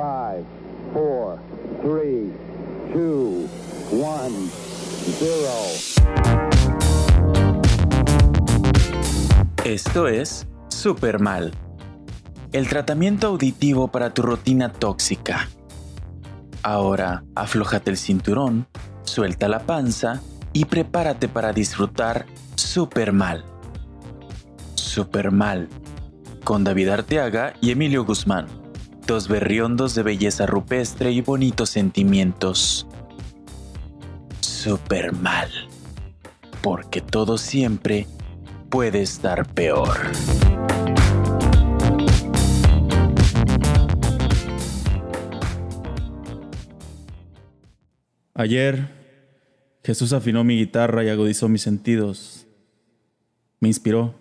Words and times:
5, 0.00 0.46
4, 0.94 1.38
3, 1.82 2.32
2, 2.94 3.50
1, 3.92 4.50
0. 5.18 5.28
Esto 9.66 10.08
es 10.08 10.46
Super 10.68 11.20
Mal, 11.20 11.52
el 12.52 12.66
tratamiento 12.66 13.26
auditivo 13.26 13.88
para 13.88 14.14
tu 14.14 14.22
rutina 14.22 14.72
tóxica. 14.72 15.50
Ahora, 16.62 17.24
aflójate 17.34 17.90
el 17.90 17.98
cinturón, 17.98 18.66
suelta 19.02 19.48
la 19.48 19.66
panza 19.66 20.22
y 20.54 20.64
prepárate 20.64 21.28
para 21.28 21.52
disfrutar 21.52 22.24
Super 22.54 23.12
Mal. 23.12 23.44
Super 24.76 25.30
Mal, 25.30 25.68
con 26.42 26.64
David 26.64 26.88
Arteaga 26.88 27.52
y 27.60 27.70
Emilio 27.70 28.06
Guzmán, 28.06 28.59
dos 29.10 29.26
berriondos 29.26 29.96
de 29.96 30.04
belleza 30.04 30.46
rupestre 30.46 31.10
y 31.10 31.20
bonitos 31.20 31.70
sentimientos. 31.70 32.86
Super 34.40 35.12
Mal, 35.12 35.50
porque 36.62 37.00
todo 37.00 37.36
siempre 37.36 38.06
puede 38.68 39.02
estar 39.02 39.52
peor. 39.52 39.98
Ayer 48.34 48.90
Jesús 49.82 50.12
afinó 50.12 50.44
mi 50.44 50.56
guitarra 50.56 51.02
y 51.02 51.08
agudizó 51.08 51.48
mis 51.48 51.62
sentidos. 51.62 52.46
Me 53.58 53.66
inspiró. 53.66 54.14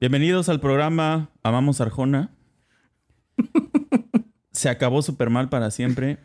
Bienvenidos 0.00 0.48
al 0.48 0.58
programa 0.58 1.30
Amamos 1.44 1.80
Arjona. 1.80 2.41
Se 4.62 4.68
acabó 4.68 5.02
super 5.02 5.28
mal 5.28 5.48
para 5.48 5.72
siempre. 5.72 6.18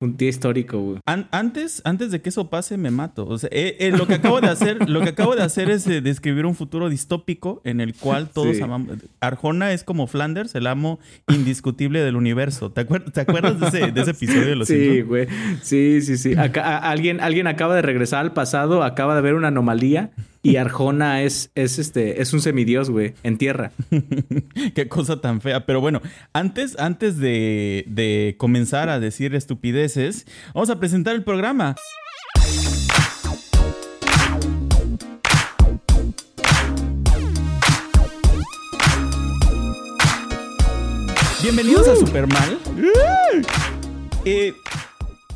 Un 0.00 0.16
día 0.16 0.28
histórico, 0.30 0.78
güey. 0.80 1.00
An- 1.04 1.28
antes, 1.30 1.82
antes 1.84 2.10
de 2.10 2.22
que 2.22 2.30
eso 2.30 2.48
pase, 2.48 2.78
me 2.78 2.90
mato. 2.90 3.26
O 3.26 3.36
sea, 3.36 3.50
eh, 3.52 3.76
eh, 3.80 3.90
lo 3.90 4.06
que 4.06 4.14
acabo 4.14 4.40
de 4.40 4.46
hacer, 4.48 4.88
lo 4.88 5.00
que 5.02 5.08
acabo 5.10 5.36
de 5.36 5.42
hacer 5.42 5.68
es 5.70 5.86
eh, 5.88 6.00
describir 6.00 6.46
un 6.46 6.54
futuro 6.54 6.88
distópico 6.88 7.60
en 7.64 7.80
el 7.80 7.94
cual 7.94 8.30
todos 8.30 8.56
Sí. 8.56 8.62
amamos. 8.62 8.96
Arjona 9.20 9.72
es 9.72 9.84
como 9.84 10.06
Flanders, 10.06 10.54
el 10.54 10.68
amo 10.68 11.00
indiscutible 11.28 12.00
del 12.00 12.16
universo. 12.16 12.70
¿Te, 12.70 12.86
acuer- 12.86 13.12
te 13.12 13.20
acuerdas 13.20 13.60
de 13.60 13.66
ese, 13.66 13.92
de 13.92 14.00
ese 14.00 14.12
episodio 14.12 14.46
de 14.46 14.56
Los 14.56 14.68
Sí, 14.68 14.74
Simpsons? 14.78 15.06
güey. 15.08 15.26
Sí, 15.62 16.00
sí, 16.00 16.16
sí. 16.16 16.34
Acá, 16.38 16.78
alguien, 16.78 17.20
alguien 17.20 17.46
acaba 17.48 17.74
de 17.74 17.82
regresar 17.82 18.20
al 18.20 18.32
pasado, 18.32 18.84
acaba 18.84 19.16
de 19.16 19.20
ver 19.20 19.34
una 19.34 19.48
anomalía 19.48 20.12
y 20.42 20.56
Arjona 20.56 21.22
es, 21.22 21.50
es, 21.54 21.78
este, 21.78 22.22
es 22.22 22.32
un 22.32 22.40
semidios, 22.40 22.90
güey, 22.90 23.14
en 23.22 23.38
tierra. 23.38 23.72
Qué 24.74 24.88
cosa 24.88 25.20
tan 25.20 25.40
fea. 25.40 25.66
Pero 25.66 25.80
bueno, 25.80 26.00
antes, 26.32 26.78
antes 26.78 27.18
de, 27.18 27.84
de 27.88 28.36
comenzar 28.38 28.88
a 28.88 29.00
decir 29.00 29.34
estupideces, 29.34 30.26
vamos 30.54 30.70
a 30.70 30.78
presentar 30.78 31.14
el 31.14 31.24
programa. 31.24 31.74
Bienvenidos 41.42 41.88
a 41.88 41.96
Supermal. 41.96 42.58
Eh, 44.24 44.52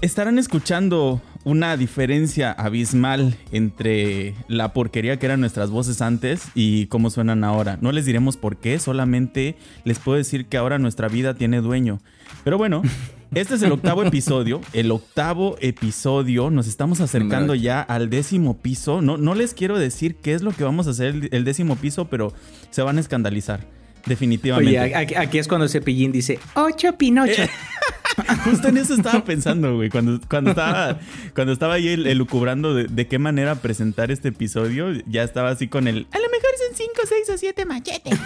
estarán 0.03 0.39
escuchando 0.39 1.23
una 1.45 1.77
diferencia 1.77 2.53
abismal 2.53 3.37
entre 3.51 4.35
la 4.49 4.73
porquería 4.73 5.19
que 5.19 5.27
eran 5.27 5.41
nuestras 5.41 5.71
voces 5.71 6.01
antes 6.01 6.45
y 6.55 6.87
cómo 6.87 7.11
suenan 7.11 7.45
ahora. 7.45 7.79
No 7.81 7.93
les 7.93 8.05
diremos 8.05 8.37
por 8.37 8.57
qué, 8.57 8.79
solamente 8.79 9.57
les 9.85 9.99
puedo 9.99 10.19
decir 10.19 10.47
que 10.47 10.57
ahora 10.57 10.79
nuestra 10.79 11.09
vida 11.09 11.35
tiene 11.35 11.61
dueño. 11.61 12.01
Pero 12.45 12.59
bueno, 12.59 12.83
este 13.35 13.55
es 13.55 13.63
el 13.63 13.73
octavo 13.73 14.05
episodio. 14.05 14.61
El 14.73 14.91
octavo 14.91 15.57
episodio. 15.61 16.51
Nos 16.51 16.67
estamos 16.67 17.01
acercando 17.01 17.55
ya 17.55 17.81
al 17.81 18.11
décimo 18.11 18.59
piso. 18.59 19.03
No, 19.03 19.17
no 19.17 19.35
les 19.35 19.55
quiero 19.55 19.79
decir 19.79 20.17
qué 20.17 20.35
es 20.35 20.43
lo 20.43 20.53
que 20.53 20.65
vamos 20.65 20.87
a 20.87 20.91
hacer 20.91 21.15
el, 21.15 21.29
el 21.33 21.45
décimo 21.45 21.77
piso, 21.77 22.07
pero 22.07 22.33
se 22.71 22.83
van 22.83 22.99
a 22.99 23.01
escandalizar. 23.01 23.82
Definitivamente. 24.07 24.81
Oye, 24.81 24.95
aquí, 24.95 25.15
aquí 25.15 25.39
es 25.39 25.49
cuando 25.49 25.69
Cepillín 25.69 26.13
dice, 26.13 26.39
ocho 26.55 26.97
Pinocho. 26.99 27.43
Justo 28.45 28.69
en 28.69 28.77
eso 28.77 28.93
estaba 28.95 29.25
pensando, 29.25 29.75
güey. 29.77 29.89
Cuando, 29.89 30.21
cuando, 30.29 30.51
estaba, 30.51 30.99
cuando 31.35 31.53
estaba 31.55 31.75
ahí 31.75 31.89
el- 31.89 32.07
elucubrando 32.07 32.75
de, 32.75 32.85
de 32.85 33.07
qué 33.07 33.19
manera 33.19 33.55
presentar 33.55 34.11
este 34.11 34.29
episodio, 34.29 34.93
ya 35.07 35.23
estaba 35.23 35.49
así 35.51 35.67
con 35.69 35.89
el. 35.89 36.07
A 36.13 36.19
lo 36.19 36.25
mejor 36.25 36.51
son 36.69 36.77
5, 36.77 36.93
6 37.09 37.31
o 37.31 37.39
7 37.39 37.65
machetes. 37.65 38.19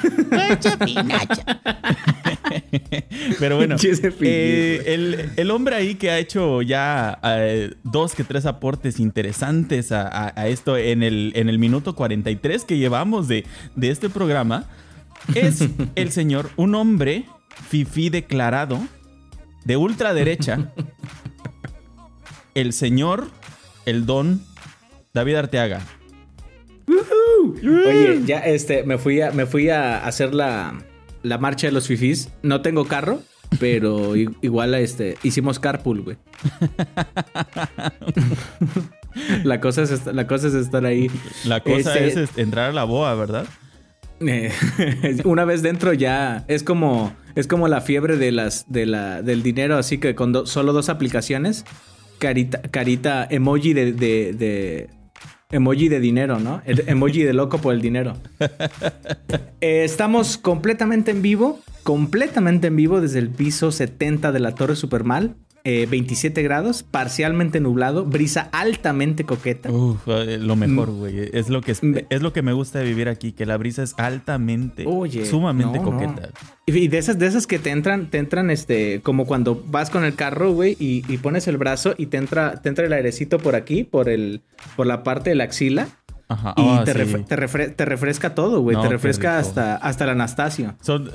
Ocho 0.50 0.76
Pinocho. 0.84 1.42
Pero 3.38 3.56
bueno, 3.56 3.76
eh, 4.22 4.82
el, 4.86 5.30
el 5.36 5.50
hombre 5.50 5.76
ahí 5.76 5.94
que 5.96 6.10
ha 6.10 6.18
hecho 6.18 6.62
ya 6.62 7.18
eh, 7.22 7.74
dos 7.84 8.14
que 8.14 8.24
tres 8.24 8.46
aportes 8.46 8.98
interesantes 9.00 9.92
a, 9.92 10.06
a- 10.08 10.32
a 10.34 10.48
esto 10.48 10.76
en 10.76 11.02
el, 11.02 11.32
en 11.36 11.48
el 11.48 11.58
minuto 11.58 11.94
43 11.94 12.64
que 12.64 12.78
llevamos 12.78 13.28
de, 13.28 13.44
de 13.74 13.90
este 13.90 14.08
programa 14.08 14.64
es 15.34 15.68
el 15.94 16.12
señor, 16.12 16.50
un 16.56 16.74
hombre 16.74 17.24
fifí 17.68 18.10
declarado 18.10 18.80
de 19.64 19.76
ultraderecha, 19.76 20.72
el 22.54 22.72
señor, 22.72 23.28
el 23.84 24.06
don 24.06 24.42
David 25.12 25.36
Arteaga. 25.36 25.80
Oye, 27.62 28.22
ya 28.24 28.38
este, 28.40 28.84
me 28.84 28.98
fui 28.98 29.20
a, 29.20 29.32
me 29.32 29.46
fui 29.46 29.70
a 29.70 30.06
hacer 30.06 30.34
la, 30.34 30.74
la 31.22 31.38
marcha 31.38 31.66
de 31.66 31.72
los 31.72 31.88
fifís. 31.88 32.30
No 32.42 32.62
tengo 32.62 32.86
carro, 32.86 33.20
pero 33.58 34.14
igual 34.16 34.74
este, 34.74 35.16
hicimos 35.22 35.58
carpool, 35.58 36.02
güey. 36.02 36.16
la, 39.44 39.60
cosa 39.60 39.82
es, 39.82 40.06
la 40.06 40.26
cosa 40.26 40.48
es 40.48 40.54
estar 40.54 40.84
ahí. 40.84 41.10
La 41.44 41.60
cosa 41.60 41.98
Este, 41.98 42.22
es 42.22 42.38
entrar 42.38 42.70
a 42.70 42.72
la 42.72 42.84
boa, 42.84 43.14
¿verdad? 43.14 43.46
Eh, 44.20 44.50
una 45.24 45.44
vez 45.44 45.62
dentro 45.62 45.92
ya 45.92 46.44
es 46.48 46.62
como 46.62 47.12
es 47.34 47.46
como 47.46 47.68
la 47.68 47.80
fiebre 47.82 48.16
de 48.16 48.32
las 48.32 48.64
de 48.72 48.86
la 48.86 49.20
del 49.22 49.42
dinero 49.42 49.76
así 49.76 49.98
que 49.98 50.14
con 50.14 50.32
do- 50.32 50.46
solo 50.46 50.72
dos 50.72 50.88
aplicaciones 50.88 51.64
carita 52.18 52.62
carita 52.62 53.26
emoji 53.30 53.74
de, 53.74 53.92
de, 53.92 54.32
de- 54.32 54.90
emoji 55.50 55.88
de 55.90 56.00
dinero 56.00 56.38
no 56.38 56.62
el 56.64 56.82
emoji 56.88 57.22
de 57.24 57.32
loco 57.34 57.58
por 57.58 57.74
el 57.74 57.80
dinero. 57.82 58.14
Eh, 59.62 59.84
estamos 59.84 60.36
completamente 60.36 61.10
en 61.10 61.22
vivo 61.22 61.60
completamente 61.82 62.66
en 62.68 62.76
vivo 62.76 63.00
desde 63.00 63.18
el 63.18 63.30
piso 63.30 63.72
70 63.72 64.30
de 64.32 64.38
la 64.40 64.54
torre 64.54 64.76
Supermal 64.76 65.34
eh, 65.68 65.86
27 65.90 66.42
grados 66.44 66.84
parcialmente 66.84 67.58
nublado 67.58 68.04
brisa 68.04 68.48
altamente 68.52 69.24
coqueta 69.24 69.70
Uf, 69.70 70.06
eh, 70.06 70.38
lo 70.38 70.54
mejor, 70.54 70.90
Mm. 70.92 70.98
güey. 70.98 71.30
Es 71.32 71.48
lo 71.48 71.60
que 71.60 71.72
es, 71.72 71.82
Me- 71.82 72.06
es 72.08 72.22
lo 72.22 72.32
que 72.32 72.40
me 72.42 72.52
gusta 72.52 72.78
de 72.78 72.84
vivir 72.84 73.08
aquí, 73.08 73.32
que 73.32 73.46
la 73.46 73.56
brisa 73.56 73.82
es 73.82 73.94
altamente, 73.98 74.84
Oye, 74.86 75.26
sumamente 75.26 75.78
no, 75.78 75.84
coqueta. 75.84 76.30
Y 76.66 76.76
y 76.78 76.88
de 76.88 76.98
esas, 76.98 77.18
de 77.18 77.26
esas 77.26 77.46
que 77.46 77.58
te 77.58 77.70
entran, 77.70 78.10
te 78.10 78.18
entran, 78.18 78.50
este, 78.50 79.00
como 79.02 79.26
cuando 79.26 79.62
vas 79.68 79.90
con 79.90 80.04
el 80.04 80.14
carro, 80.14 80.52
güey, 80.52 80.76
y, 80.78 81.02
y 81.12 81.18
pones 81.18 81.48
el 81.48 81.56
brazo 81.56 81.94
y 81.98 82.06
te 82.06 82.16
entra, 82.16 82.62
te 82.62 82.68
entra 82.68 82.86
el 82.86 82.92
airecito 82.92 83.38
por 83.38 83.54
aquí, 83.56 83.82
por 83.82 84.08
el, 84.08 84.42
por 84.76 84.86
la 84.86 85.02
parte 85.02 85.30
de 85.30 85.36
la 85.36 85.44
axila, 85.44 85.88
Ajá. 86.28 86.54
y 86.56 86.62
Ah, 86.68 86.82
te, 86.84 86.92
sí. 86.92 86.98
refre- 86.98 87.24
te, 87.26 87.36
refre- 87.36 87.74
te 87.76 87.84
refresca 87.84 88.34
todo, 88.34 88.60
güey. 88.60 88.76
No, 88.76 88.82
te 88.82 88.88
refresca 88.88 89.38
hasta, 89.38 89.76
hasta 89.76 90.04
el 90.04 90.10
Anastasio. 90.10 90.74
Son, 90.80 91.10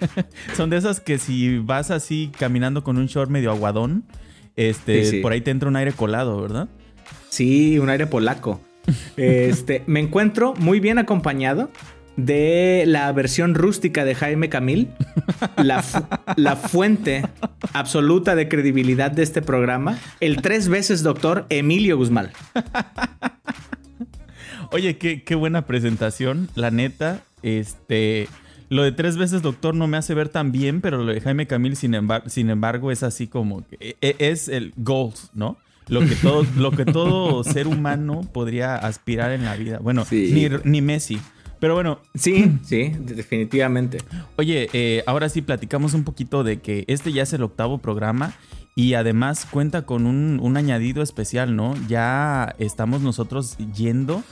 son 0.56 0.70
de 0.70 0.76
esas 0.76 1.00
que 1.00 1.18
si 1.18 1.58
vas 1.58 1.90
así 1.90 2.30
caminando 2.38 2.84
con 2.84 2.98
un 2.98 3.06
short 3.06 3.30
medio 3.30 3.50
aguadón, 3.50 4.04
este, 4.56 5.04
Sí, 5.04 5.10
sí. 5.12 5.20
por 5.20 5.32
ahí 5.32 5.40
te 5.40 5.50
entra 5.50 5.68
un 5.68 5.76
aire 5.76 5.92
colado, 5.92 6.40
¿verdad? 6.40 6.68
Sí, 7.30 7.78
un 7.78 7.88
aire 7.90 8.06
polaco. 8.06 8.60
Este, 9.16 9.82
me 9.86 10.00
encuentro 10.00 10.54
muy 10.58 10.80
bien 10.80 10.98
acompañado 10.98 11.70
de 12.16 12.84
la 12.86 13.10
versión 13.12 13.54
rústica 13.54 14.04
de 14.04 14.14
Jaime 14.14 14.48
Camil, 14.50 14.88
la, 15.56 15.82
fu- 15.82 16.04
la 16.36 16.56
fuente 16.56 17.22
absoluta 17.72 18.34
de 18.34 18.48
credibilidad 18.48 19.10
de 19.10 19.22
este 19.22 19.40
programa, 19.42 19.98
el 20.20 20.42
tres 20.42 20.68
veces 20.68 21.02
doctor 21.02 21.46
Emilio 21.48 21.96
Guzmán. 21.96 22.30
Oye, 24.72 24.98
qué, 24.98 25.22
qué 25.22 25.34
buena 25.34 25.66
presentación, 25.66 26.48
la 26.54 26.70
neta. 26.70 27.22
Este, 27.42 28.28
lo 28.68 28.82
de 28.84 28.92
tres 28.92 29.16
veces 29.16 29.42
doctor 29.42 29.74
no 29.74 29.86
me 29.88 29.96
hace 29.96 30.14
ver 30.14 30.28
tan 30.28 30.52
bien, 30.52 30.80
pero 30.80 30.98
lo 31.02 31.12
de 31.12 31.20
Jaime 31.20 31.46
Camil, 31.46 31.76
sin, 31.76 31.92
embar- 31.94 32.28
sin 32.28 32.50
embargo, 32.50 32.92
es 32.92 33.02
así 33.02 33.26
como 33.26 33.66
que 33.66 33.96
e- 34.00 34.16
es 34.18 34.48
el 34.48 34.72
goals, 34.76 35.30
¿no? 35.34 35.56
Lo 35.88 36.00
que 36.00 36.14
todo, 36.14 36.46
lo 36.56 36.70
que 36.70 36.84
todo 36.84 37.42
ser 37.42 37.66
humano 37.66 38.20
podría 38.32 38.76
aspirar 38.76 39.32
en 39.32 39.44
la 39.44 39.56
vida. 39.56 39.78
Bueno, 39.80 40.04
Sí. 40.04 40.30
ni, 40.32 40.48
ni 40.70 40.80
Messi. 40.82 41.18
Pero 41.58 41.74
bueno, 41.74 41.98
Sí, 42.14 42.52
sí, 42.64 42.92
definitivamente. 43.00 43.98
Oye, 44.36 44.68
eh, 44.72 45.02
ahora 45.06 45.28
sí 45.28 45.42
platicamos 45.42 45.92
un 45.94 46.04
poquito 46.04 46.44
de 46.44 46.60
que 46.60 46.84
este 46.86 47.12
ya 47.12 47.24
es 47.24 47.32
el 47.32 47.42
octavo 47.42 47.78
programa 47.78 48.32
y 48.76 48.94
además 48.94 49.46
cuenta 49.50 49.82
con 49.82 50.06
un, 50.06 50.38
un 50.40 50.56
añadido 50.56 51.02
especial, 51.02 51.56
¿no? 51.56 51.74
Ya 51.88 52.54
estamos 52.58 53.02
nosotros 53.02 53.58
yendo 53.74 54.22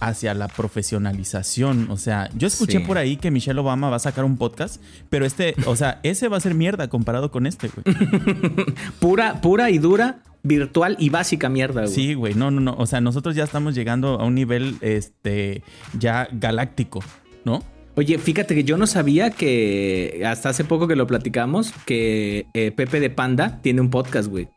hacia 0.00 0.34
la 0.34 0.48
profesionalización. 0.48 1.90
O 1.90 1.96
sea, 1.96 2.30
yo 2.36 2.46
escuché 2.46 2.78
Sí. 2.78 2.84
por 2.84 2.98
ahí 2.98 3.16
que 3.16 3.30
Michelle 3.30 3.58
Obama 3.60 3.90
va 3.90 3.96
a 3.96 4.00
sacar 4.00 4.24
un 4.24 4.36
podcast, 4.36 4.80
pero 5.10 5.24
este, 5.26 5.54
o 5.66 5.76
sea, 5.76 6.00
ese 6.02 6.28
va 6.28 6.36
a 6.36 6.40
ser 6.40 6.54
mierda 6.54 6.88
comparado 6.88 7.30
con 7.30 7.46
este, 7.46 7.68
güey. 7.68 7.96
Pura, 9.00 9.40
pura 9.40 9.70
y 9.70 9.78
dura, 9.78 10.22
virtual 10.42 10.96
y 10.98 11.10
básica 11.10 11.48
mierda, 11.48 11.82
güey. 11.82 11.94
Sí, 11.94 12.14
güey, 12.14 12.34
no, 12.34 12.50
no, 12.50 12.60
no. 12.60 12.74
O 12.78 12.86
sea, 12.86 13.00
nosotros 13.00 13.34
ya 13.34 13.44
estamos 13.44 13.74
llegando 13.74 14.20
a 14.20 14.24
un 14.24 14.34
nivel, 14.34 14.76
este, 14.80 15.62
ya 15.98 16.28
galáctico, 16.32 17.02
¿no? 17.44 17.62
Oye, 17.96 18.18
fíjate 18.18 18.54
que 18.54 18.62
yo 18.62 18.76
no 18.76 18.86
sabía 18.86 19.30
que 19.30 20.22
hasta 20.26 20.50
hace 20.50 20.64
poco 20.64 20.86
que 20.86 20.96
lo 20.96 21.06
platicamos, 21.06 21.72
que 21.86 22.46
eh, 22.52 22.70
Pepe 22.70 23.00
de 23.00 23.08
Panda 23.08 23.60
tiene 23.62 23.80
un 23.80 23.88
podcast, 23.88 24.28
güey. 24.28 24.48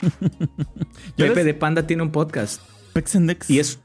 ¿Ya 1.16 1.26
Pepe 1.28 1.44
de 1.44 1.54
Panda 1.54 1.86
tiene 1.86 2.02
un 2.02 2.10
podcast. 2.10 2.60
Pexendex. 2.92 3.48
Y 3.50 3.60
es 3.60 3.78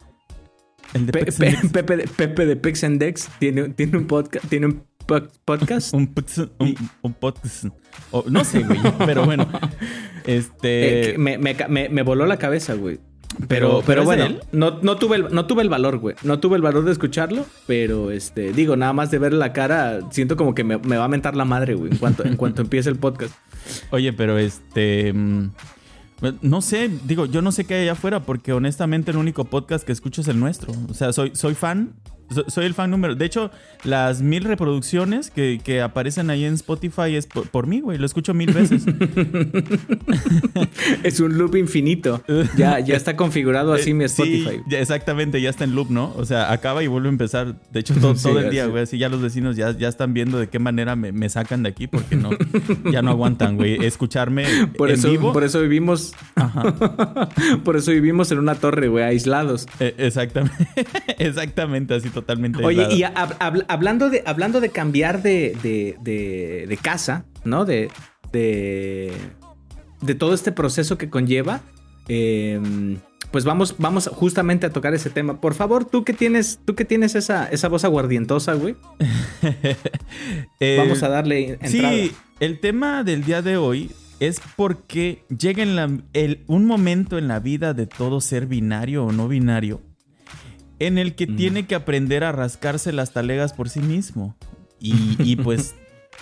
el 0.93 1.05
de 1.05 1.11
Pe- 1.11 1.25
Pexendex. 1.25 1.61
Pe- 1.61 1.69
Pepe, 1.83 1.97
de, 1.97 2.07
Pepe 2.07 2.45
de 2.45 2.55
Pix 2.55 2.83
and 2.83 2.99
Dex 2.99 3.29
tiene, 3.39 3.69
tiene 3.69 3.97
un 3.97 4.07
podcast. 4.07 4.45
Tiene 4.47 4.65
un 4.67 4.83
po- 5.05 5.27
podcast. 5.45 5.93
Un, 5.93 6.13
pex- 6.13 6.49
un, 6.59 6.75
un 7.01 7.13
podcast. 7.13 7.65
O- 8.11 8.25
no 8.29 8.43
sé, 8.43 8.63
güey, 8.63 8.79
pero 9.05 9.25
bueno. 9.25 9.47
Eh, 10.25 10.35
Este. 10.37 11.13
que 11.13 11.15
me, 11.17 11.37
me 11.37 11.55
me- 11.69 11.89
me 11.89 12.03
voló 12.03 12.25
la 12.25 12.37
cabeza, 12.37 12.73
güey. 12.75 12.99
Pero- 13.47 13.47
Pero, 13.47 13.83
pero 13.85 13.85
pero 13.85 14.01
¿es 14.01 14.07
de 14.09 14.15
bueno, 14.27 14.39
no, 14.51 14.79
no, 14.81 14.97
tuve 14.97 15.15
el, 15.17 15.27
no 15.33 15.45
tuve 15.47 15.61
el 15.63 15.69
valor, 15.69 15.97
güey. 15.99 16.15
No 16.23 16.39
tuve 16.39 16.57
el 16.57 16.61
valor 16.61 16.83
de 16.83 16.91
escucharlo, 16.91 17.45
pero 17.67 18.11
este, 18.11 18.51
digo, 18.53 18.75
nada 18.75 18.91
más 18.91 19.11
de 19.11 19.19
ver 19.19 19.33
la 19.33 19.53
cara, 19.53 20.01
siento 20.11 20.35
como 20.35 20.53
que 20.55 20.63
me, 20.63 20.77
me 20.79 20.97
va 20.97 21.05
a 21.05 21.07
mentar 21.07 21.35
la 21.35 21.45
madre, 21.45 21.75
güey, 21.75 21.91
en 21.91 21.97
cuanto, 21.97 22.25
en 22.25 22.35
cuanto 22.35 22.61
empiece 22.63 22.89
el 22.89 22.97
podcast. 22.97 23.33
Oye, 23.91 24.11
pero 24.13 24.37
este. 24.37 25.13
No 26.41 26.61
sé, 26.61 26.89
digo, 27.05 27.25
yo 27.25 27.41
no 27.41 27.51
sé 27.51 27.65
qué 27.65 27.75
hay 27.75 27.81
allá 27.83 27.93
afuera, 27.93 28.23
porque 28.23 28.51
honestamente 28.53 29.11
el 29.11 29.17
único 29.17 29.45
podcast 29.45 29.85
que 29.85 29.91
escucho 29.91 30.21
es 30.21 30.27
el 30.27 30.39
nuestro. 30.39 30.73
O 30.89 30.93
sea, 30.93 31.13
soy, 31.13 31.31
soy 31.33 31.55
fan. 31.55 31.93
So- 32.33 32.45
Soy 32.49 32.65
el 32.65 32.73
fan 32.73 32.91
número. 32.91 33.15
De 33.15 33.25
hecho, 33.25 33.51
las 33.83 34.21
mil 34.21 34.43
reproducciones 34.43 35.29
que, 35.31 35.59
que 35.63 35.81
aparecen 35.81 36.29
ahí 36.29 36.45
en 36.45 36.53
Spotify 36.55 37.15
es 37.15 37.27
por, 37.27 37.49
por 37.49 37.67
mí, 37.67 37.81
güey. 37.81 37.97
Lo 37.97 38.05
escucho 38.05 38.33
mil 38.33 38.51
veces. 38.53 38.83
Es 41.03 41.19
un 41.19 41.37
loop 41.37 41.55
infinito. 41.55 42.23
Ya, 42.57 42.79
ya 42.79 42.95
está 42.95 43.15
configurado 43.15 43.73
así 43.73 43.93
mi 43.93 44.05
Eh, 44.05 44.09
sí, 44.09 44.43
Spotify. 44.43 44.75
exactamente, 44.75 45.41
ya 45.41 45.49
está 45.49 45.63
en 45.63 45.75
loop, 45.75 45.89
¿no? 45.89 46.13
O 46.17 46.25
sea, 46.25 46.51
acaba 46.51 46.83
y 46.83 46.87
vuelve 46.87 47.07
a 47.07 47.11
empezar. 47.11 47.55
De 47.71 47.79
hecho, 47.79 47.93
todo, 47.95 48.15
Sí, 48.19 48.23
todo 48.23 48.39
el 48.39 48.49
día, 48.49 48.65
güey. 48.67 48.83
Así 48.83 48.97
ya 48.97 49.09
los 49.09 49.21
vecinos 49.21 49.55
ya, 49.55 49.71
ya 49.77 49.87
están 49.87 50.13
viendo 50.13 50.37
de 50.39 50.47
qué 50.49 50.59
manera 50.59 50.95
me, 50.95 51.11
me 51.11 51.29
sacan 51.29 51.63
de 51.63 51.69
aquí 51.69 51.87
porque 51.87 52.15
no, 52.15 52.29
ya 52.91 53.01
no 53.01 53.11
aguantan, 53.11 53.55
güey. 53.57 53.83
Escucharme 53.85 54.45
Por 54.77 54.89
en 54.89 54.95
eso, 54.95 55.09
vivo. 55.11 55.33
por 55.33 55.43
eso 55.43 55.61
vivimos, 55.61 56.13
Ajá. 56.35 57.29
por 57.63 57.75
eso 57.77 57.91
vivimos 57.91 58.31
en 58.31 58.39
una 58.39 58.55
torre, 58.55 58.87
güey, 58.87 59.03
aislados. 59.03 59.67
Eh, 59.79 59.95
exactamente. 59.97 60.67
exactamente, 61.17 61.93
así 61.95 62.09
totalmente. 62.21 62.63
Oye, 62.63 62.87
y 62.93 63.01
hab- 63.01 63.37
hab- 63.39 63.65
hablando, 63.67 64.09
de, 64.09 64.23
hablando 64.25 64.61
de 64.61 64.69
cambiar 64.69 65.21
de, 65.21 65.55
de, 65.63 65.95
de- 66.01 66.65
de 66.67 66.77
casa, 66.77 67.25
¿no? 67.43 67.65
De, 67.65 67.89
de, 68.31 69.11
de 70.01 70.15
todo 70.15 70.33
este 70.33 70.51
proceso 70.51 70.97
que 70.97 71.09
conlleva, 71.09 71.61
eh, 72.07 72.59
pues 73.31 73.45
vamos, 73.45 73.75
vamos 73.77 74.07
justamente 74.11 74.65
a 74.65 74.71
tocar 74.71 74.93
ese 74.95 75.09
tema. 75.11 75.39
Por 75.39 75.53
favor, 75.53 75.85
tú 75.85 76.03
que 76.03 76.13
tienes, 76.13 76.59
tú 76.65 76.73
que 76.75 76.85
tienes 76.85 77.13
esa, 77.15 77.45
esa 77.45 77.67
voz 77.67 77.83
aguardientosa, 77.83 78.53
güey, 78.53 78.75
Eh, 80.59 80.75
vamos 80.77 81.03
a 81.03 81.09
darle 81.09 81.51
entrada. 81.61 81.69
Sí, 81.69 82.11
el 82.39 82.59
tema 82.59 83.03
del 83.03 83.23
día 83.23 83.41
de 83.41 83.57
hoy 83.57 83.91
es 84.19 84.41
porque 84.55 85.23
llega 85.29 85.63
en 85.63 85.75
la- 85.75 85.89
el- 86.13 86.43
un 86.47 86.65
momento 86.65 87.17
en 87.17 87.27
la 87.27 87.39
vida 87.39 87.73
de 87.73 87.87
todo 87.87 88.19
ser 88.19 88.45
binario 88.47 89.05
o 89.05 89.11
no 89.11 89.27
binario 89.27 89.81
en 90.79 90.97
el 90.97 91.15
que 91.15 91.27
Mm. 91.27 91.35
tiene 91.35 91.65
que 91.67 91.75
aprender 91.75 92.23
a 92.23 92.31
rascarse 92.31 92.91
las 92.91 93.11
talegas 93.13 93.53
por 93.53 93.69
sí 93.69 93.79
mismo. 93.81 94.35
Y, 94.79 94.93
y, 95.19 95.35
pues 95.35 95.75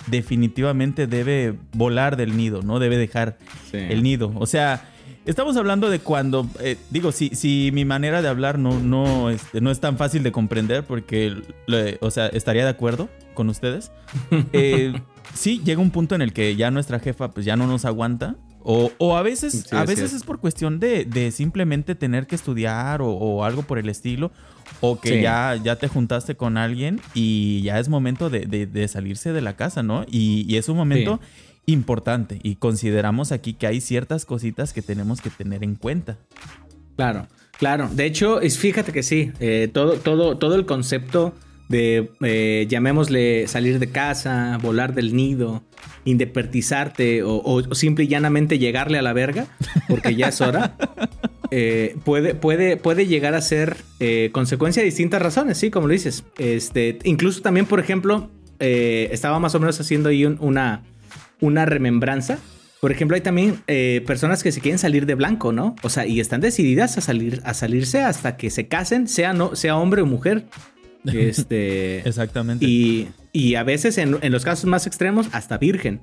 definitivamente 0.08 1.06
debe 1.06 1.54
volar 1.72 2.16
del 2.16 2.36
nido, 2.36 2.62
¿no? 2.62 2.78
Debe 2.78 2.96
dejar 2.96 3.38
Sí. 3.70 3.78
el 3.78 4.02
nido. 4.02 4.32
O 4.36 4.46
sea, 4.46 4.84
estamos 5.26 5.56
hablando 5.56 5.90
de 5.90 5.98
cuando, 6.00 6.48
eh, 6.60 6.76
digo, 6.90 7.12
si, 7.12 7.30
si 7.30 7.70
mi 7.72 7.84
manera 7.84 8.22
de 8.22 8.28
hablar 8.28 8.58
no, 8.58 8.78
no, 8.80 9.30
este, 9.30 9.60
no 9.60 9.70
es 9.70 9.80
tan 9.80 9.96
fácil 9.96 10.22
de 10.22 10.32
comprender, 10.32 10.84
porque, 10.84 11.36
le- 11.66 11.98
o 12.00 12.10
sea, 12.10 12.26
estaría 12.28 12.64
de 12.64 12.70
acuerdo 12.70 13.08
con 13.34 13.48
ustedes. 13.48 13.90
Eh, 14.52 14.92
sí, 15.34 15.60
llega 15.64 15.80
un 15.80 15.90
punto 15.90 16.14
en 16.14 16.22
el 16.22 16.32
que 16.32 16.56
ya 16.56 16.70
nuestra 16.70 16.98
jefa 17.00 17.30
pues 17.32 17.44
ya 17.46 17.56
no 17.56 17.66
nos 17.66 17.84
aguanta. 17.84 18.36
O, 18.70 18.92
o 18.98 19.16
a 19.16 19.22
veces, 19.22 19.64
Sí, 19.70 19.74
a 19.74 19.84
veces 19.86 20.10
es. 20.10 20.16
es 20.18 20.22
por 20.24 20.40
cuestión 20.40 20.78
de, 20.78 21.06
de 21.06 21.30
simplemente 21.30 21.94
tener 21.94 22.26
que 22.26 22.34
estudiar 22.34 23.00
o, 23.00 23.08
o 23.08 23.44
algo 23.44 23.62
por 23.62 23.78
el 23.78 23.88
estilo. 23.88 24.30
O 24.82 25.00
que 25.00 25.08
Sí. 25.16 25.22
ya, 25.22 25.58
ya 25.64 25.76
te 25.76 25.88
juntaste 25.88 26.34
con 26.36 26.58
alguien 26.58 27.00
y 27.14 27.62
ya 27.62 27.78
es 27.78 27.88
momento 27.88 28.28
de, 28.28 28.40
de- 28.40 28.66
de 28.66 28.86
salirse 28.86 29.32
de 29.32 29.40
la 29.40 29.56
casa, 29.56 29.82
¿no? 29.82 30.04
Y, 30.10 30.44
y 30.46 30.56
es 30.58 30.68
un 30.68 30.76
momento 30.76 31.18
importante. 31.64 32.40
Y 32.42 32.56
consideramos 32.56 33.32
aquí 33.32 33.54
que 33.54 33.66
hay 33.66 33.80
ciertas 33.80 34.26
cositas 34.26 34.74
que 34.74 34.82
tenemos 34.82 35.22
que 35.22 35.30
tener 35.30 35.64
en 35.64 35.74
cuenta. 35.74 36.18
Claro, 36.96 37.26
claro. 37.58 37.88
De 37.90 38.04
hecho, 38.04 38.40
fíjate 38.40 38.92
que 38.92 39.02
sí, 39.02 39.32
eh, 39.40 39.70
todo, 39.72 39.94
todo, 39.94 40.36
todo 40.36 40.54
el 40.56 40.66
concepto 40.66 41.32
de, 41.68 42.10
eh, 42.22 42.66
llamémosle, 42.68 43.46
salir 43.46 43.78
de 43.78 43.90
casa, 43.90 44.58
volar 44.62 44.94
del 44.94 45.14
nido, 45.14 45.62
independizarte 46.04 47.22
o, 47.22 47.34
o- 47.36 47.62
o 47.70 47.74
simple 47.74 48.04
y 48.04 48.08
llanamente 48.08 48.58
llegarle 48.58 48.98
a 48.98 49.02
la 49.02 49.12
verga, 49.12 49.46
porque 49.88 50.14
ya 50.16 50.28
es 50.28 50.40
hora, 50.40 50.76
eh, 51.50 51.96
puede, 52.04 52.34
puede, 52.34 52.76
puede 52.76 53.06
llegar 53.06 53.34
a 53.34 53.40
ser 53.40 53.76
eh, 54.00 54.30
consecuencia 54.32 54.82
de 54.82 54.86
distintas 54.86 55.22
razones, 55.22 55.58
sí, 55.58 55.70
como 55.70 55.86
lo 55.86 55.92
dices. 55.92 56.24
Este, 56.38 56.98
incluso 57.04 57.40
también, 57.42 57.66
por 57.66 57.80
ejemplo, 57.80 58.30
eh, 58.60 59.08
estaba 59.12 59.38
más 59.38 59.54
o 59.54 59.60
menos 59.60 59.78
haciendo 59.80 60.08
ahí 60.08 60.24
un- 60.24 60.38
una, 60.40 60.82
una 61.40 61.64
remembranza. 61.66 62.38
Por 62.80 62.92
ejemplo, 62.92 63.16
hay 63.16 63.20
también 63.22 63.60
eh, 63.66 64.02
personas 64.06 64.42
que 64.42 64.52
se 64.52 64.60
quieren 64.60 64.78
salir 64.78 65.04
de 65.04 65.16
blanco, 65.16 65.52
¿no? 65.52 65.74
O 65.82 65.88
sea, 65.90 66.06
y 66.06 66.20
están 66.20 66.40
decididas 66.40 66.96
a 66.96 67.00
salir, 67.00 67.40
a 67.44 67.52
salirse 67.52 68.02
hasta 68.02 68.36
que 68.36 68.50
se 68.50 68.68
casen, 68.68 69.08
sea 69.08 69.32
no, 69.32 69.56
sea 69.56 69.76
hombre 69.76 70.02
o 70.02 70.06
mujer. 70.06 70.44
Este. 71.14 72.06
Exactamente. 72.08 72.64
y, 72.66 73.08
y 73.32 73.54
a 73.54 73.62
veces, 73.62 73.98
en, 73.98 74.18
en 74.22 74.32
los 74.32 74.44
casos 74.44 74.64
más 74.66 74.86
extremos, 74.86 75.28
hasta 75.32 75.58
virgen. 75.58 76.02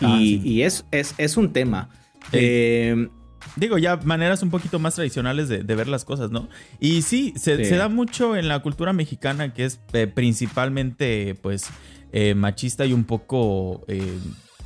Ah, 0.00 0.18
y, 0.20 0.40
sí. 0.40 0.48
y 0.48 0.62
es, 0.62 0.84
es, 0.90 1.14
es 1.18 1.36
un 1.36 1.52
tema. 1.52 1.88
Sí. 2.30 2.38
Eh, 2.40 3.08
Digo, 3.54 3.78
ya 3.78 3.96
maneras 3.96 4.42
un 4.42 4.50
poquito 4.50 4.78
más 4.80 4.96
tradicionales 4.96 5.48
de, 5.48 5.62
de 5.62 5.74
ver 5.76 5.86
las 5.88 6.04
cosas, 6.04 6.30
¿no? 6.32 6.48
Y 6.80 7.02
sí, 7.02 7.32
se, 7.36 7.56
Sí. 7.58 7.64
se 7.66 7.76
da 7.76 7.88
mucho 7.88 8.34
en 8.36 8.48
la 8.48 8.58
cultura 8.60 8.92
mexicana 8.92 9.54
que 9.54 9.64
es 9.64 9.80
eh, 9.92 10.08
principalmente, 10.08 11.36
pues, 11.40 11.68
eh, 12.12 12.34
machista 12.34 12.84
y 12.86 12.92
un 12.92 13.04
poco, 13.04 13.84
eh, 13.88 14.18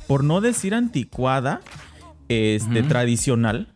por 0.07 0.23
no 0.23 0.41
decir 0.41 0.73
anticuada, 0.73 1.61
este, 2.27 2.81
tradicional. 2.83 3.67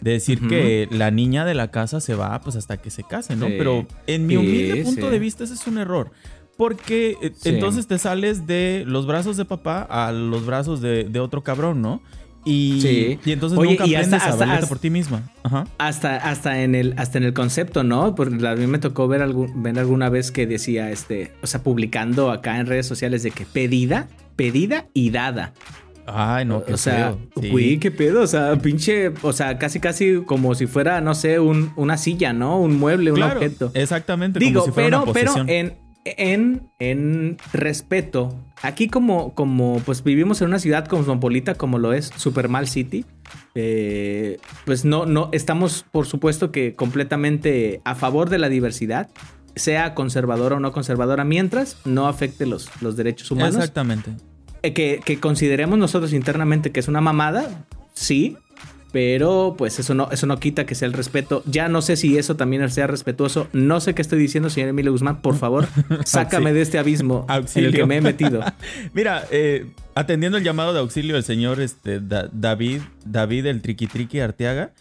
De 0.00 0.12
decir 0.12 0.46
que 0.48 0.88
la 0.90 1.10
niña 1.10 1.44
de 1.44 1.54
la 1.54 1.70
casa 1.70 2.00
se 2.00 2.14
va 2.14 2.40
pues 2.40 2.56
hasta 2.56 2.76
que 2.76 2.90
se 2.90 3.02
case, 3.04 3.36
¿no? 3.36 3.46
Sí. 3.46 3.54
Pero 3.58 3.86
en 4.06 4.26
mi 4.26 4.34
Sí, 4.34 4.36
humilde 4.38 4.82
punto 4.84 5.06
sí. 5.06 5.12
de 5.12 5.18
vista 5.18 5.44
ese 5.44 5.54
es 5.54 5.66
un 5.66 5.78
error. 5.78 6.10
Porque 6.56 7.16
eh, 7.22 7.32
entonces 7.44 7.86
te 7.86 7.98
sales 7.98 8.46
de 8.46 8.84
los 8.86 9.06
brazos 9.06 9.36
de 9.36 9.44
papá 9.44 9.82
a 9.82 10.12
los 10.12 10.44
brazos 10.44 10.80
de, 10.80 11.04
de 11.04 11.18
otro 11.20 11.42
cabrón, 11.42 11.80
¿no? 11.82 12.02
Y, 12.44 12.80
Sí. 12.82 13.18
y 13.24 13.32
entonces 13.32 13.56
Oye, 13.58 13.70
nunca 13.70 13.86
y 13.86 13.94
hasta- 13.94 14.16
aprendes 14.16 14.22
a 14.34 14.36
valerte 14.36 14.54
hasta- 14.64 14.68
por 14.68 14.78
ti 14.80 14.90
misma. 14.90 15.30
Ajá. 15.44 15.66
hasta, 15.78 16.16
hasta, 16.16 16.62
en 16.62 16.74
el, 16.74 16.94
hasta 16.98 17.18
en 17.18 17.24
el 17.24 17.32
concepto, 17.34 17.84
¿no? 17.84 18.14
Porque 18.16 18.46
a 18.46 18.54
mí 18.56 18.66
me 18.66 18.78
tocó 18.80 19.06
ver, 19.08 19.22
algún, 19.22 19.62
ver 19.62 19.78
alguna 19.78 20.08
vez 20.08 20.30
que 20.32 20.46
decía, 20.46 20.90
este, 20.90 21.32
o 21.42 21.46
sea, 21.46 21.62
publicando 21.62 22.30
acá 22.32 22.58
en 22.58 22.66
redes 22.66 22.86
sociales 22.86 23.22
de 23.22 23.30
que 23.30 23.46
pedida, 23.46 24.08
pedida 24.36 24.86
y 24.92 25.10
dada. 25.10 25.54
Ay, 26.06 26.44
no, 26.44 26.64
qué 26.64 26.74
o 26.74 26.76
sea, 26.76 27.12
feo. 27.12 27.18
Sí. 27.40 27.50
güey, 27.50 27.78
qué 27.78 27.90
pedo, 27.90 28.22
o 28.22 28.26
sea, 28.26 28.56
pinche, 28.56 29.12
o 29.22 29.32
sea, 29.32 29.58
casi 29.58 29.80
casi 29.80 30.22
como 30.24 30.54
si 30.54 30.66
fuera, 30.66 31.00
no 31.00 31.14
sé, 31.14 31.38
un, 31.38 31.72
una 31.76 31.96
silla, 31.96 32.32
¿no? 32.32 32.58
Un 32.58 32.78
mueble, 32.78 33.12
un 33.12 33.22
objeto. 33.22 33.70
Exactamente, 33.74 34.38
Digo, 34.38 34.60
como 34.60 34.66
si 34.66 34.72
fuera 34.72 34.88
pero, 34.88 35.02
una 35.02 35.12
pero 35.12 35.48
en, 35.48 35.74
en, 36.04 36.68
en 36.78 37.36
respeto, 37.52 38.34
aquí 38.62 38.88
como, 38.88 39.34
como 39.34 39.80
pues 39.84 40.02
vivimos 40.02 40.40
en 40.40 40.48
una 40.48 40.58
ciudad 40.58 40.86
cosmopolita 40.86 41.54
como 41.54 41.78
lo 41.78 41.92
es 41.92 42.10
Supermal 42.16 42.66
City, 42.66 43.04
eh, 43.54 44.38
pues 44.64 44.84
no, 44.84 45.06
no, 45.06 45.28
estamos 45.32 45.84
por 45.90 46.06
supuesto 46.06 46.50
que 46.50 46.74
completamente 46.74 47.80
a 47.84 47.94
favor 47.94 48.28
de 48.28 48.38
la 48.38 48.48
diversidad, 48.48 49.08
sea 49.54 49.94
conservadora 49.94 50.56
o 50.56 50.60
no 50.60 50.72
conservadora, 50.72 51.24
mientras 51.24 51.76
no 51.84 52.08
afecte 52.08 52.46
los, 52.46 52.68
los 52.80 52.96
derechos 52.96 53.30
humanos. 53.30 53.56
Exactamente. 53.56 54.10
Eh, 54.62 54.72
que, 54.72 55.00
que 55.04 55.18
consideremos 55.18 55.78
nosotros 55.78 56.12
internamente 56.12 56.70
que 56.70 56.80
es 56.80 56.88
una 56.88 57.00
mamada, 57.00 57.64
sí, 57.94 58.36
pero 58.92 59.54
pues 59.56 59.78
eso 59.78 59.94
no, 59.94 60.08
eso 60.12 60.26
no 60.26 60.38
quita 60.38 60.66
que 60.66 60.74
sea 60.74 60.86
el 60.86 60.92
respeto. 60.92 61.42
Ya 61.46 61.68
no 61.68 61.80
sé 61.82 61.96
si 61.96 62.18
eso 62.18 62.36
también 62.36 62.68
sea 62.70 62.86
respetuoso. 62.86 63.48
No 63.54 63.80
sé 63.80 63.94
qué 63.94 64.02
estoy 64.02 64.18
diciendo, 64.18 64.50
señor 64.50 64.68
Emilio 64.68 64.92
Guzmán. 64.92 65.22
Por 65.22 65.36
favor, 65.36 65.66
sácame 66.04 66.52
de 66.52 66.60
este 66.62 66.78
abismo 66.78 67.24
en 67.28 67.34
Auxilio. 67.36 67.68
el 67.70 67.74
que 67.74 67.86
me 67.86 67.96
he 67.96 68.00
metido. 68.02 68.44
Mira, 68.94 69.24
eh, 69.30 69.66
atendiendo 69.94 70.36
el 70.38 70.44
llamado 70.44 70.72
de 70.74 70.80
auxilio 70.80 71.14
del 71.14 71.24
señor 71.24 71.60
este, 71.60 72.00
Da- 72.00 72.28
David, 72.32 72.82
David 73.06 73.46
el 73.46 73.62
Triqui 73.62 73.86
Triqui 73.86 74.20
Arteaga, 74.20 74.72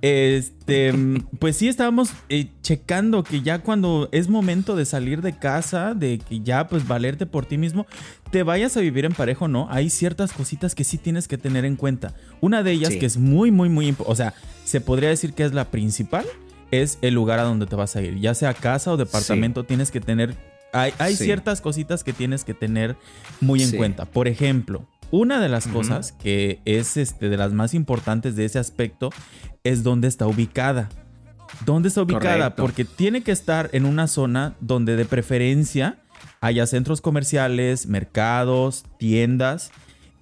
Este, 0.00 0.94
pues 1.40 1.56
sí, 1.56 1.66
estábamos 1.66 2.10
eh, 2.28 2.48
checando 2.62 3.24
que 3.24 3.42
ya 3.42 3.60
cuando 3.60 4.08
es 4.12 4.28
momento 4.28 4.76
de 4.76 4.84
salir 4.84 5.22
de 5.22 5.36
casa, 5.36 5.94
de 5.94 6.18
que 6.18 6.40
ya 6.40 6.68
pues 6.68 6.86
valerte 6.86 7.26
por 7.26 7.46
ti 7.46 7.58
mismo, 7.58 7.86
te 8.30 8.44
vayas 8.44 8.76
a 8.76 8.80
vivir 8.80 9.04
en 9.04 9.12
parejo, 9.12 9.48
¿no? 9.48 9.66
Hay 9.70 9.90
ciertas 9.90 10.32
cositas 10.32 10.76
que 10.76 10.84
sí 10.84 10.98
tienes 10.98 11.26
que 11.26 11.36
tener 11.36 11.64
en 11.64 11.74
cuenta. 11.74 12.14
Una 12.40 12.62
de 12.62 12.72
ellas 12.72 12.94
que 12.94 13.06
es 13.06 13.16
muy, 13.16 13.50
muy, 13.50 13.68
muy 13.68 13.88
importante, 13.88 14.12
o 14.12 14.16
sea, 14.16 14.34
se 14.64 14.80
podría 14.80 15.08
decir 15.08 15.32
que 15.32 15.44
es 15.44 15.52
la 15.52 15.70
principal, 15.70 16.24
es 16.70 16.98
el 17.02 17.14
lugar 17.14 17.40
a 17.40 17.42
donde 17.42 17.66
te 17.66 17.74
vas 17.74 17.96
a 17.96 18.02
ir. 18.02 18.20
Ya 18.20 18.34
sea 18.34 18.54
casa 18.54 18.92
o 18.92 18.96
departamento, 18.96 19.64
tienes 19.64 19.90
que 19.90 20.00
tener... 20.00 20.36
Hay, 20.72 20.92
hay 20.98 21.16
ciertas 21.16 21.62
cositas 21.62 22.04
que 22.04 22.12
tienes 22.12 22.44
que 22.44 22.52
tener 22.52 22.94
muy 23.40 23.62
en 23.62 23.72
cuenta. 23.72 24.04
Por 24.04 24.28
ejemplo, 24.28 24.86
una 25.10 25.40
de 25.40 25.48
las 25.48 25.66
cosas 25.66 26.12
que 26.12 26.60
es 26.64 26.96
este, 26.96 27.28
de 27.28 27.36
las 27.36 27.52
más 27.52 27.74
importantes 27.74 28.36
de 28.36 28.44
ese 28.44 28.58
aspecto 28.58 29.10
es 29.64 29.82
dónde 29.82 30.08
está 30.08 30.26
ubicada. 30.26 30.88
¿Dónde 31.64 31.88
está 31.88 32.02
ubicada? 32.02 32.54
Porque 32.54 32.84
tiene 32.84 33.22
que 33.22 33.32
estar 33.32 33.70
en 33.72 33.86
una 33.86 34.06
zona 34.06 34.54
donde 34.60 34.96
de 34.96 35.04
preferencia 35.04 35.98
haya 36.40 36.66
centros 36.66 37.00
comerciales, 37.00 37.86
mercados, 37.86 38.84
tiendas 38.98 39.72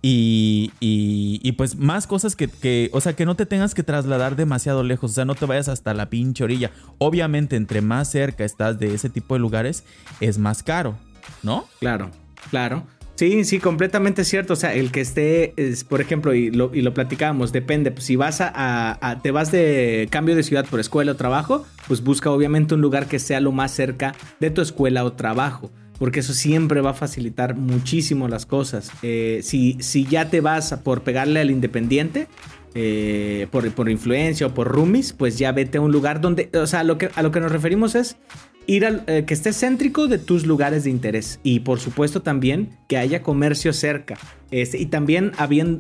y, 0.03 0.73
y, 0.79 1.53
pues 1.53 1.77
más 1.77 2.07
cosas 2.07 2.37
que, 2.37 2.47
que, 2.47 2.91
o 2.93 3.01
sea, 3.01 3.15
que 3.15 3.27
no 3.27 3.35
te 3.35 3.45
tengas 3.45 3.75
que 3.75 3.83
trasladar 3.83 4.37
demasiado 4.37 4.85
lejos, 4.85 5.11
o 5.11 5.15
sea, 5.15 5.25
no 5.25 5.35
te 5.35 5.47
vayas 5.47 5.69
hasta 5.69 5.95
la 5.95 6.09
pinche 6.09 6.45
orilla. 6.45 6.71
Obviamente, 6.99 7.57
entre 7.57 7.81
más 7.81 8.11
cerca 8.11 8.45
estás 8.45 8.79
de 8.79 8.95
ese 8.95 9.11
tipo 9.11 9.35
de 9.35 9.41
lugares, 9.41 9.83
es 10.21 10.39
más 10.39 10.63
caro, 10.63 10.97
¿no? 11.43 11.67
Claro, 11.81 12.13
claro. 12.51 12.87
Sí, 13.17 13.45
sí, 13.45 13.59
completamente 13.59 14.25
cierto. 14.25 14.53
O 14.53 14.57
sea, 14.57 14.75
el 14.75 14.93
que 14.93 15.01
esté, 15.01 15.55
es, 15.57 15.85
por 15.85 16.01
ejemplo, 16.03 16.35
y 16.35 16.51
lo, 16.51 16.75
y 16.75 16.83
lo 16.83 16.93
platicábamos, 16.93 17.51
depende. 17.51 17.91
Pues, 17.91 18.05
si 18.05 18.15
vas 18.15 18.41
a, 18.41 19.21
te 19.23 19.31
vas 19.31 19.51
de 19.51 20.07
cambio 20.11 20.37
de 20.37 20.43
ciudad 20.43 20.67
por 20.67 20.81
escuela 20.81 21.13
o 21.13 21.17
trabajo, 21.17 21.67
pues 21.89 22.05
busca 22.05 22.31
obviamente 22.31 22.75
un 22.75 22.83
lugar 22.83 23.07
que 23.07 23.19
sea 23.19 23.41
lo 23.41 23.53
más 23.53 23.73
cerca 23.73 24.15
de 24.39 24.51
tu 24.51 24.61
escuela 24.61 25.05
o 25.05 25.15
trabajo. 25.15 25.71
Porque 25.99 26.21
eso 26.21 26.35
siempre 26.35 26.83
va 26.83 26.91
a 26.91 26.95
facilitar 26.95 27.57
muchísimo 27.57 28.29
las 28.29 28.45
cosas. 28.45 28.91
Eh, 29.03 29.41
si, 29.43 29.79
si 29.81 30.05
ya 30.05 30.29
te 30.29 30.43
vas 30.43 30.75
por 30.85 31.01
pegarle 31.01 31.41
al 31.41 31.51
independiente, 31.51 32.29
eh, 32.75 33.47
por, 33.51 33.71
por, 33.73 33.89
influencia 33.89 34.49
o 34.49 34.53
por 34.53 34.69
roomies, 34.69 35.15
pues 35.15 35.39
ya 35.39 35.53
vete 35.53 35.79
a 35.79 35.81
un 35.81 35.91
lugar 35.91 36.21
donde, 36.21 36.51
o 36.53 36.67
sea, 36.67 36.85
lo 36.85 36.99
que, 36.99 37.09
a 37.15 37.23
lo 37.23 37.31
que 37.31 37.41
nos 37.41 37.51
referimos 37.51 37.95
es 37.95 38.19
ir 38.67 38.85
al 38.85 39.05
eh, 39.07 39.25
que 39.27 39.35
esté 39.35 39.53
céntrico 39.53 40.09
de 40.09 40.19
tus 40.19 40.47
lugares 40.47 40.85
de 40.85 40.91
interés 40.91 41.41
y 41.43 41.61
por 41.61 41.81
supuesto 41.81 42.23
también 42.23 42.71
que 42.89 42.97
haya 42.97 43.23
comercio 43.23 43.73
cerca. 43.73 44.17
Este, 44.51 44.79
y 44.79 44.87
también 44.87 45.33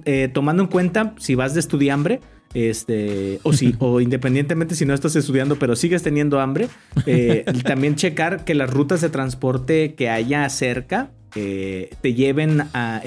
eh, 0.04 0.28
tomando 0.32 0.62
en 0.64 0.68
cuenta 0.68 1.14
si 1.18 1.34
vas 1.34 1.54
de 1.54 1.60
estudiambre 1.60 2.20
este, 2.54 3.40
o 3.42 3.52
si, 3.52 3.74
o 3.80 4.00
independientemente 4.00 4.74
si 4.74 4.86
no 4.86 4.94
estás 4.94 5.16
estudiando, 5.16 5.58
pero 5.58 5.76
sigues 5.76 6.02
teniendo 6.02 6.40
hambre, 6.40 6.68
eh, 7.06 7.44
también 7.64 7.96
checar 7.96 8.44
que 8.44 8.54
las 8.54 8.70
rutas 8.70 9.00
de 9.00 9.08
transporte 9.08 9.94
que 9.94 10.08
haya 10.08 10.48
cerca 10.48 11.10
te 11.34 12.14
lleven 12.14 12.62
a, 12.72 13.02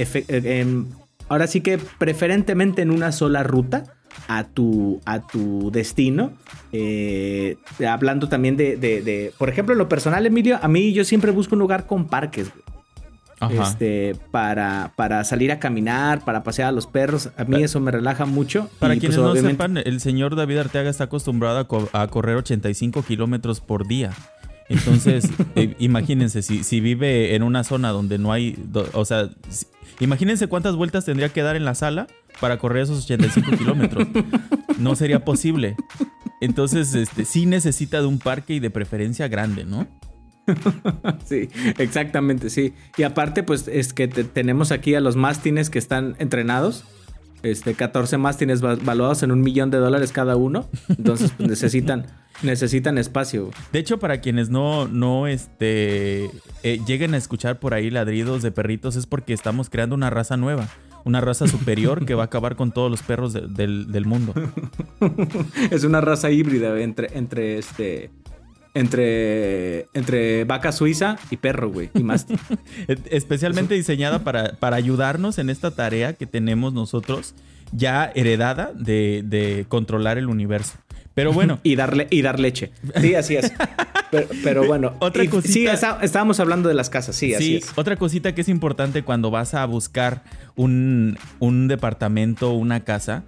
ahora 1.30 1.48
sí 1.48 1.62
que 1.62 1.80
preferentemente 1.98 2.84
en 2.84 2.92
una 2.92 3.12
sola 3.12 3.42
ruta, 3.42 3.96
a 4.28 4.44
tu, 4.44 5.02
a 5.06 5.26
tu 5.26 5.72
destino. 5.72 6.34
Eh, 6.72 7.58
hablando 7.88 8.30
también 8.30 8.58
de, 8.58 9.34
por 9.38 9.50
ejemplo, 9.50 9.74
en 9.74 9.80
lo 9.80 9.90
personal, 9.90 10.26
Emilio, 10.26 10.60
a 10.62 10.68
mí 10.68 10.94
yo 10.94 11.04
siempre 11.04 11.32
busco 11.32 11.56
un 11.56 11.60
lugar 11.60 11.88
con 11.88 12.08
parques. 12.08 12.52
Este, 13.50 14.18
para, 14.32 14.92
para 14.98 15.24
salir 15.24 15.52
a 15.54 15.60
caminar, 15.60 16.26
para 16.26 16.44
pasear 16.44 16.70
a 16.70 16.72
los 16.74 16.88
perros. 16.88 17.30
A 17.38 17.46
mí 17.46 17.64
eso 17.64 17.80
me 17.80 17.92
relaja 17.92 18.26
mucho. 18.26 18.70
Para 18.80 18.98
quienes 18.98 19.18
pues, 19.18 19.42
no 19.42 19.50
sepan, 19.50 19.78
el 19.78 20.02
señor 20.02 20.36
David 20.36 20.58
Arteaga 20.58 20.90
está 20.90 21.06
acostumbrado 21.06 21.66
a, 21.94 22.08
correr 22.08 22.36
85 22.36 23.04
kilómetros 23.04 23.62
por 23.62 23.88
día. 23.88 24.12
Entonces, 24.70 25.30
eh, 25.56 25.76
imagínense, 25.80 26.42
si, 26.42 26.64
si, 26.64 26.80
vive 26.80 27.36
en 27.36 27.44
una 27.44 27.64
zona 27.64 27.90
donde 27.90 28.18
no 28.18 28.32
hay, 28.32 28.58
o 28.94 29.04
sea, 29.04 29.30
imagínense 30.00 30.48
cuántas 30.48 30.76
vueltas 30.76 31.06
tendría 31.06 31.30
que 31.30 31.42
dar 31.42 31.56
en 31.56 31.66
la 31.66 31.76
sala 31.76 32.08
para 32.40 32.58
correr 32.58 32.84
esos 32.84 33.04
85 33.04 33.58
kilómetros. 33.58 34.08
No 34.78 34.96
sería 34.96 35.26
posible. 35.26 35.76
Entonces, 36.40 36.94
este, 36.96 37.26
sí 37.26 37.46
necesita 37.46 38.00
de 38.00 38.08
un 38.08 38.20
parque 38.20 38.54
y 38.54 38.60
de 38.60 38.70
preferencia 38.70 39.28
grande, 39.28 39.66
¿no? 39.66 39.88
Sí, 41.26 41.50
exactamente, 41.78 42.50
sí. 42.50 42.74
Y 42.98 43.04
aparte, 43.04 43.44
pues 43.44 43.68
es 43.68 43.94
que 43.94 44.08
tenemos 44.08 44.72
aquí 44.72 44.96
a 44.96 45.02
los 45.02 45.16
mástines 45.16 45.70
que 45.70 45.80
están 45.80 46.16
entrenados. 46.20 46.86
Este, 47.42 47.74
14 47.74 48.18
mástines 48.18 48.62
valuados 48.62 49.24
en 49.24 49.32
un 49.32 49.42
millón 49.42 49.72
de 49.72 49.78
dólares 49.78 50.12
cada 50.12 50.36
uno. 50.36 50.70
Entonces, 50.90 51.32
pues, 51.38 51.50
necesitan, 51.50 52.08
necesitan 52.44 52.98
espacio. 52.98 53.50
De 53.72 53.80
hecho, 53.80 54.00
para 54.00 54.22
quienes 54.22 54.50
no, 54.50 54.88
no 54.88 55.28
este, 55.28 56.30
eh, 56.64 56.80
lleguen 56.86 57.14
a 57.14 57.18
escuchar 57.18 57.60
por 57.60 57.74
ahí 57.74 57.90
ladridos 57.90 58.42
de 58.42 58.52
perritos, 58.52 58.96
es 58.96 59.06
porque 59.06 59.34
estamos 59.34 59.70
creando 59.70 59.96
una 59.96 60.10
raza 60.10 60.38
nueva 60.38 60.68
una 61.06 61.22
raza 61.22 61.48
superior 61.48 62.06
que 62.06 62.14
va 62.14 62.24
a 62.24 62.26
acabar 62.26 62.56
con 62.56 62.72
todos 62.72 62.92
los 62.92 63.02
perros 63.02 63.34
del, 63.34 64.06
mundo. 64.06 64.34
es 65.72 65.84
una 65.84 66.02
raza 66.02 66.30
híbrida 66.30 66.80
entre, 66.80 67.18
entre 67.18 67.58
este. 67.58 68.12
Entre, 68.74 69.88
entre 69.94 70.44
vaca 70.44 70.72
suiza 70.72 71.18
y 71.32 71.38
perro, 71.38 71.70
güey, 71.70 71.90
y 71.94 72.04
más. 72.04 72.28
Especialmente 73.10 73.74
diseñada 73.74 74.24
para, 74.24 74.54
para 74.54 74.76
ayudarnos 74.76 75.40
en 75.40 75.50
esta 75.50 75.72
tarea 75.72 76.14
que 76.14 76.28
tenemos 76.28 76.74
nosotros, 76.74 77.34
ya 77.72 78.12
heredada 78.14 78.72
de, 78.76 79.24
de 79.26 79.66
controlar 79.68 80.18
el 80.18 80.28
universo. 80.28 80.78
Pero 81.20 81.34
bueno. 81.34 81.60
y, 81.64 81.76
darle, 81.76 82.08
y 82.10 82.22
dar 82.22 82.40
leche. 82.40 82.72
Sí, 83.02 83.16
así 83.16 83.36
es. 83.36 83.52
Pero, 84.44 84.66
bueno. 84.66 84.94
Otra 85.00 85.26
cosita. 85.30 85.76
Sí, 85.76 85.88
estábamos 86.02 86.40
hablando 86.40 86.70
de 86.70 86.76
las 86.76 86.90
casas, 86.90 87.16
sí, 87.16 87.34
así 87.34 87.58
es. 87.58 87.72
Otra 87.76 87.98
cosita 87.98 88.34
que 88.34 88.42
es 88.42 88.50
importante 88.50 89.04
cuando 89.04 89.30
vas 89.30 89.54
a 89.54 89.66
buscar 89.66 90.24
un, 90.56 91.18
un 91.40 91.68
departamento 91.68 92.52
o 92.52 92.54
una 92.54 92.86
casa 92.86 93.24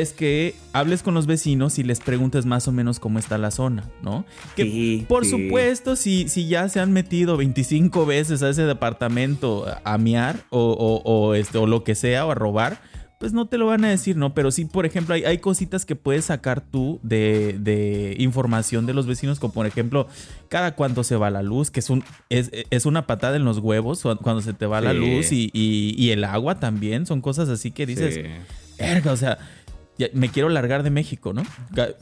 es 0.00 0.12
que 0.12 0.54
hables 0.72 1.02
con 1.02 1.14
los 1.14 1.26
vecinos 1.26 1.78
y 1.78 1.82
les 1.82 2.00
preguntes 2.00 2.46
más 2.46 2.68
o 2.68 2.72
menos 2.72 3.00
cómo 3.00 3.18
está 3.18 3.38
la 3.38 3.50
zona, 3.50 3.90
¿no? 4.02 4.24
Que 4.56 5.04
por 5.08 5.26
supuesto, 5.26 5.96
si, 5.96 6.28
si 6.28 6.48
ya 6.48 6.68
se 6.68 6.80
han 6.80 6.92
metido 6.92 7.36
25 7.36 8.06
veces 8.06 8.42
a 8.42 8.50
ese 8.50 8.62
departamento 8.62 9.66
a 9.84 9.98
miar 9.98 10.44
o, 10.50 11.02
o, 11.04 11.34
este, 11.34 11.58
o 11.58 11.66
lo 11.66 11.84
que 11.84 11.94
sea 11.94 12.26
o 12.26 12.30
a 12.30 12.34
robar, 12.34 12.80
pues 13.18 13.32
no 13.32 13.46
te 13.46 13.56
lo 13.56 13.66
van 13.66 13.84
a 13.84 13.88
decir, 13.88 14.16
¿no? 14.16 14.34
Pero 14.34 14.50
sí, 14.50 14.66
por 14.66 14.84
ejemplo, 14.84 15.14
hay, 15.14 15.24
hay 15.24 15.38
cositas 15.38 15.86
que 15.86 15.96
puedes 15.96 16.26
sacar 16.26 16.60
tú 16.60 17.00
de, 17.02 17.56
de, 17.58 18.16
información 18.18 18.86
de 18.86 18.92
los 18.92 19.06
vecinos, 19.06 19.40
como 19.40 19.54
por 19.54 19.66
ejemplo, 19.66 20.08
cada 20.48 20.74
cuánto 20.74 21.04
se 21.04 21.16
va 21.16 21.30
la 21.30 21.42
luz, 21.42 21.70
que 21.70 21.80
es, 21.80 21.88
un, 21.88 22.04
es, 22.28 22.50
es 22.68 22.86
una 22.86 23.06
patada 23.06 23.36
en 23.36 23.44
los 23.44 23.58
huevos 23.58 24.02
cuando 24.20 24.42
se 24.42 24.52
te 24.52 24.66
va 24.66 24.80
la 24.80 24.92
luz 24.92 25.32
y, 25.32 25.50
y, 25.54 26.10
el 26.10 26.24
agua 26.24 26.60
también, 26.60 27.06
son 27.06 27.22
cosas 27.22 27.48
así 27.48 27.70
que 27.70 27.86
dices, 27.86 28.20
verga, 28.78 29.12
o 29.12 29.16
sea, 29.16 29.38
me 30.12 30.28
quiero 30.28 30.48
largar 30.48 30.82
de 30.82 30.90
México, 30.90 31.32
¿no? 31.32 31.42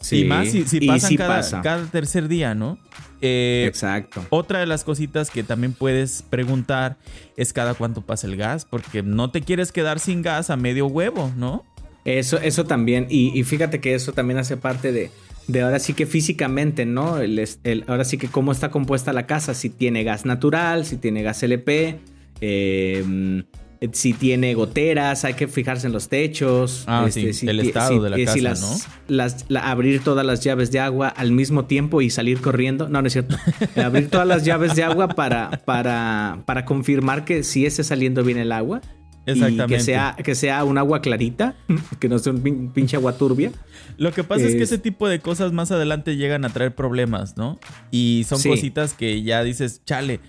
Sí. 0.00 0.20
Y 0.20 0.24
más 0.24 0.48
si, 0.48 0.64
si 0.64 0.86
pasan 0.86 1.16
cada, 1.16 1.62
cada 1.62 1.86
tercer 1.86 2.28
día, 2.28 2.54
¿no? 2.54 2.78
Eh, 3.20 3.64
Exacto. 3.68 4.24
Otra 4.30 4.58
de 4.58 4.66
las 4.66 4.82
cositas 4.82 5.30
que 5.30 5.42
también 5.44 5.72
puedes 5.72 6.22
preguntar 6.22 6.96
es 7.36 7.52
cada 7.52 7.74
cuánto 7.74 8.02
pasa 8.02 8.26
el 8.26 8.36
gas, 8.36 8.64
porque 8.64 9.02
no 9.02 9.30
te 9.30 9.42
quieres 9.42 9.72
quedar 9.72 10.00
sin 10.00 10.22
gas 10.22 10.50
a 10.50 10.56
medio 10.56 10.86
huevo, 10.86 11.30
¿no? 11.36 11.64
Eso, 12.04 12.38
eso 12.38 12.64
también, 12.64 13.06
y, 13.08 13.40
fíjate 13.44 13.80
que 13.80 13.94
eso 13.94 14.12
también 14.12 14.38
hace 14.38 14.56
parte 14.56 14.90
de, 14.90 15.12
de 15.46 15.62
ahora 15.62 15.78
sí 15.78 15.94
que 15.94 16.04
físicamente, 16.04 16.84
¿no? 16.84 17.18
El, 17.18 17.38
el, 17.62 17.84
ahora 17.86 18.04
sí 18.04 18.18
que 18.18 18.26
cómo 18.26 18.50
está 18.50 18.72
compuesta 18.72 19.12
la 19.12 19.26
casa, 19.26 19.54
si 19.54 19.70
tiene 19.70 20.02
gas 20.02 20.24
natural, 20.24 20.84
si 20.84 20.96
tiene 20.96 21.22
gas 21.22 21.44
LP, 21.44 22.00
eh, 22.40 23.44
si 23.92 24.12
tiene 24.12 24.54
goteras, 24.54 25.24
hay 25.24 25.34
que 25.34 25.48
fijarse 25.48 25.86
en 25.86 25.92
los 25.92 26.08
techos. 26.08 26.84
Ah, 26.86 27.04
este, 27.06 27.32
sí, 27.32 27.48
el 27.48 27.60
estado 27.60 28.02
de 28.02 28.10
la 28.10 28.24
casa, 28.24 28.38
las, 28.38 28.88
Las, 29.08 29.46
abrir 29.62 30.02
todas 30.04 30.24
las 30.24 30.40
llaves 30.40 30.70
de 30.70 30.80
agua 30.80 31.08
al 31.08 31.32
mismo 31.32 31.64
tiempo 31.64 32.00
y 32.00 32.10
salir 32.10 32.40
corriendo. 32.40 32.88
No, 32.88 33.02
no 33.02 33.06
es 33.06 33.12
cierto. 33.12 33.36
abrir 33.76 34.08
todas 34.08 34.26
las 34.26 34.44
llaves 34.44 34.76
de 34.76 34.84
agua 34.84 35.08
para, 35.08 35.62
para, 35.64 36.42
para 36.46 36.64
confirmar 36.64 37.24
que 37.24 37.42
sí 37.42 37.66
esté 37.66 37.82
saliendo 37.82 38.22
bien 38.22 38.38
el 38.38 38.52
agua. 38.52 38.80
Exactamente. 39.26 39.74
Y 39.74 39.78
que 39.78 39.80
sea, 39.80 40.16
que 40.22 40.34
sea 40.34 40.64
un 40.64 40.78
agua 40.78 41.00
clarita, 41.00 41.54
que 42.00 42.08
no 42.08 42.18
sea 42.18 42.32
un 42.32 42.72
pinche 42.72 42.96
agua 42.96 43.16
turbia. 43.16 43.52
Lo 43.96 44.12
que 44.12 44.24
pasa 44.24 44.46
es, 44.46 44.54
que 44.54 44.62
ese 44.62 44.78
tipo 44.78 45.08
de 45.08 45.20
cosas 45.20 45.52
más 45.52 45.70
adelante 45.70 46.16
llegan 46.16 46.44
a 46.44 46.50
traer 46.50 46.74
problemas, 46.74 47.36
¿no? 47.36 47.58
Y 47.90 48.24
son 48.28 48.42
cositas 48.42 48.94
que 48.94 49.22
ya 49.22 49.42
dices, 49.42 49.82
chale. 49.84 50.20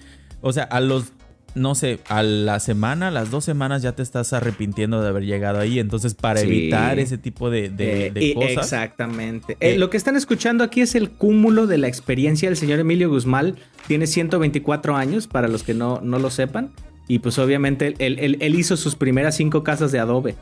O 0.41 0.51
sea, 0.51 0.63
a 0.63 0.79
los 0.79 1.13
no 1.55 1.75
sé, 1.75 1.99
a 2.07 2.23
la 2.23 2.59
semana, 2.59 3.09
a 3.09 3.11
las 3.11 3.31
dos 3.31 3.45
semanas 3.45 3.81
ya 3.81 3.93
te 3.93 4.01
estás 4.01 4.33
arrepintiendo 4.33 5.01
de 5.01 5.09
haber 5.09 5.23
llegado 5.23 5.59
ahí. 5.59 5.79
Entonces, 5.79 6.13
para 6.13 6.41
evitar 6.41 6.99
ese 6.99 7.17
tipo 7.17 7.49
de, 7.49 7.71
eh, 7.77 8.33
cosas. 8.33 8.65
Exactamente. 8.65 9.57
Eh, 9.59 9.77
lo 9.77 9.89
que 9.89 9.97
están 9.97 10.15
escuchando 10.15 10.63
aquí 10.63 10.81
es 10.81 10.95
el 10.95 11.11
cúmulo 11.11 11.67
de 11.67 11.77
la 11.77 11.87
experiencia 11.87 12.49
del 12.49 12.57
señor 12.57 12.79
Emilio 12.79 13.09
Guzmán. 13.09 13.55
Tiene 13.87 14.07
124 14.07 14.95
años, 14.95 15.27
para 15.27 15.47
los 15.47 15.63
que 15.63 15.73
no, 15.73 15.99
no 16.01 16.19
lo 16.19 16.29
sepan. 16.29 16.71
Y 17.07 17.19
pues 17.19 17.37
obviamente 17.37 17.95
él, 17.99 18.17
él- 18.19 18.37
él 18.39 18.55
hizo 18.55 18.77
sus 18.77 18.95
primeras 18.95 19.35
cinco 19.35 19.61
casas 19.63 19.91
de 19.91 19.99
adobe 19.99 20.35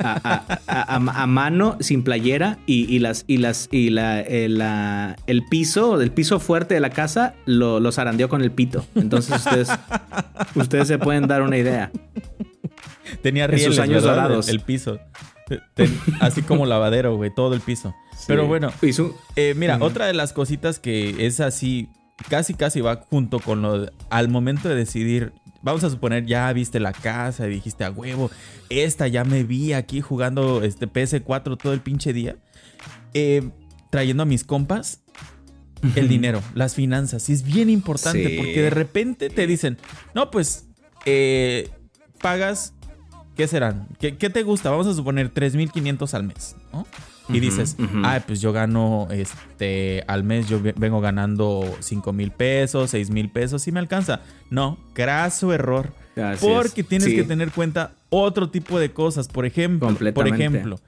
a, 0.00 0.20
a- 0.66 0.92
a- 0.94 1.22
a- 1.22 1.26
mano, 1.28 1.76
sin 1.80 2.02
playera, 2.02 2.58
y, 2.66 2.92
y 2.92 2.98
las, 2.98 3.24
y 3.28 3.36
las, 3.36 3.68
y 3.70 3.90
la, 3.90 4.20
el, 4.20 4.58
la- 4.58 5.16
el 5.28 5.44
piso, 5.46 6.00
el 6.00 6.10
piso 6.10 6.40
fuerte 6.40 6.74
de 6.74 6.80
la 6.80 6.90
casa 6.90 7.34
lo, 7.46 7.78
lo 7.78 7.92
zarandeó 7.92 8.28
con 8.28 8.42
el 8.42 8.50
pito. 8.50 8.84
Entonces 8.96 9.36
ustedes, 9.46 9.68
ustedes 10.56 10.88
se 10.88 10.98
pueden 10.98 11.28
dar 11.28 11.42
una 11.42 11.56
idea. 11.56 11.92
Tenía 13.22 13.44
En 13.44 13.50
rieles, 13.52 13.66
sus 13.66 13.78
años 13.78 14.02
¿verdad? 14.02 14.22
dorados. 14.24 14.48
El, 14.48 14.56
el 14.56 14.60
piso. 14.62 14.98
Ten- 15.74 15.96
así 16.20 16.42
como 16.42 16.66
lavadero, 16.66 17.14
güey, 17.16 17.30
todo 17.34 17.54
el 17.54 17.60
piso. 17.60 17.94
Pero 18.26 18.46
bueno, 18.46 18.72
eh, 19.36 19.54
mira, 19.56 19.78
otra 19.80 20.06
de 20.06 20.14
las 20.14 20.32
cositas 20.32 20.78
que 20.78 21.26
es 21.26 21.40
así, 21.40 21.88
casi 22.28 22.54
casi 22.54 22.80
va 22.80 22.96
junto 23.10 23.38
con 23.40 23.62
lo 23.62 23.80
de- 23.82 23.92
al 24.10 24.28
momento 24.28 24.68
de 24.68 24.74
decidir. 24.76 25.32
Vamos 25.62 25.84
a 25.84 25.90
suponer, 25.90 26.26
ya 26.26 26.52
viste 26.52 26.80
la 26.80 26.92
casa 26.92 27.46
y 27.46 27.50
dijiste 27.50 27.84
a 27.84 27.90
huevo, 27.90 28.30
esta 28.68 29.06
ya 29.08 29.24
me 29.24 29.44
vi 29.44 29.72
aquí 29.72 30.00
jugando 30.00 30.62
este 30.64 30.88
PS4 30.88 31.56
todo 31.56 31.72
el 31.72 31.80
pinche 31.80 32.12
día. 32.12 32.36
Eh, 33.14 33.48
trayendo 33.90 34.22
a 34.24 34.26
mis 34.26 34.42
compas 34.44 35.02
el 35.96 36.08
dinero, 36.08 36.42
las 36.54 36.74
finanzas. 36.74 37.28
Y 37.28 37.32
es 37.34 37.42
bien 37.44 37.70
importante 37.70 38.28
Sí. 38.28 38.36
porque 38.36 38.62
de 38.62 38.70
repente 38.70 39.30
te 39.30 39.46
dicen, 39.46 39.78
no, 40.14 40.30
pues 40.30 40.66
eh, 41.06 41.68
pagas, 42.20 42.74
¿qué 43.36 43.46
serán? 43.48 43.88
¿Qué, 44.00 44.16
qué 44.16 44.30
te 44.30 44.42
gusta? 44.44 44.70
Vamos 44.70 44.86
a 44.86 44.94
suponer 44.94 45.32
3.500 45.32 46.14
al 46.14 46.24
mes, 46.24 46.56
¿no? 46.72 46.86
Y 47.28 47.40
dices, 47.40 47.76
ujú. 47.78 48.02
ah, 48.04 48.20
pues 48.26 48.40
yo 48.40 48.52
gano, 48.52 49.06
este, 49.10 50.02
al 50.08 50.24
mes 50.24 50.48
yo 50.48 50.60
ve- 50.60 50.74
vengo 50.76 51.00
ganando 51.00 51.64
5 51.80 52.12
mil 52.12 52.30
pesos, 52.32 52.90
6 52.90 53.10
mil 53.10 53.30
pesos, 53.30 53.62
sí 53.62 53.70
me 53.72 53.78
alcanza. 53.80 54.20
No, 54.50 54.78
craso 54.92 55.52
error. 55.52 55.92
Así 56.16 56.46
es. 56.46 56.52
porque 56.52 56.82
tienes 56.82 57.08
Sí. 57.08 57.16
que 57.16 57.24
tener 57.24 57.50
cuenta 57.52 57.92
otro 58.10 58.50
tipo 58.50 58.78
de 58.78 58.90
cosas. 58.92 59.28
Por 59.28 59.46
ejemplo, 59.46 59.88
por 60.12 60.28
ejemplo, 60.28 60.78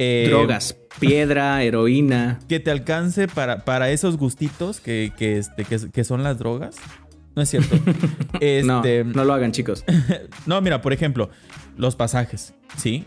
eh, 0.00 0.26
Drogas, 0.28 0.76
piedra, 0.98 1.62
heroína. 1.62 2.40
que 2.48 2.58
te 2.58 2.70
alcance 2.72 3.28
para, 3.28 3.64
para 3.64 3.90
esos 3.90 4.16
gustitos 4.16 4.80
que, 4.80 5.12
que, 5.16 5.38
este, 5.38 5.64
que, 5.64 5.78
que 5.92 6.02
son 6.04 6.22
las 6.24 6.38
drogas. 6.38 6.76
No 7.36 7.42
es 7.42 7.50
cierto. 7.50 7.76
Este, 8.40 8.64
No, 8.64 8.82
no 9.14 9.24
lo 9.24 9.34
hagan, 9.34 9.52
chicos. 9.52 9.84
no, 10.46 10.60
mira, 10.62 10.82
por 10.82 10.92
ejemplo, 10.92 11.30
los 11.76 11.94
pasajes, 11.96 12.52
¿sí? 12.76 13.04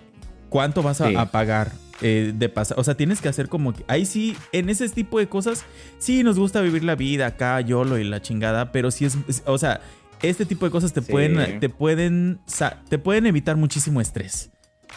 ¿Cuánto 0.49 0.81
vas 0.81 1.01
a, 1.01 1.09
Sí. 1.09 1.15
a 1.15 1.25
pagar 1.25 1.71
eh, 2.01 2.33
de 2.35 2.49
pasaje? 2.49 2.79
O 2.79 2.83
sea, 2.83 2.95
tienes 2.95 3.21
que 3.21 3.29
hacer 3.29 3.47
como 3.49 3.73
que... 3.73 3.83
Ahí 3.87 4.05
sí, 4.05 4.35
en 4.51 4.69
ese 4.69 4.87
tipo 4.89 5.19
de 5.19 5.27
cosas, 5.27 5.65
sí 5.97 6.23
nos 6.23 6.37
gusta 6.39 6.61
vivir 6.61 6.83
la 6.83 6.95
vida 6.95 7.27
acá, 7.27 7.59
YOLO 7.61 7.97
y 7.97 8.03
la 8.03 8.21
chingada, 8.21 8.71
pero 8.71 8.91
sí 8.91 9.05
es... 9.05 9.17
es- 9.27 9.43
o 9.45 9.57
sea, 9.57 9.81
este 10.21 10.45
tipo 10.45 10.65
de 10.65 10.71
cosas 10.71 10.93
te 10.93 11.01
Sí. 11.01 11.11
pueden... 11.11 11.59
Te 11.59 11.69
pueden, 11.69 12.39
te 12.89 12.97
pueden 12.97 13.25
evitar 13.25 13.57
muchísimo 13.57 14.01
estrés. 14.01 14.49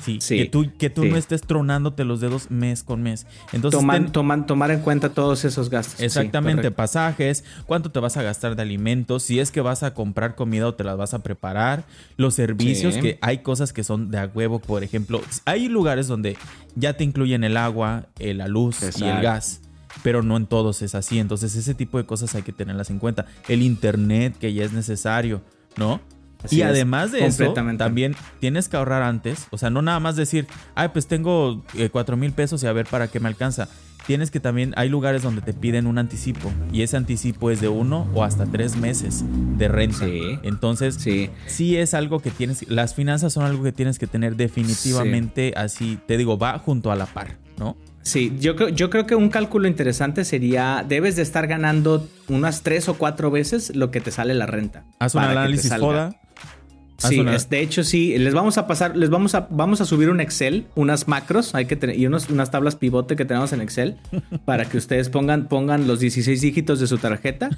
Sí, 0.04 0.18
Sí, 0.20 0.36
que 0.38 0.44
tú, 0.46 0.70
que 0.78 0.90
tú 0.90 1.02
sí. 1.02 1.08
no 1.10 1.16
estés 1.16 1.42
tronándote 1.42 2.04
los 2.04 2.20
dedos 2.20 2.50
mes 2.50 2.82
con 2.84 3.02
mes. 3.02 3.26
Entonces, 3.52 3.80
Toman- 3.80 4.04
ten- 4.04 4.12
toman- 4.12 4.46
tomar 4.46 4.70
en 4.70 4.80
cuenta 4.80 5.08
todos 5.10 5.44
esos 5.44 5.70
gastos. 5.70 6.00
Exactamente, 6.00 6.70
pasajes, 6.70 7.44
cuánto 7.66 7.90
te 7.90 7.98
vas 8.00 8.16
a 8.16 8.22
gastar 8.22 8.54
de 8.56 8.62
alimentos, 8.62 9.22
si 9.24 9.40
es 9.40 9.50
que 9.50 9.60
vas 9.60 9.82
a 9.82 9.94
comprar 9.94 10.34
comida 10.34 10.66
o 10.68 10.74
te 10.74 10.84
las 10.84 10.96
vas 10.96 11.14
a 11.14 11.22
preparar, 11.22 11.84
los 12.16 12.34
servicios, 12.34 12.96
que 12.96 13.18
hay 13.20 13.38
cosas 13.38 13.72
que 13.72 13.82
son 13.84 14.10
de 14.10 14.18
a 14.18 14.26
huevo, 14.32 14.60
por 14.60 14.84
ejemplo, 14.84 15.20
hay 15.44 15.68
lugares 15.68 16.06
donde 16.06 16.36
ya 16.76 16.92
te 16.96 17.04
incluyen 17.04 17.42
el 17.44 17.56
agua, 17.56 18.06
eh, 18.18 18.34
la 18.34 18.46
luz 18.48 18.80
y 18.98 19.04
el 19.04 19.20
gas, 19.22 19.60
pero 20.02 20.22
no 20.22 20.36
en 20.36 20.46
todos 20.46 20.80
es 20.82 20.94
así, 20.94 21.18
entonces 21.18 21.56
ese 21.56 21.74
tipo 21.74 21.98
de 21.98 22.04
cosas 22.06 22.34
hay 22.36 22.42
que 22.42 22.52
tenerlas 22.52 22.90
en 22.90 22.98
cuenta, 23.00 23.26
el 23.48 23.62
internet 23.62 24.36
que 24.38 24.52
ya 24.54 24.64
es 24.64 24.72
necesario, 24.72 25.42
¿no? 25.76 26.00
Así 26.42 26.56
y 26.56 26.62
es, 26.62 26.68
además 26.68 27.12
de 27.12 27.26
eso, 27.26 27.52
también 27.52 28.14
tienes 28.40 28.68
que 28.68 28.76
ahorrar 28.76 29.02
antes. 29.02 29.46
O 29.50 29.58
sea, 29.58 29.70
no 29.70 29.82
nada 29.82 30.00
más 30.00 30.16
decir, 30.16 30.46
ay, 30.74 30.88
pues 30.92 31.06
tengo 31.06 31.64
eh, 31.74 31.88
cuatro 31.90 32.16
mil 32.16 32.32
pesos 32.32 32.62
y 32.62 32.66
a 32.66 32.72
ver 32.72 32.86
para 32.86 33.08
qué 33.08 33.20
me 33.20 33.28
alcanza. 33.28 33.68
Tienes 34.06 34.30
que 34.30 34.40
también, 34.40 34.72
hay 34.76 34.88
lugares 34.88 35.22
donde 35.22 35.42
te 35.42 35.52
piden 35.52 35.86
un 35.86 35.98
anticipo. 35.98 36.50
Y 36.72 36.82
ese 36.82 36.96
anticipo 36.96 37.50
es 37.50 37.60
de 37.60 37.68
uno 37.68 38.08
o 38.14 38.24
hasta 38.24 38.46
tres 38.46 38.76
meses 38.76 39.22
de 39.58 39.68
renta. 39.68 40.06
Sí. 40.06 40.38
Entonces, 40.44 40.94
sí. 40.94 41.28
Sí. 41.46 41.76
es 41.76 41.92
algo 41.92 42.20
que 42.20 42.30
tienes, 42.30 42.68
las 42.70 42.94
finanzas 42.94 43.32
son 43.32 43.44
algo 43.44 43.62
que 43.62 43.72
tienes 43.72 43.98
que 43.98 44.06
tener 44.06 44.36
definitivamente 44.36 45.52
así, 45.56 45.98
te 46.06 46.16
digo, 46.16 46.38
va 46.38 46.58
junto 46.58 46.90
a 46.90 46.96
la 46.96 47.04
par, 47.06 47.36
¿no? 47.58 47.76
Sí, 48.02 48.34
yo 48.40 48.56
creo, 48.56 48.70
yo 48.70 48.88
creo 48.88 49.06
que 49.06 49.14
un 49.14 49.28
cálculo 49.28 49.68
interesante 49.68 50.24
sería, 50.24 50.82
debes 50.88 51.16
de 51.16 51.22
estar 51.22 51.46
ganando 51.46 52.08
unas 52.28 52.62
tres 52.62 52.88
o 52.88 52.94
cuatro 52.94 53.30
veces 53.30 53.76
lo 53.76 53.90
que 53.90 54.00
te 54.00 54.10
sale 54.10 54.32
la 54.32 54.46
renta. 54.46 54.84
Haz 54.98 55.14
un 55.14 55.24
análisis 55.24 55.68
salga. 55.68 55.86
FODA. 55.86 56.20
Sí, 56.98 57.20
es- 57.32 57.48
de 57.48 57.60
hecho 57.60 57.84
sí, 57.84 58.18
les 58.18 58.34
vamos 58.34 58.58
a 58.58 58.66
pasar, 58.66 58.96
les 58.96 59.08
vamos 59.08 59.34
a, 59.36 59.46
vamos 59.50 59.80
a 59.80 59.84
subir 59.84 60.10
un 60.10 60.20
Excel, 60.20 60.66
unas 60.74 61.06
macros, 61.06 61.54
hay 61.54 61.66
que 61.66 61.76
tener, 61.76 61.96
y 61.96 62.06
unos, 62.06 62.28
unas 62.28 62.50
tablas 62.50 62.74
pivote 62.74 63.14
que 63.14 63.24
tenemos 63.24 63.52
en 63.52 63.60
Excel 63.60 63.96
para 64.44 64.64
que 64.68 64.78
ustedes 64.78 65.08
pongan, 65.08 65.46
pongan 65.46 65.86
los 65.86 66.00
16 66.00 66.40
dígitos 66.40 66.80
de 66.80 66.88
su 66.88 66.98
tarjeta 66.98 67.50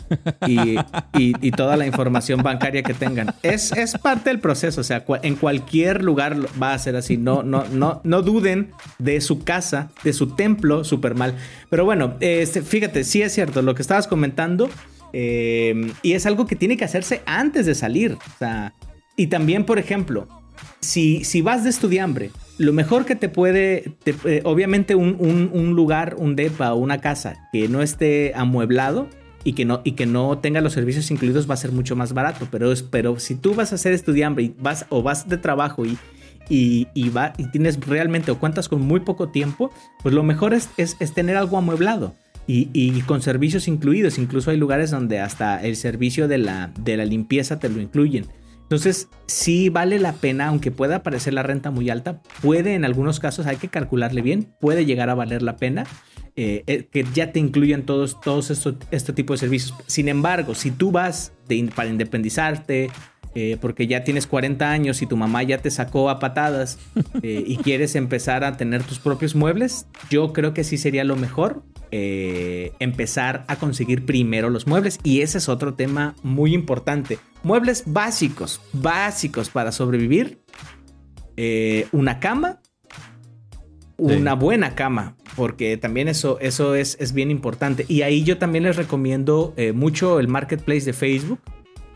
y, 0.47 0.77
y- 1.19 1.35
y 1.41 1.51
toda 1.53 1.77
la 1.79 1.87
información 1.87 2.43
bancaria 2.43 2.83
que 2.83 2.93
tengan. 2.93 3.35
Es, 3.43 3.73
es 3.73 3.97
parte 3.97 4.29
del 4.29 4.41
proceso, 4.41 4.83
o 4.83 4.85
sea, 4.85 5.05
en 5.23 5.37
cualquier 5.37 6.05
lugar 6.05 6.37
va 6.63 6.75
a 6.75 6.79
ser 6.79 6.97
así. 6.97 7.17
No, 7.17 7.43
no, 7.43 7.65
no, 7.73 8.03
no 8.05 8.21
duden 8.23 8.73
de 8.99 9.21
su 9.23 9.43
casa, 9.43 9.91
de 10.05 10.13
su 10.13 10.35
templo, 10.35 10.85
súper 10.85 11.15
mal. 11.15 11.35
Pero 11.71 11.87
bueno, 11.87 12.15
este, 12.21 12.61
fíjate, 12.61 13.05
sí 13.05 13.23
es 13.23 13.33
cierto 13.33 13.63
lo 13.63 13.75
que 13.75 13.81
estabas 13.81 14.07
comentando. 14.07 14.69
eh, 15.13 15.93
y 16.03 16.13
es 16.13 16.25
algo 16.27 16.47
que 16.47 16.57
tiene 16.57 16.77
que 16.77 16.85
hacerse 16.85 17.23
antes 17.27 17.67
de 17.67 17.75
salir. 17.75 18.13
O 18.15 18.39
sea, 18.39 18.73
y 19.17 19.27
también, 19.29 19.65
por 19.65 19.79
ejemplo, 19.79 20.27
si, 20.81 21.25
si 21.25 21.43
vas 21.43 21.65
de 21.65 21.71
estudiambre, 21.71 22.31
lo 22.59 22.73
mejor 22.73 23.05
que 23.07 23.17
te 23.17 23.29
puede, 23.29 23.95
eh, 24.25 24.43
obviamente 24.45 24.95
un, 24.95 25.17
un- 25.19 25.51
un 25.53 25.75
lugar, 25.75 26.17
un 26.19 26.37
depa 26.37 26.73
o 26.75 26.77
una 26.79 26.99
casa 27.01 27.49
que 27.53 27.69
no 27.69 27.83
esté 27.83 28.33
amueblado 28.35 29.09
y 29.45 29.55
que, 29.55 29.65
no, 29.65 29.81
y 29.85 29.93
que 29.93 30.05
no 30.07 30.39
tenga 30.39 30.61
los 30.61 30.75
servicios 30.75 31.11
incluidos 31.11 31.49
va 31.49 31.55
a 31.55 31.59
ser 31.59 31.73
mucho 31.73 31.97
más 31.97 32.13
barato. 32.13 32.49
Pero, 32.51 32.73
pero 32.91 33.19
si 33.19 33.35
tú 33.35 33.55
vas 33.55 33.73
a 33.73 33.79
ser 33.79 33.93
estudiambre 33.95 34.45
y 34.45 34.55
vas, 34.59 34.85
o 34.91 35.03
vas 35.03 35.29
de 35.29 35.39
trabajo 35.39 35.87
y, 35.87 35.97
y, 36.51 36.89
y 36.95 37.09
va, 37.09 37.33
y 37.39 37.45
tienes 37.51 37.81
realmente 37.81 38.31
o 38.31 38.39
cuentas 38.39 38.69
con 38.69 38.83
muy 38.83 39.01
poco 39.01 39.29
tiempo, 39.31 39.71
pues 40.03 40.15
lo 40.15 40.23
mejor 40.23 40.53
es, 40.53 40.69
es- 40.77 40.97
es 41.01 41.13
tener 41.15 41.37
algo 41.37 41.57
amueblado. 41.57 42.15
Y, 42.47 42.69
y 42.73 43.01
con 43.03 43.23
servicios 43.23 43.69
incluidos, 43.69 44.19
incluso 44.19 44.51
hay 44.51 44.57
lugares 44.57 44.91
donde 44.91 45.21
hasta 45.21 45.63
el 45.65 45.77
servicio 45.77 46.27
de 46.27 46.39
la, 46.39 46.73
de 46.81 46.97
la 46.97 47.05
limpieza 47.05 47.59
te 47.61 47.69
lo 47.69 47.81
incluyen. 47.81 48.27
Entonces, 48.71 49.09
sí 49.27 49.69
vale 49.69 49.99
la 49.99 50.13
pena, 50.13 50.47
aunque 50.47 50.71
pueda 50.71 51.03
parecer 51.03 51.35
la 51.35 51.43
renta 51.43 51.73
muy 51.73 51.91
alta, 51.91 52.23
puede 52.41 52.75
en 52.77 52.85
algunos 52.85 53.19
casos, 53.19 53.47
hay 53.47 53.57
que 53.57 53.67
calcularle 53.67 54.23
bien, 54.23 54.55
puede 54.61 54.87
llegar 54.87 55.11
a 55.11 55.17
valer 55.17 55.43
la 55.43 55.57
pena 55.57 55.89
eh, 56.37 56.63
eh, 56.69 56.87
que 56.89 57.05
ya 57.13 57.33
te 57.33 57.41
incluyan 57.41 57.83
todos, 57.83 58.21
todos 58.21 58.53
estos, 58.53 58.77
este 58.93 59.13
tipo 59.13 59.33
de 59.33 59.39
servicios. 59.39 59.75
Sin 59.89 60.07
embargo, 60.07 60.55
si 60.55 60.71
tú 60.71 60.93
vas 60.93 61.33
de 61.49 61.69
para 61.75 61.89
independizarte, 61.89 62.93
eh, 63.35 63.57
porque 63.61 63.89
ya 63.89 64.05
tienes 64.05 64.29
40 64.29 64.71
años 64.71 65.03
y 65.03 65.07
tu 65.07 65.17
mamá 65.17 65.43
ya 65.43 65.59
te 65.59 65.73
sacó 65.73 66.09
a 66.09 66.21
patadas 66.21 66.79
y 67.25 67.57
quieres 67.57 67.97
empezar 67.97 68.45
a 68.45 68.57
tener 68.57 68.85
tus 68.85 69.01
propios 69.01 69.35
muebles, 69.35 69.89
yo 70.11 70.33
creo 70.33 70.55
que 70.55 70.63
sí 70.63 70.79
sería 70.79 71.03
lo 71.03 71.17
mejor 71.17 71.65
eh, 71.93 72.73
empezar 72.79 73.45
a 73.49 73.57
conseguir 73.57 74.05
primero 74.07 74.51
los 74.51 74.67
muebles. 74.67 74.99
Y 75.03 75.23
ese 75.23 75.39
es 75.39 75.49
otro 75.49 75.75
tema 75.75 76.15
muy 76.23 76.55
importante. 76.55 77.19
Muebles 77.43 77.85
básicos, 77.87 78.61
básicos 78.73 79.51
para 79.51 79.73
sobrevivir. 79.73 80.41
Eh, 81.37 81.87
una 81.93 82.21
cama, 82.21 82.61
una 83.97 84.35
buena 84.35 84.75
cama, 84.75 85.17
porque 85.37 85.77
también 85.77 86.09
eso, 86.09 86.39
eso 86.41 86.75
es, 86.75 86.97
es 87.01 87.13
bien 87.13 87.31
importante. 87.31 87.85
Y 87.89 88.03
ahí 88.03 88.25
yo 88.25 88.39
también 88.39 88.65
les 88.65 88.77
recomiendo 88.77 89.55
eh, 89.57 89.73
mucho 89.73 90.21
el 90.21 90.29
marketplace 90.29 90.85
de 90.85 90.93
Facebook, 90.93 91.41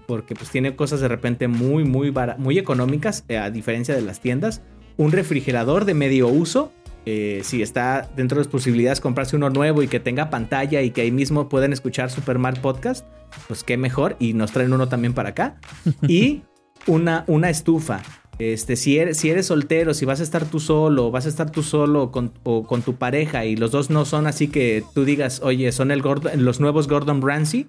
porque 0.07 0.35
pues 0.35 0.51
tiene 0.51 0.77
cosas 0.77 1.01
de 1.01 1.09
repente 1.09 1.49
muy, 1.49 1.85
muy, 1.85 2.13
muy 2.39 2.59
económicas, 2.59 3.25
eh, 3.29 3.39
a 3.39 3.51
diferencia 3.51 3.95
de 3.95 4.03
las 4.03 4.21
tiendas. 4.21 4.63
Un 4.97 5.13
refrigerador 5.13 5.85
de 5.85 5.95
medio 5.95 6.29
uso, 6.29 6.73
eh, 7.07 7.41
si 7.45 7.63
está 7.63 8.09
dentro 8.17 8.37
de 8.37 8.45
las 8.45 8.49
posibilidades 8.51 9.01
comprarse 9.01 9.37
uno 9.37 9.51
nuevo 9.51 9.83
y 9.83 9.89
que 9.89 10.01
tenga 10.01 10.31
pantalla 10.31 10.81
y 10.83 10.91
que 10.91 11.03
ahí 11.03 11.11
mismo 11.11 11.49
pueden 11.49 11.73
escuchar 11.73 12.11
Supermar 12.11 12.61
Podcast, 12.61 13.05
pues 13.49 13.63
qué 13.65 13.77
mejor. 13.77 14.17
Y 14.19 14.33
nos 14.35 14.53
traen 14.53 14.73
uno 14.73 14.89
también 14.89 15.13
para 15.15 15.31
acá. 15.31 15.57
Y 16.09 16.43
una, 16.87 17.25
una 17.27 17.51
estufa. 17.51 18.03
Este, 18.41 18.75
si 18.75 18.99
eres, 18.99 19.19
si 19.19 19.31
eres 19.31 19.47
soltero, 19.47 19.95
si 19.95 20.05
vas 20.07 20.19
a 20.19 20.25
estar 20.25 20.45
tú 20.45 20.59
solo, 20.59 21.13
vas 21.13 21.25
a 21.27 21.29
estar 21.29 21.51
tú 21.51 21.63
solo 21.63 22.11
con, 22.11 22.33
o 22.43 22.67
con 22.67 22.83
tu 22.83 22.97
pareja 22.97 23.45
y 23.45 23.55
los 23.55 23.71
dos 23.71 23.91
no 23.91 24.05
son 24.05 24.27
así 24.27 24.49
que 24.49 24.83
tú 24.93 25.05
digas, 25.05 25.41
oye, 25.45 25.71
son 25.71 25.93
el 25.93 26.03
Gordon- 26.03 26.35
los 26.39 26.59
nuevos 26.59 26.89
Gordon 26.89 27.23
Ramsay, 27.23 27.69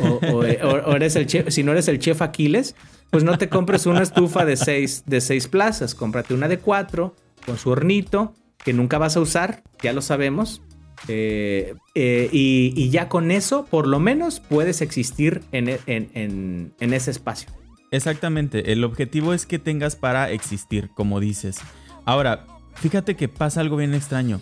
o- 0.00 0.20
o- 0.32 0.38
o 0.40 0.96
eres 0.96 1.16
el 1.16 1.26
chef, 1.26 1.50
si 1.50 1.62
no 1.62 1.72
eres 1.72 1.88
el 1.88 1.98
chef 1.98 2.22
Aquiles, 2.22 2.74
pues 3.10 3.24
no 3.24 3.36
te 3.36 3.50
compres 3.50 3.84
una 3.84 4.00
estufa 4.02 4.46
de 4.46 4.56
seis, 4.56 5.02
de 5.04 5.20
seis 5.20 5.48
plazas, 5.48 5.94
cómprate 5.94 6.32
una 6.32 6.48
de 6.48 6.60
cuatro, 6.60 7.14
con 7.44 7.58
su 7.58 7.68
hornito, 7.68 8.32
que 8.64 8.72
nunca 8.72 8.98
vas 8.98 9.16
a 9.16 9.20
usar, 9.20 9.62
ya 9.82 9.92
lo 9.92 10.02
sabemos. 10.02 10.62
eh, 11.08 11.74
eh, 11.94 12.28
y, 12.32 12.72
y 12.74 12.88
ya 12.90 13.08
con 13.08 13.30
eso, 13.30 13.66
por 13.66 13.86
lo 13.86 14.00
menos, 14.00 14.40
puedes 14.40 14.80
existir 14.80 15.42
en, 15.52 15.68
e- 15.68 15.80
en- 15.86 16.10
en- 16.14 16.74
en 16.80 16.92
ese 16.94 17.10
espacio. 17.10 17.50
Exactamente, 17.90 18.72
el 18.72 18.82
objetivo 18.82 19.32
es 19.34 19.46
que 19.46 19.58
tengas 19.58 19.94
para 19.94 20.30
existir, 20.30 20.90
como 20.94 21.20
dices. 21.20 21.58
Ahora, 22.06 22.46
fíjate 22.74 23.14
que 23.14 23.28
pasa 23.28 23.60
algo 23.60 23.76
bien 23.76 23.94
extraño. 23.94 24.40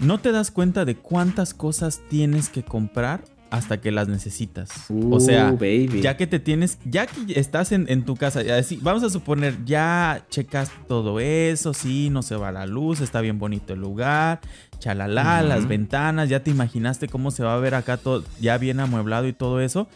No 0.00 0.18
te 0.18 0.32
das 0.32 0.50
cuenta 0.50 0.84
de 0.84 0.96
cuántas 0.96 1.54
cosas 1.54 2.02
tienes 2.10 2.48
que 2.50 2.62
comprar 2.64 3.24
hasta 3.50 3.80
que 3.80 3.90
las 3.92 4.08
necesitas. 4.08 4.70
o 4.90 5.20
sea, 5.20 5.50
Uh, 5.52 5.56
baby. 5.56 6.00
ya 6.02 6.16
que 6.16 6.26
te 6.26 6.38
tienes, 6.40 6.78
ya 6.84 7.06
que 7.06 7.38
estás 7.38 7.72
en, 7.72 7.86
en 7.88 8.04
tu 8.04 8.16
casa, 8.16 8.42
ya 8.42 8.62
sí, 8.62 8.78
vamos 8.82 9.02
a 9.02 9.10
suponer, 9.10 9.64
ya 9.64 10.24
checaste 10.30 10.74
todo 10.88 11.20
eso, 11.20 11.72
sí, 11.74 12.10
no 12.10 12.22
se 12.22 12.36
va 12.36 12.50
la 12.52 12.66
luz, 12.66 13.00
está 13.00 13.20
bien 13.20 13.38
bonito 13.38 13.72
el 13.74 13.80
lugar, 13.80 14.40
chalala, 14.78 15.42
las 15.42 15.66
ventanas, 15.68 16.28
ya 16.28 16.42
te 16.42 16.50
imaginaste 16.50 17.08
cómo 17.08 17.30
se 17.30 17.42
va 17.44 17.54
a 17.54 17.58
ver 17.58 17.74
acá 17.74 17.96
todo, 17.96 18.24
ya 18.40 18.58
bien 18.58 18.80
amueblado 18.80 19.26
y 19.28 19.32
todo 19.32 19.60
eso. 19.60 19.88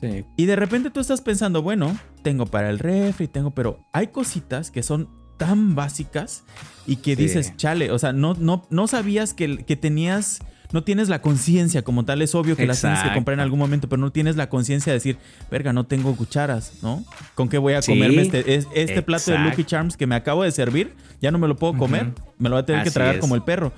Sí. 0.00 0.24
Y 0.36 0.44
de 0.46 0.56
repente 0.56 0.90
tú 0.90 1.00
estás 1.00 1.20
pensando, 1.22 1.62
bueno, 1.62 1.96
tengo 2.22 2.46
para 2.46 2.68
el 2.70 2.78
refri, 2.78 3.28
tengo, 3.28 3.52
pero 3.52 3.78
hay 3.92 4.08
cositas 4.08 4.70
que 4.70 4.82
son 4.82 5.08
tan 5.38 5.74
básicas 5.74 6.44
y 6.86 6.96
que 6.96 7.14
Sí. 7.16 7.22
dices, 7.24 7.56
chale, 7.56 7.90
o 7.90 7.98
sea, 7.98 8.12
no, 8.12 8.34
no, 8.34 8.66
no 8.70 8.86
sabías 8.88 9.32
que, 9.34 9.64
que 9.64 9.76
tenías, 9.76 10.40
no 10.72 10.82
tienes 10.84 11.08
la 11.08 11.20
conciencia 11.22 11.82
como 11.82 12.04
tal, 12.04 12.22
es 12.22 12.34
obvio 12.34 12.56
que 12.56 12.66
las 12.66 12.80
tienes 12.80 13.02
que 13.02 13.12
comprar 13.14 13.34
en 13.34 13.40
algún 13.40 13.58
momento, 13.58 13.88
pero 13.88 14.00
no 14.00 14.10
tienes 14.12 14.36
la 14.36 14.48
conciencia 14.48 14.92
de 14.92 14.98
decir, 14.98 15.18
verga, 15.50 15.72
no 15.72 15.84
tengo 15.84 16.14
cucharas, 16.16 16.72
¿no? 16.82 17.04
¿Con 17.34 17.48
qué 17.48 17.58
voy 17.58 17.74
a 17.74 17.82
Sí. 17.82 17.92
comerme 17.92 18.22
este, 18.22 18.54
es- 18.54 18.66
este 18.74 19.02
plato 19.02 19.30
de. 19.30 19.38
Lucky 19.38 19.64
Charms 19.64 19.96
que 19.96 20.06
me 20.06 20.14
acabo 20.14 20.42
de 20.42 20.50
servir? 20.50 20.94
Ya 21.20 21.30
no 21.30 21.38
me 21.38 21.48
lo 21.48 21.56
puedo 21.56 21.74
comer, 21.76 22.12
me 22.38 22.48
lo 22.48 22.56
voy 22.56 22.62
a 22.62 22.66
tener 22.66 22.84
que 22.84 22.90
tragar 22.90 23.14
es. 23.16 23.20
como 23.20 23.34
el 23.34 23.42
perro. 23.42 23.72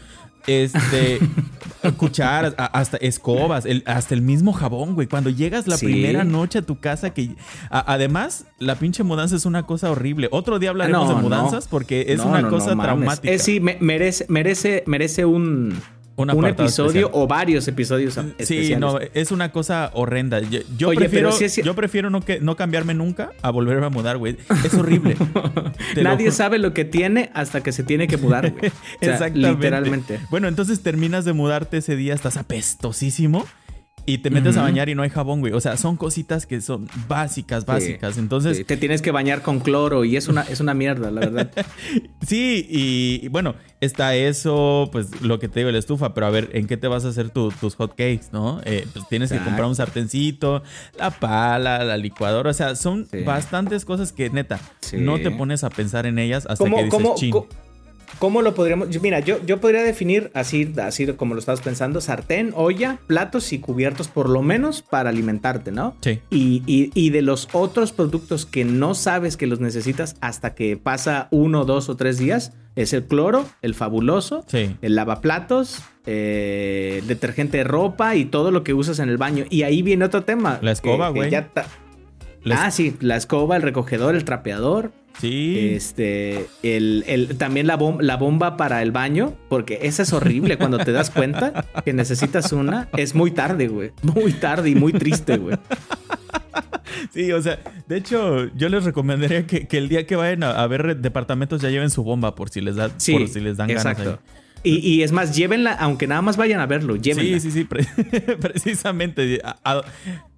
Este, 0.47 1.19
cucharas, 1.99 2.55
hasta 2.57 2.97
escobas, 2.99 3.67
el- 3.67 3.83
hasta 3.87 4.15
el 4.15 4.23
mismo 4.23 4.53
jabón, 4.53 4.95
güey. 4.95 5.07
Cuando 5.07 5.31
llegas 5.31 5.67
la 5.67 5.77
Sí. 5.77 5.87
primera 5.87 6.25
noche 6.25 6.61
a 6.61 6.63
tu 6.63 6.81
casa, 6.81 7.11
que 7.11 7.35
a- 7.71 7.93
además 7.93 8.47
la 8.59 8.77
pinche 8.77 9.03
mudanza 9.03 9.37
es 9.37 9.45
una 9.47 9.65
cosa 9.65 9.91
horrible. 9.91 10.29
Otro 10.31 10.59
día 10.59 10.71
hablaremos 10.71 11.09
No, 11.09 11.17
de 11.17 11.23
mudanzas 11.23 11.65
no. 11.67 11.71
porque 11.71 12.07
es 12.09 12.19
No, 12.19 12.29
una 12.29 12.49
cosa 12.49 12.75
traumática. 12.77 13.31
Eh, 13.33 13.39
sí, 13.39 13.61
me- 13.61 13.77
merece, 13.81 14.27
merece, 14.29 14.85
merece 14.87 15.25
un, 15.27 15.79
Un 16.25 16.45
episodio 16.47 16.89
especial. 17.07 17.11
o 17.13 17.27
varios 17.27 17.69
episodios 17.69 18.15
Sí, 18.15 18.21
especiales. 18.39 18.79
no, 18.81 18.99
es 19.15 19.31
una 19.31 19.53
cosa 19.53 19.91
horrenda. 19.95 20.41
Yo, 20.41 20.61
yo 20.77 20.89
Oye, 20.89 20.99
prefiero, 20.99 21.29
es- 21.31 21.57
yo 21.57 21.75
prefiero 21.75 22.11
no, 22.11 22.21
que, 22.21 22.41
no 22.41 22.57
cambiarme 22.57 22.95
nunca 22.95 23.31
a 23.43 23.51
volverme 23.51 23.87
a 23.87 23.91
mudar, 23.91 24.19
güey. 24.19 24.37
Es 24.65 24.75
horrible. 24.75 25.17
Lo 25.97 26.03
Nadie 26.03 26.31
sabe 26.33 26.59
lo 26.59 26.75
que 26.75 26.85
tiene 26.85 27.31
hasta 27.35 27.63
que 27.63 27.73
se 27.73 27.83
tiene 27.85 28.07
que 28.09 28.17
mudar, 28.17 28.51
güey. 28.51 28.71
O 29.01 29.05
sea, 29.05 29.13
Exactamente. 29.13 29.51
Literalmente. 29.51 30.21
Bueno, 30.31 30.49
entonces 30.49 30.81
terminas 30.83 31.25
de 31.25 31.33
mudarte 31.33 31.79
ese 31.79 31.95
día, 31.97 32.15
estás 32.15 32.37
apestosísimo 32.37 33.47
y 34.09 34.19
te 34.19 34.31
metes 34.31 34.57
a 34.57 34.63
bañar 34.63 34.89
y 34.89 34.95
no 34.95 35.03
hay 35.03 35.11
jabón, 35.11 35.41
güey. 35.41 35.53
O 35.53 35.61
sea, 35.61 35.77
son 35.77 35.97
cositas 35.97 36.47
que 36.47 36.61
son 36.61 36.89
básicas, 37.09 37.67
básicas. 37.67 38.17
Entonces, 38.19 38.57
Sí, 38.57 38.65
te 38.65 38.77
tienes 38.77 39.03
que 39.03 39.11
bañar 39.11 39.43
con 39.43 39.61
cloro 39.61 40.05
y 40.05 40.17
es 40.17 40.29
una, 40.29 40.43
es 40.43 40.61
una 40.61 40.73
mierda, 40.75 41.11
la 41.11 41.21
verdad. 41.21 41.51
sí, 42.27 42.67
y, 42.69 43.21
y 43.25 43.29
bueno, 43.29 43.55
está 43.81 44.15
eso, 44.17 44.89
pues 44.93 45.21
lo 45.21 45.39
que 45.39 45.49
te 45.49 45.61
digo, 45.61 45.71
la 45.71 45.79
estufa, 45.79 46.15
pero 46.15 46.27
a 46.27 46.31
ver, 46.31 46.51
¿en 46.55 46.67
qué 46.67 46.77
te 46.77 46.89
vas 46.89 47.05
a 47.05 47.09
hacer 47.09 47.31
tu- 47.31 47.51
tus 47.53 47.75
hot 47.77 47.91
cakes, 47.91 48.27
no? 48.33 48.61
Eh, 48.65 48.87
pues 48.93 49.07
tienes 49.09 49.31
que 49.31 49.39
comprar 49.39 49.67
un 49.67 49.75
sartencito, 49.77 50.63
la 50.99 51.11
pala, 51.11 51.85
la 51.85 51.97
licuadora, 51.97 52.51
o 52.51 52.55
sea, 52.55 52.75
son 52.77 53.07
Sí. 53.11 53.23
bastantes 53.25 53.85
cosas 53.85 54.13
que 54.13 54.31
neta, 54.31 54.59
no 54.95 55.19
te 55.19 55.31
pones 55.31 55.65
a 55.65 55.71
pensar 55.71 56.07
en 56.07 56.19
ellas 56.19 56.47
hasta 56.49 56.65
¿Cómo, 56.65 56.77
que 56.79 56.85
dices, 56.85 57.15
chin. 57.17 57.35
Cómo 58.19 58.43
lo 58.43 58.55
podríamos...? 58.55 58.89
Mira, 59.01 59.21
yo, 59.21 59.45
yo 59.45 59.61
podría 59.61 59.83
definir 59.83 60.31
así, 60.35 60.73
así 60.83 61.07
como 61.15 61.35
lo 61.35 61.41
estabas 61.41 61.61
pensando, 61.61 62.01
sartén, 62.01 62.53
olla, 62.55 62.99
platos 63.07 63.53
y 63.53 63.59
cubiertos 63.59 64.09
por 64.09 64.29
lo 64.29 64.43
menos 64.43 64.83
para 64.83 65.11
alimentarte, 65.11 65.73
¿no? 65.73 65.95
Sí. 66.01 66.21
Y, 66.31 66.63
y- 66.67 66.91
y 66.95 67.11
de 67.11 67.23
los 67.23 67.49
otros 67.53 67.93
productos 67.93 68.47
que 68.47 68.65
no 68.65 68.95
sabes 68.95 69.37
que 69.37 69.47
los 69.47 69.61
necesitas 69.61 70.17
hasta 70.21 70.55
que 70.55 70.77
pasa 70.77 71.29
uno, 71.31 71.65
dos 71.65 71.89
o 71.89 71.97
tres 71.97 72.19
días, 72.19 72.53
es 72.77 72.93
el 72.93 73.05
cloro, 73.05 73.45
el 73.63 73.75
fabuloso, 73.75 74.45
Sí. 74.47 74.77
el 74.83 74.95
lavaplatos, 74.95 75.83
eh, 76.07 76.99
el 77.01 77.07
detergente 77.09 77.59
de 77.59 77.65
ropa 77.65 78.15
y 78.15 78.25
todo 78.25 78.51
lo 78.51 78.63
que 78.65 78.73
usas 78.75 78.99
en 79.01 79.09
el 79.09 79.17
baño. 79.19 79.45
Y 79.51 79.63
ahí 79.63 79.83
viene 79.83 80.05
otro 80.05 80.23
tema. 80.25 80.59
La 80.63 80.73
escoba, 80.73 81.09
güey. 81.11 81.31
ya 81.31 81.49
ta- 81.49 81.67
La 82.45 82.65
Ah, 82.65 82.71
sí, 82.71 82.97
la 83.01 83.17
escoba, 83.17 83.57
el 83.57 83.63
recogedor, 83.63 84.15
el 84.15 84.25
trapeador. 84.25 84.93
Sí. 85.21 85.71
Este, 85.73 86.47
el, 86.63 87.03
el- 87.09 87.37
también 87.39 87.67
la, 87.67 87.77
bom- 87.77 88.01
la 88.01 88.17
bomba 88.17 88.57
para 88.57 88.83
el 88.83 88.93
baño, 88.93 89.35
porque 89.49 89.81
esa 89.83 90.03
es 90.05 90.13
horrible 90.13 90.57
cuando 90.59 90.79
te 90.79 90.93
das 90.93 91.11
cuenta 91.11 91.65
que 91.85 91.93
necesitas 91.93 92.53
una. 92.53 92.89
Es 92.97 93.15
muy 93.17 93.33
tarde, 93.33 93.67
güey. 93.69 93.91
Muy 94.03 94.33
tarde 94.33 94.71
y 94.71 94.75
muy 94.77 94.93
triste, 94.93 95.37
güey. 95.39 95.57
Sí, 97.13 97.33
o 97.33 97.43
sea, 97.43 97.59
de 97.87 97.97
hecho, 97.97 98.49
yo 98.55 98.69
les 98.69 98.85
recomendaría 98.85 99.47
que, 99.47 99.67
que 99.67 99.79
el 99.79 99.89
día 99.89 100.07
que 100.07 100.17
vayan 100.17 100.43
a, 100.43 100.51
a 100.51 100.67
ver 100.67 100.97
departamentos 100.99 101.61
ya 101.61 101.69
lleven 101.71 101.91
su 101.91 102.03
bomba 102.03 102.35
por 102.35 102.49
si 102.51 102.61
les 102.61 102.77
da, 102.77 102.91
Sí, 102.97 103.13
por 103.13 103.29
si 103.29 103.41
les 103.41 103.57
dan 103.57 103.71
exacto. 103.71 104.05
ganas. 104.05 104.19
ahí. 104.21 104.39
Y, 104.65 104.79
y 104.79 105.03
es 105.03 105.13
más, 105.13 105.37
llévenla, 105.37 105.73
aunque 105.73 106.07
nada 106.07 106.21
más 106.21 106.37
vayan 106.37 106.61
a 106.61 106.67
verlo, 106.67 106.97
llévenla. 106.97 107.39
Sí, 107.41 107.51
sí, 107.51 107.59
sí, 107.61 107.65
pre- 107.65 107.87
precisamente. 108.41 109.41
A- 109.45 109.57
a- 109.65 109.83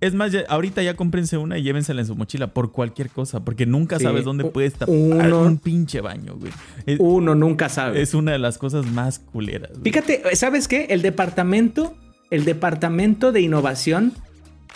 es 0.00 0.14
más, 0.14 0.32
ya- 0.32 0.44
ahorita 0.48 0.82
ya 0.82 0.94
cómprense 0.94 1.36
una 1.36 1.58
y 1.58 1.62
llévensela 1.62 2.00
en 2.00 2.06
su 2.06 2.14
mochila 2.16 2.48
por 2.52 2.72
cualquier 2.72 3.10
cosa, 3.10 3.44
porque 3.44 3.66
nunca 3.66 3.98
Sí, 3.98 4.04
sabes 4.04 4.24
dónde 4.24 4.44
u- 4.44 4.52
puede 4.52 4.66
estar 4.68 4.88
uno- 4.88 5.40
un 5.42 5.58
pinche 5.58 6.00
baño, 6.00 6.36
güey. 6.36 6.52
Es, 6.86 6.98
Uno 7.00 7.34
nunca 7.34 7.68
sabe. 7.68 8.00
es 8.02 8.14
una 8.14 8.32
de 8.32 8.38
las 8.38 8.58
cosas 8.58 8.86
más 8.86 9.18
culeras. 9.18 9.70
güey. 9.70 9.82
Fíjate, 9.84 10.22
¿sabes 10.36 10.68
qué? 10.68 10.86
El 10.90 11.02
departamento, 11.02 11.94
el 12.30 12.44
departamento 12.44 13.32
de 13.32 13.40
innovación 13.40 14.12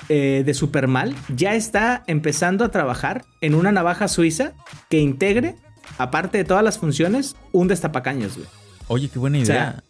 eh, 0.08 0.42
de 0.44 0.54
Supermal 0.54 1.14
ya 1.34 1.54
está 1.54 2.02
empezando 2.06 2.64
a 2.64 2.70
trabajar 2.70 3.24
en 3.40 3.54
una 3.54 3.72
navaja 3.72 4.08
suiza 4.08 4.52
que 4.90 4.98
integre, 4.98 5.54
aparte 5.98 6.38
de 6.38 6.44
todas 6.44 6.64
las 6.64 6.78
funciones, 6.78 7.36
un 7.52 7.68
destapacaños, 7.68 8.36
güey. 8.36 8.48
Oye, 8.88 9.08
qué 9.08 9.18
buena 9.18 9.38
O 9.38 9.44
sea, 9.44 9.54
idea. 9.54 9.82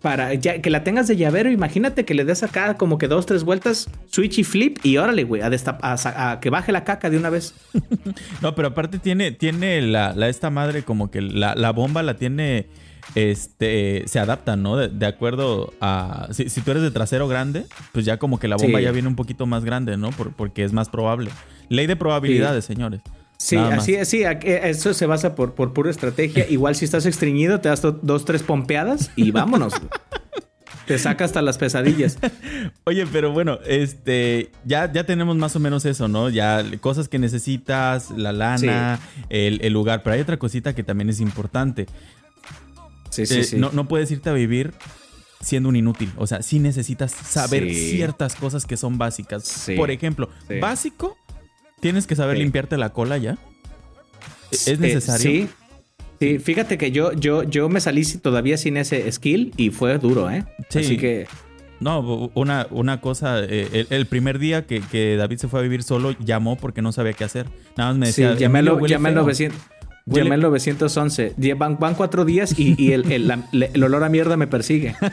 Para 0.00 0.32
ya, 0.34 0.62
que 0.62 0.70
la 0.70 0.84
tengas 0.84 1.08
de 1.08 1.16
llavero, 1.16 1.50
imagínate 1.50 2.04
que 2.04 2.14
le 2.14 2.24
des 2.24 2.44
acá 2.44 2.74
como 2.74 2.98
que 2.98 3.08
dos, 3.08 3.26
tres 3.26 3.42
vueltas, 3.42 3.88
switch 4.06 4.38
y 4.38 4.44
flip, 4.44 4.78
y 4.84 4.96
órale, 4.96 5.24
güey, 5.24 5.42
a, 5.42 5.50
a 5.50 6.40
que 6.40 6.50
baje 6.50 6.70
la 6.70 6.84
caca 6.84 7.10
de 7.10 7.16
una 7.18 7.30
vez. 7.30 7.54
No, 8.40 8.54
pero 8.54 8.68
aparte 8.68 9.00
tiene, 9.00 9.32
tiene 9.32 9.82
la, 9.82 10.12
la- 10.14 10.28
esta 10.28 10.50
madre 10.50 10.84
como 10.84 11.10
que 11.10 11.20
la, 11.20 11.54
la 11.56 11.72
bomba 11.72 12.02
la 12.04 12.14
tiene. 12.16 12.66
Este 13.14 14.04
se 14.06 14.18
adapta, 14.18 14.54
¿no? 14.56 14.76
De, 14.76 14.88
de 14.88 15.06
acuerdo 15.06 15.72
a. 15.80 16.28
Si, 16.30 16.48
si 16.50 16.60
tú 16.60 16.70
eres 16.72 16.82
de 16.82 16.90
trasero 16.90 17.26
grande, 17.26 17.64
pues 17.92 18.04
ya 18.04 18.18
como 18.18 18.38
que 18.38 18.48
la 18.48 18.56
bomba 18.56 18.78
Sí. 18.78 18.84
ya 18.84 18.92
viene 18.92 19.08
un 19.08 19.16
poquito 19.16 19.46
más 19.46 19.64
grande, 19.64 19.96
¿no? 19.96 20.10
Por- 20.10 20.32
porque 20.32 20.62
es 20.62 20.72
más 20.74 20.88
probable. 20.90 21.30
Ley 21.70 21.86
de 21.86 21.96
probabilidades, 21.96 22.64
señores. 22.66 23.00
Sí, 23.38 23.54
Nada 23.56 23.70
más. 23.70 23.78
así 23.80 23.94
es, 23.94 24.08
sí, 24.08 24.22
eh, 24.24 24.60
eso 24.64 24.92
se 24.94 25.06
basa 25.06 25.34
por, 25.36 25.54
por 25.54 25.72
pura 25.72 25.90
estrategia. 25.90 26.46
Igual 26.50 26.74
si 26.74 26.84
estás 26.84 27.06
estreñido, 27.06 27.60
te 27.60 27.68
das 27.68 27.80
do- 27.82 27.92
dos, 28.02 28.24
tres 28.24 28.42
pompeadas 28.42 29.10
y 29.14 29.30
vámonos. 29.32 29.72
te 30.86 30.98
saca 30.98 31.24
hasta 31.24 31.40
las 31.40 31.56
pesadillas. 31.58 32.18
Oye, 32.84 33.06
pero 33.06 33.30
bueno, 33.30 33.58
este, 33.66 34.50
ya, 34.64 34.90
ya 34.92 35.04
tenemos 35.04 35.36
más 35.36 35.54
o 35.54 35.60
menos 35.60 35.84
eso, 35.84 36.08
¿no? 36.08 36.30
Ya 36.30 36.64
cosas 36.80 37.08
que 37.08 37.18
necesitas, 37.20 38.10
la 38.10 38.32
lana, 38.32 38.98
el, 39.28 39.60
el 39.62 39.72
lugar. 39.72 40.02
Pero 40.02 40.14
hay 40.14 40.20
otra 40.20 40.38
cosita 40.38 40.74
que 40.74 40.82
también 40.82 41.08
es 41.10 41.20
importante. 41.20 41.86
Sí, 43.10 43.22
Eh, 43.28 43.46
No, 43.56 43.70
no 43.72 43.86
puedes 43.86 44.10
irte 44.10 44.30
a 44.30 44.32
vivir 44.32 44.72
siendo 45.40 45.68
un 45.68 45.76
inútil. 45.76 46.10
O 46.16 46.26
sea, 46.26 46.42
sí 46.42 46.58
necesitas 46.58 47.12
saber 47.12 47.64
Sí. 47.68 47.90
ciertas 47.92 48.34
cosas 48.34 48.66
que 48.66 48.76
son 48.76 48.98
básicas. 48.98 49.44
Sí. 49.44 49.76
Por 49.76 49.90
ejemplo, 49.90 50.28
Sí. 50.48 50.58
básico, 50.58 51.16
tienes 51.80 52.06
que 52.06 52.16
saber 52.16 52.36
Sí. 52.36 52.42
limpiarte 52.42 52.76
la 52.76 52.90
cola 52.90 53.16
ya. 53.18 53.36
¿Es 54.50 54.68
Eh, 54.68 54.76
necesario? 54.78 55.22
sí. 55.30 55.48
Sí, 56.20 56.38
fíjate 56.40 56.78
que 56.78 56.90
yo, 56.90 57.12
yo, 57.12 57.44
yo 57.44 57.68
me 57.68 57.80
salí 57.80 58.04
todavía 58.04 58.56
sin 58.56 58.76
ese 58.76 59.10
skill 59.12 59.52
y 59.56 59.70
fue 59.70 59.98
duro, 59.98 60.28
¿eh? 60.30 60.44
Sí. 60.68 60.78
Así 60.80 60.96
que 60.96 61.26
No, 61.80 62.00
una, 62.34 62.66
una 62.72 63.00
cosa, 63.00 63.38
eh, 63.44 63.68
el, 63.72 63.86
el 63.90 64.06
primer 64.06 64.40
día 64.40 64.66
que, 64.66 64.80
que 64.80 65.14
David 65.16 65.38
se 65.38 65.46
fue 65.46 65.60
a 65.60 65.62
vivir 65.62 65.84
solo, 65.84 66.16
llamó 66.18 66.56
porque 66.56 66.82
no 66.82 66.90
sabía 66.90 67.12
qué 67.12 67.22
hacer. 67.22 67.46
Nada 67.76 67.90
más 67.90 67.98
me 67.98 68.06
sí, 68.12 68.22
decía, 68.22 68.36
llamé, 68.36 68.58
al- 68.58 68.66
"Emilio, 68.66 68.82
huele 68.82 68.92
llamé 68.94 69.08
al 69.10 69.14
feo". 69.14 69.22
900. 69.22 69.60
Huele- 70.06 70.24
Llamé 70.24 70.34
al 70.34 70.40
911. 70.40 71.34
Lle- 71.36 71.56
Van, 71.56 71.78
van 71.78 71.94
cuatro 71.94 72.24
días 72.24 72.58
y, 72.58 72.74
y 72.82 72.92
el, 72.94 73.12
el- 73.12 73.28
la- 73.28 73.46
le- 73.52 73.70
el 73.74 73.84
olor 73.84 74.02
a 74.02 74.08
mierda 74.08 74.36
me 74.36 74.48
persigue. 74.48 74.96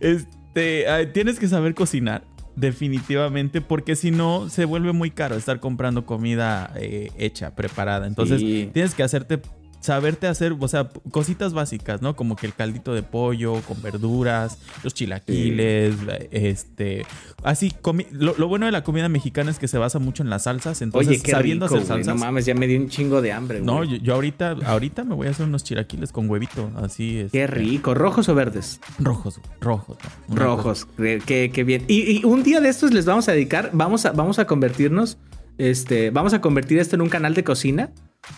Este, 0.00 0.84
tienes 1.12 1.38
que 1.38 1.48
saber 1.48 1.74
cocinar, 1.74 2.22
definitivamente, 2.56 3.60
porque 3.60 3.96
si 3.96 4.10
no, 4.10 4.48
se 4.48 4.64
vuelve 4.64 4.92
muy 4.92 5.10
caro 5.10 5.36
estar 5.36 5.60
comprando 5.60 6.04
comida 6.06 6.72
eh, 6.76 7.10
hecha, 7.18 7.54
preparada. 7.54 8.06
Entonces, 8.06 8.40
Sí. 8.40 8.70
tienes 8.72 8.94
que 8.94 9.02
hacerte 9.02 9.40
saberte 9.86 10.26
hacer, 10.26 10.54
o 10.58 10.68
sea, 10.68 10.88
cositas 11.10 11.54
básicas, 11.54 12.02
¿no? 12.02 12.16
Como 12.16 12.36
que 12.36 12.46
el 12.46 12.54
caldito 12.54 12.92
de 12.92 13.02
pollo 13.02 13.62
con 13.62 13.80
verduras, 13.80 14.58
los 14.82 14.92
chilaquiles, 14.92 15.94
este, 16.30 17.06
así, 17.42 17.72
lo, 18.10 18.48
bueno 18.48 18.66
de 18.66 18.72
la 18.72 18.82
comida 18.82 19.08
mexicana 19.08 19.50
es 19.50 19.58
que 19.58 19.68
se 19.68 19.78
basa 19.78 19.98
mucho 19.98 20.22
en 20.22 20.30
las 20.30 20.44
salsas, 20.44 20.82
entonces 20.82 21.08
Oye, 21.08 21.22
qué 21.22 21.30
sabiendo 21.30 21.66
hacer 21.66 21.84
salsas. 21.84 22.14
no 22.14 22.20
mames, 22.20 22.44
ya 22.46 22.54
me 22.54 22.66
di 22.66 22.76
un 22.76 22.88
chingo 22.88 23.22
de 23.22 23.32
hambre. 23.32 23.60
No, 23.60 23.84
yo, 23.84 24.14
ahorita, 24.14 24.56
ahorita 24.66 25.04
me 25.04 25.14
voy 25.14 25.28
a 25.28 25.30
hacer 25.30 25.46
unos 25.46 25.64
chilaquiles 25.64 26.12
con 26.12 26.28
huevito, 26.28 26.70
así 26.76 27.18
es. 27.20 27.32
Qué 27.32 27.44
este. 27.44 27.54
rico, 27.54 27.94
rojos 27.94 28.28
o 28.28 28.34
verdes. 28.34 28.80
Rojos, 28.98 29.40
rojos. 29.60 29.96
Rojos, 30.28 30.86
qué, 30.96 31.50
qué, 31.52 31.64
bien. 31.64 31.84
Y, 31.88 32.24
un 32.24 32.42
día 32.42 32.60
de 32.60 32.68
estos 32.68 32.92
les 32.92 33.06
vamos 33.06 33.28
a 33.28 33.32
dedicar, 33.32 33.70
vamos 33.72 34.04
a, 34.04 34.12
vamos 34.12 34.38
a 34.38 34.46
convertirnos, 34.46 35.16
este, 35.58 36.10
vamos 36.10 36.34
a 36.34 36.40
convertir 36.40 36.78
esto 36.78 36.96
en 36.96 37.02
un 37.02 37.08
canal 37.08 37.34
de 37.34 37.44
cocina 37.44 37.92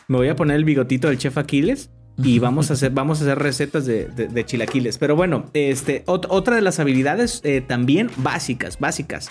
me 0.06 0.16
voy 0.16 0.28
a 0.28 0.36
poner 0.36 0.56
el 0.56 0.64
bigotito 0.64 1.08
del 1.08 1.18
chef 1.18 1.38
Aquiles 1.38 1.90
y 2.16 2.40
vamos 2.40 2.70
a 2.70 2.74
hacer, 2.74 2.90
vamos 2.90 3.20
a 3.20 3.24
hacer 3.24 3.38
recetas 3.38 3.86
de, 3.86 4.44
chilaquiles. 4.44 4.98
Pero 4.98 5.14
bueno, 5.14 5.50
este, 5.54 6.02
otra 6.06 6.56
de 6.56 6.62
las 6.62 6.80
habilidades 6.80 7.40
eh, 7.44 7.60
también 7.60 8.10
básicas, 8.16 8.78
básicas, 8.78 9.30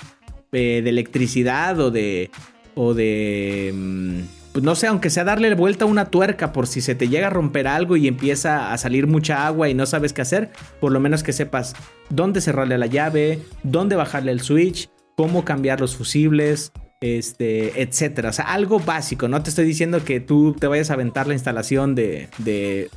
eh, 0.54 0.82
de 0.82 0.90
electricidad 0.90 1.80
o 1.80 1.92
de, 1.92 2.32
o 2.76 2.94
de, 2.94 3.74
mm, 3.76 4.20
pues 4.54 4.64
no 4.64 4.76
sé, 4.76 4.88
aunque 4.88 5.10
sea 5.10 5.26
darle 5.26 5.54
vuelta 5.54 5.84
a 5.84 5.88
una 5.88 6.06
tuerca 6.06 6.54
por 6.54 6.66
si 6.66 6.80
se 6.80 6.96
te 6.96 7.10
llega 7.10 7.28
a 7.28 7.30
romper 7.30 7.68
algo 7.68 7.98
y 7.98 8.08
empieza 8.08 8.72
a 8.72 8.78
salir 8.78 9.06
mucha 9.06 9.46
agua 9.46 9.68
y 9.68 9.74
no 9.74 9.86
sabes 9.86 10.14
qué 10.14 10.22
hacer, 10.22 10.52
por 10.80 10.94
lo 10.94 11.02
menos 11.02 11.24
que 11.24 11.34
sepas 11.34 11.76
dónde 12.10 12.40
cerrarle 12.40 12.78
la 12.78 12.88
llave, 12.88 13.42
dónde 13.64 13.98
bajarle 13.98 14.32
el 14.32 14.40
switch, 14.40 14.90
cómo 15.18 15.44
cambiar 15.44 15.82
los 15.82 15.98
fusibles, 15.98 16.72
este, 17.02 17.82
etcétera. 17.82 18.30
O 18.30 18.34
sea, 18.34 18.46
algo 18.46 18.80
básico. 18.80 19.28
No 19.28 19.42
te 19.44 19.50
estoy 19.50 19.66
diciendo 19.66 20.04
que 20.04 20.20
tú 20.20 20.54
te 20.54 20.68
vayas 20.68 20.90
a 20.90 20.94
aventar 20.94 21.28
la 21.28 21.34
instalación 21.34 21.96
de, 21.96 22.30
de, 22.40 22.90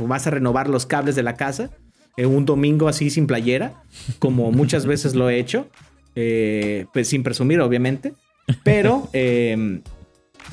vas 0.00 0.26
a 0.26 0.30
renovar 0.30 0.68
los 0.68 0.86
cables 0.86 1.14
de 1.16 1.22
la 1.22 1.34
casa 1.34 1.70
en 2.16 2.28
un 2.28 2.44
domingo 2.44 2.88
así 2.88 3.10
sin 3.10 3.26
playera, 3.26 3.82
como 4.18 4.52
muchas 4.52 4.86
veces 4.86 5.14
lo 5.14 5.28
he 5.30 5.38
hecho, 5.38 5.68
eh, 6.14 6.86
pues 6.92 7.08
sin 7.08 7.22
presumir, 7.22 7.60
obviamente, 7.60 8.14
pero, 8.62 9.08
em, 9.12 9.82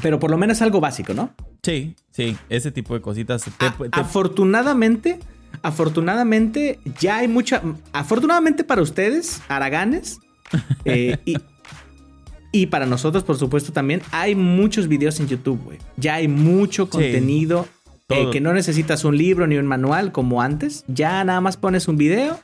pero 0.01 0.19
por 0.19 0.31
lo 0.31 0.37
menos 0.37 0.61
algo 0.61 0.79
básico, 0.79 1.13
¿no? 1.13 1.33
Sí, 1.63 1.95
sí, 2.09 2.35
ese 2.49 2.71
tipo 2.71 2.95
de 2.95 3.01
cositas. 3.01 3.43
Afortunadamente, 3.91 5.19
afortunadamente 5.61 6.79
ya 6.99 7.17
hay 7.17 7.27
mucha, 7.27 7.61
afortunadamente 7.93 8.63
para 8.63 8.81
ustedes, 8.81 9.41
Araganes, 9.47 10.19
eh, 10.85 11.17
y, 11.25 11.37
y 12.51 12.67
para 12.67 12.85
nosotros, 12.85 13.23
por 13.23 13.37
supuesto, 13.37 13.71
también 13.71 14.01
hay 14.11 14.35
muchos 14.35 14.87
videos 14.87 15.19
en 15.19 15.27
YouTube, 15.27 15.61
güey. 15.63 15.77
Ya 15.97 16.15
hay 16.15 16.27
mucho 16.27 16.89
contenido 16.89 17.67
eh, 18.09 18.27
que 18.31 18.41
no 18.41 18.53
necesitas 18.53 19.05
un 19.05 19.17
libro 19.17 19.47
ni 19.47 19.57
un 19.57 19.65
manual 19.65 20.11
como 20.11 20.41
antes. 20.41 20.83
Ya 20.87 21.23
nada 21.23 21.39
más 21.39 21.57
pones 21.57 21.87
un 21.87 21.97
video 21.97 22.39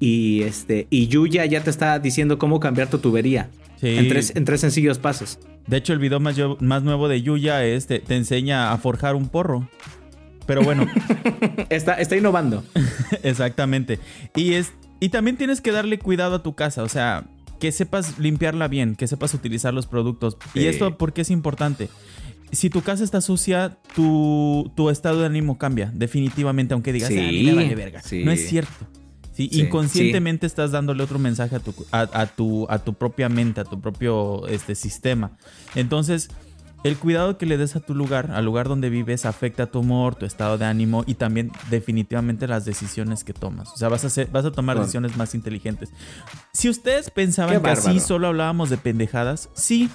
y 0.00 0.42
este 0.42 0.86
y 0.90 1.08
Yuya 1.08 1.44
ya 1.46 1.62
te 1.62 1.70
está 1.70 1.98
diciendo 1.98 2.38
cómo 2.38 2.60
cambiar 2.60 2.88
tu 2.88 2.98
tubería. 2.98 3.50
En, 3.80 4.08
tres, 4.08 4.32
en 4.34 4.44
tres 4.44 4.60
sencillos 4.60 4.98
pasos. 4.98 5.38
De 5.68 5.76
hecho, 5.76 5.92
el 5.92 6.00
video 6.00 6.18
más, 6.18 6.36
más 6.60 6.82
nuevo 6.82 7.08
de 7.08 7.22
Yuya 7.22 7.64
es 7.64 7.86
te, 7.86 8.00
te 8.00 8.16
enseña 8.16 8.72
a 8.72 8.78
forjar 8.78 9.14
un 9.14 9.28
porro. 9.28 9.68
Pero 10.46 10.62
bueno. 10.62 10.86
está, 11.68 11.94
está 11.94 12.16
innovando. 12.16 12.64
Exactamente. 13.22 14.00
Y, 14.34 14.54
es, 14.54 14.72
y 14.98 15.10
también 15.10 15.36
tienes 15.36 15.60
que 15.60 15.70
darle 15.70 15.98
cuidado 15.98 16.36
a 16.36 16.42
tu 16.42 16.54
casa. 16.54 16.82
O 16.82 16.88
sea, 16.88 17.24
que 17.58 17.72
sepas 17.72 18.18
limpiarla 18.18 18.68
bien, 18.68 18.94
que 18.96 19.06
sepas 19.06 19.34
utilizar 19.34 19.74
los 19.74 19.86
productos. 19.86 20.36
Y 20.54 20.66
esto, 20.66 20.96
¿por 20.96 21.12
qué 21.12 21.22
es 21.22 21.30
importante? 21.30 21.88
Si 22.52 22.70
tu 22.70 22.82
casa 22.82 23.04
está 23.04 23.20
sucia, 23.20 23.78
tu, 23.94 24.90
estado 24.90 25.20
de 25.20 25.26
ánimo 25.26 25.58
cambia, 25.58 25.92
definitivamente, 25.94 26.74
aunque 26.74 26.92
digas, 26.92 27.10
sí, 27.10 27.48
ah, 27.50 27.54
vale 27.54 27.74
verga. 27.74 28.02
No 28.24 28.32
es 28.32 28.48
cierto. 28.48 28.86
Sí, 29.34 29.48
inconscientemente 29.52 30.46
estás 30.46 30.72
dándole 30.72 31.02
otro 31.04 31.20
mensaje 31.20 31.54
a 31.54 31.60
tu, 31.60 31.72
a, 31.92 32.26
tu, 32.26 32.66
a 32.68 32.80
tu 32.80 32.94
propia 32.94 33.28
mente, 33.28 33.60
a 33.60 33.64
tu 33.64 33.80
propio 33.80 34.48
este, 34.48 34.74
sistema. 34.74 35.36
Entonces, 35.76 36.28
el 36.84 36.96
cuidado 36.96 37.38
que 37.38 37.46
le 37.46 37.56
des 37.56 37.76
a 37.76 37.80
tu 37.80 37.94
lugar, 37.94 38.30
al 38.32 38.44
lugar 38.44 38.68
donde 38.68 38.90
vives, 38.90 39.26
afecta 39.26 39.66
tu 39.66 39.80
humor, 39.80 40.14
tu 40.14 40.26
estado 40.26 40.58
de 40.58 40.64
ánimo 40.64 41.04
y 41.06 41.14
también 41.14 41.50
definitivamente 41.70 42.46
las 42.46 42.64
decisiones 42.64 43.24
que 43.24 43.32
tomas. 43.32 43.72
O 43.72 43.76
sea, 43.76 43.88
vas 43.88 44.04
a, 44.04 44.06
hacer, 44.08 44.28
vas 44.30 44.44
a 44.44 44.52
tomar 44.52 44.78
decisiones 44.78 45.16
más 45.16 45.34
inteligentes. 45.34 45.90
Si 46.52 46.68
ustedes 46.68 47.10
pensaban 47.10 47.62
que 47.62 47.70
así 47.70 48.00
solo 48.00 48.28
hablábamos 48.28 48.70
de 48.70 48.78
pendejadas, 48.78 49.48
sí, 49.54 49.90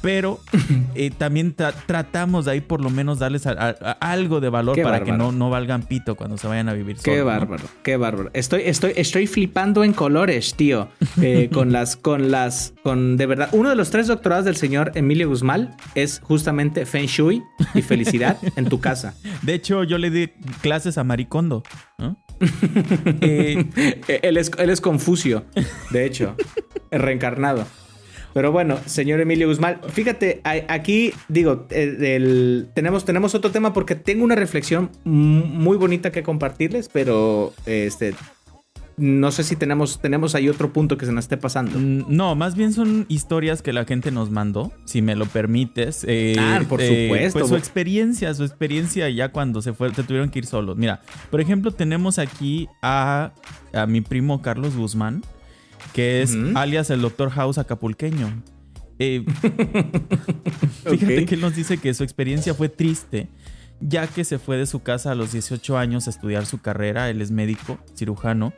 pero 0.00 0.40
eh, 0.94 1.10
también 1.10 1.54
tratamos 1.86 2.44
de 2.46 2.52
ahí 2.52 2.60
por 2.60 2.80
lo 2.80 2.90
menos 2.90 3.18
darles 3.18 3.46
algo 3.46 4.40
de 4.40 4.48
valor 4.48 4.80
para 4.82 5.04
que 5.04 5.12
no, 5.12 5.32
no 5.32 5.50
valgan 5.50 5.82
pito 5.82 6.14
cuando 6.14 6.38
se 6.38 6.46
vayan 6.46 6.68
a 6.68 6.72
vivir 6.72 6.96
Qué 7.02 7.22
bárbaro, 7.22 7.64
qué 7.82 7.96
bárbaro. 7.96 8.30
Estoy, 8.32 8.62
estoy, 8.64 8.92
estoy 8.96 9.26
flipando 9.26 9.84
en 9.84 9.92
colores, 9.92 10.54
tío. 10.54 10.88
Eh, 11.20 11.50
con 11.52 11.72
las, 11.72 11.96
con 11.96 12.30
las, 12.30 12.74
con 12.82 13.16
de 13.16 13.26
verdad. 13.26 13.48
Uno 13.52 13.70
de 13.70 13.76
los 13.76 13.90
tres 13.90 14.06
doctorados 14.06 14.44
del 14.44 14.56
señor 14.56 14.92
Emilio 14.94 15.28
Guzmán 15.28 15.76
es 15.94 16.20
justamente 16.20 16.86
Feng 16.86 17.06
Shui 17.06 17.42
y 17.74 17.82
felicidad 17.82 18.38
en 18.56 18.66
tu 18.66 18.80
casa. 18.80 19.14
De 19.42 19.54
hecho, 19.54 19.84
yo 19.84 19.98
le 19.98 20.10
di 20.10 20.28
clases 20.60 20.98
a 20.98 21.04
Maricondo, 21.04 21.62
eh, 23.20 23.64
él, 24.22 24.36
es, 24.36 24.50
él 24.56 24.70
es 24.70 24.80
Confucio, 24.80 25.44
de 25.90 26.06
hecho, 26.06 26.34
reencarnado. 26.90 27.66
Pero 28.32 28.52
bueno, 28.52 28.78
señor 28.86 29.20
Emilio 29.20 29.48
Guzmán, 29.48 29.80
fíjate, 29.92 30.40
aquí 30.68 31.12
digo, 31.28 31.66
eh, 31.70 32.66
tenemos, 32.74 33.04
tenemos 33.04 33.34
otro 33.34 33.50
tema 33.50 33.72
porque 33.72 33.94
tengo 33.94 34.24
una 34.24 34.36
reflexión 34.36 34.90
muy 35.04 35.76
bonita 35.76 36.12
que 36.12 36.22
compartirles, 36.22 36.88
pero 36.92 37.52
este, 37.66 38.14
no 39.00 39.32
sé 39.32 39.44
si 39.44 39.56
tenemos, 39.56 40.00
tenemos 40.00 40.34
ahí 40.34 40.48
otro 40.48 40.72
punto 40.72 40.98
que 40.98 41.06
se 41.06 41.12
nos 41.12 41.24
esté 41.24 41.38
pasando. 41.38 41.78
Mm, 41.78 42.04
no, 42.14 42.34
más 42.34 42.54
bien 42.54 42.72
son 42.72 43.06
historias 43.08 43.62
que 43.62 43.72
la 43.72 43.86
gente 43.86 44.10
nos 44.10 44.30
mandó, 44.30 44.72
si 44.84 45.00
me 45.00 45.16
lo 45.16 45.24
permites. 45.24 46.04
Eh, 46.06 46.36
ah, 46.38 46.60
por 46.68 46.82
eh, 46.82 47.06
supuesto. 47.06 47.38
Pues 47.38 47.48
su 47.48 47.56
experiencia, 47.56 48.34
su 48.34 48.44
experiencia 48.44 49.08
ya 49.08 49.30
cuando 49.30 49.62
se 49.62 49.72
fue, 49.72 49.92
se 49.94 50.02
tuvieron 50.02 50.28
que 50.28 50.40
ir 50.40 50.46
solos. 50.46 50.76
Mira, 50.76 51.00
por 51.30 51.40
ejemplo, 51.40 51.70
tenemos 51.72 52.18
aquí 52.18 52.68
a, 52.82 53.32
a 53.72 53.86
mi 53.86 54.02
primo 54.02 54.42
Carlos 54.42 54.76
Guzmán 54.76 55.22
que 55.92 56.22
es 56.22 56.36
alias 56.54 56.90
el 56.90 57.02
Doctor 57.02 57.30
House 57.30 57.58
acapulqueño. 57.58 58.42
Eh, 58.98 59.24
fíjate 60.84 61.24
que 61.26 61.34
él 61.34 61.40
nos 61.40 61.56
dice 61.56 61.78
que 61.78 61.94
su 61.94 62.04
experiencia 62.04 62.52
fue 62.54 62.68
triste, 62.68 63.28
ya 63.80 64.06
que 64.06 64.24
se 64.24 64.38
fue 64.38 64.56
de 64.58 64.66
su 64.66 64.82
casa 64.82 65.12
a 65.12 65.14
los 65.14 65.32
18 65.32 65.78
años 65.78 66.06
a 66.06 66.10
estudiar 66.10 66.46
su 66.46 66.60
carrera. 66.60 67.08
Él 67.08 67.22
es 67.22 67.30
médico, 67.30 67.78
cirujano. 67.96 68.52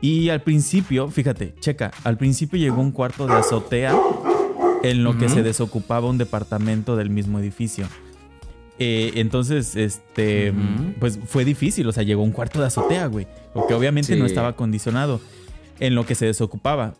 Y 0.00 0.30
al 0.30 0.42
principio, 0.42 1.08
fíjate, 1.08 1.54
checa, 1.60 1.90
al 2.02 2.16
principio 2.16 2.58
llegó 2.58 2.80
un 2.80 2.92
cuarto 2.92 3.26
de 3.26 3.34
azotea 3.34 3.94
en 4.82 5.02
lo 5.02 5.16
que 5.16 5.28
se 5.28 5.42
desocupaba 5.42 6.08
un 6.08 6.18
departamento 6.18 6.96
del 6.96 7.10
mismo 7.10 7.38
edificio. 7.38 7.86
Eh, 8.78 9.12
entonces, 9.14 9.76
este, 9.76 10.52
pues 10.98 11.18
fue 11.24 11.44
difícil, 11.44 11.86
o 11.86 11.92
sea, 11.92 12.02
llegó 12.02 12.22
un 12.22 12.32
cuarto 12.32 12.60
de 12.60 12.66
azotea, 12.66 13.06
güey, 13.06 13.26
porque 13.52 13.72
obviamente 13.72 14.16
no 14.16 14.26
estaba 14.26 14.48
acondicionado 14.48 15.20
en 15.80 15.94
lo 15.94 16.06
que 16.06 16.14
se 16.14 16.26
desocupaba. 16.26 16.94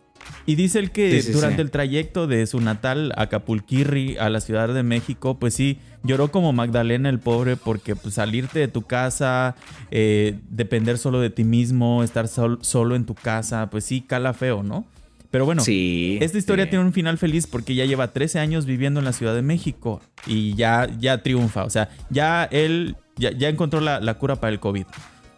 Y 0.45 0.55
dice 0.55 0.79
él 0.79 0.91
que 0.91 1.21
durante 1.23 1.61
el 1.61 1.71
trayecto 1.71 2.27
de 2.27 2.45
su 2.47 2.59
natal 2.61 3.13
Acapulquirri 3.15 4.17
a 4.17 4.29
la 4.29 4.41
Ciudad 4.41 4.73
de 4.73 4.83
México, 4.83 5.37
pues 5.39 5.53
sí, 5.53 5.79
lloró 6.03 6.31
como 6.31 6.53
Magdalena 6.53 7.09
el 7.09 7.19
pobre 7.19 7.57
porque 7.57 7.95
pues, 7.95 8.15
salirte 8.15 8.59
de 8.59 8.67
tu 8.67 8.83
casa, 8.83 9.55
eh, 9.91 10.39
depender 10.49 10.97
solo 10.97 11.19
de 11.19 11.29
ti 11.29 11.43
mismo, 11.43 12.03
estar 12.03 12.27
solo 12.27 12.95
en 12.95 13.05
tu 13.05 13.15
casa, 13.15 13.69
pues 13.69 13.85
sí, 13.85 14.01
cala 14.01 14.33
feo, 14.33 14.63
¿no? 14.63 14.85
Pero 15.31 15.45
bueno, 15.45 15.61
esta 15.61 16.37
historia 16.37 16.69
tiene 16.69 16.85
un 16.85 16.93
final 16.93 17.17
feliz 17.17 17.45
porque 17.45 17.75
ya 17.75 17.83
lleva 17.83 18.13
13 18.13 18.39
años 18.39 18.65
viviendo 18.65 19.01
en 19.01 19.05
la 19.05 19.11
Ciudad 19.11 19.35
de 19.35 19.41
México 19.41 19.99
y 20.25 20.53
ya, 20.55 20.87
ya 20.97 21.23
triunfa. 21.23 21.65
O 21.65 21.69
sea, 21.69 21.89
ya 22.09 22.45
él 22.45 22.95
ya, 23.17 23.31
ya 23.31 23.49
encontró 23.49 23.81
la, 23.81 23.99
la 23.99 24.13
cura 24.13 24.37
para 24.37 24.53
el 24.53 24.61
COVID. 24.61 24.85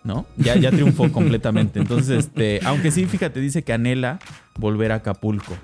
¿No? 0.07 0.25
Ya, 0.37 0.55
ya 0.55 0.71
triunfó 0.71 1.11
completamente. 1.11 1.79
Entonces, 1.79 2.25
este, 2.25 2.61
aunque 2.63 2.89
sí, 2.89 3.05
fíjate, 3.05 3.39
dice 3.39 3.61
que 3.61 3.73
anhela 3.73 4.19
volver 4.57 4.91
a 4.91 4.95
Acapulco. 4.95 5.55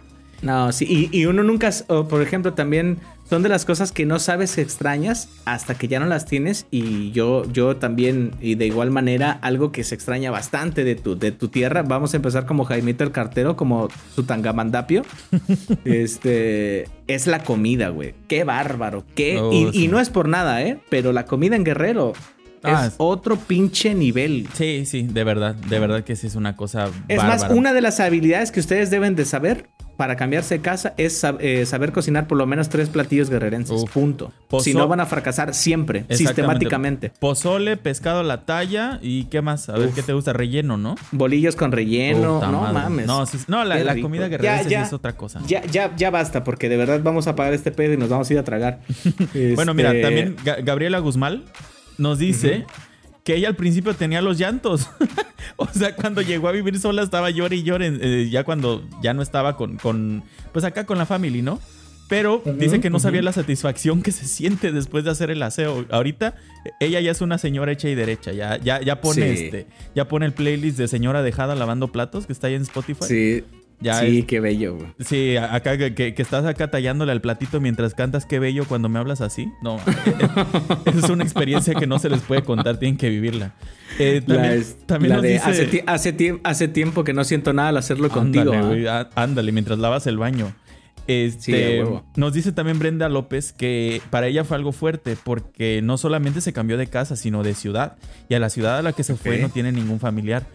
No, 0.44 0.74
sí, 0.74 1.10
y, 1.10 1.26
uno 1.26 1.42
nunca, 1.42 1.72
por 1.88 2.22
ejemplo, 2.22 2.54
también 2.54 2.98
son 3.30 3.44
de 3.44 3.50
las 3.50 3.64
cosas 3.64 3.94
que 3.94 4.06
no 4.06 4.20
sabes 4.20 4.56
que 4.56 4.62
extrañas 4.62 5.30
hasta 5.46 5.76
que 5.76 5.88
ya 5.88 6.02
no 6.02 6.06
las 6.06 6.26
tienes. 6.26 6.68
Y 6.70 7.12
yo, 7.12 7.50
yo 7.50 7.78
también, 7.78 8.32
y 8.42 8.56
de 8.56 8.68
igual 8.68 8.92
manera, 8.92 9.32
algo 9.42 9.72
que 9.72 9.86
se 9.86 9.96
extraña 9.96 10.32
bastante 10.32 10.84
de 10.84 10.96
tu, 10.96 11.18
de 11.18 11.32
tu 11.32 11.48
tierra. 11.48 11.82
Vamos 11.84 12.14
a 12.14 12.18
empezar 12.18 12.46
como 12.46 12.66
Jaimito 12.66 13.06
el 13.06 13.12
Cartero, 13.12 13.56
como 13.56 13.88
su 14.14 14.24
tangamandapio. 14.24 15.04
este 15.86 16.90
es 17.08 17.26
la 17.26 17.46
comida, 17.46 17.88
güey. 17.88 18.14
Qué 18.28 18.44
bárbaro. 18.44 19.06
Qué, 19.16 19.40
oh, 19.40 19.54
y, 19.54 19.70
y 19.72 19.88
no 19.88 20.02
es 20.02 20.10
por 20.10 20.28
nada, 20.28 20.62
¿eh? 20.62 20.80
Pero 20.90 21.14
la 21.14 21.26
comida 21.26 21.56
en 21.56 21.64
Guerrero 21.64 22.12
Ah, 22.64 22.86
es 22.88 22.96
otro 22.98 23.36
pinche 23.38 23.94
nivel. 23.94 24.48
Sí, 24.54 24.86
sí, 24.86 25.04
de 25.04 25.24
verdad, 25.24 25.56
de 25.56 25.80
verdad 25.80 26.04
que 26.04 26.16
sí 26.16 26.28
es 26.28 26.36
una 26.36 26.56
cosa. 26.56 26.90
Es 27.08 27.18
más, 27.18 27.48
una 27.50 27.74
de 27.74 27.82
las 27.82 28.00
habilidades 28.00 28.52
que 28.52 28.60
ustedes 28.60 28.90
deben 28.90 29.16
de 29.16 29.26
saber 29.26 29.70
para 29.98 30.16
cambiarse 30.16 30.56
de 30.56 30.62
casa 30.62 30.96
es 30.98 31.24
sab- 31.24 31.38
eh, 31.40 31.68
saber 31.68 31.92
cocinar 31.92 32.28
por 32.28 32.36
lo 32.40 32.48
menos 32.48 32.68
tres 32.70 32.90
platillos 32.90 33.30
guerrerenses. 33.30 33.84
Uf. 33.84 33.92
Punto. 33.92 34.34
Si 34.60 34.74
no 34.74 34.88
van 34.88 35.00
a 35.02 35.06
fracasar 35.06 35.54
siempre, 35.54 36.06
sistemáticamente. 36.10 37.12
Pozole, 37.20 37.78
pescado 37.78 38.22
a 38.22 38.24
la 38.24 38.44
talla 38.46 38.98
y 39.04 39.26
qué 39.26 39.42
más. 39.44 39.70
A 39.70 39.74
ver 39.78 39.90
qué 39.90 40.02
te 40.02 40.14
gusta, 40.14 40.34
relleno, 40.34 40.78
¿no? 40.78 40.96
Bolillos 41.12 41.56
con 41.56 41.72
relleno. 41.72 42.42
No 42.42 42.62
madre. 42.62 42.74
mames. 42.74 43.06
No, 43.06 43.26
sí- 43.28 43.38
no, 43.48 43.64
la, 43.64 43.96
comida 44.02 44.28
Ya, 44.30 44.64
ya. 44.64 44.82
es 44.84 44.94
otra 44.94 45.14
cosa. 45.16 45.42
Ya, 45.48 45.64
ya, 45.66 45.96
ya 45.96 46.10
basta, 46.10 46.44
porque 46.44 46.70
de 46.70 46.78
verdad 46.78 47.02
vamos 47.04 47.28
a 47.28 47.36
pagar 47.36 47.54
este 47.54 47.72
pedo 47.72 47.94
y 47.94 47.98
nos 47.98 48.10
vamos 48.10 48.28
a 48.30 48.34
ir 48.34 48.40
a 48.40 48.44
tragar. 48.44 48.80
Bueno, 49.56 49.74
mira, 49.76 49.90
Este, 49.92 50.02
también 50.02 50.36
Ga- 50.44 50.64
Gabriela 50.64 50.98
Guzmán 51.00 51.44
nos 51.98 52.20
dice 52.20 52.66
que 53.24 53.36
ella 53.36 53.48
al 53.48 53.56
principio 53.56 53.94
tenía 53.94 54.22
los 54.22 54.38
llantos. 54.38 54.90
o 55.56 55.68
sea, 55.68 55.96
cuando 55.96 56.22
llegó 56.22 56.48
a 56.48 56.52
vivir 56.52 56.80
sola 56.80 57.04
estaba 57.04 57.30
llore 57.30 57.56
y 57.58 57.64
llore. 57.64 57.94
eh, 58.02 58.30
ya 58.30 58.44
cuando 58.44 58.84
ya 59.02 59.14
no 59.14 59.22
estaba 59.22 59.56
con, 59.56 59.78
con, 59.78 60.24
pues 60.52 60.66
acá 60.66 60.86
con 60.86 60.98
la 60.98 61.06
family, 61.06 61.42
¿no? 61.42 61.60
Pero 62.10 62.44
dice 62.60 62.80
que 62.82 62.90
no 62.90 63.00
sabía 63.00 63.22
la 63.24 63.32
satisfacción 63.32 64.04
que 64.04 64.12
se 64.12 64.26
siente 64.28 64.72
después 64.72 65.04
de 65.06 65.10
hacer 65.12 65.32
el 65.32 65.42
aseo. 65.42 65.86
Ahorita 65.90 66.36
ella 66.80 67.00
ya 67.00 67.10
es 67.12 67.22
una 67.22 67.38
señora 67.38 67.72
hecha 67.72 67.88
y 67.90 67.96
derecha. 67.96 68.34
Ya, 68.34 68.58
ya, 68.58 68.82
ya 68.82 69.00
pone 69.02 69.36
Sí. 69.36 69.44
este, 69.46 69.68
ya 69.96 70.08
pone 70.08 70.26
el 70.26 70.34
playlist 70.34 70.78
de 70.78 70.88
señora 70.90 71.24
dejada 71.24 71.56
lavando 71.56 71.92
platos 71.92 72.28
que 72.28 72.34
está 72.34 72.48
ahí 72.48 72.56
en 72.56 72.64
Spotify. 72.64 73.06
Sí, 73.08 73.44
Ya 73.84 74.00
sí, 74.00 74.20
es- 74.20 74.26
qué 74.26 74.40
bello, 74.40 74.76
güey. 74.78 74.88
Sí, 75.00 75.36
acá 75.38 75.78
que, 75.78 76.14
estás 76.18 76.46
acá 76.46 76.72
tallándole 76.72 77.12
al 77.12 77.22
platito 77.22 77.60
mientras 77.60 77.94
cantas 77.94 78.26
qué 78.26 78.40
bello 78.40 78.66
cuando 78.66 78.88
me 78.90 78.98
hablas 79.00 79.22
así. 79.22 79.50
No, 79.62 79.78
es 80.86 81.10
una 81.10 81.24
experiencia 81.24 81.76
que 81.76 81.86
no 81.88 82.00
se 82.00 82.10
les 82.10 82.22
puede 82.22 82.44
contar, 82.44 82.78
tienen 82.78 82.98
que 82.98 83.10
vivirla. 83.10 83.54
Eh, 84.00 84.22
también 84.86 85.10
la 85.10 85.16
nos 85.18 85.24
de 85.24 85.30
dice... 85.34 85.44
hace, 85.50 85.66
ti- 85.66 85.82
hace, 85.86 86.18
tie- 86.18 86.40
hace 86.44 86.68
tiempo 86.68 87.04
que 87.04 87.14
no 87.14 87.24
siento 87.24 87.54
nada 87.54 87.70
al 87.70 87.78
hacerlo 87.78 88.10
Ándale, 88.14 88.46
contigo. 88.50 88.54
¿ah? 88.54 88.68
güey, 88.68 88.86
ándale, 89.16 89.52
mientras 89.52 89.78
lavas 89.80 90.08
el 90.08 90.18
baño. 90.18 90.54
Este, 91.06 91.84
Sí, 91.84 91.90
nos 92.16 92.32
dice 92.34 92.54
también 92.54 92.80
Brenda 92.80 93.10
López 93.10 93.52
que 93.52 94.02
para 94.10 94.28
ella 94.28 94.46
fue 94.46 94.56
algo 94.56 94.72
fuerte 94.72 95.18
porque 95.22 95.82
no 95.84 95.98
solamente 95.98 96.40
se 96.40 96.54
cambió 96.54 96.78
de 96.78 96.88
casa, 96.88 97.18
sino 97.18 97.44
de 97.44 97.54
ciudad. 97.56 97.98
Y 98.30 98.36
a 98.36 98.40
la 98.40 98.50
ciudad 98.50 98.78
a 98.78 98.82
la 98.82 98.94
que 98.94 99.04
se 99.04 99.16
fue 99.16 99.40
no 99.40 99.50
tiene 99.50 99.72
ningún 99.74 100.00
familiar. 100.00 100.46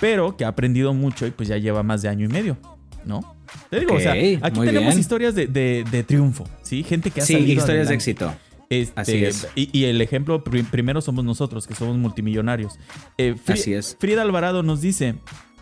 Pero 0.00 0.36
que 0.36 0.44
ha 0.44 0.48
aprendido 0.48 0.92
mucho 0.94 1.26
y 1.26 1.30
pues 1.30 1.48
ya 1.48 1.56
lleva 1.58 1.82
más 1.82 2.02
de 2.02 2.08
año 2.08 2.24
y 2.24 2.28
medio, 2.28 2.56
¿no? 3.04 3.34
Te 3.70 3.80
digo, 3.80 3.94
o 3.94 4.00
sea, 4.00 4.12
aquí 4.12 4.60
tenemos 4.60 4.88
bien. 4.88 4.98
historias 4.98 5.34
de, 5.34 5.46
de- 5.46 5.84
de 5.90 6.02
triunfo, 6.02 6.44
¿sí? 6.62 6.82
Gente 6.82 7.10
que 7.10 7.20
ha 7.20 7.24
Sí, 7.24 7.36
historias 7.36 7.88
de 7.88 7.94
éxito. 7.94 8.34
Este, 8.70 9.00
Así 9.00 9.24
es. 9.24 9.46
Y, 9.54 9.68
y 9.78 9.84
el 9.84 10.00
ejemplo 10.00 10.42
pri- 10.42 10.62
primero 10.64 11.00
somos 11.00 11.24
nosotros, 11.24 11.66
que 11.66 11.74
somos 11.74 11.96
multimillonarios. 11.96 12.78
Eh, 13.18 13.36
Así 13.46 13.72
es. 13.74 13.96
Frida 14.00 14.22
Alvarado 14.22 14.62
nos 14.64 14.80
dice, 14.80 15.14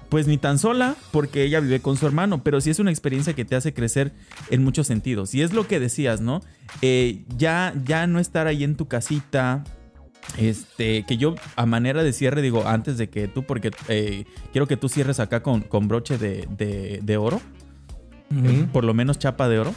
pues 0.09 0.27
ni 0.27 0.39
tan 0.39 0.59
sola, 0.59 0.95
porque 1.11 1.43
ella 1.43 1.61
vive 1.61 1.81
con 1.81 1.97
su 1.99 2.07
hermano, 2.07 2.43
pero 2.43 2.61
sí 2.61 2.71
es 2.71 2.79
una 2.79 2.91
experiencia 2.91 3.35
que 3.35 3.45
te 3.45 3.57
hace 3.57 3.75
crecer 3.75 4.13
en 4.51 4.63
muchos 4.65 4.87
sentidos. 4.87 5.35
Y 5.35 5.43
es 5.43 5.53
lo 5.53 5.67
que 5.67 5.81
decías, 5.81 6.21
¿no? 6.23 6.41
Eh, 6.81 7.25
ya, 7.37 7.75
ya 7.85 8.07
no 8.07 8.19
estar 8.21 8.47
ahí 8.47 8.65
en 8.65 8.77
tu 8.77 8.87
casita. 8.89 9.65
Este, 10.39 11.05
que 11.07 11.17
yo 11.17 11.35
a 11.57 11.67
manera 11.67 12.03
de 12.03 12.13
cierre 12.13 12.43
digo, 12.43 12.67
antes 12.67 12.97
de 12.99 13.09
que 13.11 13.29
tú, 13.29 13.43
porque 13.45 13.71
eh, 13.89 14.25
quiero 14.53 14.67
que 14.67 14.77
tú 14.77 14.89
cierres 14.89 15.21
acá 15.21 15.43
con, 15.43 15.61
con 15.61 15.89
broche 15.89 16.17
de, 16.19 16.49
de- 16.57 17.01
de 17.03 17.17
oro, 17.17 17.41
eh, 18.45 18.67
por 18.73 18.85
lo 18.85 18.95
menos 18.95 19.19
chapa 19.19 19.49
de 19.49 19.59
oro. 19.59 19.75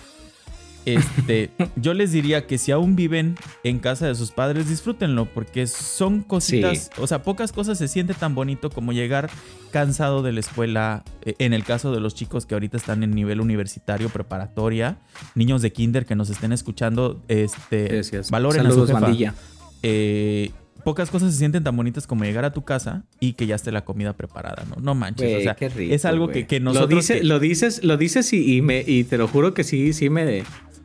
Este, 0.86 1.50
yo 1.76 1.94
les 1.96 2.12
diría 2.12 2.46
que 2.46 2.58
si 2.60 2.72
aún 2.72 2.96
viven 2.96 3.36
en 3.64 3.80
casa 3.80 4.06
de 4.08 4.14
sus 4.16 4.32
padres, 4.32 4.70
disfrútenlo, 4.70 5.26
porque 5.26 5.66
son 5.68 6.22
cositas, 6.22 6.92
o 7.00 7.08
sea, 7.08 7.24
pocas 7.24 7.52
cosas 7.52 7.78
se 7.80 7.88
siente 7.88 8.14
tan 8.14 8.36
bonito 8.36 8.70
como 8.70 8.94
llegar 8.94 9.30
cansado 9.72 10.22
de 10.22 10.32
la 10.32 10.40
escuela, 10.42 11.04
eh, 11.24 11.34
en 11.40 11.54
el 11.54 11.64
caso 11.64 11.92
de 11.92 12.00
los 12.00 12.14
chicos 12.14 12.46
que 12.46 12.54
ahorita 12.54 12.78
están 12.78 13.02
en 13.04 13.12
nivel 13.12 13.42
universitario, 13.42 14.10
preparatoria, 14.10 15.00
niños 15.34 15.62
de 15.64 15.74
kinder 15.74 16.06
que 16.06 16.16
nos 16.16 16.30
estén 16.30 16.54
escuchando, 16.54 17.24
este, 17.28 18.02
valoren 18.30 18.62
Saludos, 18.62 18.84
a 18.84 18.86
su 18.86 18.88
jefa. 18.94 19.00
bandilla. 19.00 19.34
Eh, 19.88 20.52
pocas 20.84 21.10
cosas 21.10 21.32
se 21.34 21.40
sienten 21.40 21.64
tan 21.64 21.76
bonitas 21.76 22.06
como 22.08 22.24
llegar 22.26 22.46
a 22.46 22.54
tu 22.54 22.64
casa 22.64 23.04
y 23.20 23.34
que 23.34 23.48
ya 23.48 23.56
esté 23.56 23.72
la 23.72 23.84
comida 23.86 24.14
preparada, 24.14 24.64
¿no? 24.70 24.76
No 24.82 24.94
manches, 24.96 25.36
o 25.36 25.42
sea, 25.42 25.56
qué 25.56 25.70
rico, 25.70 25.94
es 25.94 26.06
algo 26.06 26.28
que, 26.30 26.46
que 26.48 26.60
nosotros... 26.60 26.90
Lo, 26.92 26.98
dice- 26.98 27.18
que- 27.20 27.24
lo 27.24 27.40
dices, 27.40 27.84
lo 27.84 27.98
dices 27.98 28.34
y, 28.34 28.56
y 28.58 28.62
me, 28.62 28.84
y 28.86 29.04
te 29.04 29.18
lo 29.18 29.28
juro 29.28 29.54
que 29.54 29.64
sí, 29.64 29.94
sí 29.94 30.10
me, 30.10 30.44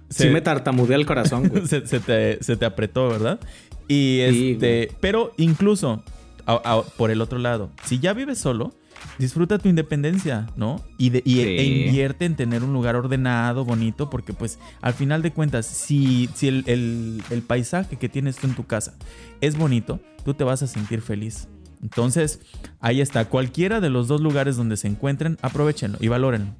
Se- 0.08 0.24
sí 0.24 0.30
me 0.30 0.40
tartamudea 0.40 0.96
el 0.96 1.04
corazón, 1.06 1.48
güey. 1.48 1.66
se, 1.68 1.86
se 1.86 2.00
te, 2.00 2.42
se 2.42 2.56
te 2.56 2.64
apretó, 2.64 3.08
¿verdad? 3.08 3.40
Y 3.88 4.20
Sí, 4.30 4.50
este, 4.52 4.90
pero 5.00 5.32
incluso 5.36 6.02
a- 6.46 6.54
a- 6.64 6.82
por 6.96 7.10
el 7.10 7.20
otro 7.20 7.38
lado, 7.38 7.70
si 7.84 7.98
ya 7.98 8.12
vives 8.14 8.38
solo, 8.38 8.72
disfruta 9.18 9.58
tu 9.58 9.68
independencia, 9.68 10.46
¿no? 10.56 10.84
Y, 10.98 11.10
de, 11.10 11.22
y 11.24 11.34
Sí. 11.36 11.40
e 11.42 11.64
invierte 11.64 12.24
en 12.24 12.36
tener 12.36 12.62
un 12.64 12.72
lugar 12.72 12.96
ordenado, 12.96 13.64
bonito, 13.64 14.08
porque 14.10 14.32
pues 14.32 14.58
al 14.80 14.94
final 14.94 15.22
de 15.22 15.32
cuentas, 15.32 15.66
si, 15.66 16.28
si 16.34 16.48
el, 16.48 16.64
el- 16.66 17.22
el 17.30 17.42
paisaje 17.42 17.96
que 17.96 18.08
tienes 18.08 18.36
tú 18.36 18.46
en 18.46 18.54
tu 18.54 18.64
casa 18.66 18.94
es 19.40 19.56
bonito, 19.56 20.00
tú 20.24 20.34
te 20.34 20.44
vas 20.44 20.62
a 20.62 20.66
sentir 20.66 21.00
feliz. 21.02 21.48
Entonces, 21.82 22.40
ahí 22.80 23.00
está. 23.00 23.24
Cualquiera 23.24 23.80
de 23.80 23.88
los 23.88 24.06
dos 24.06 24.20
lugares 24.20 24.56
donde 24.56 24.76
se 24.76 24.86
encuentren, 24.86 25.38
aprovechenlo 25.40 25.96
y 26.00 26.08
valórenlo. 26.08 26.54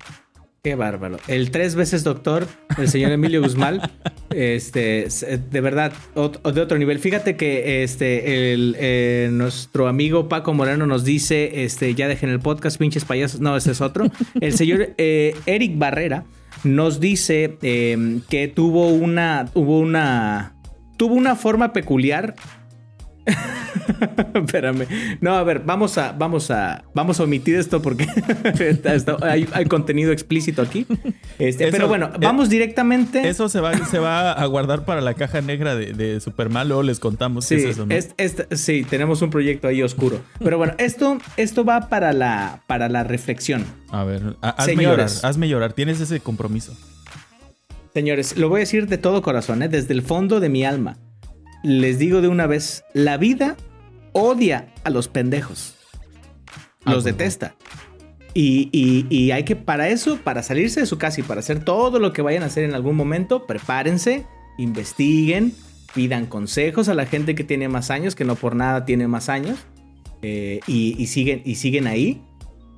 Qué 0.63 0.75
bárbaro. 0.75 1.17
El 1.27 1.51
tres 1.51 1.75
veces 1.75 2.05
doctor, 2.05 2.47
el 2.77 2.87
señor 2.89 3.13
Emilio 3.13 3.41
Guzmán, 3.43 3.81
este, 4.29 5.07
s- 5.07 5.39
de 5.39 5.61
verdad, 5.63 5.93
ot- 6.15 6.43
de 6.53 6.61
otro 6.61 6.77
nivel. 6.77 6.99
Fíjate 6.99 7.35
que 7.37 7.83
este, 7.83 8.53
el, 8.53 8.77
eh, 8.79 9.31
nuestro 9.33 9.89
amigo 9.89 10.29
Paco 10.29 10.53
Moreno 10.53 10.87
nos 10.87 11.03
dice, 11.05 11.65
este, 11.65 11.95
ya 11.95 12.09
dejen 12.09 12.29
el 12.29 12.41
podcast, 12.41 12.79
pinches 12.79 13.07
payasos. 13.07 13.41
No, 13.41 13.57
ese 13.57 13.71
es 13.71 13.81
otro. 13.81 14.05
El 14.43 14.53
señor 14.53 14.91
eh, 14.99 15.35
Eric 15.47 15.79
Barrera 15.79 16.25
nos 16.63 17.01
dice 17.01 17.57
eh, 17.63 18.21
que 18.29 18.49
tuvo 18.49 18.89
una, 18.89 19.47
tuvo 19.55 19.79
una, 19.79 20.57
tuvo 20.99 21.15
una 21.15 21.37
forma 21.37 21.73
peculiar 21.73 22.35
Espérame. 24.35 24.87
No, 25.21 25.35
a 25.35 25.43
ver, 25.45 25.61
vamos 25.65 25.99
a, 25.99 26.13
vamos 26.13 26.51
a, 26.51 26.85
vamos 26.95 27.21
a 27.21 27.25
omitir 27.25 27.57
esto 27.57 27.81
porque 27.83 28.07
está- 28.61 28.95
está- 28.95 29.17
hay, 29.23 29.49
hay 29.53 29.65
contenido 29.67 30.13
explícito 30.13 30.63
aquí. 30.63 30.87
Este, 31.39 31.65
Eso, 31.65 31.73
pero 31.73 31.89
bueno, 31.89 32.07
eh, 32.15 32.19
vamos 32.21 32.49
directamente. 32.49 33.29
Eso 33.29 33.49
se 33.49 33.61
va, 33.61 33.77
se 33.87 33.99
va 33.99 34.33
a 34.33 34.47
guardar 34.47 34.85
para 34.85 35.01
la 35.01 35.15
caja 35.15 35.41
negra 35.41 35.75
de, 35.75 35.93
de 35.93 36.21
Superman, 36.21 36.69
luego 36.69 36.83
les 36.83 37.01
contamos 37.01 37.45
Sí, 37.45 37.57
qué 37.57 37.65
es 37.65 37.71
eso, 37.71 37.87
¿no? 37.87 37.95
es- 37.95 38.15
es- 38.17 38.47
sí, 38.61 38.85
tenemos 38.89 39.23
un 39.23 39.31
proyecto 39.31 39.69
ahí 39.69 39.83
oscuro. 39.83 40.21
Pero 40.39 40.59
bueno, 40.59 40.75
esto, 40.79 41.19
esto 41.37 41.65
va 41.65 41.89
para 41.89 42.13
la, 42.13 42.63
para 42.67 42.89
la 42.89 43.05
reflexión. 43.05 43.65
A 43.91 44.05
ver, 44.05 44.37
ha- 44.43 44.51
hazme 44.51 44.75
Señores. 44.77 45.15
llorar, 45.17 45.31
hazme 45.31 45.49
llorar, 45.49 45.73
tienes 45.73 46.01
ese 46.01 46.21
compromiso. 46.21 46.77
Señores, 47.93 48.37
lo 48.37 48.49
voy 48.49 48.59
a 48.59 48.61
decir 48.61 48.87
de 48.87 48.99
todo 48.99 49.21
corazón, 49.23 49.63
¿eh? 49.63 49.69
desde 49.69 49.93
el 49.95 50.03
fondo 50.03 50.39
de 50.41 50.49
mi 50.49 50.65
alma. 50.65 50.97
Les 51.65 51.99
digo 51.99 52.21
de 52.23 52.29
una 52.29 52.47
vez, 52.47 52.85
la 52.95 53.17
vida 53.17 53.57
odia 54.13 54.73
a 54.85 54.91
los 54.91 55.09
pendejos. 55.09 55.75
Ah, 56.85 56.93
Los 56.95 57.05
detesta. 57.05 57.55
Y, 58.33 58.69
y- 58.73 59.07
y 59.15 59.33
hay 59.33 59.45
que, 59.45 59.57
para 59.57 59.89
eso, 59.89 60.17
para 60.23 60.43
salirse 60.43 60.81
de 60.81 60.87
su 60.87 60.99
casa 60.99 61.21
y 61.21 61.25
para 61.25 61.41
hacer 61.41 61.65
todo 61.65 61.99
lo 61.99 62.13
que 62.13 62.23
vayan 62.23 62.43
a 62.43 62.47
hacer 62.47 62.65
en 62.65 62.75
algún 62.75 62.97
momento, 62.97 63.47
prepárense, 63.47 64.25
investiguen, 64.57 65.53
pidan 65.95 66.27
consejos 66.27 66.89
a 66.89 66.95
la 66.95 67.07
gente 67.07 67.35
que 67.35 67.43
tiene 67.45 67.69
más 67.69 67.91
años, 67.91 68.15
que 68.15 68.25
no 68.25 68.37
por 68.37 68.55
nada 68.55 68.85
tiene 68.85 69.09
más 69.09 69.29
años, 69.29 69.59
eh, 70.23 70.61
y, 70.69 70.95
y 71.03 71.07
siguen, 71.09 71.43
y 71.45 71.57
siguen 71.57 71.87
ahí. 71.87 72.23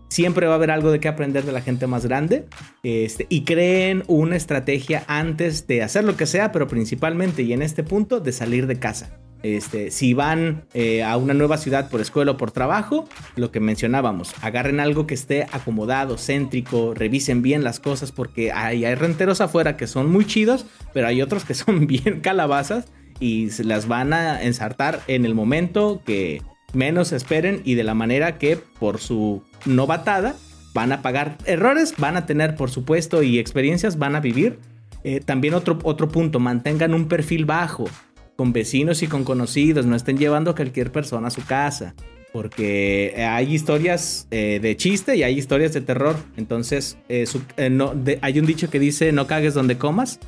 Siempre 0.08 0.46
va 0.46 0.52
a 0.54 0.56
haber 0.56 0.70
algo 0.70 0.90
de 0.90 1.00
qué 1.00 1.08
aprender 1.08 1.44
de 1.44 1.52
la 1.52 1.60
gente 1.62 1.86
más 1.86 2.04
grande. 2.06 2.46
Este, 2.82 3.26
y 3.30 3.44
creen 3.44 4.04
una 4.08 4.36
estrategia 4.36 5.04
antes 5.06 5.66
de 5.66 5.82
hacer 5.82 6.04
lo 6.04 6.16
que 6.16 6.26
sea, 6.26 6.52
pero 6.52 6.66
principalmente 6.66 7.42
y 7.42 7.52
en 7.54 7.62
este 7.62 7.82
punto 7.82 8.20
de 8.20 8.32
salir 8.32 8.66
de 8.66 8.78
casa. 8.78 9.18
Este, 9.42 9.90
si 9.90 10.14
van 10.14 10.64
eh, 10.72 11.02
a 11.02 11.16
una 11.16 11.34
nueva 11.34 11.58
ciudad 11.58 11.90
por 11.90 12.00
escuela 12.00 12.32
o 12.32 12.36
por 12.36 12.52
trabajo, 12.52 13.08
lo 13.34 13.50
que 13.50 13.58
mencionábamos, 13.58 14.34
agarren 14.40 14.78
algo 14.78 15.06
que 15.06 15.14
esté 15.14 15.46
acomodado, 15.50 16.16
céntrico, 16.16 16.94
revisen 16.94 17.42
bien 17.42 17.64
las 17.64 17.80
cosas 17.80 18.12
porque 18.12 18.52
hay, 18.52 18.84
hay 18.84 18.94
renteros 18.94 19.40
afuera 19.40 19.76
que 19.76 19.88
son 19.88 20.10
muy 20.10 20.26
chidos, 20.26 20.66
pero 20.92 21.08
hay 21.08 21.22
otros 21.22 21.44
que 21.44 21.54
son 21.54 21.86
bien 21.86 22.20
calabazas 22.20 22.86
y 23.18 23.50
se 23.50 23.64
las 23.64 23.88
van 23.88 24.12
a 24.12 24.42
ensartar 24.42 25.00
en 25.08 25.24
el 25.24 25.34
momento 25.34 26.02
que 26.04 26.42
menos 26.72 27.12
esperen 27.12 27.62
y 27.64 27.74
de 27.74 27.84
la 27.84 27.94
manera 27.94 28.38
que 28.38 28.56
por 28.56 28.98
su 28.98 29.42
novatada 29.64 30.36
van 30.72 30.92
a 30.92 31.02
pagar 31.02 31.36
errores, 31.46 31.94
van 31.98 32.16
a 32.16 32.26
tener 32.26 32.54
por 32.54 32.70
supuesto 32.70 33.22
y 33.22 33.38
experiencias, 33.38 33.98
van 33.98 34.16
a 34.16 34.20
vivir. 34.20 34.58
Eh, 35.04 35.20
también 35.20 35.54
otro, 35.54 35.78
otro 35.82 36.08
punto, 36.08 36.38
mantengan 36.38 36.94
un 36.94 37.08
perfil 37.08 37.44
bajo 37.44 37.86
con 38.36 38.52
vecinos 38.52 39.02
y 39.02 39.06
con 39.06 39.24
conocidos, 39.24 39.86
no 39.86 39.94
estén 39.96 40.18
llevando 40.18 40.50
a 40.50 40.54
cualquier 40.54 40.90
persona 40.92 41.28
a 41.28 41.30
su 41.30 41.44
casa, 41.44 41.94
porque 42.32 43.14
hay 43.28 43.54
historias 43.54 44.26
eh, 44.30 44.58
de 44.60 44.76
chiste 44.76 45.16
y 45.16 45.22
hay 45.22 45.38
historias 45.38 45.72
de 45.74 45.80
terror, 45.82 46.16
entonces 46.36 46.96
eh, 47.08 47.26
su- 47.26 47.42
eh, 47.56 47.68
no, 47.70 47.94
de- 47.94 48.18
hay 48.22 48.38
un 48.38 48.46
dicho 48.46 48.70
que 48.70 48.78
dice 48.78 49.12
no 49.12 49.26
cagues 49.26 49.52
donde 49.54 49.76
comas, 49.76 50.18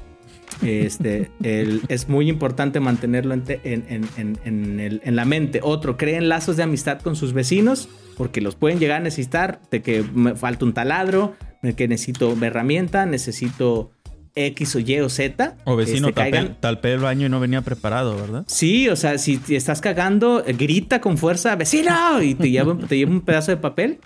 este, 0.63 1.31
el- 1.43 1.81
es 1.89 2.09
muy 2.09 2.29
importante 2.29 2.79
mantenerlo 2.79 3.35
en, 3.35 3.43
te- 3.45 3.61
en- 3.65 3.85
en- 3.89 4.09
en- 4.17 4.39
en 4.45 4.81
el- 4.81 5.01
en 5.05 5.17
la 5.17 5.25
mente. 5.25 5.61
Otro, 5.63 5.97
creen 5.97 6.29
lazos 6.29 6.57
de 6.57 6.63
amistad 6.63 7.01
con 7.01 7.17
sus 7.17 7.33
vecinos, 7.33 7.89
porque 8.17 8.41
los 8.41 8.55
pueden 8.55 8.79
llegar 8.79 9.01
a 9.01 9.05
necesitar, 9.05 9.61
de 9.71 9.83
que 9.83 10.05
me 10.15 10.35
falta 10.37 10.65
un 10.67 10.75
taladro, 10.75 11.35
que 11.77 11.89
necesito 11.89 12.37
herramienta, 12.43 13.07
necesito 13.07 13.91
X 14.35 14.77
o 14.77 14.79
Y 14.81 15.01
o 15.01 15.09
Z. 15.09 15.57
O 15.65 15.77
vecino, 15.77 16.09
este, 16.09 16.21
caigan. 16.21 16.57
talpé 16.61 16.93
el 16.93 17.01
baño 17.01 17.27
y 17.27 17.31
no 17.31 17.41
venía 17.41 17.63
preparado, 17.63 18.17
¿verdad? 18.17 18.45
Sí, 18.47 18.89
o 18.89 18.97
sea, 18.97 19.19
si 19.19 19.37
te 19.39 19.57
estás 19.57 19.81
cagando, 19.81 20.45
grita 20.47 21.01
con 21.01 21.19
fuerza, 21.19 21.55
vecino, 21.57 22.23
y 22.23 22.35
te 22.35 22.51
lleva, 22.51 22.77
te 22.89 22.97
lleva 22.97 23.13
un 23.13 23.21
pedazo 23.21 23.53
de 23.53 23.57
papel, 23.59 23.99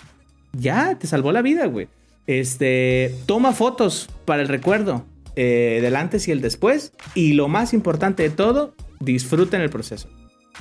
ya, 0.53 0.99
te 0.99 1.07
salvó 1.07 1.33
la 1.33 1.43
vida, 1.43 1.67
güey. 1.67 1.89
Este, 2.27 3.15
toma 3.27 3.53
fotos 3.53 4.09
para 4.27 4.43
el 4.43 4.49
recuerdo 4.49 5.07
eh, 5.35 5.79
del 5.81 5.97
antes 5.97 6.29
y 6.29 6.33
el 6.33 6.41
después. 6.41 6.93
Y 7.15 7.33
lo 7.33 7.49
más 7.49 7.73
importante 7.73 8.23
de 8.23 8.31
todo, 8.31 8.75
disfruten 9.01 9.61
el 9.61 9.71
proceso. 9.71 10.09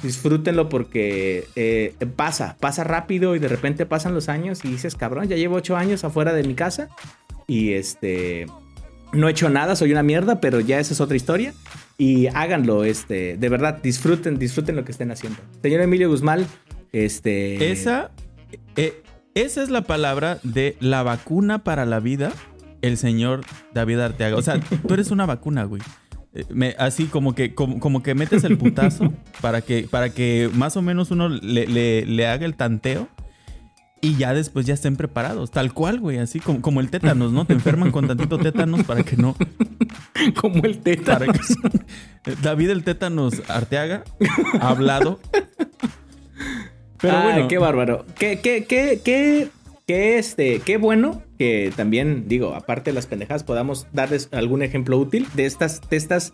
Disfrútenlo 0.01 0.70
porque 0.70 1.45
eh, 1.55 1.95
pasa, 2.15 2.55
pasa 2.59 2.84
rápido 2.84 3.36
y 3.36 3.39
de 3.39 3.47
repente 3.47 3.86
pasan 3.86 4.13
los 4.13 4.30
años 4.30 4.63
y 4.63 4.70
dices, 4.70 4.95
cabrón, 4.95 5.28
ya 5.28 5.36
llevo 5.36 5.55
ocho 5.55 5.76
años 5.76 6.03
afuera 6.03 6.34
de 6.34 6.43
mi 6.43 6.53
casa 6.53 6.89
y 7.47 7.74
este, 7.74 8.45
no 9.14 9.28
he 9.28 9.32
hecho 9.32 9.49
nada, 9.49 9.76
soy 9.76 9.91
una 9.91 10.03
mierda, 10.03 10.39
pero 10.41 10.60
ya 10.60 10.80
esa 10.80 10.93
es 10.93 11.01
otra 11.01 11.16
historia. 11.18 11.53
Y 11.97 12.28
háganlo, 12.28 12.84
este, 12.84 13.38
de 13.38 13.49
verdad, 13.49 13.80
disfruten, 13.82 14.38
disfruten 14.38 14.76
lo 14.76 14.86
que 14.86 14.91
estén 14.91 15.12
haciendo. 15.12 15.39
Señor 15.62 15.82
Emilio 15.82 16.10
Guzmán, 16.10 16.45
este... 16.91 17.72
Esa, 17.72 18.12
eh, 18.76 19.01
esa 19.34 19.64
es 19.64 19.70
la 19.70 19.82
palabra 19.82 20.39
de 20.43 20.78
la 20.80 21.03
vacuna 21.03 21.64
para 21.64 21.86
la 21.86 21.99
vida, 21.99 22.32
el 22.82 22.97
señor 22.97 23.41
David 23.74 23.99
Arteaga. 23.99 24.36
O 24.36 24.41
sea, 24.41 24.60
tú 24.60 24.93
eres 24.93 25.10
una 25.12 25.26
vacuna, 25.26 25.64
güey. 25.64 25.82
Eh, 26.34 26.43
me- 26.49 26.76
así 26.78 27.05
como 27.05 27.34
que, 27.34 27.55
como, 27.55 27.80
como 27.80 28.03
que 28.03 28.14
metes 28.14 28.43
el 28.43 28.58
putazo 28.58 29.12
para 29.41 29.62
que, 29.62 29.88
para 29.89 30.10
que 30.10 30.49
más 30.53 30.78
o 30.78 30.82
menos 30.84 31.10
uno 31.12 31.30
le, 31.30 31.66
le- 31.68 32.05
le 32.05 32.28
haga 32.28 32.45
el 32.45 32.55
tanteo 32.55 33.08
y 34.02 34.16
ya 34.16 34.34
después 34.34 34.66
ya 34.66 34.74
estén 34.74 34.95
preparados. 34.95 35.52
Tal 35.52 35.74
cual, 35.74 36.00
güey. 36.00 36.18
Así 36.18 36.39
como, 36.39 36.62
como 36.62 36.80
el 36.80 36.89
tétanos, 36.89 37.32
¿no? 37.32 37.45
Te 37.45 37.54
enferman 37.54 37.91
con 37.91 38.08
tantito 38.08 38.38
tétanos 38.38 38.84
para 38.84 39.04
que 39.04 39.18
no. 39.18 39.36
como 40.41 40.64
el 40.64 40.80
que, 40.80 40.98
David 42.41 42.70
el 42.70 42.84
tétanos 42.84 43.41
Arteaga 43.50 44.04
ha 44.60 44.70
hablado. 44.70 45.20
Pero 47.00 47.18
Ay, 47.18 47.24
bueno. 47.34 47.48
qué 47.48 47.58
bárbaro. 47.58 48.06
Qué, 48.18 48.39
qué, 48.39 48.66
qué, 48.66 49.02
qué, 49.04 49.50
qué, 49.86 50.18
este, 50.18 50.62
qué 50.62 50.78
bueno 50.78 51.22
que 51.38 51.72
también, 51.76 52.28
digo, 52.28 52.56
aparte 52.56 52.89
de 52.89 52.95
las 52.95 53.06
pendejadas, 53.06 53.43
podamos 53.43 53.88
darles 53.93 54.30
algún 54.32 54.64
ejemplo 54.64 54.98
útil 54.98 55.28
de 55.36 55.45
estas, 55.45 55.82
de 55.89 55.98
estas. 55.98 56.34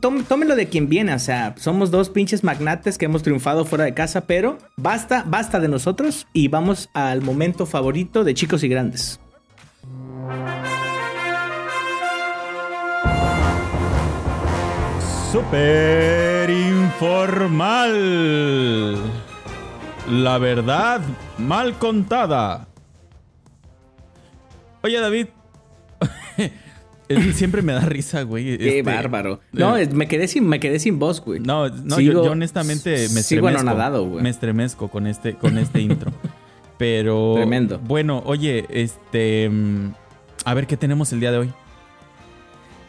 Tóm- 0.00 0.24
Tómenlo 0.24 0.56
de 0.56 0.68
quien 0.68 0.88
viene, 0.88 1.14
o 1.14 1.18
sea, 1.18 1.54
somos 1.58 1.90
dos 1.90 2.10
pinches 2.10 2.42
magnates 2.44 2.98
que 2.98 3.04
hemos 3.06 3.22
triunfado 3.22 3.64
fuera 3.64 3.84
de 3.84 3.94
casa, 3.94 4.22
pero 4.22 4.58
basta, 4.76 5.24
basta 5.26 5.60
de 5.60 5.68
nosotros 5.68 6.26
y 6.32 6.48
vamos 6.48 6.88
al 6.94 7.22
momento 7.22 7.66
favorito 7.66 8.24
de 8.24 8.34
chicos 8.34 8.62
y 8.64 8.68
grandes. 8.68 9.20
Super 15.32 16.48
informal. 16.50 17.92
La 20.10 20.38
verdad 20.38 21.00
mal 21.38 21.74
contada. 21.78 22.66
Oye, 24.82 25.00
David. 25.00 25.26
Siempre 27.34 27.62
me 27.62 27.72
da 27.72 27.80
risa, 27.80 28.22
güey. 28.22 28.58
Qué 28.58 28.78
Este, 28.78 28.82
bárbaro. 28.82 29.40
No, 29.52 29.76
eh, 29.76 29.88
me 29.92 30.08
quedé 30.08 30.26
sin, 30.28 30.46
me 30.48 30.58
quedé 30.60 30.78
sin 30.78 30.98
voz, 30.98 31.24
güey. 31.24 31.40
No, 31.40 31.68
no 31.68 31.96
Sigo- 31.96 32.12
yo, 32.12 32.24
yo 32.24 32.32
honestamente 32.32 32.90
me 32.90 32.98
sigo 33.22 33.48
estremezco. 33.48 33.58
anonadado, 33.60 34.06
güey. 34.06 34.22
Me 34.22 34.30
estremezco 34.30 34.88
con 34.88 35.06
este, 35.06 35.34
con 35.34 35.56
este 35.58 35.80
intro. 35.80 36.12
Pero. 36.78 37.34
Tremendo. 37.36 37.78
Bueno, 37.78 38.22
oye, 38.26 38.66
este. 38.70 39.48
mm, 39.48 39.92
A 40.44 40.54
ver 40.54 40.66
qué 40.66 40.76
tenemos 40.76 41.12
el 41.12 41.20
día 41.20 41.30
de 41.32 41.38
hoy. 41.38 41.50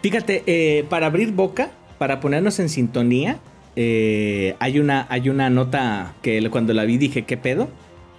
Fíjate, 0.01 0.43
eh, 0.45 0.85
para 0.89 1.07
abrir 1.07 1.31
boca, 1.31 1.71
para 1.97 2.19
ponernos 2.19 2.59
en 2.59 2.69
sintonía, 2.69 3.37
eh, 3.75 4.55
hay, 4.59 4.79
una, 4.79 5.07
hay 5.09 5.29
una 5.29 5.49
nota 5.49 6.13
que 6.21 6.47
cuando 6.49 6.73
la 6.73 6.83
vi 6.85 6.97
dije, 6.97 7.23
¿qué 7.25 7.35
pedo? 7.37 7.67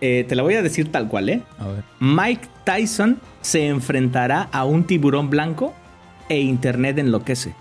Eh, 0.00 0.24
te 0.28 0.34
la 0.36 0.42
voy 0.42 0.54
a 0.54 0.62
decir 0.62 0.90
tal 0.92 1.08
cual, 1.08 1.28
¿eh? 1.28 1.42
A 1.58 1.68
ver. 1.68 1.84
Mike 2.00 2.46
Tyson 2.64 3.18
se 3.40 3.66
enfrentará 3.68 4.48
a 4.52 4.64
un 4.64 4.84
tiburón 4.84 5.30
blanco 5.30 5.72
e 6.28 6.40
Internet 6.40 6.98
enloquece. 6.98 7.54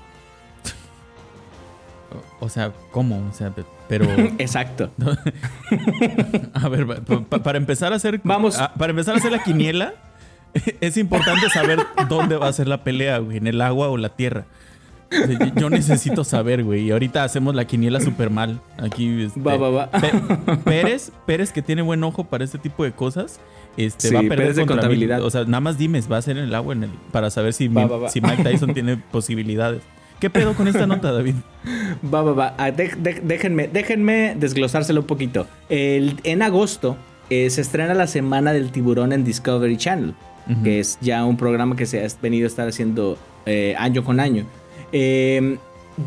O, 2.39 2.49
sea, 2.49 2.71
¿cómo? 2.91 3.27
O 3.29 3.33
sea, 3.33 3.49
pe- 3.49 3.65
pero. 3.87 4.05
Exacto. 4.37 4.91
A 6.53 6.69
ver, 6.69 6.85
pa- 7.03 7.21
pa- 7.21 7.39
para 7.43 7.57
empezar 7.57 7.93
a 7.93 7.95
hacer. 7.97 8.21
Vamos. 8.23 8.57
a- 8.59 8.73
para 8.73 8.91
empezar 8.91 9.15
a 9.15 9.17
hacer 9.17 9.31
la 9.31 9.43
quiniela, 9.43 9.93
es 10.81 10.97
importante 10.97 11.49
saber 11.49 11.79
dónde 12.07 12.37
va 12.37 12.47
a 12.47 12.53
ser 12.53 12.67
la 12.67 12.83
pelea, 12.83 13.17
güey. 13.19 13.37
En 13.37 13.47
el 13.47 13.59
agua 13.61 13.89
o 13.89 13.97
la 13.97 14.09
tierra. 14.09 14.45
Yo- 15.55 15.69
necesito 15.69 16.23
saber, 16.23 16.63
güey. 16.63 16.85
Y 16.87 16.91
ahorita 16.91 17.23
hacemos 17.23 17.55
la 17.55 17.65
quiniela 17.65 17.99
súper 18.01 18.29
mal. 18.29 18.61
Aquí. 18.77 19.23
este, 19.23 19.39
Va, 19.39 19.57
va, 19.57 19.69
va. 19.69 19.89
Pérez, 20.63 21.11
Pérez, 21.25 21.51
que 21.51 21.61
tiene 21.61 21.81
buen 21.81 22.03
ojo 22.03 22.23
para 22.25 22.43
este 22.43 22.57
tipo 22.57 22.83
de 22.83 22.91
cosas. 22.91 23.39
Este, 23.77 24.07
Sí, 24.09 24.13
va 24.13 24.19
a 24.21 24.23
perder 24.23 24.37
Pérez 24.37 24.55
de 24.55 24.61
contra 24.61 24.75
mí. 24.75 24.81
contabilidad. 24.81 25.21
O 25.23 25.29
sea, 25.29 25.43
nada 25.45 25.59
más 25.61 25.77
dime, 25.77 26.01
va 26.01 26.17
a 26.17 26.21
ser 26.21 26.37
en 26.37 26.45
el 26.45 26.55
agua 26.55 26.73
en 26.73 26.83
el, 26.85 26.89
para 27.11 27.29
saber 27.29 27.53
si, 27.53 27.67
Va, 27.67 27.83
mi- 27.83 27.89
va, 27.89 27.97
va. 27.97 28.09
si 28.09 28.21
Mike 28.21 28.43
Tyson 28.43 28.73
tiene 28.73 28.97
posibilidades. 28.97 29.81
¿Qué 30.19 30.31
pedo 30.31 30.53
con 30.55 30.67
esta 30.67 30.87
nota, 30.87 31.11
David? 31.11 31.35
Va, 32.11 32.23
va, 32.23 32.31
va. 32.33 32.55
Ah, 32.57 32.71
de- 32.71 32.89
de- 32.97 33.21
déjenme, 33.23 33.67
déjenme 33.67 34.35
desglosárselo 34.35 35.01
un 35.01 35.07
poquito. 35.07 35.45
El- 35.69 36.15
en 36.23 36.41
agosto 36.41 36.97
eh, 37.29 37.49
se 37.51 37.61
estrena 37.61 37.93
la 37.93 38.07
Semana 38.07 38.51
del 38.51 38.71
Tiburón 38.71 39.13
en 39.13 39.23
Discovery 39.23 39.77
Channel, 39.77 40.13
que 40.63 40.79
es 40.79 40.97
ya 41.01 41.23
un 41.25 41.37
programa 41.37 41.75
que 41.75 41.85
se 41.85 42.03
ha 42.03 42.07
venido 42.21 42.45
a 42.45 42.47
estar 42.47 42.67
haciendo 42.67 43.17
eh, 43.45 43.75
año 43.77 44.03
con 44.03 44.19
año. 44.19 44.45
Eh, 44.91 45.57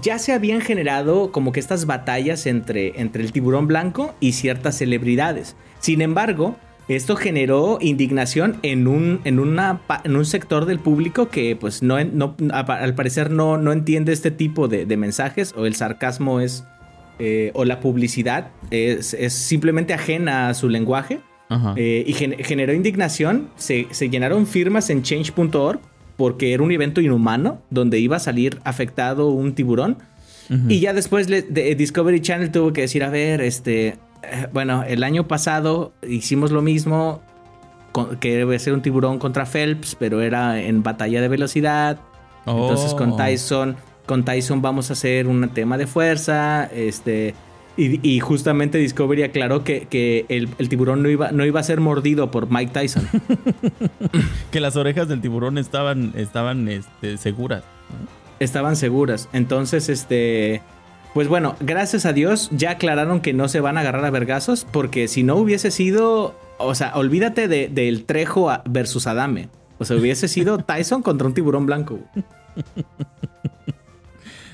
ya 0.03 0.19
se 0.19 0.33
habían 0.33 0.61
generado 0.61 1.33
como 1.33 1.51
que 1.53 1.59
estas 1.61 1.85
batallas 1.87 2.47
entre, 2.47 3.01
entre 3.01 3.23
el 3.25 3.33
tiburón 3.33 3.67
blanco 3.67 4.15
y 4.21 4.33
ciertas 4.33 4.79
celebridades. 4.79 5.57
Sin 5.81 6.01
embargo, 6.01 6.57
esto 6.87 7.17
generó 7.17 7.79
indignación 7.81 8.59
en 8.63 8.87
un, 8.87 9.21
en 9.25 9.39
una, 9.41 9.81
pa- 9.87 10.01
en 10.05 10.15
un 10.17 10.25
sector 10.25 10.65
del 10.67 10.79
público 10.79 11.29
que 11.29 11.57
pues 11.57 11.83
no, 11.83 11.97
al 11.97 12.95
parecer 12.95 13.31
no, 13.31 13.59
no 13.59 13.73
entiende 13.73 14.13
este 14.13 14.31
tipo 14.31 14.69
de, 14.69 14.87
de 14.87 14.97
mensajes 14.97 15.53
o 15.57 15.67
el 15.67 15.75
sarcasmo 15.75 16.41
es 16.41 16.65
eh, 17.19 17.51
o 17.55 17.65
la 17.65 17.81
publicidad 17.81 18.49
es, 18.71 19.13
es 19.15 19.33
simplemente 19.33 19.93
ajena 19.93 20.49
a 20.49 20.55
su 20.55 20.69
lenguaje. 20.69 21.21
Ajá. 21.49 21.75
Eh, 21.77 22.05
y 22.07 22.13
gen- 22.13 22.37
generó 22.39 22.73
indignación. 22.73 23.51
Se, 23.57 23.89
se 23.91 24.09
llenaron 24.09 24.47
firmas 24.47 24.89
en 24.89 25.03
change.org 25.03 25.81
porque 26.21 26.53
era 26.53 26.63
un 26.63 26.71
evento 26.71 27.01
inhumano 27.01 27.63
donde 27.71 27.99
iba 27.99 28.17
a 28.17 28.21
salir 28.21 28.61
afectado 28.65 29.29
un 29.31 29.55
tiburón. 29.55 29.97
Ujú. 30.51 30.69
Y 30.69 30.81
ya 30.81 30.93
después 30.93 31.31
le- 31.31 31.41
de- 31.41 31.75
Discovery 31.75 32.21
Channel 32.21 32.51
tuvo 32.51 32.75
que 32.75 32.83
decir, 32.83 33.03
a 33.05 33.09
ver, 33.09 33.41
este, 33.41 33.87
eh, 34.23 34.47
bueno, 34.53 34.83
el 34.87 35.03
año 35.03 35.27
pasado 35.27 35.95
hicimos 36.07 36.51
lo 36.51 36.61
mismo, 36.61 37.23
con- 37.93 38.17
que 38.19 38.37
debe 38.37 38.59
ser 38.59 38.75
un 38.75 38.83
tiburón 38.83 39.19
contra 39.19 39.47
Phelps, 39.47 39.97
pero 39.99 40.21
era 40.21 40.61
en 40.61 40.83
batalla 40.83 41.23
de 41.23 41.29
velocidad. 41.29 41.99
Entonces 42.47 42.93
con 42.93 43.13
Oh. 43.13 43.17
Tyson, 43.17 43.77
con 44.05 44.23
Tyson 44.27 44.61
vamos 44.61 44.91
a 44.91 44.93
hacer 44.93 45.27
un 45.27 45.49
tema 45.49 45.79
de 45.79 45.87
fuerza, 45.87 46.67
este... 46.67 47.35
Y, 47.77 48.07
y 48.07 48.21
justamente 48.21 48.79
Discovery 48.79 49.23
aclaró 49.23 49.65
que, 49.65 49.87
que 49.89 50.27
el, 50.29 50.49
el 50.59 50.69
tiburón 50.69 51.03
no 51.03 51.09
iba, 51.09 51.31
no 51.33 51.47
iba 51.47 51.61
a 51.61 51.63
ser 51.63 51.81
mordido 51.81 52.31
por 52.31 52.51
Mike 52.51 52.73
Tyson. 52.73 53.09
Que 54.51 54.61
las 54.61 54.77
orejas 54.77 55.09
del 55.09 55.21
tiburón 55.21 55.57
estaban, 55.59 56.13
estaban 56.17 56.69
este, 56.69 57.17
seguras. 57.17 57.63
Estaban 58.41 58.77
seguras. 58.77 59.29
Entonces, 59.33 59.89
este. 59.89 60.61
Pues 61.15 61.29
bueno, 61.29 61.57
gracias 61.61 62.07
a 62.07 62.13
Dios 62.13 62.49
ya 62.53 62.73
aclararon 62.73 63.21
que 63.21 63.33
no 63.33 63.49
se 63.49 63.61
van 63.61 63.77
a 63.77 63.81
agarrar 63.81 64.05
a 64.05 64.11
vergazos. 64.11 64.67
Porque 64.71 65.09
si 65.09 65.23
no 65.23 65.37
hubiese 65.37 65.71
sido. 65.71 66.35
O 66.59 66.75
sea, 66.75 66.93
olvídate 66.97 67.49
de- 67.49 67.69
del 67.69 68.05
Trejo 68.05 68.51
versus 68.69 69.07
Adame. 69.07 69.49
O 69.79 69.85
sea, 69.85 69.97
hubiese 69.97 70.27
sido 70.29 70.59
Tyson 70.65 71.03
contra 71.03 71.27
un 71.29 71.35
tiburón 71.35 71.65
blanco. 71.67 72.01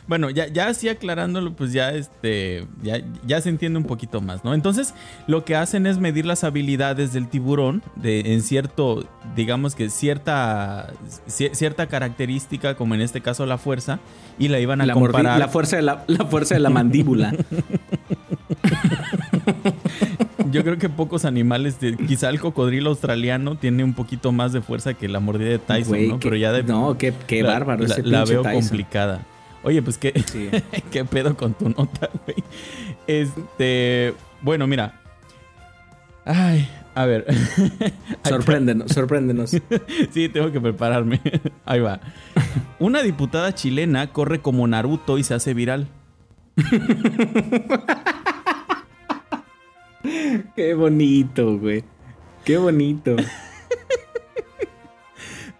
Bueno, 0.08 0.30
ya, 0.30 0.46
ya 0.46 0.68
así 0.68 0.88
aclarándolo, 0.88 1.54
pues 1.54 1.72
ya 1.72 1.90
este. 1.90 2.66
Ya, 2.82 3.00
ya 3.26 3.40
se 3.40 3.48
entiende 3.48 3.78
un 3.78 3.84
poquito 3.84 4.20
más, 4.20 4.44
¿no? 4.44 4.54
Entonces, 4.54 4.94
lo 5.26 5.44
que 5.44 5.56
hacen 5.56 5.86
es 5.86 5.98
medir 5.98 6.26
las 6.26 6.44
habilidades 6.44 7.12
del 7.12 7.26
tiburón 7.28 7.82
de, 7.96 8.20
en 8.34 8.42
cierto, 8.42 9.04
digamos 9.34 9.74
que 9.74 9.90
cierta. 9.90 10.92
cier- 11.28 11.54
cierta 11.54 11.86
característica, 11.88 12.76
como 12.76 12.94
en 12.94 13.00
este 13.00 13.20
caso 13.20 13.46
la 13.46 13.58
fuerza, 13.58 13.98
y 14.38 14.46
la 14.48 14.60
iban 14.60 14.80
a 14.80 14.86
La, 14.86 14.94
comparar. 14.94 15.38
la 15.40 15.48
fuerza 15.48 15.74
de 15.76 15.82
la, 15.82 16.04
la 16.06 16.24
fuerza 16.26 16.54
de 16.54 16.60
la 16.60 16.70
mandíbula. 16.70 17.34
Yo 20.50 20.62
creo 20.62 20.78
que 20.78 20.88
pocos 20.88 21.24
animales, 21.24 21.80
de- 21.80 21.96
quizá 21.96 22.28
el 22.30 22.38
cocodrilo 22.40 22.90
australiano 22.90 23.56
tiene 23.56 23.82
un 23.84 23.94
poquito 23.94 24.30
más 24.32 24.52
de 24.52 24.60
fuerza 24.62 24.94
que 24.94 25.08
la 25.08 25.18
mordida 25.20 25.48
de 25.50 25.58
Tyson, 25.58 26.08
¿no? 26.08 26.18
qué- 26.18 26.24
Pero 26.24 26.36
ya 26.36 26.52
de. 26.52 26.62
No, 26.62 26.96
qué, 26.96 27.12
qué 27.26 27.42
bárbaro 27.42 27.84
La, 27.86 27.94
ese 27.94 28.02
la 28.04 28.24
veo 28.24 28.42
Tyson. 28.42 28.60
complicada. 28.60 29.22
Oye, 29.66 29.82
pues 29.82 29.98
qué, 29.98 30.12
Sí. 30.26 30.48
qué 30.92 31.04
pedo 31.04 31.36
con 31.36 31.52
tu 31.54 31.68
nota, 31.68 32.08
güey. 32.24 32.36
Este, 33.08 34.14
bueno, 34.40 34.68
mira. 34.68 35.00
Ay, 36.24 36.68
A 36.94 37.04
ver. 37.04 37.26
Sorpréndenos, 38.24 38.92
sorpréndenos. 38.92 39.50
sí, 40.12 40.28
tengo 40.28 40.52
que 40.52 40.60
prepararme. 40.60 41.20
Ahí 41.64 41.80
va. 41.80 42.00
Una 42.78 43.02
diputada 43.02 43.56
chilena 43.56 44.12
corre 44.12 44.40
como 44.40 44.68
Naruto 44.68 45.18
y 45.18 45.24
se 45.24 45.34
hace 45.34 45.52
viral. 45.52 45.88
Qué 50.54 50.74
bonito, 50.74 51.58
güey. 51.58 51.82
Qué 52.44 52.56
bonito. 52.56 53.16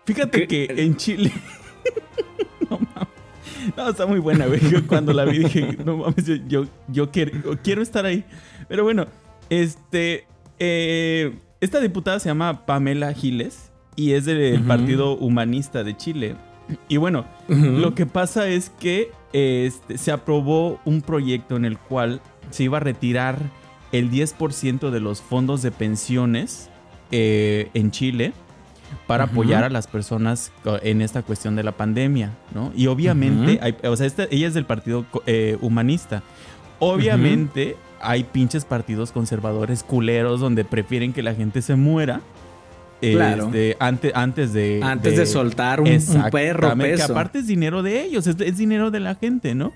Fíjate 0.05 0.47
que 0.47 0.67
en 0.77 0.97
Chile. 0.97 1.33
no 3.85 3.91
está 3.91 4.07
muy 4.07 4.19
buena, 4.19 4.47
güey. 4.47 4.61
Yo 4.71 4.87
cuando 4.87 5.13
la 5.13 5.25
vi 5.25 5.39
dije, 5.39 5.77
no 5.85 5.99
mames, 5.99 6.27
yo, 6.49 6.67
yo, 6.89 7.11
quiero, 7.11 7.59
quiero, 7.63 7.83
estar 7.83 8.07
ahí. 8.07 8.25
Pero 8.69 8.85
bueno, 8.85 9.07
este. 9.51 10.27
Eh, 10.59 11.35
esta 11.61 11.81
diputada 11.81 12.19
se 12.19 12.29
llama 12.29 12.67
Pamela 12.67 13.13
Giles 13.13 13.71
y 13.95 14.13
es 14.13 14.27
del 14.27 14.63
Partido 14.63 15.17
Humanista 15.17 15.85
de 15.85 15.97
Chile. 15.97 16.37
Y 16.89 16.97
bueno, 16.97 17.25
lo 17.49 17.95
que 17.95 18.07
pasa 18.07 18.49
es 18.49 18.71
que 18.71 19.11
este, 19.33 19.99
se 19.99 20.13
aprobó 20.13 20.81
un 20.85 21.01
proyecto 21.01 21.57
en 21.57 21.65
el 21.65 21.79
cual 21.79 22.21
se 22.51 22.65
iba 22.65 22.77
a 22.77 22.81
retirar 22.81 23.39
el 23.93 24.11
10% 24.11 24.91
de 24.91 25.01
los 25.01 25.23
fondos 25.23 25.63
de 25.63 25.71
pensiones 25.71 26.71
eh, 27.11 27.71
en 27.75 27.91
Chile 27.91 28.33
para 29.07 29.25
apoyar 29.25 29.65
a 29.65 29.71
las 29.71 29.87
personas 29.87 30.53
en 30.83 31.01
esta 31.01 31.23
cuestión 31.23 31.57
de 31.57 31.63
la 31.63 31.73
pandemia, 31.73 32.33
¿no? 32.55 32.73
Y 32.75 32.87
obviamente, 32.89 33.61
o 33.85 33.97
sea, 33.97 34.09
ella 34.31 34.49
es 34.49 34.55
del 34.55 34.65
Partido 34.65 35.07
eh, 35.27 35.57
Humanista. 35.61 36.23
Obviamente 36.79 37.77
hay 38.01 38.25
pinches 38.25 38.65
partidos 38.65 39.13
conservadores 39.13 39.83
culeros 39.83 40.41
donde 40.41 40.65
prefieren 40.65 41.13
que 41.13 41.23
la 41.23 41.35
gente 41.35 41.63
se 41.63 41.77
muera. 41.77 42.21
Claro. 43.01 43.47
Este, 43.47 43.77
antes, 43.79 44.13
antes 44.15 44.53
de... 44.53 44.81
Antes 44.83 45.17
de, 45.17 45.27
soltar 45.27 45.81
un, 45.81 45.87
perro 46.33 46.77
peso. 46.77 47.07
Que 47.07 47.13
aparte 47.13 47.39
es 47.41 47.47
dinero 47.47 47.83
de 47.83 48.03
ellos, 48.03 48.27
es, 48.27 48.57
dinero 48.57 48.91
de 48.91 49.01
la 49.01 49.15
gente, 49.15 49.55
¿no? 49.55 49.73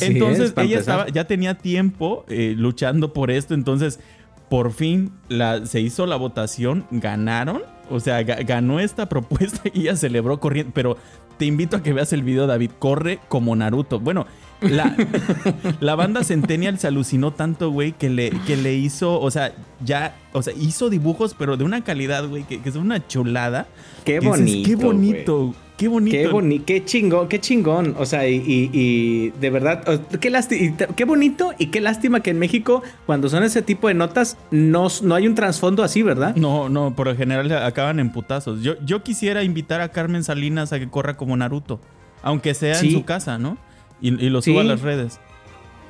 entonces 0.00 0.54
ella 0.56 0.78
estaba, 0.78 1.08
ya 1.08 1.26
tenía 1.26 1.58
tiempo 1.58 2.24
eh, 2.28 2.54
luchando 2.56 3.12
por 3.12 3.30
esto, 3.30 3.52
entonces 3.52 4.00
por 4.48 4.72
fin 4.72 5.12
la, 5.28 5.66
se 5.66 5.80
hizo 5.80 6.06
la 6.06 6.16
votación, 6.16 6.86
ganaron, 6.90 7.62
o 7.90 8.00
sea, 8.00 8.22
ganó 8.22 8.80
esta 8.80 9.08
propuesta 9.08 9.62
y 9.72 9.82
ella 9.82 9.96
celebró 9.96 10.40
corriendo, 10.40 10.72
pero 10.74 10.96
te 11.38 11.46
invito 11.46 11.76
a 11.76 11.82
que 11.82 11.92
veas 11.92 12.12
el 12.12 12.22
video, 12.22 12.46
David, 12.46 12.72
corre 12.78 13.20
como 13.28 13.54
Naruto. 13.54 14.00
Bueno, 14.00 14.26
la, 14.60 14.96
la 15.80 15.94
banda 15.94 16.24
Centennial 16.24 16.78
se 16.78 16.88
alucinó 16.88 17.32
tanto, 17.32 17.70
güey, 17.70 17.92
que 17.92 18.10
le, 18.10 18.30
que 18.46 18.56
le 18.56 18.74
hizo, 18.74 19.20
o 19.20 19.30
sea, 19.30 19.52
ya, 19.84 20.16
o 20.32 20.42
sea, 20.42 20.52
hizo 20.54 20.90
dibujos, 20.90 21.34
pero 21.38 21.56
de 21.56 21.64
una 21.64 21.84
calidad, 21.84 22.26
güey, 22.28 22.42
que, 22.42 22.60
es 22.64 22.74
una 22.74 23.06
chulada. 23.06 23.68
Qué 24.04 24.20
bonito. 24.20 24.68
qué 24.68 24.76
bonito. 24.76 25.54
Qué 25.78 25.86
bonito. 25.86 26.16
Qué, 26.16 26.26
bonito, 26.26 26.64
qué 26.66 26.84
chingón, 26.84 27.28
qué 27.28 27.40
chingón. 27.40 27.94
O 27.98 28.04
sea, 28.04 28.28
y, 28.28 29.32
de 29.40 29.50
verdad, 29.50 29.84
qué, 30.20 30.74
qué 30.96 31.04
bonito 31.04 31.52
y 31.56 31.66
qué 31.66 31.80
lástima 31.80 32.18
que 32.20 32.30
en 32.30 32.40
México, 32.40 32.82
cuando 33.06 33.28
son 33.28 33.44
ese 33.44 33.62
tipo 33.62 33.86
de 33.86 33.94
notas, 33.94 34.36
no, 34.50 34.88
no 35.02 35.14
hay 35.14 35.28
un 35.28 35.36
trasfondo 35.36 35.84
así, 35.84 36.02
¿verdad? 36.02 36.34
No, 36.34 36.68
no, 36.68 36.96
por 36.96 37.06
lo 37.06 37.14
general 37.14 37.52
acaban 37.52 38.00
en 38.00 38.10
putazos. 38.10 38.60
Yo, 38.60 38.74
yo 38.84 39.04
quisiera 39.04 39.44
invitar 39.44 39.80
a 39.80 39.90
Carmen 39.90 40.24
Salinas 40.24 40.72
a 40.72 40.80
que 40.80 40.88
corra 40.90 41.16
como 41.16 41.36
Naruto, 41.36 41.78
aunque 42.22 42.54
sea 42.54 42.80
en 42.80 42.90
su 42.90 43.04
casa, 43.04 43.38
¿no? 43.38 43.56
Y, 44.00 44.10
lo 44.10 44.42
suba 44.42 44.62
a 44.62 44.64
las 44.64 44.82
redes. 44.82 45.20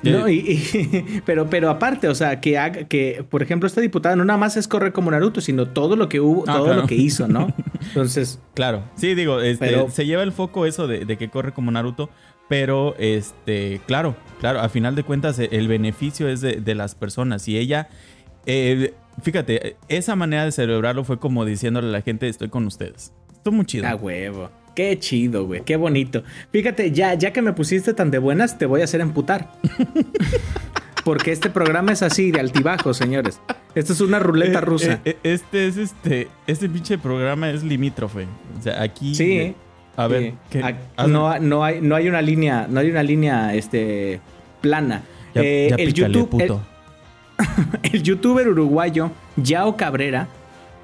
No, 0.03 0.29
y, 0.29 1.23
pero, 1.27 1.51
pero 1.51 1.71
aparte, 1.71 2.09
o 2.09 2.15
sea, 2.15 2.41
que 2.41 2.59
haga, 2.59 2.85
que, 2.85 3.25
por 3.29 3.43
ejemplo, 3.43 3.67
esta 3.67 3.81
diputada 3.81 4.17
no 4.17 4.25
nada 4.25 4.39
más 4.39 4.57
es 4.57 4.69
correr 4.69 4.93
como 4.93 5.11
Naruto, 5.11 5.41
sino 5.41 5.67
todo 5.67 5.97
lo 5.97 6.09
que 6.09 6.21
hubo, 6.21 6.45
ah, 6.47 6.57
todo 6.57 6.75
lo 6.75 6.87
que 6.87 6.95
hizo, 6.95 7.27
¿no? 7.29 7.53
Entonces. 7.89 8.41
Claro. 8.55 8.85
Sí, 8.95 9.15
digo, 9.15 9.41
este, 9.41 9.91
se 9.91 10.07
lleva 10.07 10.23
el 10.23 10.33
foco 10.33 10.67
eso 10.67 10.87
de, 10.87 11.17
que 11.17 11.29
corre 11.29 11.53
como 11.53 11.71
Naruto. 11.71 12.11
Pero, 12.49 12.95
este, 12.99 13.81
claro, 13.87 14.17
claro, 14.41 14.61
a 14.61 14.71
final 14.71 14.95
de 14.95 15.03
cuentas, 15.03 15.39
e, 15.39 15.51
el 15.53 15.69
beneficio 15.69 16.29
es 16.29 16.41
de, 16.41 16.75
las 16.75 16.95
personas. 16.95 17.47
Y 17.47 17.59
ella, 17.59 17.89
eh, 18.47 18.95
fíjate, 19.23 19.77
esa 19.89 20.17
manera 20.17 20.47
de 20.47 20.53
celebrarlo 20.53 21.05
fue 21.05 21.19
como 21.19 21.45
diciéndole 21.45 21.89
a 21.89 21.91
la 21.91 22.01
gente: 22.01 22.27
Estoy 22.27 22.49
con 22.49 22.67
ustedes. 22.67 23.13
Estoy 23.33 23.53
muy 23.53 23.67
chido. 23.67 23.87
A 23.87 23.95
huevo. 23.97 24.49
Qué 24.79 24.97
chido, 24.97 25.45
güey. 25.45 25.63
Qué 25.65 25.75
bonito. 25.75 26.23
Fíjate, 26.53 26.93
ya, 26.93 27.15
ya 27.15 27.33
que 27.33 27.43
me 27.43 27.53
pusiste 27.53 27.95
tan 27.95 28.13
de 28.13 28.19
buenas, 28.19 28.59
te 28.59 28.65
voy 28.65 28.81
a 28.81 28.85
hacer 28.85 29.01
emputar. 29.01 29.51
Porque 31.05 31.33
este 31.33 31.51
programa 31.51 31.91
es 31.91 32.03
así, 32.05 32.31
de 32.31 32.39
altibajo, 32.39 32.95
señores. 32.95 33.41
Esto 33.75 33.93
es 33.93 34.01
una 34.01 34.21
ruleta 34.21 34.61
eh, 34.61 34.63
rusa. 34.63 34.93
Eh, 34.93 35.01
eh, 35.05 35.17
este 35.25 35.67
es 35.67 35.79
este. 35.79 36.29
Este 36.47 36.69
pinche 36.69 36.97
programa 36.97 37.51
es 37.51 37.65
limítrofe. 37.65 38.29
O 38.57 38.63
sea, 38.63 38.81
aquí. 38.81 39.17
Sí. 39.17 39.57
a 39.97 40.07
ver. 40.07 40.35
no, 41.09 41.37
no, 41.41 41.65
hay, 41.65 41.81
no 41.81 41.97
hay 41.97 42.09
una 42.09 42.23
línea. 42.23 42.69
No 42.71 42.79
hay 42.79 42.89
una 42.89 43.03
línea 43.03 43.57
este, 43.57 44.21
plana. 44.61 45.03
el 45.35 45.93
YouTube. 45.93 46.61
el 47.83 48.03
youtuber 48.05 48.49
uruguayo 48.49 49.11
Yao 49.37 49.77
Cabrera 49.77 50.29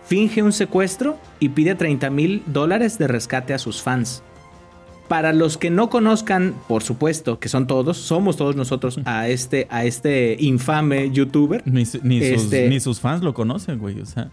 finge 0.07 0.43
un 0.43 0.53
secuestro 0.53 1.19
y 1.41 1.51
pide 1.51 1.75
30 1.75 2.11
mil 2.11 2.43
dólares 2.47 2.99
de 2.99 3.09
rescate 3.09 3.55
a 3.55 3.59
sus 3.59 3.83
fans. 3.83 4.23
Para 5.09 5.35
los 5.35 5.59
que 5.59 5.71
no 5.71 5.91
conozcan, 5.91 6.55
por 6.67 6.83
supuesto, 6.83 7.39
que 7.39 7.49
son 7.49 7.67
todos, 7.67 7.99
somos 7.99 8.37
todos 8.37 8.57
nosotros 8.57 8.99
a 9.05 9.29
este, 9.29 9.67
a 9.71 9.85
este 9.85 10.37
infame 10.41 11.11
youtuber. 11.11 11.63
Ni, 11.67 11.83
este, 11.83 12.01
ni, 12.69 12.81
sus, 12.81 13.01
fans 13.01 13.23
lo 13.23 13.35
conocen, 13.35 13.79
güey, 13.79 14.01
o 14.01 14.07
sea. 14.07 14.31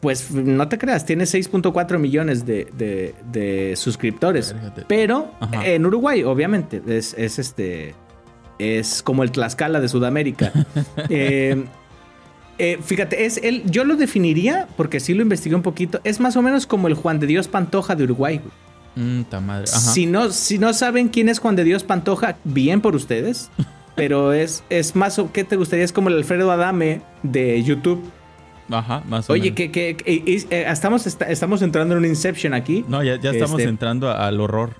Pues 0.00 0.30
no 0.30 0.68
te 0.68 0.78
creas, 0.78 1.06
tiene 1.06 1.24
6.4 1.24 1.98
millones 1.98 2.46
de, 2.46 3.74
suscriptores. 3.76 4.54
Pero 4.86 5.32
en 5.64 5.84
Uruguay, 5.86 6.22
obviamente, 6.22 6.82
es, 6.86 7.14
es, 7.18 7.38
este. 7.38 7.94
Es 8.58 9.02
como 9.02 9.24
el 9.24 9.32
Tlaxcala 9.32 9.80
de 9.80 9.88
Sudamérica. 9.88 10.52
eh, 11.08 11.64
eh, 12.58 12.78
fíjate, 12.82 13.24
es 13.24 13.38
él, 13.38 13.62
yo 13.66 13.84
lo 13.84 13.96
definiría, 13.96 14.68
porque 14.76 15.00
sí 15.00 15.14
lo 15.14 15.22
investigué 15.22 15.54
un 15.54 15.62
poquito, 15.62 16.00
es 16.04 16.20
más 16.20 16.36
o 16.36 16.42
menos 16.42 16.66
como 16.66 16.88
el 16.88 16.94
Juan 16.94 17.20
de 17.20 17.26
Dios 17.26 17.48
Pantoja 17.48 17.94
de 17.94 18.04
Uruguay. 18.04 18.40
Mm, 18.94 19.22
madre. 19.44 19.66
Si, 19.66 20.06
no, 20.06 20.30
si 20.30 20.58
no 20.58 20.72
saben 20.74 21.08
quién 21.08 21.28
es 21.28 21.38
Juan 21.38 21.56
de 21.56 21.64
Dios 21.64 21.82
Pantoja, 21.82 22.36
bien 22.44 22.80
por 22.80 22.94
ustedes. 22.94 23.50
pero 23.94 24.32
es, 24.32 24.64
es 24.70 24.96
más, 24.96 25.20
¿qué 25.32 25.44
te 25.44 25.56
gustaría? 25.56 25.84
Es 25.84 25.92
como 25.92 26.08
el 26.08 26.16
Alfredo 26.16 26.50
Adame 26.50 27.02
de 27.22 27.62
YouTube. 27.62 28.02
Ajá, 28.70 29.02
más 29.06 29.28
o 29.28 29.34
Oye, 29.34 29.52
menos. 29.52 29.56
que, 29.56 29.70
que, 29.70 29.96
eh, 30.06 30.66
estamos, 30.68 31.06
estamos 31.06 31.62
entrando 31.62 31.94
en 31.94 31.98
un 31.98 32.06
Inception 32.06 32.54
aquí. 32.54 32.84
No, 32.88 33.02
ya, 33.02 33.14
estamos 33.14 33.60
este, 33.60 33.64
entrando 33.64 34.10
al 34.10 34.40
horror. 34.40 34.76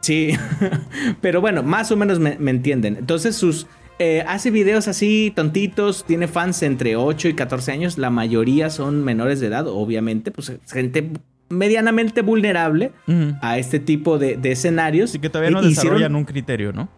Sí, 0.00 0.32
pero 1.20 1.40
bueno, 1.40 1.62
más 1.62 1.90
o 1.90 1.96
menos 1.96 2.18
me, 2.18 2.38
me 2.38 2.50
entienden. 2.50 2.96
Entonces 2.96 3.36
sus, 3.36 3.66
eh, 3.98 4.24
hace 4.26 4.50
videos 4.50 4.88
así 4.88 5.32
tontitos, 5.34 6.04
tiene 6.04 6.28
fans 6.28 6.62
entre 6.62 6.96
8 6.96 7.28
y 7.28 7.34
14 7.34 7.72
años, 7.72 7.98
la 7.98 8.10
mayoría 8.10 8.70
son 8.70 9.04
menores 9.04 9.40
de 9.40 9.48
edad, 9.48 9.66
obviamente, 9.66 10.30
pues 10.30 10.52
gente 10.70 11.10
medianamente 11.48 12.22
vulnerable 12.22 12.92
a 13.40 13.58
este 13.58 13.80
tipo 13.80 14.18
de, 14.18 14.38
escenarios. 14.44 15.14
Y 15.14 15.18
que 15.18 15.30
todavía 15.30 15.50
no 15.50 15.62
desarrollan 15.62 16.14
un 16.14 16.24
criterio, 16.24 16.72
¿no? 16.72 16.88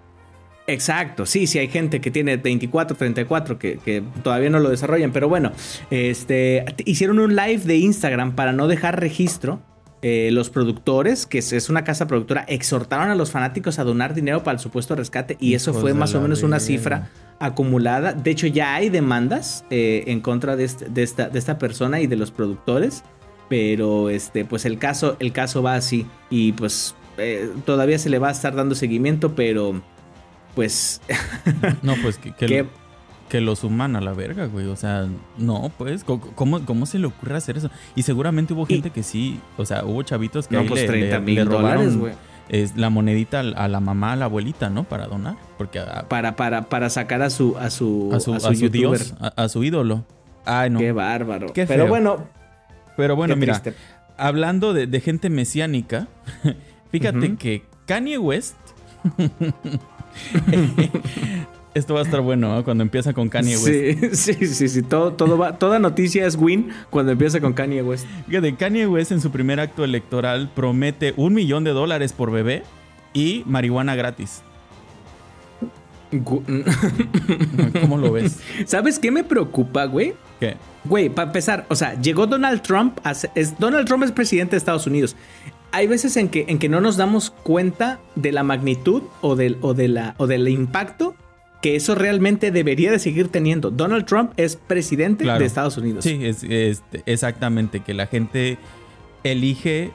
Exacto, 0.66 1.26
sí, 1.26 1.46
sí 1.46 1.58
hay 1.58 1.68
gente 1.68 2.00
que 2.00 2.10
tiene 2.10 2.36
24, 2.36 2.96
34 2.96 3.58
que, 3.58 3.78
que, 3.78 4.04
todavía 4.22 4.50
no 4.50 4.60
lo 4.60 4.68
desarrollan, 4.68 5.10
pero 5.10 5.28
bueno, 5.28 5.50
este, 5.90 6.64
hicieron 6.84 7.18
un 7.18 7.34
live 7.34 7.62
de 7.64 7.76
Instagram 7.78 8.36
para 8.36 8.52
no 8.52 8.68
dejar 8.68 9.00
registro 9.00 9.60
eh, 10.02 10.30
los 10.32 10.48
productores, 10.48 11.26
que 11.26 11.38
es 11.38 11.68
una 11.68 11.84
casa 11.84 12.06
productora, 12.06 12.44
exhortaron 12.48 13.10
a 13.10 13.14
los 13.14 13.30
fanáticos 13.30 13.78
a 13.78 13.84
donar 13.84 14.14
dinero 14.14 14.42
para 14.42 14.54
el 14.54 14.58
supuesto 14.58 14.96
rescate 14.96 15.36
y 15.38 15.52
eso 15.52 15.74
fue 15.74 15.92
más 15.92 16.14
o 16.14 16.22
menos 16.22 16.42
una 16.42 16.58
cifra 16.58 17.10
acumulada. 17.38 18.14
De 18.14 18.30
hecho, 18.30 18.46
ya 18.46 18.74
hay 18.74 18.88
demandas 18.88 19.64
eh, 19.68 20.04
en 20.06 20.20
contra 20.20 20.54
este, 20.54 20.86
de, 20.86 21.02
esta, 21.02 21.28
de 21.28 21.38
esta 21.38 21.58
persona 21.58 22.00
y 22.00 22.06
de 22.06 22.16
los 22.16 22.30
productores, 22.30 23.02
pero 23.50 24.08
este, 24.08 24.46
pues 24.46 24.64
el 24.64 24.78
caso, 24.78 25.16
el 25.18 25.32
caso 25.32 25.62
va 25.62 25.74
así 25.74 26.06
y 26.30 26.52
pues 26.52 26.94
eh, 27.18 27.50
todavía 27.66 27.98
se 27.98 28.08
le 28.08 28.18
va 28.18 28.28
a 28.28 28.32
estar 28.32 28.54
dando 28.54 28.74
seguimiento, 28.74 29.34
pero 29.34 29.82
pues... 30.54 31.02
no, 31.82 31.94
pues 32.02 32.16
que, 32.16 32.32
que 32.32 32.66
los 33.40 33.60
suman 33.60 33.96
a 33.96 34.00
la 34.00 34.12
verga, 34.12 34.46
güey. 34.46 34.66
O 34.66 34.76
sea, 34.76 35.06
no, 35.38 35.70
pues, 35.76 36.04
¿cómo, 36.04 36.64
cómo 36.64 36.86
se 36.86 36.98
le 36.98 37.06
ocurre 37.06 37.36
hacer 37.36 37.58
eso? 37.58 37.70
Y 37.94 38.02
seguramente 38.02 38.54
hubo 38.54 38.66
gente 38.66 38.90
que 38.90 39.02
sí, 39.02 39.40
o 39.56 39.64
sea, 39.64 39.84
hubo 39.84 40.02
chavitos 40.02 40.48
que 40.48 40.56
no, 40.56 40.64
pues 40.64 40.86
30 40.86 41.20
mil 41.20 41.44
dólares, 41.44 41.96
güey. 41.96 42.14
Es 42.48 42.76
la 42.76 42.90
monedita 42.90 43.40
a 43.40 43.68
la 43.68 43.78
mamá, 43.78 44.14
a 44.14 44.16
la 44.16 44.24
abuelita, 44.24 44.70
¿no? 44.70 44.82
Para 44.82 45.06
donar. 45.06 45.36
Porque 45.56 45.80
para, 46.08 46.34
para, 46.34 46.68
para 46.68 46.90
sacar 46.90 47.22
a 47.22 47.30
su 47.30 47.56
a 47.56 47.70
su, 47.70 48.10
a 48.12 48.18
su, 48.18 48.32
dios, 48.68 49.14
a, 49.20 49.48
su 49.48 49.62
ídolo. 49.62 50.04
Ay, 50.44 50.68
no. 50.70 50.80
Qué 50.80 50.90
bárbaro. 50.90 51.52
Qué 51.52 51.66
Pero 51.66 51.86
bueno. 51.86 52.26
Pero 52.96 53.14
bueno, 53.14 53.36
mira, 53.36 53.62
hablando 54.16 54.72
de, 54.74 55.00
gente 55.00 55.30
mesiánica, 55.30 56.08
fíjate 56.90 57.36
que 57.36 57.62
Kanye 57.86 58.18
West 58.18 58.56
Esto 61.72 61.94
va 61.94 62.00
a 62.00 62.02
estar 62.02 62.20
bueno 62.20 62.52
¿no? 62.54 62.64
cuando 62.64 62.82
empieza 62.82 63.12
con 63.12 63.28
Kanye 63.28 63.56
West. 63.56 64.12
Sí, 64.12 64.34
sí, 64.34 64.46
sí, 64.46 64.68
sí. 64.68 64.82
Todo, 64.82 65.12
todo 65.12 65.38
va, 65.38 65.58
toda 65.58 65.78
noticia 65.78 66.26
es 66.26 66.36
win 66.36 66.70
cuando 66.90 67.12
empieza 67.12 67.40
con 67.40 67.52
Kanye 67.52 67.82
West. 67.82 68.06
Fíjate, 68.26 68.56
Kanye 68.56 68.86
West 68.86 69.12
en 69.12 69.20
su 69.20 69.30
primer 69.30 69.60
acto 69.60 69.84
electoral 69.84 70.50
promete 70.54 71.14
un 71.16 71.34
millón 71.34 71.62
de 71.62 71.70
dólares 71.70 72.12
por 72.12 72.32
bebé 72.32 72.64
y 73.12 73.44
marihuana 73.46 73.94
gratis. 73.94 74.42
¿Cómo 77.80 77.98
lo 77.98 78.10
ves? 78.12 78.40
¿Sabes 78.66 78.98
qué 78.98 79.12
me 79.12 79.22
preocupa, 79.22 79.84
güey? 79.84 80.14
¿Qué? 80.40 80.56
Güey, 80.84 81.08
para 81.08 81.28
empezar, 81.28 81.66
o 81.68 81.76
sea, 81.76 82.00
llegó 82.00 82.26
Donald 82.26 82.62
Trump, 82.62 82.98
a 83.04 83.12
es, 83.12 83.58
Donald 83.60 83.86
Trump 83.86 84.02
es 84.02 84.10
presidente 84.10 84.52
de 84.52 84.56
Estados 84.56 84.88
Unidos. 84.88 85.14
Hay 85.70 85.86
veces 85.86 86.16
en 86.16 86.28
que, 86.28 86.46
en 86.48 86.58
que 86.58 86.68
no 86.68 86.80
nos 86.80 86.96
damos 86.96 87.30
cuenta 87.30 88.00
de 88.16 88.32
la 88.32 88.42
magnitud 88.42 89.04
o 89.20 89.36
del, 89.36 89.56
o, 89.60 89.72
de 89.72 89.86
la, 89.86 90.14
o 90.18 90.26
del 90.26 90.48
impacto 90.48 91.14
que 91.62 91.76
eso 91.76 91.94
realmente 91.94 92.50
debería 92.50 92.90
de 92.90 92.98
seguir 92.98 93.28
teniendo. 93.28 93.70
Donald 93.70 94.06
Trump 94.06 94.32
es 94.36 94.56
presidente 94.56 95.24
Claro. 95.24 95.40
de 95.40 95.44
Estados 95.46 95.76
Unidos. 95.76 96.04
Sí, 96.04 96.18
es, 96.22 96.42
es- 96.44 96.82
exactamente, 97.06 97.80
que 97.80 97.92
la 97.94 98.06
gente 98.06 98.56
elige, 99.24 99.90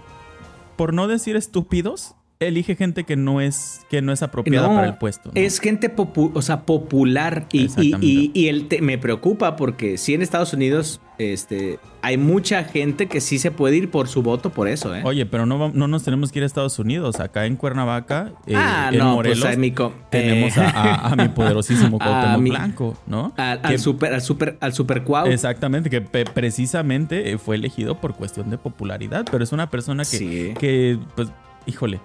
por 0.75 0.93
no 0.93 1.07
decir 1.07 1.35
estúpidos, 1.35 2.15
elige 2.39 2.75
gente 2.75 3.03
que 3.05 3.15
no 3.15 3.39
es, 3.41 3.85
que 3.89 4.01
no 4.01 4.11
es 4.11 4.21
apropiada 4.21 4.67
No, 4.67 4.75
para 4.75 4.87
el 4.87 4.97
puesto. 4.97 5.31
¿no? 5.33 5.41
Es 5.41 5.59
gente 5.59 5.93
popu- 5.95 6.31
o 6.33 6.41
sea, 6.41 6.61
popular 6.63 7.47
y, 7.51 7.67
y, 7.81 7.95
y- 8.01 8.31
y 8.33 8.47
el 8.49 8.67
te- 8.67 8.81
me 8.81 8.97
preocupa 8.97 9.55
porque 9.55 9.97
sí 9.97 10.13
en 10.13 10.21
Estados 10.21 10.53
Unidos 10.53 10.99
este, 11.17 11.79
hay 12.01 12.17
mucha 12.17 12.65
gente 12.65 13.07
que 13.07 13.21
sí 13.21 13.39
se 13.39 13.49
puede 13.51 13.77
ir 13.77 13.89
por 13.89 14.09
su 14.09 14.21
voto 14.21 14.49
por 14.49 14.67
eso, 14.67 14.93
¿eh? 14.93 15.01
Oye, 15.05 15.25
pero 15.25 15.45
no, 15.45 15.69
no 15.73 15.87
nos 15.87 16.03
tenemos 16.03 16.31
que 16.33 16.39
ir 16.39 16.43
a 16.43 16.45
Estados 16.45 16.77
Unidos. 16.77 17.21
Acá 17.21 17.45
en 17.45 17.55
Cuernavaca, 17.55 18.33
eh, 18.47 18.53
ah, 18.55 18.89
en 18.91 18.99
no, 18.99 19.13
Morelos, 19.15 19.39
pues 19.45 19.57
mi 19.57 19.71
co- 19.71 19.93
tenemos 20.11 20.57
eh, 20.57 20.61
a, 20.61 20.69
a- 21.07 21.11
a 21.13 21.15
mi 21.15 21.29
poderosísimo 21.29 21.97
Cuauhtémoc 21.99 22.41
mi- 22.41 22.49
Blanco, 22.49 22.97
¿no? 23.07 23.33
al, 23.37 23.61
Que- 23.61 23.67
al 23.69 23.79
super, 23.79 24.13
al 24.13 24.21
super, 24.21 24.57
al 24.59 24.73
super 24.73 25.03
cuau. 25.03 25.27
Exactamente, 25.27 25.89
que 25.89 26.01
precisamente 26.01 27.31
eh, 27.31 27.37
fue 27.37 27.55
elegido 27.55 27.95
por 28.01 28.13
cuestión 28.15 28.49
de 28.49 28.57
popularidad, 28.57 29.25
pero 29.31 29.43
es 29.43 29.53
una 29.53 29.69
persona 29.69 30.03
que, 30.03 30.17
Sí. 30.17 30.53
que 30.59 30.99
pues, 31.15 31.29
híjole, 31.65 32.01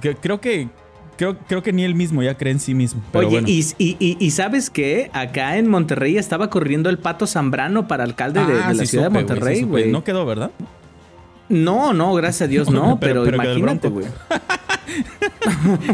que 0.00 0.14
creo 0.16 0.40
que 0.40 0.68
creo, 1.16 1.36
creo 1.48 1.62
que 1.62 1.72
ni 1.72 1.84
él 1.84 1.94
mismo 1.94 2.22
ya 2.22 2.36
cree 2.36 2.52
en 2.52 2.60
sí 2.60 2.74
mismo. 2.74 3.02
Pero 3.12 3.26
Oye, 3.28 3.36
bueno. 3.40 3.48
y, 3.48 3.64
y- 3.78 3.96
y- 3.98 4.16
y 4.20 4.30
sabes 4.30 4.70
qué? 4.70 5.10
Acá 5.12 5.56
en 5.56 5.68
Monterrey 5.68 6.16
estaba 6.16 6.48
corriendo 6.50 6.88
el 6.90 6.98
Pato 6.98 7.26
Zambrano 7.26 7.88
para 7.88 8.04
alcalde 8.04 8.44
de, 8.44 8.52
Ah, 8.62 8.68
de 8.68 8.74
la 8.74 8.80
sí 8.84 8.86
ciudad 8.88 9.06
supe, 9.08 9.18
de 9.18 9.24
güey, 9.24 9.28
sí 9.28 9.34
Monterrey, 9.34 9.62
güey. 9.62 9.90
No 9.92 10.04
quedó, 10.04 10.24
¿verdad? 10.26 10.50
No, 11.48 11.92
no, 11.94 12.14
gracias 12.14 12.42
a 12.42 12.46
Dios 12.48 12.70
no, 12.70 12.98
Pero- 13.00 13.24
pero, 13.24 13.36
imagínate, 13.36 13.88
güey. 13.88 14.06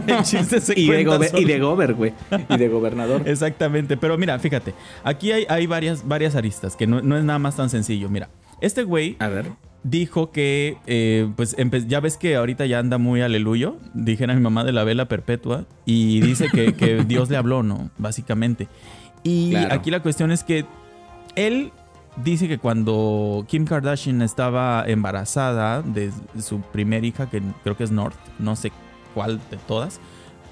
El 0.06 0.22
chiste 0.22 0.60
se 0.60 0.72
Y 0.78 0.88
de, 0.88 1.00
y 1.36 1.44
de 1.44 1.58
gober, 1.58 1.94
güey. 1.94 2.12
Y 2.48 2.56
de 2.56 2.68
gobernador. 2.68 3.22
Exactamente, 3.26 3.96
pero 3.96 4.16
mira, 4.18 4.38
fíjate, 4.38 4.74
aquí 5.02 5.32
hay, 5.32 5.46
hay 5.48 5.66
varias, 5.66 6.06
varias 6.06 6.34
aristas, 6.36 6.76
que 6.76 6.86
no, 6.86 7.00
no 7.02 7.16
es 7.16 7.24
nada 7.24 7.38
más 7.38 7.56
tan 7.56 7.70
sencillo. 7.70 8.08
Mira, 8.08 8.28
este 8.60 8.82
güey 8.84 9.16
A 9.18 9.28
ver. 9.28 9.46
Dijo 9.84 10.32
que, 10.32 10.78
eh, 10.86 11.28
pues 11.36 11.54
ya 11.86 12.00
ves 12.00 12.16
que 12.16 12.34
ahorita 12.36 12.66
ya 12.66 12.78
anda 12.80 12.98
muy 12.98 13.20
aleluyo, 13.20 13.76
dijera 13.92 14.34
mi 14.34 14.40
mamá 14.40 14.64
de 14.64 14.72
la 14.72 14.82
vela 14.82 15.06
perpetua, 15.06 15.66
y 15.84 16.20
dice 16.20 16.48
que, 16.52 16.74
que 16.74 17.04
Dios 17.06 17.30
le 17.30 17.36
habló, 17.36 17.62
¿no? 17.62 17.90
Básicamente. 17.98 18.66
Y 19.22 19.50
Claro. 19.50 19.74
aquí 19.74 19.90
la 19.90 20.00
cuestión 20.00 20.32
es 20.32 20.42
que 20.42 20.64
él 21.36 21.70
dice 22.22 22.48
que 22.48 22.58
cuando 22.58 23.44
Kim 23.48 23.64
Kardashian 23.66 24.22
estaba 24.22 24.84
embarazada 24.86 25.82
de 25.82 26.10
su 26.40 26.60
primer 26.60 27.04
hija, 27.04 27.28
que 27.30 27.42
creo 27.62 27.76
que 27.76 27.84
es 27.84 27.90
North, 27.90 28.16
no 28.38 28.56
sé 28.56 28.72
cuál 29.14 29.38
de 29.50 29.56
todas, 29.68 30.00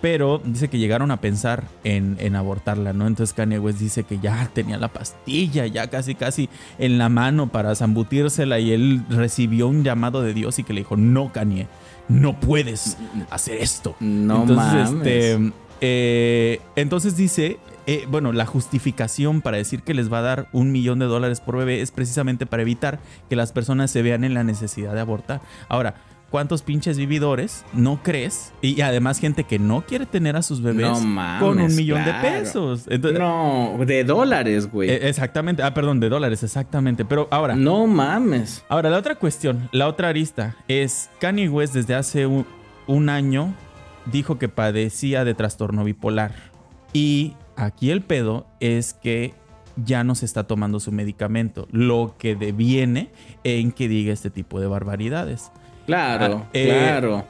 pero 0.03 0.43
dice 0.45 0.69
que 0.69 0.79
llegaron 0.79 1.13
a 1.13 1.21
pensar 1.21 1.65
en, 1.85 2.17
en 2.19 2.35
abortarla, 2.35 2.93
¿no? 2.93 3.07
Entonces 3.07 3.33
Kanye 3.33 3.61
West 3.61 3.79
dice 3.79 4.03
que 4.03 4.19
ya 4.19 4.51
tenía 4.53 4.77
la 4.77 4.89
pastilla, 4.89 5.65
ya 5.67 5.89
casi 5.89 6.17
casi 6.17 6.49
en 6.79 6.99
la 6.99 7.09
mano 7.09 7.51
para 7.51 7.75
zambutírsela 7.77 8.59
y 8.59 8.73
él 8.73 9.05
recibió 9.09 9.69
un 9.69 9.85
llamado 9.85 10.21
de 10.21 10.35
Dios 10.35 10.59
y 10.59 10.65
que 10.65 10.73
le 10.73 10.81
dijo, 10.81 10.97
no 10.97 11.33
Kanye, 11.33 11.69
no 12.09 12.39
puedes 12.39 12.99
hacer 13.31 13.63
esto. 13.63 13.95
No 14.01 14.43
entonces, 14.43 14.57
mames. 14.57 14.91
este, 14.91 15.53
eh, 15.81 16.61
entonces 16.75 17.17
dice, 17.17 17.61
eh, 17.87 18.05
bueno, 18.09 18.33
la 18.33 18.45
justificación 18.45 19.41
para 19.41 19.57
decir 19.57 19.83
que 19.83 19.95
les 19.95 20.13
va 20.13 20.19
a 20.19 20.23
dar 20.23 20.49
un 20.53 20.73
millón 20.73 20.99
de 20.99 21.07
dólares 21.07 21.41
por 21.41 21.57
bebé 21.57 21.81
es 21.81 21.93
precisamente 21.93 22.45
para 22.45 22.63
evitar 22.63 22.99
que 23.29 23.37
las 23.37 23.53
personas 23.53 23.93
se 23.93 24.03
vean 24.03 24.25
en 24.25 24.35
la 24.35 24.43
necesidad 24.43 24.95
de 24.95 25.01
abortar. 25.01 25.43
Ahora, 25.69 25.95
¿cuántos 26.33 26.63
pinches 26.63 26.97
vividores 26.99 27.65
no 27.75 28.03
crees? 28.03 28.53
Y 28.63 28.81
además 28.81 29.21
gente 29.21 29.45
que 29.45 29.61
no 29.61 29.83
quiere 29.83 30.07
tener 30.07 30.35
a 30.35 30.43
sus 30.43 30.61
bebés 30.63 30.89
No 30.89 31.01
mames, 31.01 31.43
con 31.43 31.61
un 31.61 31.77
millón 31.77 32.03
claro. 32.03 32.29
de 32.29 32.41
pesos. 32.41 32.87
Entonces, 32.89 33.21
No, 33.21 33.77
de 33.87 34.03
dólares, 34.03 34.69
güey. 34.69 34.91
eh, 34.91 35.09
exactamente, 35.09 35.63
ah, 35.63 35.73
perdón, 35.75 36.01
de 36.01 36.09
dólares, 36.09 36.43
exactamente. 36.43 37.05
Pero 37.05 37.29
ahora, 37.31 37.55
no 37.55 37.87
mames. 37.87 38.65
Ahora, 38.69 38.91
la 38.91 38.99
otra 38.99 39.15
cuestión, 39.15 39.69
la 39.71 39.87
otra 39.87 40.09
arista 40.09 40.57
es 40.67 41.11
Kanye 41.21 41.49
West 41.49 41.75
desde 41.75 41.95
hace 41.95 42.27
un, 42.27 42.47
un 42.89 43.09
año 43.11 43.55
dijo 44.07 44.39
que 44.39 44.49
padecía 44.49 45.25
de 45.25 45.35
trastorno 45.35 45.85
bipolar. 45.85 46.33
Y 46.95 47.35
aquí 47.57 47.91
el 47.91 48.01
pedo 48.01 48.47
es 48.59 48.95
que 48.95 49.35
ya 49.77 50.03
no 50.05 50.15
se 50.15 50.25
está 50.27 50.45
tomando 50.45 50.81
su 50.81 50.93
medicamento, 50.93 51.69
lo 51.71 52.15
que 52.19 52.35
deviene 52.37 53.11
en 53.45 53.73
que 53.73 53.89
diga 53.89 54.13
este 54.13 54.31
tipo 54.31 54.61
de 54.61 54.67
barbaridades. 54.67 55.53
Claro, 55.87 56.43
Ah, 56.45 56.51
eh, 56.53 56.67
claro. 56.69 57.25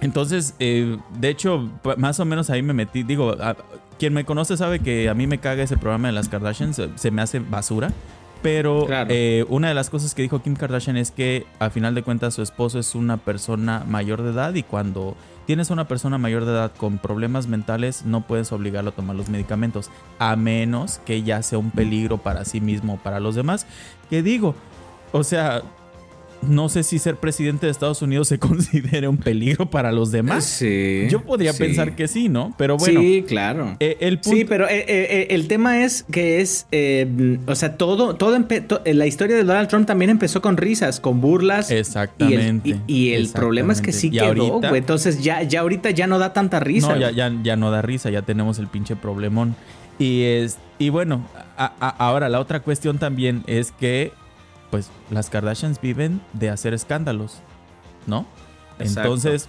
Entonces, 0.00 0.54
eh, 0.58 0.98
de 1.18 1.28
hecho, 1.28 1.70
más 1.96 2.20
o 2.20 2.24
menos 2.24 2.50
ahí 2.50 2.62
me 2.62 2.72
metí. 2.74 3.02
Digo, 3.02 3.30
a- 3.40 3.56
quien 3.98 4.12
me 4.12 4.24
conoce 4.24 4.56
sabe 4.56 4.80
que 4.80 5.08
a 5.08 5.14
mí 5.14 5.26
me 5.26 5.38
caga 5.38 5.62
ese 5.62 5.76
programa 5.76 6.08
de 6.08 6.12
las 6.12 6.28
Kardashians, 6.28 6.76
se, 6.76 6.88
se 6.96 7.10
me 7.10 7.22
hace 7.22 7.38
basura. 7.38 7.92
Pero 8.42 8.84
Claro. 8.84 9.08
eh, 9.10 9.46
una 9.48 9.68
de 9.68 9.74
las 9.74 9.88
cosas 9.88 10.14
que 10.14 10.20
dijo 10.20 10.42
Kim 10.42 10.54
Kardashian 10.54 10.98
es 10.98 11.10
que 11.10 11.46
a 11.60 11.70
final 11.70 11.94
de 11.94 12.02
cuentas 12.02 12.34
su 12.34 12.42
esposo 12.42 12.78
es 12.78 12.94
una 12.94 13.16
persona 13.16 13.84
mayor 13.88 14.20
de 14.22 14.32
edad 14.32 14.52
y 14.54 14.62
cuando 14.62 15.16
tienes 15.46 15.70
a 15.70 15.72
una 15.72 15.88
persona 15.88 16.18
mayor 16.18 16.44
de 16.44 16.52
edad 16.52 16.72
con 16.76 16.98
problemas 16.98 17.46
mentales 17.46 18.04
no 18.04 18.26
puedes 18.26 18.52
obligarlo 18.52 18.90
a 18.90 18.92
tomar 18.94 19.16
los 19.16 19.30
medicamentos 19.30 19.90
a 20.18 20.36
menos 20.36 21.00
que 21.06 21.22
ya 21.22 21.42
sea 21.42 21.58
un 21.58 21.70
peligro 21.70 22.18
para 22.18 22.44
sí 22.44 22.60
mismo 22.60 22.94
o 22.94 22.96
para 22.98 23.18
los 23.18 23.34
demás. 23.34 23.66
Que 24.10 24.22
digo, 24.22 24.54
o 25.12 25.24
sea, 25.24 25.62
no 26.48 26.68
sé 26.68 26.82
si 26.82 26.98
ser 26.98 27.16
presidente 27.16 27.66
de 27.66 27.72
Estados 27.72 28.02
Unidos 28.02 28.28
se 28.28 28.38
considere 28.40 29.08
un 29.08 29.16
peligro 29.16 29.70
para 29.70 29.92
los 29.92 30.10
demás. 30.10 30.44
Sí. 30.44 31.06
Yo 31.10 31.22
podría 31.22 31.52
sí. 31.52 31.58
pensar 31.62 31.96
que 31.96 32.08
sí, 32.08 32.28
¿no? 32.28 32.54
Pero 32.58 32.76
bueno, 32.76 33.00
Sí, 33.00 33.24
claro. 33.26 33.76
eh, 33.80 33.96
el 34.00 34.18
punto... 34.20 34.36
Sí, 34.38 34.44
pero 34.44 34.68
eh, 34.68 34.78
eh, 34.80 35.06
eh, 35.10 35.26
el 35.30 35.48
tema 35.48 35.82
es 35.84 36.04
que 36.10 36.40
es, 36.40 36.66
eh, 36.72 37.38
o 37.46 37.54
sea, 37.54 37.76
todo, 37.76 38.16
todo 38.16 38.34
to- 38.44 38.82
eh, 38.84 38.94
la 38.94 39.06
historia 39.06 39.36
de 39.36 39.44
Donald 39.44 39.68
Trump 39.68 39.86
también 39.86 40.10
empezó 40.10 40.40
con 40.42 40.56
risas, 40.56 41.00
con 41.00 41.20
burlas. 41.20 41.70
Exactamente. 41.70 42.68
Y 42.68 42.72
el, 42.72 42.80
y- 42.86 42.94
y 43.10 43.12
el 43.14 43.28
problema 43.28 43.72
es 43.72 43.80
que 43.80 43.92
sí. 43.92 44.08
Y 44.08 44.10
quedó, 44.12 44.24
ahorita- 44.26 44.68
güey. 44.68 44.78
Entonces 44.80 45.22
ya, 45.22 45.42
ya 45.42 45.60
ahorita 45.60 45.90
ya 45.90 46.06
no 46.06 46.18
da 46.18 46.32
tanta 46.32 46.60
risa. 46.60 46.94
No, 46.94 47.00
ya, 47.00 47.10
ya, 47.10 47.32
ya 47.42 47.56
no 47.56 47.70
da 47.70 47.82
risa, 47.82 48.10
ya 48.10 48.22
tenemos 48.22 48.58
el 48.58 48.68
pinche 48.68 48.96
problemón. 48.96 49.54
Y, 49.98 50.22
es, 50.22 50.58
y 50.78 50.88
bueno, 50.88 51.24
a- 51.56 51.72
a- 51.80 51.88
ahora 52.08 52.28
la 52.28 52.40
otra 52.40 52.60
cuestión 52.60 52.98
también 52.98 53.42
es 53.46 53.70
que, 53.72 54.12
pues, 54.70 54.90
las 55.10 55.30
Kardashians 55.30 55.80
viven 55.80 56.20
de 56.32 56.50
hacer 56.50 56.74
escándalos, 56.74 57.40
¿no? 58.06 58.26
Exacto. 58.78 59.00
Entonces, 59.02 59.48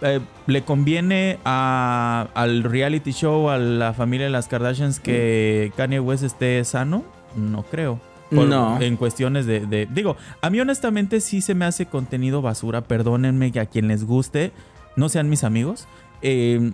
eh, 0.00 0.20
¿le 0.46 0.62
conviene 0.62 1.38
a- 1.44 2.28
al 2.34 2.62
reality 2.64 3.12
show, 3.12 3.50
a 3.50 3.58
la 3.58 3.92
familia 3.92 4.26
de 4.26 4.32
las 4.32 4.48
Kardashians, 4.48 5.00
que 5.00 5.72
Kanye 5.76 6.00
West 6.00 6.22
esté 6.24 6.64
sano? 6.64 7.04
No 7.36 7.62
creo. 7.64 8.00
No. 8.30 8.78
En 8.80 8.96
cuestiones 8.96 9.46
de, 9.46 9.60
de- 9.66 9.86
Digo, 9.90 10.16
a 10.42 10.50
mí 10.50 10.60
honestamente 10.60 11.20
sí 11.20 11.40
se 11.40 11.54
me 11.54 11.64
hace 11.64 11.86
contenido 11.86 12.42
basura. 12.42 12.82
Perdónenme 12.82 13.52
que 13.52 13.60
a 13.60 13.66
quien 13.66 13.88
les 13.88 14.04
guste, 14.04 14.52
no 14.96 15.08
sean 15.08 15.28
mis 15.30 15.44
amigos. 15.44 15.88
Eh, 16.20 16.72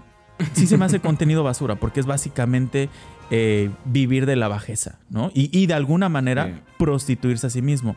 sí 0.55 0.67
se 0.67 0.77
me 0.77 0.85
hace 0.85 0.99
contenido 1.01 1.45
basura 1.45 1.77
porque 1.77 2.01
es 2.01 2.07
básicamente 2.07 2.89
eh, 3.31 3.71
vivir 3.85 4.27
de 4.27 4.37
la 4.37 4.49
bajeza, 4.49 4.99
¿no? 5.11 5.31
Y, 5.35 5.51
y 5.59 5.67
de 5.67 5.75
alguna 5.75 6.09
manera 6.09 6.47
Sí. 6.47 6.53
prostituirse 6.79 7.47
a 7.47 7.51
sí 7.51 7.63
mismo. 7.63 7.97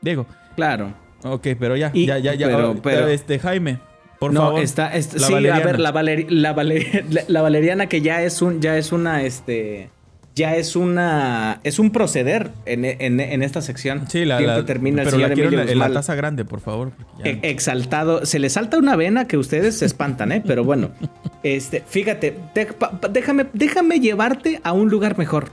Diego, 0.00 0.26
Claro. 0.56 0.92
ok, 1.24 1.46
pero 1.58 1.76
ya, 1.76 1.90
Y- 1.94 2.06
ya, 2.06 2.18
ya, 2.18 2.34
ya. 2.34 2.46
pero- 2.46 2.76
pero- 2.82 3.08
este, 3.08 3.38
Jaime, 3.38 3.78
por 4.18 4.32
no, 4.32 4.40
favor. 4.42 4.60
está, 4.62 4.94
está- 4.94 5.18
sí, 5.18 5.32
valeriana. 5.32 5.62
a 5.62 5.66
ver, 5.66 5.80
la, 5.80 5.92
la- 7.10 7.24
la 7.28 7.42
valeriana 7.42 7.86
que 7.88 8.00
ya 8.00 8.22
es 8.22 8.42
un, 8.42 8.60
ya 8.60 8.76
es 8.76 8.92
una, 8.92 9.22
este, 9.22 9.90
ya 10.38 10.56
es 10.56 10.76
una, 10.76 11.60
es 11.64 11.78
un 11.78 11.90
proceder 11.90 12.50
en, 12.64 12.84
en- 12.84 13.20
en 13.20 13.42
esta 13.42 13.60
sección. 13.60 14.04
Sí, 14.08 14.24
la, 14.24 14.40
la- 14.40 14.64
termina 14.64 15.02
el 15.02 15.06
pero 15.06 15.16
señor 15.16 15.28
la 15.30 15.34
quiero 15.34 15.50
en 15.50 15.56
la, 15.56 15.62
en 15.62 15.68
la 15.68 15.74
Guzmán 15.74 15.92
taza 15.94 16.14
grande, 16.14 16.44
por 16.44 16.60
favor. 16.60 16.92
e- 17.24 17.40
exaltado. 17.42 18.24
Se 18.24 18.38
le 18.38 18.48
salta 18.48 18.78
una 18.78 18.96
vena 18.96 19.26
que 19.26 19.36
ustedes 19.36 19.78
se 19.78 19.84
espantan, 19.84 20.32
¿eh? 20.32 20.42
Pero 20.46 20.64
bueno, 20.64 20.90
este, 21.42 21.82
fíjate, 21.86 22.36
de- 22.54 22.68
déjame, 23.10 23.46
déjame 23.52 24.00
llevarte 24.00 24.60
a 24.64 24.72
un 24.72 24.88
lugar 24.88 25.18
mejor. 25.18 25.50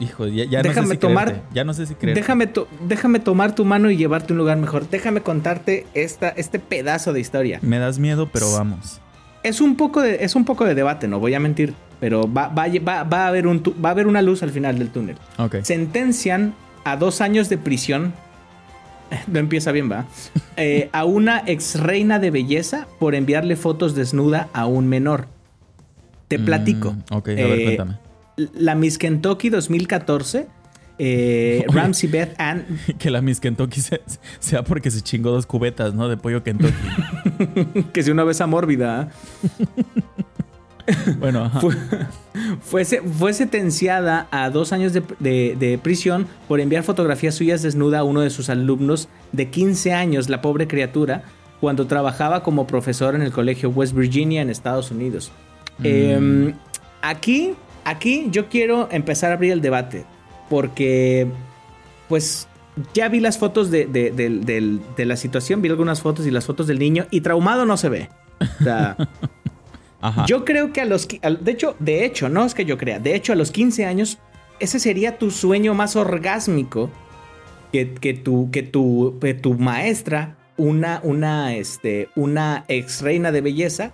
Hijo, 0.00 0.26
ya, 0.26 0.44
ya 0.46 0.62
no 0.62 0.72
sé 0.72 0.82
si 0.86 0.96
tomar- 0.96 1.26
creerte, 1.26 1.46
Ya 1.54 1.62
no 1.64 1.74
sé 1.74 1.86
si 1.86 1.94
creer. 1.94 2.16
Déjame, 2.16 2.46
to- 2.48 2.66
déjame 2.88 3.20
tomar 3.20 3.54
tu 3.54 3.64
mano 3.64 3.90
y 3.90 3.96
llevarte 3.96 4.32
a 4.32 4.34
un 4.34 4.38
lugar 4.38 4.56
mejor. 4.56 4.88
Déjame 4.90 5.20
contarte 5.20 5.86
esta, 5.94 6.30
este 6.30 6.58
pedazo 6.58 7.12
de 7.12 7.20
historia. 7.20 7.58
Me 7.62 7.78
das 7.78 7.98
miedo, 8.00 8.28
pero 8.32 8.50
vamos. 8.52 9.00
Es 9.44 9.60
un 9.60 9.76
poco 9.76 10.00
de, 10.00 10.24
es 10.24 10.34
un 10.34 10.44
poco 10.44 10.64
de 10.64 10.74
debate, 10.74 11.06
no 11.06 11.20
voy 11.20 11.34
a 11.34 11.40
mentir. 11.40 11.74
Pero 12.02 12.22
va, 12.30 12.48
va, 12.48 12.66
va, 12.84 13.04
va 13.04 13.24
a 13.24 13.28
haber 13.28 13.46
un, 13.46 13.62
va 13.62 13.90
a 13.90 13.92
haber 13.92 14.08
una 14.08 14.22
luz 14.22 14.42
al 14.42 14.50
final 14.50 14.76
del 14.76 14.90
túnel. 14.90 15.16
Ok. 15.38 15.58
Sentencian 15.62 16.52
a 16.82 16.96
dos 16.96 17.20
años 17.20 17.48
de 17.48 17.58
prisión. 17.58 18.12
No 19.28 19.38
empieza 19.38 19.70
bien, 19.70 19.88
va. 19.88 20.06
Eh, 20.56 20.88
a 20.92 21.04
una 21.04 21.44
ex 21.46 21.78
reina 21.78 22.18
de 22.18 22.32
belleza 22.32 22.88
por 22.98 23.14
enviarle 23.14 23.54
fotos 23.54 23.94
desnuda 23.94 24.48
a 24.52 24.66
un 24.66 24.88
menor. 24.88 25.28
Te 26.26 26.40
platico. 26.40 26.92
Mm, 26.92 27.14
ok, 27.14 27.28
a 27.28 27.32
ver, 27.34 27.58
Eh, 27.60 27.64
cuéntame. 27.66 27.98
La 28.54 28.74
Miss 28.74 28.98
Kentucky 28.98 29.48
2014. 29.50 30.48
eh. 30.98 31.64
Ramsey 31.68 32.08
Beth 32.10 32.34
Ann. 32.40 32.64
Que 32.98 33.10
la 33.10 33.20
Miss 33.22 33.38
Kentucky 33.38 33.80
se- 33.80 34.00
sea 34.40 34.64
porque 34.64 34.90
se 34.90 35.02
chingó 35.02 35.30
dos 35.30 35.46
cubetas, 35.46 35.94
¿no? 35.94 36.08
De 36.08 36.16
pollo 36.16 36.42
Kentucky. 36.42 36.72
Que 37.92 38.02
si 38.02 38.10
una 38.10 38.24
vez 38.24 38.44
mórbida. 38.48 39.10
Bueno, 41.18 41.44
ajá. 41.44 41.60
fue, 41.60 41.74
fue, 42.60 42.84
se- 42.84 43.02
fue 43.02 43.32
sentenciada 43.34 44.26
a 44.30 44.50
dos 44.50 44.72
años 44.72 44.92
de, 44.92 45.02
de- 45.20 45.56
de 45.58 45.78
prisión 45.78 46.26
por 46.48 46.60
enviar 46.60 46.82
fotografías 46.82 47.34
suyas 47.34 47.62
desnuda 47.62 48.00
a 48.00 48.04
uno 48.04 48.20
de 48.20 48.30
sus 48.30 48.48
alumnos 48.48 49.08
de 49.32 49.48
15 49.50 49.92
años, 49.92 50.28
la 50.28 50.40
pobre 50.42 50.66
criatura, 50.66 51.22
cuando 51.60 51.86
trabajaba 51.86 52.42
como 52.42 52.66
profesor 52.66 53.14
en 53.14 53.22
el 53.22 53.30
colegio 53.32 53.70
West 53.70 53.94
Virginia 53.94 54.42
en 54.42 54.50
Estados 54.50 54.90
Unidos. 54.90 55.30
Eh, 55.84 56.52
aquí, 57.02 57.54
aquí 57.84 58.26
yo 58.30 58.48
quiero 58.48 58.88
empezar 58.90 59.30
a 59.30 59.34
abrir 59.34 59.52
el 59.52 59.60
debate, 59.60 60.04
porque 60.50 61.26
pues 62.08 62.48
ya 62.94 63.08
vi 63.08 63.20
las 63.20 63.38
fotos 63.38 63.70
de, 63.70 63.86
de- 63.86 64.10
de 64.96 65.04
la 65.06 65.16
situación, 65.16 65.62
vi 65.62 65.68
algunas 65.68 66.00
fotos 66.00 66.26
y 66.26 66.30
las 66.30 66.44
fotos 66.46 66.66
del 66.66 66.78
niño, 66.78 67.06
y 67.10 67.20
traumado 67.20 67.64
no 67.64 67.76
se 67.76 67.88
ve. 67.88 68.08
O 68.60 68.64
sea, 68.64 68.96
Ajá. 70.02 70.26
yo 70.26 70.44
creo 70.44 70.72
que 70.72 70.80
a 70.82 70.84
los... 70.84 71.08
De 71.08 71.50
hecho, 71.50 71.74
de 71.78 72.04
hecho, 72.04 72.28
no 72.28 72.44
es 72.44 72.54
que 72.54 72.64
yo 72.66 72.76
crea, 72.76 72.98
de 72.98 73.14
hecho 73.14 73.32
a 73.32 73.36
los 73.36 73.50
15 73.50 73.86
años, 73.86 74.18
ese 74.60 74.78
sería 74.78 75.16
tu 75.18 75.30
sueño 75.30 75.72
más 75.74 75.96
orgásmico 75.96 76.90
que, 77.72 77.94
que, 77.94 78.12
tu, 78.12 78.50
que, 78.50 78.62
tu, 78.62 79.16
que 79.20 79.32
tu 79.34 79.54
maestra, 79.54 80.36
una, 80.58 81.00
una, 81.02 81.54
este, 81.54 82.08
una 82.16 82.64
ex 82.68 83.00
reina 83.00 83.32
de 83.32 83.40
belleza, 83.40 83.92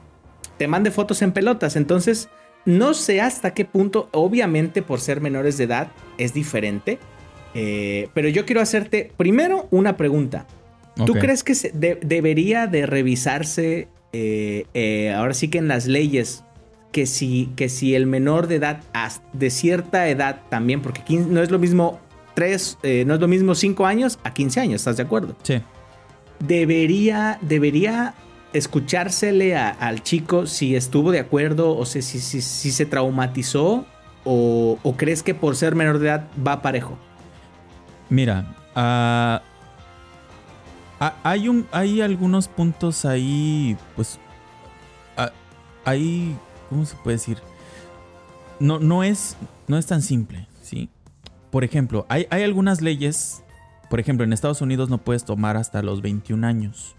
te 0.56 0.66
mande 0.66 0.90
fotos 0.90 1.22
en 1.22 1.30
pelotas. 1.32 1.76
Entonces, 1.76 2.28
no 2.64 2.92
sé 2.94 3.20
hasta 3.20 3.54
qué 3.54 3.64
punto, 3.64 4.09
obviamente 4.12 4.82
por 4.82 5.00
ser 5.00 5.20
menores 5.20 5.56
de 5.59 5.64
edad, 5.64 5.88
es 6.18 6.34
diferente. 6.34 6.98
eh, 7.54 8.09
pero 8.14 8.28
yo 8.28 8.44
quiero 8.44 8.61
hacerte 8.61 9.12
primero 9.16 9.68
una 9.70 9.96
pregunta. 9.96 10.46
¿Tú 11.06 11.12
crees 11.20 11.44
que 11.44 11.54
se 11.54 11.70
de- 11.70 11.98
debería 12.02 12.66
de 12.66 12.84
revisarse 12.84 13.86
eh, 14.12 14.66
eh, 14.74 15.12
ahora 15.14 15.34
sí 15.34 15.48
que 15.48 15.59
en 15.59 15.68
las 15.68 15.86
leyes 15.86 16.44
que 16.92 17.06
si, 17.06 17.50
que 17.56 17.68
si 17.68 17.94
el 17.94 18.06
menor 18.06 18.46
de 18.46 18.56
edad, 18.56 18.80
de 19.32 19.50
cierta 19.50 20.09
edad 20.09 20.40
también, 20.48 20.80
porque 20.80 21.02
15 21.02 21.28
no 21.30 21.42
es 21.42 21.50
lo 21.50 21.59
mismo 21.59 22.00
3, 22.34 22.78
no 23.06 23.14
es 23.14 23.20
lo 23.20 23.28
mismo 23.28 23.54
5 23.54 23.84
años 23.86 24.18
a 24.24 24.32
15 24.32 24.61
años, 24.61 24.80
¿estás 24.80 24.96
de 24.96 25.02
acuerdo? 25.02 25.36
Sí. 25.42 25.61
Debería, 26.40 27.38
debería 27.42 28.14
escuchársele 28.52 29.56
a- 29.56 29.70
al 29.70 30.02
chico 30.02 30.46
si 30.46 30.74
estuvo 30.76 31.11
de 31.11 31.18
acuerdo 31.18 31.76
o 31.76 31.84
si, 31.84 32.00
si, 32.00 32.20
si, 32.20 32.40
si 32.40 32.70
se 32.70 32.86
traumatizó 32.86 33.84
o, 34.24 34.78
o 34.82 34.96
crees 34.96 35.22
que 35.22 35.34
por 35.34 35.56
ser 35.56 35.74
menor 35.74 35.98
de 35.98 36.09
edad 36.09 36.28
va 36.46 36.62
parejo. 36.62 36.96
Mira, 38.09 38.54
ah, 38.74 39.42
hay, 40.99 41.49
un, 41.49 41.66
hay 41.72 42.01
algunos 42.01 42.49
puntos 42.49 43.05
ahí, 43.05 43.76
pues, 43.94 44.18
hay, 45.84 46.36
¿cómo 46.68 46.84
se 46.84 46.96
puede 46.96 47.16
decir? 47.16 47.38
No, 48.61 48.78
no, 48.78 49.05
es, 49.05 49.36
no 49.68 49.78
es 49.78 49.86
tan 49.86 50.03
simple, 50.03 50.46
¿sí? 50.62 50.90
Por 51.51 51.64
ejemplo, 51.64 52.05
hay, 52.09 52.26
hay 52.30 52.42
algunas 52.42 52.82
leyes, 52.82 53.42
por 53.88 54.01
ejemplo, 54.01 54.24
en 54.24 54.32
Estados 54.32 54.61
Unidos 54.61 54.90
no 54.90 54.99
puedes 54.99 55.24
tomar 55.24 55.57
hasta 55.57 55.82
los 55.82 56.03
21 56.03 56.46
años, 56.46 56.96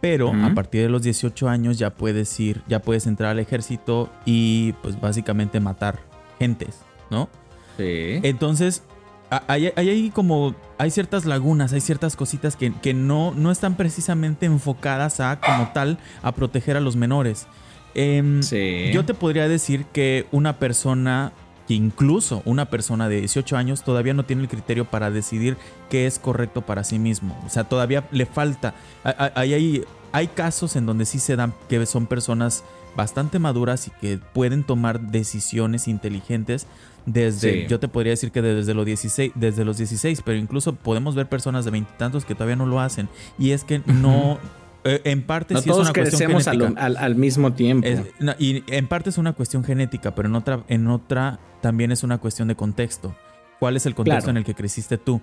pero 0.00 0.32
a 0.32 0.54
partir 0.54 0.82
de 0.82 0.88
los 0.88 1.02
18 1.02 1.48
años 1.48 1.78
ya 1.78 1.90
puedes 1.90 2.38
ir, 2.38 2.62
ya 2.68 2.80
puedes 2.80 3.06
entrar 3.06 3.30
al 3.30 3.38
ejército 3.38 4.10
y 4.26 4.72
pues 4.82 5.00
básicamente 5.00 5.58
matar 5.58 6.00
gentes, 6.38 6.80
¿no? 7.10 7.28
Sí. 7.76 8.20
Entonces, 8.22 8.82
hay, 9.30 10.10
como. 10.14 10.54
Hay 10.78 10.90
ciertas 10.90 11.24
lagunas, 11.24 11.72
hay 11.72 11.80
ciertas 11.80 12.16
cositas 12.16 12.56
que, 12.56 12.72
que 12.72 12.94
no, 12.94 13.32
no 13.34 13.50
están 13.50 13.76
precisamente 13.76 14.46
enfocadas 14.46 15.20
a, 15.20 15.40
como 15.40 15.72
tal, 15.72 15.98
a 16.22 16.32
proteger 16.32 16.76
a 16.76 16.80
los 16.80 16.96
menores. 16.96 17.46
Em, 17.94 18.42
Sí. 18.42 18.90
Yo 18.92 19.04
te 19.04 19.14
podría 19.14 19.48
decir 19.48 19.86
que 19.86 20.26
una 20.30 20.58
persona, 20.58 21.32
que 21.66 21.74
incluso 21.74 22.42
una 22.44 22.66
persona 22.66 23.08
de 23.08 23.20
18 23.20 23.56
años, 23.56 23.82
todavía 23.82 24.14
no 24.14 24.24
tiene 24.24 24.42
el 24.42 24.48
criterio 24.48 24.84
para 24.84 25.10
decidir 25.10 25.56
qué 25.90 26.06
es 26.06 26.18
correcto 26.18 26.62
para 26.62 26.84
sí 26.84 26.98
mismo. 26.98 27.36
O 27.44 27.50
sea, 27.50 27.64
todavía 27.64 28.06
le 28.12 28.24
falta. 28.24 28.74
Hay, 29.02 29.52
hay, 29.54 29.84
hay 30.12 30.26
casos 30.28 30.76
en 30.76 30.86
donde 30.86 31.06
sí 31.06 31.18
se 31.18 31.36
dan 31.36 31.52
que 31.68 31.84
son 31.86 32.06
personas 32.06 32.62
bastante 32.96 33.38
maduras 33.38 33.86
y 33.86 33.90
que 34.00 34.18
pueden 34.18 34.64
tomar 34.64 35.00
decisiones 35.00 35.86
inteligentes 35.86 36.66
desde, 37.12 37.62
Sí. 37.62 37.66
yo 37.68 37.80
te 37.80 37.88
podría 37.88 38.10
decir 38.10 38.30
que 38.30 38.42
desde 38.42 38.74
los 38.74 38.84
16, 38.84 39.32
desde 39.34 39.64
los 39.64 39.78
16, 39.78 40.22
pero 40.22 40.38
incluso 40.38 40.74
podemos 40.74 41.14
ver 41.14 41.28
personas 41.28 41.64
de 41.64 41.70
veintitantos 41.70 42.24
que 42.24 42.34
todavía 42.34 42.56
no 42.56 42.66
lo 42.66 42.80
hacen. 42.80 43.08
Y 43.38 43.52
es 43.52 43.64
que 43.64 43.80
no, 43.86 44.38
eh, 44.84 45.00
en 45.04 45.22
parte 45.22 45.54
No 45.54 45.60
sí 45.62 45.70
es 45.70 45.76
una 45.76 45.92
cuestión 45.92 46.04
crecemos 46.04 46.46
al, 46.48 46.58
genética. 46.58 46.84
al- 46.84 46.96
al 46.98 47.14
mismo 47.14 47.52
tiempo. 47.54 47.86
Es- 47.86 48.02
no, 48.20 48.34
y 48.38 48.62
en 48.68 48.86
parte 48.88 49.10
es 49.10 49.18
una 49.18 49.32
cuestión 49.32 49.64
genética, 49.64 50.14
pero 50.14 50.28
en 50.28 50.34
otra, 50.34 50.64
en 50.68 50.86
otra 50.88 51.38
también 51.62 51.92
es 51.92 52.02
una 52.02 52.18
cuestión 52.18 52.48
de 52.48 52.56
contexto. 52.56 53.14
¿Cuál 53.58 53.76
es 53.76 53.86
el 53.86 53.94
contexto 53.94 54.18
Claro. 54.24 54.30
en 54.32 54.36
el 54.38 54.44
que 54.44 54.54
creciste 54.54 54.98
tú? 54.98 55.20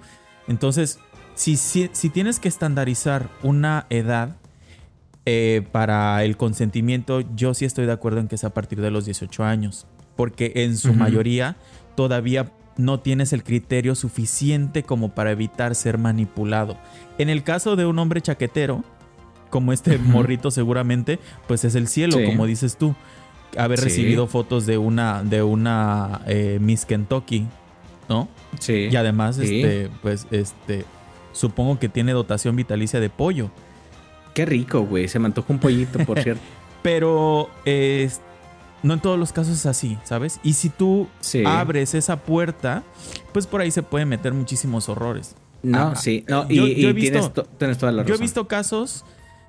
Entonces, 0.47 0.99
si, 1.35 1.55
si, 1.57 1.89
si 1.93 2.09
tienes 2.09 2.39
que 2.39 2.47
estandarizar 2.47 3.29
una 3.43 3.85
edad 3.89 4.35
eh, 5.25 5.67
para 5.71 6.23
el 6.23 6.37
consentimiento, 6.37 7.21
yo 7.35 7.53
sí 7.53 7.65
estoy 7.65 7.85
de 7.85 7.91
acuerdo 7.91 8.19
en 8.19 8.27
que 8.27 8.35
es 8.35 8.43
a 8.43 8.53
partir 8.53 8.79
de 8.81 8.91
los 8.91 9.05
18 9.05 9.43
años. 9.43 9.87
Porque 10.15 10.51
en 10.55 10.77
su 10.77 10.93
mayoría 10.93 11.55
todavía 11.95 12.51
no 12.77 12.99
tienes 12.99 13.31
el 13.33 13.43
criterio 13.43 13.95
suficiente 13.95 14.83
como 14.83 15.09
para 15.15 15.31
evitar 15.31 15.75
ser 15.75 15.97
manipulado. 15.97 16.77
En 17.17 17.29
el 17.29 17.43
caso 17.43 17.75
de 17.75 17.85
un 17.85 17.97
hombre 17.99 18.21
chaquetero, 18.21 18.83
como 19.49 19.71
este 19.71 19.97
morrito 19.97 20.51
seguramente, 20.51 21.19
pues 21.47 21.63
es 21.63 21.75
el 21.75 21.87
cielo, 21.87 22.17
Sí. 22.17 22.25
como 22.25 22.45
dices 22.45 22.77
tú. 22.77 22.95
Haber 23.57 23.79
Sí. 23.79 23.85
recibido 23.85 24.27
fotos 24.27 24.65
de 24.65 24.77
una, 24.77 25.23
de 25.23 25.41
una 25.41 26.21
eh, 26.27 26.57
Miss 26.61 26.83
Kentucky, 26.85 27.45
¿no? 28.09 28.27
sí. 28.59 28.89
Y 28.91 28.95
además, 28.97 29.37
Sí. 29.37 29.61
este, 29.61 29.89
pues, 30.01 30.27
este, 30.31 30.83
supongo 31.31 31.79
que 31.79 31.87
tiene 31.87 32.11
dotación 32.11 32.55
vitalicia 32.57 32.99
de 32.99 33.09
pollo. 33.09 33.51
Qué 34.33 34.45
rico, 34.45 34.81
güey. 34.81 35.07
Se 35.07 35.19
me 35.19 35.27
antojó 35.27 35.53
un 35.53 35.59
pollito, 35.59 35.99
por 35.99 36.19
cierto. 36.23 36.41
Pero 36.83 37.49
eh, 37.65 38.09
no 38.85 38.93
en 38.93 38.99
todos 39.01 39.17
los 39.19 39.33
casos 39.33 39.53
es 39.57 39.65
así, 39.65 39.97
¿sabes? 40.03 40.39
Y 40.43 40.53
si 40.53 40.69
tú 40.69 41.07
Sí. 41.19 41.43
abres 41.45 41.93
esa 41.95 42.17
puerta, 42.17 42.83
pues 43.33 43.47
por 43.47 43.61
ahí 43.61 43.71
se 43.71 43.83
pueden 43.83 44.07
meter 44.09 44.33
muchísimos 44.33 44.87
horrores. 44.89 45.35
No, 45.63 45.79
Ah, 45.89 45.95
sí. 45.95 46.23
No, 46.27 46.47
yo- 46.47 46.67
y, 46.67 46.81
yo 46.81 46.89
he 46.89 46.93
visto- 46.93 47.11
tienes, 47.11 47.33
to- 47.33 47.43
tienes 47.57 47.77
toda 47.77 47.91
la 47.91 48.03
razón. 48.03 48.09
Yo 48.09 48.15
he 48.15 48.21
visto 48.21 48.47
casos 48.47 49.03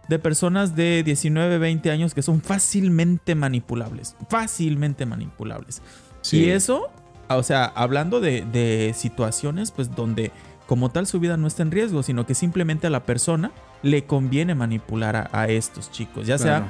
de 0.08 0.18
personas 0.18 0.74
de 0.74 1.02
19, 1.04 1.58
20 1.58 1.90
años 1.90 2.14
que 2.14 2.22
son 2.22 2.40
fácilmente 2.40 3.34
manipulables. 3.34 4.16
Fácilmente 4.30 5.04
manipulables. 5.04 5.82
Sí. 6.22 6.44
Y 6.44 6.50
eso, 6.50 6.88
o 7.28 7.42
sea, 7.42 7.66
hablando 7.66 8.20
de, 8.20 8.44
de 8.50 8.94
situaciones, 8.96 9.70
pues 9.70 9.94
donde 9.94 10.30
como 10.66 10.90
tal 10.90 11.06
su 11.06 11.20
vida 11.20 11.36
no 11.36 11.46
está 11.46 11.62
en 11.62 11.70
riesgo, 11.70 12.02
sino 12.02 12.24
que 12.26 12.34
simplemente 12.34 12.86
a 12.86 12.90
la 12.90 13.04
persona 13.04 13.52
le 13.82 14.04
conviene 14.04 14.54
manipular 14.54 15.14
a, 15.16 15.28
a 15.32 15.48
estos 15.48 15.90
chicos. 15.92 16.26
Ya 16.26 16.38
sea, 16.38 16.68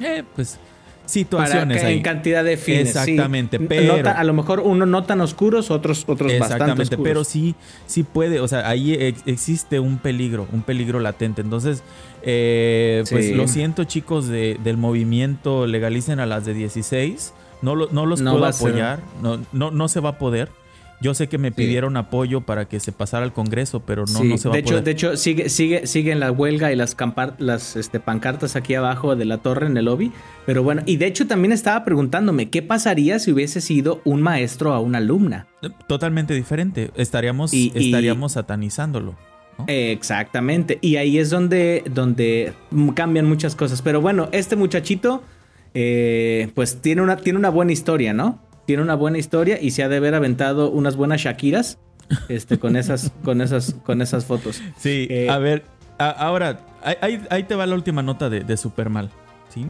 eh, 0.00 0.22
pues, 0.36 0.58
situaciones 1.06 1.82
ahí. 1.84 1.96
en 1.98 2.02
cantidad 2.02 2.42
de 2.44 2.56
fines. 2.56 2.88
Exactamente, 2.88 3.58
pero- 3.60 3.96
a 4.08 4.24
lo 4.24 4.32
mejor 4.32 4.60
uno 4.60 4.86
no 4.86 5.04
tan 5.04 5.20
oscuros, 5.20 5.70
otros, 5.70 6.04
otros 6.06 6.30
bastante 6.32 6.54
Exactamente, 6.54 6.82
oscuros. 6.94 7.04
pero 7.04 7.24
sí, 7.24 7.54
sí 7.86 8.02
puede, 8.02 8.40
o 8.40 8.48
sea, 8.48 8.68
ahí 8.68 8.94
ex- 8.94 9.22
existe 9.26 9.80
un 9.80 9.98
peligro, 9.98 10.46
un 10.52 10.62
peligro 10.62 11.00
latente. 11.00 11.42
Entonces, 11.42 11.82
eh, 12.22 13.04
pues 13.10 13.30
lo 13.32 13.46
siento 13.48 13.84
chicos 13.84 14.28
de- 14.28 14.58
del 14.64 14.76
movimiento, 14.76 15.66
legalicen 15.66 16.20
a 16.20 16.26
las 16.26 16.44
de 16.44 16.54
16, 16.54 17.34
no, 17.62 17.74
lo- 17.74 17.88
no 17.92 18.06
los 18.06 18.20
No 18.20 18.32
puedo 18.32 18.46
apoyar, 18.46 19.00
no, 19.22 19.40
no, 19.52 19.70
no 19.70 19.88
se 19.88 20.00
va 20.00 20.10
a 20.10 20.18
poder. 20.18 20.48
Yo 21.00 21.12
sé 21.12 21.28
que 21.28 21.36
me 21.38 21.48
Sí. 21.48 21.54
pidieron 21.56 21.96
apoyo 21.96 22.40
para 22.42 22.66
que 22.66 22.80
se 22.80 22.90
pasara 22.92 23.24
al 23.24 23.32
Congreso, 23.32 23.80
pero 23.80 24.02
no, 24.06 24.20
Sí, 24.20 24.28
no 24.28 24.38
se 24.38 24.48
va 24.48 24.52
de 24.52 24.58
a 24.58 24.60
hecho, 24.60 24.68
poder. 24.70 24.84
de 24.84 24.90
hecho, 24.92 25.16
sigue, 25.16 25.48
sigue, 25.50 25.86
siguen 25.86 26.20
la 26.20 26.30
huelga 26.32 26.72
y 26.72 26.76
las, 26.76 27.76
este, 27.76 28.00
pancartas 28.00 28.56
aquí 28.56 28.74
abajo 28.74 29.14
de 29.16 29.24
la 29.24 29.38
torre 29.38 29.66
en 29.66 29.76
el 29.76 29.84
lobby. 29.86 30.12
Pero 30.46 30.62
bueno, 30.62 30.82
y 30.86 30.96
de 30.96 31.06
hecho 31.06 31.26
también 31.26 31.52
estaba 31.52 31.84
preguntándome, 31.84 32.48
¿qué 32.48 32.62
pasaría 32.62 33.18
si 33.18 33.32
hubiese 33.32 33.60
sido 33.60 34.00
un 34.04 34.22
maestro 34.22 34.72
a 34.72 34.80
una 34.80 34.98
alumna? 34.98 35.46
Totalmente 35.88 36.32
diferente, 36.34 36.90
estaríamos, 36.96 37.52
Y- 37.52 37.70
y- 37.74 37.86
estaríamos 37.86 38.32
satanizándolo. 38.32 39.14
¿no? 39.58 39.64
Exactamente. 39.68 40.78
Y 40.80 40.96
ahí 40.96 41.18
es 41.18 41.30
donde, 41.30 41.82
donde 41.92 42.52
cambian 42.94 43.26
muchas 43.26 43.54
cosas. 43.54 43.82
Pero 43.82 44.00
bueno, 44.00 44.28
este 44.32 44.56
muchachito 44.56 45.22
eh, 45.74 46.50
pues 46.54 46.80
tiene 46.80 47.02
una, 47.02 47.16
tiene 47.16 47.38
una 47.38 47.50
buena 47.50 47.72
historia, 47.72 48.12
¿no? 48.12 48.38
Tiene 48.66 48.82
una 48.82 48.94
buena 48.94 49.18
historia 49.18 49.60
y 49.60 49.70
se 49.72 49.82
ha 49.82 49.88
de 49.88 49.96
haber 49.96 50.14
aventado 50.14 50.70
unas 50.70 50.96
buenas 50.96 51.20
Shakiras 51.20 51.78
este, 52.28 52.58
con, 52.58 52.76
esas, 52.76 53.12
con, 53.24 53.40
esas, 53.40 53.74
con 53.84 54.00
esas 54.02 54.24
fotos. 54.24 54.60
Sí, 54.78 55.06
Eh, 55.10 55.28
a 55.30 55.38
ver, 55.38 55.64
a- 55.98 56.10
ahora, 56.10 56.60
ahí- 57.00 57.20
ahí, 57.30 57.42
te 57.44 57.54
va 57.54 57.66
la 57.66 57.74
última 57.74 58.02
nota 58.02 58.28
de, 58.30 58.40
de 58.40 58.56
Supermal, 58.56 59.10
¿sí? 59.52 59.66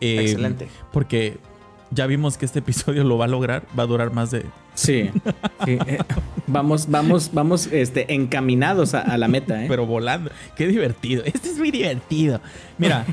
Eh, 0.00 0.20
Excelente. 0.22 0.68
Porque 0.92 1.38
ya 1.90 2.06
vimos 2.06 2.38
que 2.38 2.44
este 2.46 2.60
episodio 2.60 3.04
lo 3.04 3.18
va 3.18 3.24
a 3.24 3.28
lograr, 3.28 3.64
va 3.78 3.82
a 3.82 3.86
durar 3.86 4.12
más 4.12 4.30
de... 4.30 4.44
Sí, 4.74 5.10
sí, 5.66 5.72
eh, 5.86 5.98
vamos, 6.46 6.88
vamos, 6.88 7.30
vamos 7.34 7.66
este, 7.66 8.14
encaminados 8.14 8.94
a, 8.94 9.00
a 9.00 9.18
la 9.18 9.28
meta, 9.28 9.62
¿eh? 9.62 9.66
Pero 9.68 9.84
volando. 9.84 10.30
Qué 10.56 10.66
divertido. 10.68 11.22
Este 11.26 11.48
es 11.50 11.58
muy 11.58 11.70
divertido. 11.70 12.40
Mira, 12.78 13.04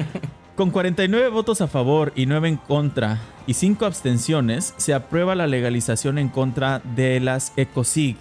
con 0.56 0.70
49 0.70 1.28
votos 1.30 1.60
a 1.60 1.66
favor 1.66 2.12
y 2.14 2.26
9 2.26 2.48
en 2.48 2.56
contra 2.56 3.20
y 3.46 3.54
5 3.54 3.86
abstenciones, 3.86 4.74
se 4.76 4.94
aprueba 4.94 5.34
la 5.34 5.46
legalización 5.46 6.18
en 6.18 6.28
contra 6.28 6.80
de 6.94 7.18
las 7.20 7.52
ECOSIG, 7.56 8.16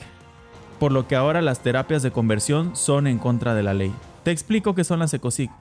por 0.80 0.92
lo 0.92 1.08
que 1.08 1.16
ahora 1.16 1.42
las 1.42 1.62
terapias 1.62 2.02
de 2.02 2.12
conversión 2.12 2.76
son 2.76 3.08
en 3.08 3.20
contra 3.20 3.54
de 3.54 3.64
la 3.64 3.74
ley. 3.74 3.94
Te 4.24 4.32
explico 4.32 4.74
qué 4.74 4.84
son 4.84 5.00
las 5.00 5.14
ECOSIG. 5.14 5.52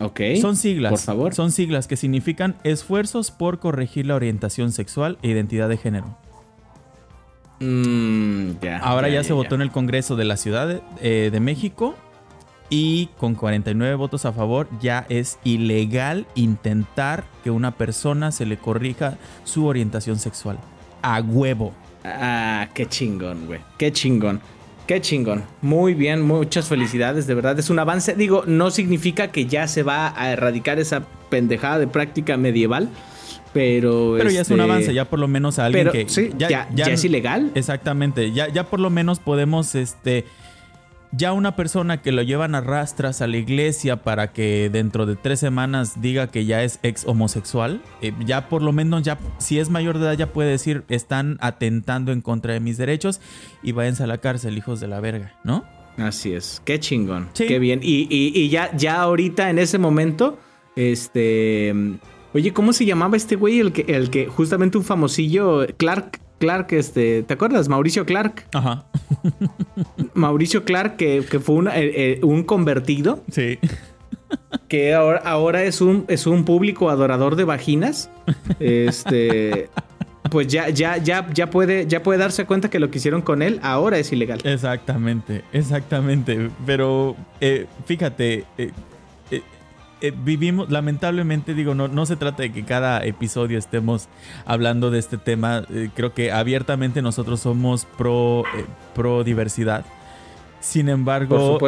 ok. 0.00 0.20
Son 0.40 0.56
siglas. 0.56 0.90
Por 0.90 1.00
favor. 1.00 1.34
Son 1.34 1.52
siglas 1.52 1.86
que 1.86 1.96
significan 1.96 2.56
esfuerzos 2.64 3.30
por 3.30 3.60
corregir 3.60 4.06
la 4.06 4.16
orientación 4.16 4.72
sexual 4.72 5.18
e 5.22 5.28
identidad 5.28 5.68
de 5.68 5.76
género. 5.76 6.16
Mm, 7.60 8.52
ya, 8.62 8.78
Ahora 8.78 9.08
ya, 9.08 9.22
se 9.22 9.34
votó 9.34 9.54
en 9.54 9.60
el 9.60 9.70
Congreso 9.70 10.16
de 10.16 10.24
la 10.24 10.36
Ciudad 10.36 10.66
de, 10.66 10.82
eh, 11.00 11.28
de 11.30 11.40
México 11.40 11.94
y 12.70 13.08
con 13.18 13.34
49 13.34 13.96
votos 13.96 14.24
a 14.24 14.32
favor 14.32 14.68
ya 14.80 15.04
es 15.08 15.38
ilegal 15.44 16.26
intentar 16.36 17.24
que 17.42 17.50
una 17.50 17.72
persona 17.72 18.30
se 18.30 18.46
le 18.46 18.56
corrija 18.56 19.18
su 19.44 19.66
orientación 19.66 20.18
sexual. 20.18 20.58
A 21.02 21.20
huevo. 21.20 21.74
Ah, 22.04 22.68
qué 22.72 22.86
chingón, 22.86 23.46
güey. 23.46 23.60
Qué 23.76 23.92
chingón. 23.92 24.40
Qué 24.86 25.00
chingón. 25.00 25.44
Muy 25.62 25.94
bien, 25.94 26.22
muchas 26.22 26.68
felicidades. 26.68 27.26
De 27.26 27.34
verdad, 27.34 27.58
es 27.58 27.70
un 27.70 27.78
avance. 27.78 28.14
Digo, 28.14 28.44
no 28.46 28.70
significa 28.70 29.28
que 29.28 29.46
ya 29.46 29.68
se 29.68 29.82
va 29.82 30.14
a 30.16 30.32
erradicar 30.32 30.78
esa 30.78 31.04
pendejada 31.28 31.78
de 31.78 31.86
práctica 31.86 32.36
medieval. 32.36 32.88
Pero. 33.52 34.14
Pero 34.16 34.30
ya 34.30 34.40
es 34.40 34.50
un 34.50 34.60
este, 34.60 34.70
avance, 34.70 34.94
ya 34.94 35.04
por 35.04 35.18
lo 35.18 35.28
menos 35.28 35.58
a 35.58 35.66
alguien 35.66 35.88
Pero 35.90 35.92
que... 35.92 36.08
sí, 36.08 36.30
ya, 36.38 36.68
ya 36.74 36.86
es 36.86 37.04
ilegal. 37.04 37.50
Exactamente, 37.54 38.32
ya, 38.32 38.48
ya 38.48 38.64
por 38.64 38.80
lo 38.80 38.90
menos 38.90 39.18
podemos, 39.18 39.74
este, 39.74 40.24
ya 41.12 41.32
una 41.32 41.56
persona 41.56 42.02
que 42.02 42.12
lo 42.12 42.22
llevan 42.22 42.54
a 42.54 42.60
rastras 42.60 43.20
a 43.20 43.26
la 43.26 43.36
iglesia 43.36 44.02
para 44.02 44.32
que 44.32 44.70
dentro 44.72 45.06
de 45.06 45.16
tres 45.16 45.40
semanas 45.40 46.00
diga 46.00 46.28
que 46.28 46.44
ya 46.44 46.62
es 46.62 46.78
ex 46.82 47.04
homosexual, 47.06 47.82
eh, 48.00 48.12
ya 48.24 48.48
por 48.48 48.62
lo 48.62 48.72
menos 48.72 49.02
ya, 49.02 49.18
si 49.38 49.58
es 49.58 49.70
mayor 49.70 49.98
de 49.98 50.04
edad 50.06 50.16
ya 50.18 50.32
puede 50.32 50.50
decir, 50.50 50.84
están 50.88 51.36
atentando 51.40 52.12
en 52.12 52.20
contra 52.20 52.52
de 52.52 52.60
mis 52.60 52.76
derechos 52.78 53.20
y 53.62 53.72
váyanse 53.72 54.04
a 54.04 54.06
la 54.06 54.18
cárcel, 54.18 54.56
hijos 54.56 54.80
de 54.80 54.88
la 54.88 55.00
verga, 55.00 55.34
¿no? 55.44 55.64
Así 55.98 56.32
es. 56.32 56.62
Qué 56.64 56.78
chingón. 56.80 57.28
Sí. 57.34 57.46
Qué 57.46 57.58
bien. 57.58 57.80
Y, 57.82 58.06
y- 58.08 58.32
y 58.40 58.48
ya, 58.48 58.74
ya 58.76 59.02
ahorita, 59.02 59.50
en 59.50 59.58
ese 59.58 59.76
momento, 59.78 60.38
este. 60.76 61.74
Oye, 62.32 62.52
¿cómo 62.52 62.72
se 62.72 62.86
llamaba 62.86 63.16
este 63.16 63.34
güey? 63.36 63.58
El 63.58 63.72
que, 63.72 63.82
el 63.94 64.08
que 64.10 64.26
justamente 64.26 64.78
un 64.78 64.84
famosillo, 64.84 65.66
Clark. 65.76 66.20
Clark, 66.40 66.72
este, 66.72 67.22
¿te 67.22 67.34
acuerdas? 67.34 67.68
Mauricio 67.68 68.04
Clark. 68.04 68.46
Ajá, 68.54 68.86
Mauricio 70.14 70.64
Clark, 70.64 70.96
que, 70.96 71.24
que 71.30 71.38
fue 71.38 71.54
una- 71.56 71.78
eh, 71.78 71.92
eh, 71.94 72.20
un 72.22 72.42
convertido, 72.42 73.22
sí. 73.30 73.58
que 74.68 74.94
ahora, 74.94 75.18
ahora 75.24 75.62
es, 75.64 75.80
un, 75.80 76.04
es 76.08 76.26
un 76.26 76.44
público 76.44 76.90
adorador 76.90 77.36
de 77.36 77.44
vaginas. 77.44 78.10
Este. 78.58 79.68
Pues 80.30 80.46
ya, 80.46 80.68
ya, 80.68 80.96
ya, 80.98 81.28
ya 81.34 81.50
puede, 81.50 81.86
ya 81.88 82.02
puede 82.04 82.18
darse 82.20 82.44
cuenta 82.46 82.70
que 82.70 82.78
lo 82.78 82.88
que 82.90 82.98
hicieron 82.98 83.20
con 83.20 83.42
él 83.42 83.58
ahora 83.62 83.98
es 83.98 84.12
ilegal. 84.12 84.38
Exactamente, 84.44 85.42
exactamente. 85.52 86.50
Pero 86.64 87.16
eh, 87.40 87.66
fíjate, 87.84 88.44
eh, 88.56 88.70
eh, 90.00 90.12
vivimos, 90.16 90.70
lamentablemente, 90.70 91.54
digo, 91.54 91.74
no, 91.74 91.88
no 91.88 92.06
se 92.06 92.16
trata 92.16 92.42
de 92.42 92.52
que 92.52 92.64
cada 92.64 93.04
episodio 93.04 93.58
estemos 93.58 94.08
hablando 94.44 94.90
de 94.90 94.98
este 94.98 95.18
tema. 95.18 95.64
Eh, 95.70 95.90
creo 95.94 96.14
que 96.14 96.32
abiertamente 96.32 97.02
nosotros 97.02 97.40
somos 97.40 97.86
pro, 97.98 98.44
eh, 98.56 98.64
pro 98.94 99.24
diversidad. 99.24 99.84
Sin 100.60 100.88
embargo, 100.88 101.58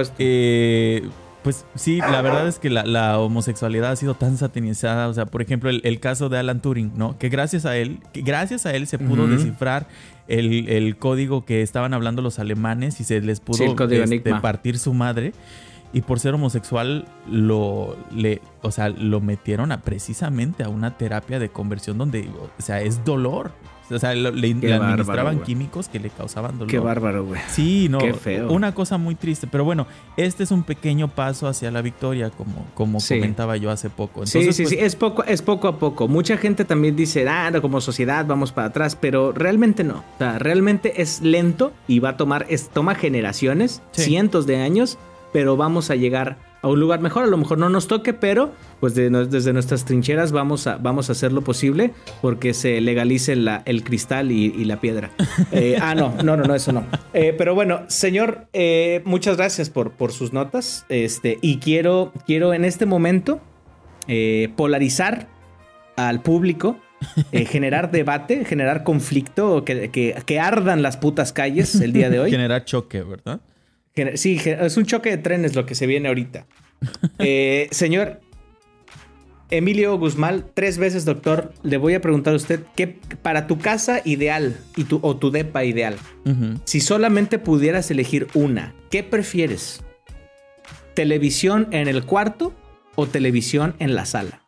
pues 1.42 1.66
sí, 1.74 1.98
la 1.98 2.22
verdad 2.22 2.46
es 2.46 2.58
que 2.58 2.70
la, 2.70 2.84
la 2.84 3.18
homosexualidad 3.18 3.90
ha 3.92 3.96
sido 3.96 4.14
tan 4.14 4.36
satanizada. 4.36 5.08
O 5.08 5.14
sea, 5.14 5.26
por 5.26 5.42
ejemplo, 5.42 5.70
el, 5.70 5.80
el 5.84 5.98
caso 5.98 6.28
de 6.28 6.38
Alan 6.38 6.60
Turing, 6.60 6.92
¿no? 6.96 7.18
Que 7.18 7.28
gracias 7.28 7.66
a 7.66 7.76
él, 7.76 7.98
que 8.12 8.22
gracias 8.22 8.64
a 8.64 8.74
él 8.74 8.86
se 8.86 8.98
pudo 8.98 9.26
descifrar 9.26 9.86
el, 10.28 10.68
el 10.68 10.96
código 10.96 11.44
que 11.44 11.62
estaban 11.62 11.94
hablando 11.94 12.22
los 12.22 12.38
alemanes 12.38 13.00
y 13.00 13.04
se 13.04 13.20
les 13.20 13.40
pudo 13.40 13.58
Sí, 13.58 13.74
este, 13.90 14.34
partir 14.36 14.78
su 14.78 14.94
madre. 14.94 15.32
Y 15.92 16.00
por 16.02 16.20
ser 16.20 16.34
homosexual, 16.34 17.06
lo, 17.30 17.96
le, 18.14 18.40
o 18.62 18.70
sea, 18.70 18.88
lo 18.88 19.20
metieron 19.20 19.72
a 19.72 19.82
precisamente 19.82 20.64
a 20.64 20.68
una 20.68 20.96
terapia 20.96 21.38
de 21.38 21.50
conversión 21.50 21.98
donde, 21.98 22.28
o 22.58 22.62
sea, 22.62 22.80
es 22.80 23.04
dolor. 23.04 23.50
O 23.90 23.98
sea, 23.98 24.14
lo- 24.14 24.30
le, 24.30 24.52
administraban 24.74 25.40
químicos 25.42 25.88
que 25.88 26.00
le 26.00 26.08
causaban 26.08 26.52
dolor. 26.52 26.70
Qué 26.70 26.78
bárbaro, 26.78 27.26
güey. 27.26 27.38
Sí, 27.48 27.88
no. 27.90 27.98
Qué 27.98 28.14
feo. 28.14 28.50
Una 28.50 28.72
cosa 28.74 28.96
muy 28.96 29.16
triste. 29.16 29.46
Pero 29.46 29.64
bueno, 29.64 29.86
este 30.16 30.44
es 30.44 30.50
un 30.50 30.62
pequeño 30.62 31.08
paso 31.08 31.46
hacia 31.46 31.70
la 31.70 31.82
victoria, 31.82 32.30
como, 32.30 32.64
como 32.74 33.00
Sí. 33.00 33.16
comentaba 33.16 33.58
yo 33.58 33.70
hace 33.70 33.90
poco. 33.90 34.24
Sí, 34.24 34.38
Entonces, 34.38 34.56
sí, 34.56 34.62
pues, 34.62 34.70
sí, 34.70 34.78
es 34.82 34.96
poco, 34.96 35.24
es 35.24 35.42
poco 35.42 35.68
a 35.68 35.78
poco. 35.78 36.08
Mucha 36.08 36.38
gente 36.38 36.64
también 36.64 36.96
dice, 36.96 37.28
ah, 37.28 37.50
no, 37.50 37.60
como 37.60 37.82
sociedad 37.82 38.24
vamos 38.24 38.50
para 38.52 38.68
atrás, 38.68 38.96
pero 38.96 39.32
realmente 39.32 39.84
no. 39.84 39.96
O 40.14 40.18
sea, 40.18 40.38
realmente 40.38 41.02
es 41.02 41.20
lento 41.20 41.72
y 41.86 41.98
va 41.98 42.10
a 42.10 42.16
tomar, 42.16 42.46
es, 42.48 42.70
toma 42.70 42.94
generaciones, 42.94 43.82
Sí. 43.90 44.04
cientos 44.04 44.46
de 44.46 44.56
años, 44.56 44.96
pero 45.32 45.56
vamos 45.56 45.90
a 45.90 45.96
llegar 45.96 46.36
a 46.62 46.68
un 46.68 46.78
lugar 46.78 47.00
mejor. 47.00 47.24
A 47.24 47.26
lo 47.26 47.36
mejor 47.36 47.58
no 47.58 47.68
nos 47.68 47.88
toque, 47.88 48.12
pero 48.12 48.52
pues 48.80 48.94
de 48.94 49.10
desde 49.10 49.52
nuestras 49.52 49.84
trincheras 49.84 50.30
vamos 50.32 50.66
a, 50.66 50.76
vamos 50.76 51.08
a 51.08 51.12
hacer 51.12 51.32
lo 51.32 51.42
posible 51.42 51.92
porque 52.20 52.54
se 52.54 52.80
legalice 52.80 53.34
la- 53.34 53.62
el 53.66 53.82
cristal 53.82 54.30
y, 54.30 54.46
y 54.46 54.64
la 54.64 54.80
piedra. 54.80 55.10
Eh, 55.52 55.76
ah, 55.80 55.94
no, 55.94 56.14
no, 56.22 56.36
no, 56.36 56.44
no, 56.44 56.54
eso 56.54 56.72
no. 56.72 56.84
Eh, 57.14 57.34
pero 57.36 57.54
bueno, 57.54 57.82
señor, 57.88 58.46
eh, 58.52 59.02
muchas 59.04 59.36
gracias 59.36 59.70
por, 59.70 59.92
por 59.92 60.12
sus 60.12 60.32
notas. 60.32 60.86
Este, 60.88 61.38
y 61.42 61.58
quiero, 61.58 62.12
quiero 62.26 62.54
en 62.54 62.64
este 62.64 62.86
momento 62.86 63.40
eh, 64.08 64.50
polarizar 64.56 65.28
al 65.96 66.22
público, 66.22 66.78
eh, 67.32 67.44
generar 67.46 67.90
debate, 67.90 68.44
generar 68.44 68.82
conflicto, 68.84 69.64
que, 69.64 69.90
que- 69.90 70.14
que 70.24 70.40
ardan 70.40 70.80
las 70.82 70.96
putas 70.96 71.32
calles 71.32 71.74
el 71.80 71.92
día 71.92 72.08
de 72.08 72.20
hoy. 72.20 72.30
generar 72.38 72.64
choque, 72.64 73.02
¿verdad? 73.02 73.40
Sí, 74.14 74.40
es 74.44 74.76
un 74.76 74.86
choque 74.86 75.10
de 75.10 75.18
trenes 75.18 75.54
lo 75.54 75.66
que 75.66 75.74
se 75.74 75.86
viene 75.86 76.08
ahorita. 76.08 76.46
Eh, 77.20 77.68
señor 77.70 78.20
Emilio 79.52 79.98
Guzmán, 79.98 80.46
tres 80.54 80.78
veces 80.78 81.04
doctor, 81.04 81.52
le 81.62 81.76
voy 81.76 81.92
a 81.92 82.00
preguntar 82.00 82.32
a 82.32 82.36
usted, 82.36 82.64
¿qué 82.74 82.98
para 83.20 83.46
tu 83.46 83.58
casa 83.58 84.00
ideal 84.02 84.56
y 84.76 84.84
tu, 84.84 84.98
o 85.02 85.16
tu 85.18 85.30
depa 85.30 85.62
ideal, 85.62 85.96
si 86.64 86.80
solamente 86.80 87.38
pudieras 87.38 87.90
elegir 87.90 88.28
una, 88.32 88.74
¿qué 88.90 89.02
prefieres? 89.02 89.82
¿Televisión 90.94 91.68
en 91.70 91.86
el 91.86 92.06
cuarto 92.06 92.54
o 92.94 93.06
televisión 93.06 93.74
en 93.78 93.94
la 93.94 94.06
sala? 94.06 94.40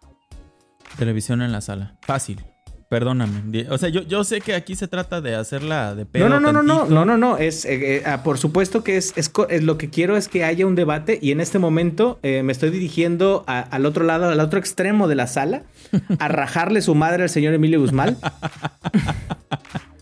Televisión 0.97 1.43
en 1.43 1.53
la 1.53 1.61
sala. 1.61 1.99
Fácil. 2.01 2.43
Perdóname. 2.89 3.67
O 3.71 3.79
sea, 3.79 3.89
yo, 3.89 4.03
yo 4.03 4.23
sé 4.25 4.41
que 4.41 4.55
aquí 4.55 4.77
se 4.77 4.87
trata 4.89 5.21
de 5.21 5.35
hacerla 5.35 5.95
de 5.95 6.07
pedo. 6.07 6.29
No, 6.29 6.39
no, 6.41 6.53
no, 6.53 6.63
no, 6.63 6.85
no, 6.85 6.87
no, 6.87 7.05
no, 7.05 7.17
no, 7.17 7.39
es, 7.39 7.65
eh, 7.65 7.97
eh, 7.97 8.03
ah, 8.07 8.23
por 8.23 8.39
supuesto 8.39 8.85
que 8.85 8.97
es, 8.97 9.13
es, 9.17 9.33
lo 9.63 9.79
que 9.79 9.91
quiero 9.91 10.17
es 10.17 10.29
que 10.29 10.45
haya 10.45 10.67
un 10.67 10.75
debate 10.75 11.19
y 11.21 11.33
en 11.33 11.41
este 11.41 11.59
momento 11.59 12.19
eh, 12.23 12.43
me 12.45 12.53
estoy 12.53 12.71
dirigiendo 12.71 13.43
a- 13.47 13.61
al 13.61 13.87
otro 13.87 14.05
lado, 14.05 14.29
al 14.29 14.39
otro 14.39 14.59
extremo 14.59 15.09
de 15.09 15.15
la 15.17 15.27
sala, 15.27 15.63
a 16.19 16.29
rajarle 16.29 16.83
su 16.83 16.95
madre 16.95 17.23
al 17.25 17.31
señor 17.31 17.55
Emilio 17.55 17.81
Guzmán. 17.81 18.17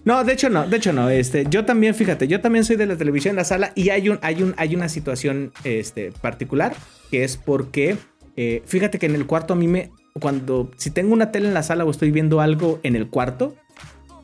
No, 0.05 0.25
de 0.25 0.33
hecho 0.33 0.51
no, 0.51 0.67
de 0.67 0.77
hecho 0.77 0.93
no. 0.93 1.09
Este, 1.09 1.47
yo 1.49 1.65
también, 1.65 1.95
fíjate, 1.95 2.27
yo 2.27 2.41
también 2.41 2.65
soy 2.65 2.75
de 2.77 2.87
la 2.87 2.97
televisión 2.97 3.33
en 3.33 3.37
la 3.37 3.45
sala 3.45 3.73
y 3.77 3.91
hay 3.91 4.09
un, 4.09 4.19
hay 4.23 4.43
un, 4.43 4.55
hay 4.57 4.75
una 4.75 4.89
situación 4.89 5.53
este, 5.63 6.11
particular 6.21 6.75
que 7.11 7.23
es 7.23 7.37
porque, 7.37 7.97
eh, 8.37 8.63
fíjate 8.67 8.99
que 8.99 9.07
en 9.07 9.15
el 9.15 9.27
cuarto 9.27 9.53
a 9.53 9.57
mí 9.57 9.69
me, 9.69 9.93
cuando, 10.21 10.71
si 10.77 10.91
tengo 10.91 11.13
una 11.13 11.33
tele 11.33 11.49
en 11.49 11.55
la 11.55 11.63
sala 11.63 11.85
o 11.85 11.91
estoy 11.91 12.11
viendo 12.11 12.41
algo 12.41 12.81
en 12.83 12.97
el 12.97 13.09
cuarto, 13.09 13.55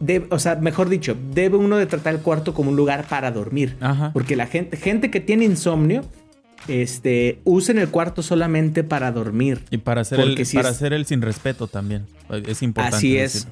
debe- 0.01 0.27
o 0.31 0.39
sea, 0.39 0.57
mejor 0.57 0.89
dicho, 0.89 1.17
debe 1.33 1.57
uno 1.57 1.77
de 1.77 1.87
tratar 1.87 2.15
el 2.15 2.21
cuarto 2.21 2.55
como 2.55 2.71
un 2.71 2.77
lugar 2.77 3.07
para 3.09 3.31
dormir. 3.31 3.77
Ajá. 3.81 4.11
Porque 4.13 4.37
la 4.37 4.47
gente, 4.47 4.77
gente 4.77 5.11
que 5.11 5.21
tiene 5.21 5.45
insomnio, 5.45 6.05
este, 6.67 7.41
usa 7.45 7.75
el 7.81 7.89
cuarto 7.89 8.23
solamente 8.23 8.85
para 8.85 9.11
dormir. 9.13 9.65
Y 9.71 9.79
para 9.79 10.03
hacer, 10.03 10.21
el, 10.21 10.45
si 10.47 10.57
para 10.57 10.69
es- 10.71 10.77
hacer 10.77 10.93
el 10.93 11.07
sin 11.07 11.23
respeto 11.23 11.67
también. 11.67 12.05
Es 12.47 12.63
importante. 12.63 12.97
Así 12.97 13.17
es. 13.17 13.49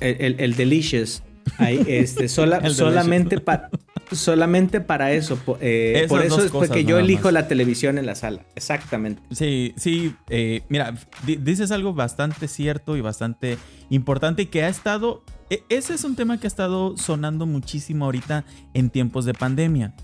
El, 0.00 0.16
el- 0.20 0.36
el 0.40 0.56
delicious. 0.56 1.22
Ahí, 1.58 1.82
este, 1.86 2.28
sola- 2.28 2.58
El 2.62 2.74
solamente 2.74 3.40
para. 3.40 3.68
Solamente 4.12 4.80
para 4.80 5.12
eso. 5.12 5.38
eh, 5.60 6.06
por 6.08 6.22
eso 6.24 6.44
es 6.44 6.50
porque 6.50 6.84
yo 6.84 6.98
elijo 6.98 7.24
más. 7.24 7.32
la 7.32 7.48
televisión 7.48 7.98
en 7.98 8.06
la 8.06 8.14
sala. 8.14 8.42
Exactamente. 8.56 9.22
Sí, 9.30 9.72
sí, 9.76 10.14
eh, 10.28 10.62
mira, 10.68 10.94
di- 11.24 11.36
dices 11.36 11.70
algo 11.70 11.94
bastante 11.94 12.48
cierto 12.48 12.96
y 12.96 13.00
bastante 13.00 13.58
importante 13.90 14.42
y 14.42 14.46
que 14.46 14.62
ha 14.64 14.68
estado, 14.68 15.22
e- 15.50 15.62
ese 15.68 15.94
es 15.94 16.04
un 16.04 16.16
tema 16.16 16.38
que 16.38 16.46
ha 16.46 16.48
estado 16.48 16.96
sonando 16.96 17.46
muchísimo 17.46 18.04
ahorita 18.06 18.44
en 18.74 18.90
tiempos 18.90 19.24
de 19.24 19.34
pandemia. 19.34 19.94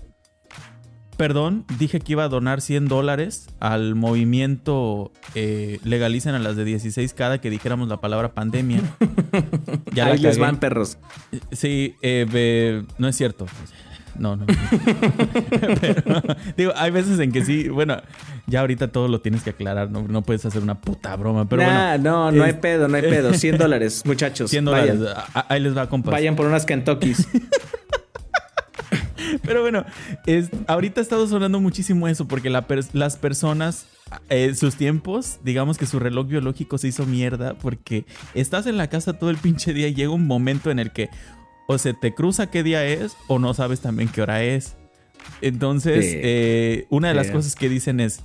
Perdón, 1.17 1.65
dije 1.79 1.99
que 1.99 2.11
iba 2.11 2.25
a 2.25 2.29
donar 2.29 2.61
100 2.61 2.87
dólares 2.87 3.47
al 3.59 3.95
movimiento 3.95 5.11
eh, 5.33 5.79
Legalicen 5.83 6.35
a 6.35 6.39
las 6.39 6.55
de 6.55 6.63
16 6.63 7.11
cada 7.15 7.41
que 7.41 7.49
dijéramos 7.49 7.87
la 7.89 7.97
palabra 7.99 8.33
pandemia. 8.33 8.81
Ya 9.93 10.05
Ahí 10.05 10.19
les 10.19 10.37
van, 10.37 10.59
perros. 10.59 10.99
Sí, 11.51 11.95
eh, 12.03 12.83
no 12.99 13.07
es 13.07 13.15
cierto. 13.15 13.47
No, 14.19 14.35
no. 14.35 14.45
Pero, 15.81 16.21
digo, 16.55 16.71
hay 16.75 16.91
veces 16.91 17.19
en 17.19 17.31
que 17.31 17.43
sí, 17.45 17.69
bueno, 17.69 17.97
ya 18.47 18.61
ahorita 18.61 18.89
todo 18.89 19.07
lo 19.07 19.21
tienes 19.21 19.43
que 19.43 19.51
aclarar, 19.51 19.89
no, 19.91 20.03
no 20.07 20.21
puedes 20.23 20.45
hacer 20.45 20.61
una 20.63 20.79
puta 20.81 21.15
broma, 21.15 21.47
pero 21.47 21.63
Nah, 21.63 21.97
bueno. 21.97 22.03
no, 22.03 22.31
no 22.31 22.43
hay 22.43 22.53
pedo, 22.53 22.87
no 22.87 22.95
hay 22.95 23.03
pedo. 23.03 23.33
100 23.33 23.57
dólares, 23.59 24.03
muchachos. 24.05 24.49
100 24.49 24.65
dólares, 24.65 24.99
a- 25.15 25.39
a- 25.39 25.45
ahí 25.53 25.59
les 25.59 25.75
va, 25.75 25.87
compas. 25.89 26.11
vayan 26.13 26.35
por 26.35 26.45
unas 26.47 26.65
Kentuckys. 26.65 27.27
Pero 29.43 29.61
bueno, 29.61 29.83
es, 30.25 30.49
ahorita 30.67 31.01
ha 31.01 31.03
estado 31.03 31.27
sonando 31.27 31.59
muchísimo 31.59 32.07
eso 32.07 32.27
porque 32.27 32.49
la 32.49 32.65
las 32.93 33.17
personas, 33.17 33.85
eh, 34.29 34.53
sus 34.55 34.75
tiempos, 34.75 35.39
digamos 35.43 35.77
que 35.77 35.85
su 35.85 35.99
reloj 35.99 36.27
biológico 36.27 36.77
se 36.77 36.87
hizo 36.89 37.05
mierda 37.05 37.53
porque 37.55 38.05
estás 38.35 38.67
en 38.67 38.77
la 38.77 38.87
casa 38.87 39.13
todo 39.13 39.29
el 39.29 39.37
pinche 39.37 39.73
día 39.73 39.87
y 39.89 39.93
llega 39.93 40.11
un 40.11 40.27
momento 40.27 40.71
en 40.71 40.79
el 40.79 40.91
que 40.91 41.09
o 41.67 41.77
se 41.77 41.93
te 41.93 42.13
cruza 42.13 42.49
qué 42.49 42.63
día 42.63 42.85
es 42.85 43.15
o 43.27 43.37
no 43.39 43.53
sabes 43.53 43.81
también 43.81 44.09
qué 44.09 44.21
hora 44.21 44.43
es. 44.43 44.75
Entonces, 45.41 46.05
Sí. 46.05 46.17
eh, 46.21 46.85
una 46.89 47.09
de 47.09 47.13
las 47.13 47.27
Sí. 47.27 47.33
cosas 47.33 47.55
que 47.55 47.69
dicen 47.69 47.99
es, 47.99 48.23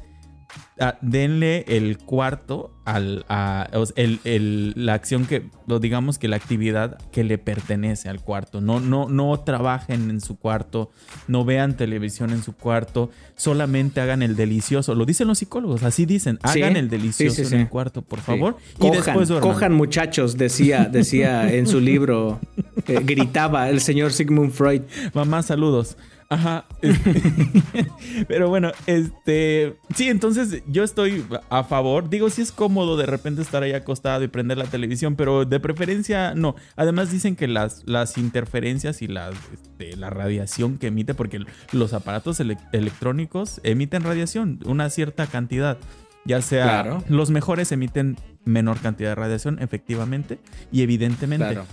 ah, 0.80 0.98
denle 1.00 1.64
el 1.68 1.98
cuarto 1.98 2.70
al, 2.84 3.24
a, 3.28 3.68
el- 3.96 4.18
el- 4.24 4.72
la 4.76 4.94
acción 4.94 5.24
que, 5.26 5.48
digamos 5.80 6.18
que 6.18 6.26
la 6.28 6.36
actividad 6.36 6.98
que 7.12 7.22
le 7.24 7.38
pertenece 7.38 8.08
al 8.08 8.20
cuarto. 8.20 8.60
No, 8.60 8.80
no, 8.80 9.08
no 9.08 9.38
trabajen 9.40 10.10
en 10.10 10.20
su 10.20 10.36
cuarto, 10.36 10.90
no 11.28 11.44
vean 11.44 11.76
televisión 11.76 12.30
en 12.30 12.42
su 12.42 12.54
cuarto, 12.54 13.10
solamente 13.36 14.00
hagan 14.00 14.22
el 14.22 14.34
delicioso. 14.36 14.94
Lo 14.94 15.04
dicen 15.06 15.28
los 15.28 15.38
psicólogos, 15.38 15.82
así 15.84 16.06
dicen, 16.06 16.38
Sí. 16.52 16.60
hagan 16.62 16.76
el 16.76 16.88
delicioso 16.88 17.36
Sí, 17.36 17.44
sí, 17.44 17.54
en 17.54 17.60
el 17.62 17.68
cuarto, 17.68 18.02
por 18.02 18.20
favor. 18.20 18.56
Y 18.76 18.78
Cojan, 18.80 18.96
después 19.04 19.28
duerman. 19.28 19.52
cojan 19.52 19.72
muchachos, 19.74 20.36
decía, 20.36 20.86
decía 20.90 21.52
en 21.54 21.66
su 21.66 21.80
libro, 21.80 22.40
eh, 22.88 23.00
gritaba 23.04 23.68
el 23.70 23.80
señor 23.80 24.12
Sigmund 24.12 24.50
Freud. 24.52 24.82
Mamá, 25.14 25.42
saludos. 25.42 25.96
Ajá. 26.32 26.64
Pero 28.28 28.48
bueno, 28.48 28.72
este. 28.86 29.76
Sí, 29.94 30.08
entonces 30.08 30.62
yo 30.66 30.84
estoy 30.84 31.24
a 31.50 31.64
favor. 31.64 32.08
Digo, 32.08 32.30
sí 32.30 32.42
es 32.42 32.52
cómodo 32.52 32.96
de 32.96 33.06
repente 33.06 33.42
estar 33.42 33.62
ahí 33.62 33.72
acostado 33.72 34.22
y 34.24 34.28
prender 34.28 34.58
la 34.58 34.64
televisión, 34.66 35.16
pero 35.16 35.44
de 35.44 35.60
preferencia 35.60 36.34
no. 36.34 36.54
Además, 36.76 37.10
dicen 37.10 37.36
que 37.36 37.48
las, 37.48 37.82
las 37.86 38.18
interferencias 38.18 39.02
y 39.02 39.08
la, 39.08 39.30
este, 39.52 39.96
la 39.96 40.10
radiación 40.10 40.78
que 40.78 40.88
emite, 40.88 41.14
porque 41.14 41.40
los 41.72 41.92
aparatos 41.92 42.40
ele- 42.40 42.58
electrónicos 42.72 43.60
emiten 43.64 44.02
radiación, 44.02 44.58
una 44.64 44.90
cierta 44.90 45.26
cantidad. 45.26 45.78
Ya 46.24 46.40
sea 46.40 46.64
Claro. 46.64 47.04
los 47.08 47.30
mejores 47.30 47.72
emiten 47.72 48.16
menor 48.44 48.78
cantidad 48.78 49.08
de 49.10 49.14
radiación, 49.16 49.60
efectivamente, 49.60 50.38
y 50.70 50.82
evidentemente. 50.82 51.46
Claro. 51.46 51.66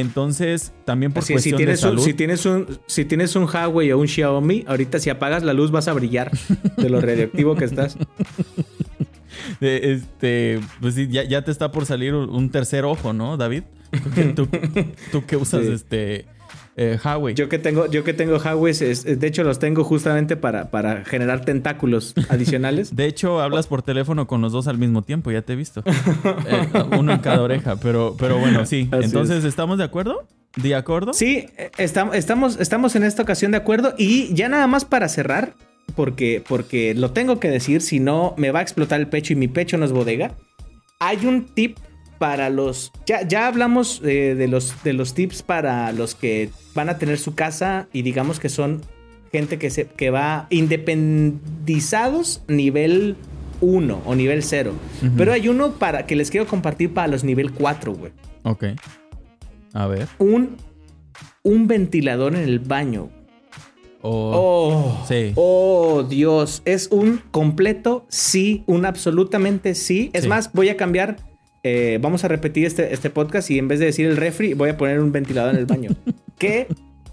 Entonces, 0.00 0.72
también 0.84 1.12
por 1.12 1.22
Así 1.22 1.34
es, 1.34 1.42
si 1.42 1.50
cuestión 1.50 1.58
de 1.70 1.76
tienes, 1.76 1.84
un, 1.84 1.90
salud. 1.90 2.02
si, 2.04 2.14
tienes 2.14 2.46
un, 2.46 2.78
si 2.86 3.04
tienes 3.04 3.36
un 3.36 3.44
Huawei 3.44 3.92
o 3.92 3.98
un 3.98 4.08
Xiaomi, 4.08 4.64
ahorita 4.66 4.98
si 4.98 5.10
apagas 5.10 5.42
la 5.42 5.52
luz 5.52 5.70
vas 5.70 5.88
a 5.88 5.92
brillar 5.92 6.30
de 6.76 6.88
lo 6.90 7.00
radioactivo 7.00 7.54
que 7.56 7.64
estás. 7.64 7.96
Este, 9.60 10.60
pues 10.80 10.94
sí, 10.94 11.08
ya, 11.08 11.22
ya 11.24 11.42
te 11.42 11.50
está 11.50 11.70
por 11.70 11.86
salir 11.86 12.14
un 12.14 12.50
tercer 12.50 12.84
ojo, 12.84 13.12
¿no, 13.12 13.36
David? 13.36 13.62
Tú, 14.34 14.46
tú, 14.46 14.58
tú 15.12 15.24
que 15.26 15.36
usas 15.36 15.64
Sí. 15.64 15.72
este 15.72 16.26
eh, 16.76 16.98
Huawei. 17.02 17.34
Yo 17.34 17.48
que 17.48 17.58
tengo, 17.58 17.86
yo 17.90 18.04
que 18.04 18.12
tengo 18.12 18.36
Huawei, 18.36 18.70
es- 18.70 19.04
de 19.04 19.26
hecho 19.26 19.42
los 19.44 19.58
tengo 19.58 19.82
justamente 19.82 20.36
para, 20.36 20.70
para 20.70 21.04
generar 21.04 21.44
tentáculos 21.44 22.14
adicionales. 22.28 22.94
De 22.94 23.06
hecho, 23.06 23.40
hablas 23.40 23.66
por 23.66 23.82
teléfono 23.82 24.26
con 24.26 24.42
los 24.42 24.52
dos 24.52 24.68
al 24.68 24.76
mismo 24.78 25.02
tiempo, 25.02 25.30
ya 25.30 25.42
te 25.42 25.54
he 25.54 25.56
visto. 25.56 25.82
Eh, 26.48 26.68
uno 26.98 27.12
en 27.12 27.18
cada 27.20 27.40
oreja, 27.42 27.76
pero, 27.76 28.14
pero 28.18 28.38
bueno, 28.38 28.66
sí. 28.66 28.88
Así 28.92 29.04
Entonces, 29.06 29.44
¿estamos 29.44 29.78
de 29.78 29.84
acuerdo? 29.84 30.26
¿De 30.56 30.74
acuerdo? 30.74 31.12
Sí, 31.12 31.46
eh, 31.56 31.70
estam- 31.78 32.14
estamos, 32.14 32.58
estamos 32.60 32.94
en 32.94 33.04
esta 33.04 33.22
ocasión 33.22 33.50
de 33.52 33.56
acuerdo. 33.58 33.94
Y 33.98 34.32
ya 34.34 34.48
nada 34.48 34.66
más 34.66 34.84
para 34.84 35.08
cerrar, 35.08 35.54
porque, 35.94 36.42
porque 36.46 36.94
lo 36.94 37.10
tengo 37.12 37.40
que 37.40 37.48
decir, 37.48 37.80
si 37.80 38.00
no 38.00 38.34
me 38.36 38.50
va 38.50 38.60
a 38.60 38.62
explotar 38.62 39.00
el 39.00 39.08
pecho 39.08 39.32
y 39.32 39.36
mi 39.36 39.48
pecho 39.48 39.76
no 39.78 39.84
es 39.86 39.92
bodega. 39.92 40.32
Hay 40.98 41.26
un 41.26 41.44
tip 41.46 41.78
para 42.18 42.50
los. 42.50 42.92
Ya, 43.06 43.26
ya 43.26 43.46
hablamos 43.46 44.00
eh, 44.04 44.34
de, 44.34 44.48
los, 44.48 44.82
de 44.84 44.92
los 44.92 45.14
tips 45.14 45.42
para 45.42 45.92
los 45.92 46.14
que 46.14 46.50
van 46.74 46.88
a 46.88 46.98
tener 46.98 47.18
su 47.18 47.34
casa 47.34 47.88
y 47.92 48.02
digamos 48.02 48.40
que 48.40 48.48
son 48.48 48.82
gente 49.32 49.58
que, 49.58 49.70
se, 49.70 49.86
que 49.86 50.10
va 50.10 50.46
independizados 50.50 52.42
nivel 52.48 53.16
1 53.60 54.02
o 54.04 54.14
nivel 54.14 54.42
0. 54.42 54.72
Ujú. 55.02 55.12
Pero 55.16 55.32
hay 55.32 55.48
uno 55.48 55.72
para 55.72 56.06
que 56.06 56.16
les 56.16 56.30
quiero 56.30 56.46
compartir 56.46 56.92
para 56.92 57.08
los 57.08 57.24
nivel 57.24 57.52
4, 57.52 57.92
güey. 57.94 58.12
Ok. 58.42 58.64
A 59.72 59.86
ver. 59.86 60.08
Un, 60.18 60.56
un 61.42 61.66
ventilador 61.66 62.34
en 62.34 62.42
el 62.42 62.58
baño. 62.60 63.10
Oh, 64.02 64.32
Oh, 65.02 65.04
Sí. 65.08 65.32
oh, 65.34 66.04
Dios. 66.08 66.62
Es 66.64 66.88
un 66.92 67.20
completo 67.30 68.06
sí, 68.08 68.62
un 68.66 68.84
absolutamente 68.86 69.74
sí. 69.74 70.10
Es 70.12 70.22
Sí. 70.24 70.28
más, 70.28 70.52
voy 70.52 70.68
a 70.68 70.76
cambiar. 70.76 71.16
Eh, 71.68 71.98
vamos 72.00 72.22
a 72.24 72.28
repetir 72.28 72.64
este, 72.66 72.92
este 72.94 73.10
podcast 73.10 73.50
y 73.50 73.58
en 73.58 73.66
vez 73.68 73.78
de 73.80 73.86
decir 73.86 74.06
el 74.06 74.16
refri, 74.16 74.54
voy 74.54 74.68
a 74.70 74.76
poner 74.76 75.00
un 75.00 75.10
ventilador 75.12 75.52
en 75.54 75.58
el 75.60 75.66
baño. 75.66 75.90
Qué 76.38 76.66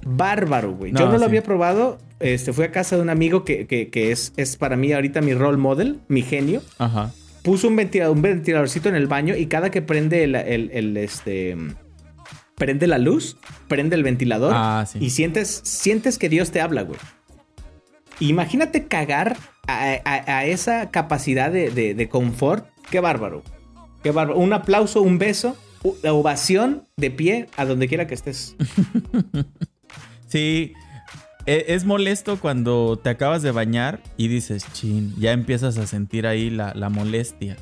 bárbaro, 0.06 0.74
güey. 0.74 0.92
Yo 0.92 1.10
No, 1.10 1.18
lo 1.18 1.26
había 1.26 1.42
probado. 1.44 1.98
Este, 2.20 2.54
fui 2.54 2.66
a 2.66 2.72
casa 2.72 2.96
de 2.96 3.02
un 3.02 3.10
amigo 3.10 3.44
que, 3.46 3.68
que- 3.68 3.90
que 3.90 4.12
es, 4.12 4.32
es 4.38 4.56
para 4.58 4.76
mí 4.78 4.92
ahorita 4.94 5.22
mi 5.22 5.34
role 5.34 5.58
model, 5.58 6.00
mi 6.08 6.22
genio. 6.22 6.62
Ajá. 6.78 7.12
Puso 7.42 7.68
un 7.68 7.76
ventilador, 7.76 8.16
un 8.16 8.22
ventiladorcito 8.22 8.88
en 8.90 8.96
el 8.96 9.08
baño 9.08 9.36
y 9.36 9.48
cada 9.48 9.72
que 9.72 9.82
prende 9.82 10.24
el, 10.24 10.36
el- 10.36 10.70
el, 10.74 10.96
este. 10.98 11.58
Prende 12.56 12.86
la 12.88 12.98
luz, 13.00 13.36
prende 13.68 13.96
el 13.96 14.04
ventilador 14.04 14.54
Ah, 14.56 14.86
sí. 14.88 15.00
y 15.02 15.10
sientes, 15.10 15.62
sientes 15.66 16.18
que 16.20 16.30
Dios 16.30 16.52
te 16.52 16.62
habla, 16.62 16.84
güey. 16.84 17.00
Imagínate 18.20 18.86
cagar 18.88 19.36
a, 19.68 19.96
a- 20.06 20.38
a 20.38 20.46
esa 20.46 20.92
capacidad 20.92 21.52
de, 21.52 21.72
de- 21.72 21.94
de 21.96 22.10
confort. 22.10 22.68
Qué 22.90 23.00
bárbaro. 23.00 23.44
Qué 24.04 24.12
bárbaro. 24.12 24.38
Un 24.40 24.54
aplauso, 24.54 25.02
un 25.02 25.18
beso, 25.18 25.56
la 26.04 26.14
ovación 26.14 26.84
de 26.98 27.10
pie 27.12 27.48
a 27.58 27.66
donde 27.66 27.88
quiera 27.88 28.06
que 28.08 28.14
estés. 28.14 28.56
Sí. 30.28 30.74
e- 31.46 31.66
Es 31.70 31.86
molesto 31.86 32.40
cuando 32.40 32.98
te 33.02 33.10
acabas 33.10 33.42
de 33.44 33.52
bañar 33.52 34.02
y 34.18 34.28
dices, 34.28 34.66
chin, 34.74 35.14
ya 35.20 35.32
empiezas 35.32 35.78
a 35.78 35.86
sentir 35.88 36.26
ahí 36.26 36.50
la, 36.50 36.74
la 36.74 36.90
molestia. 36.90 37.58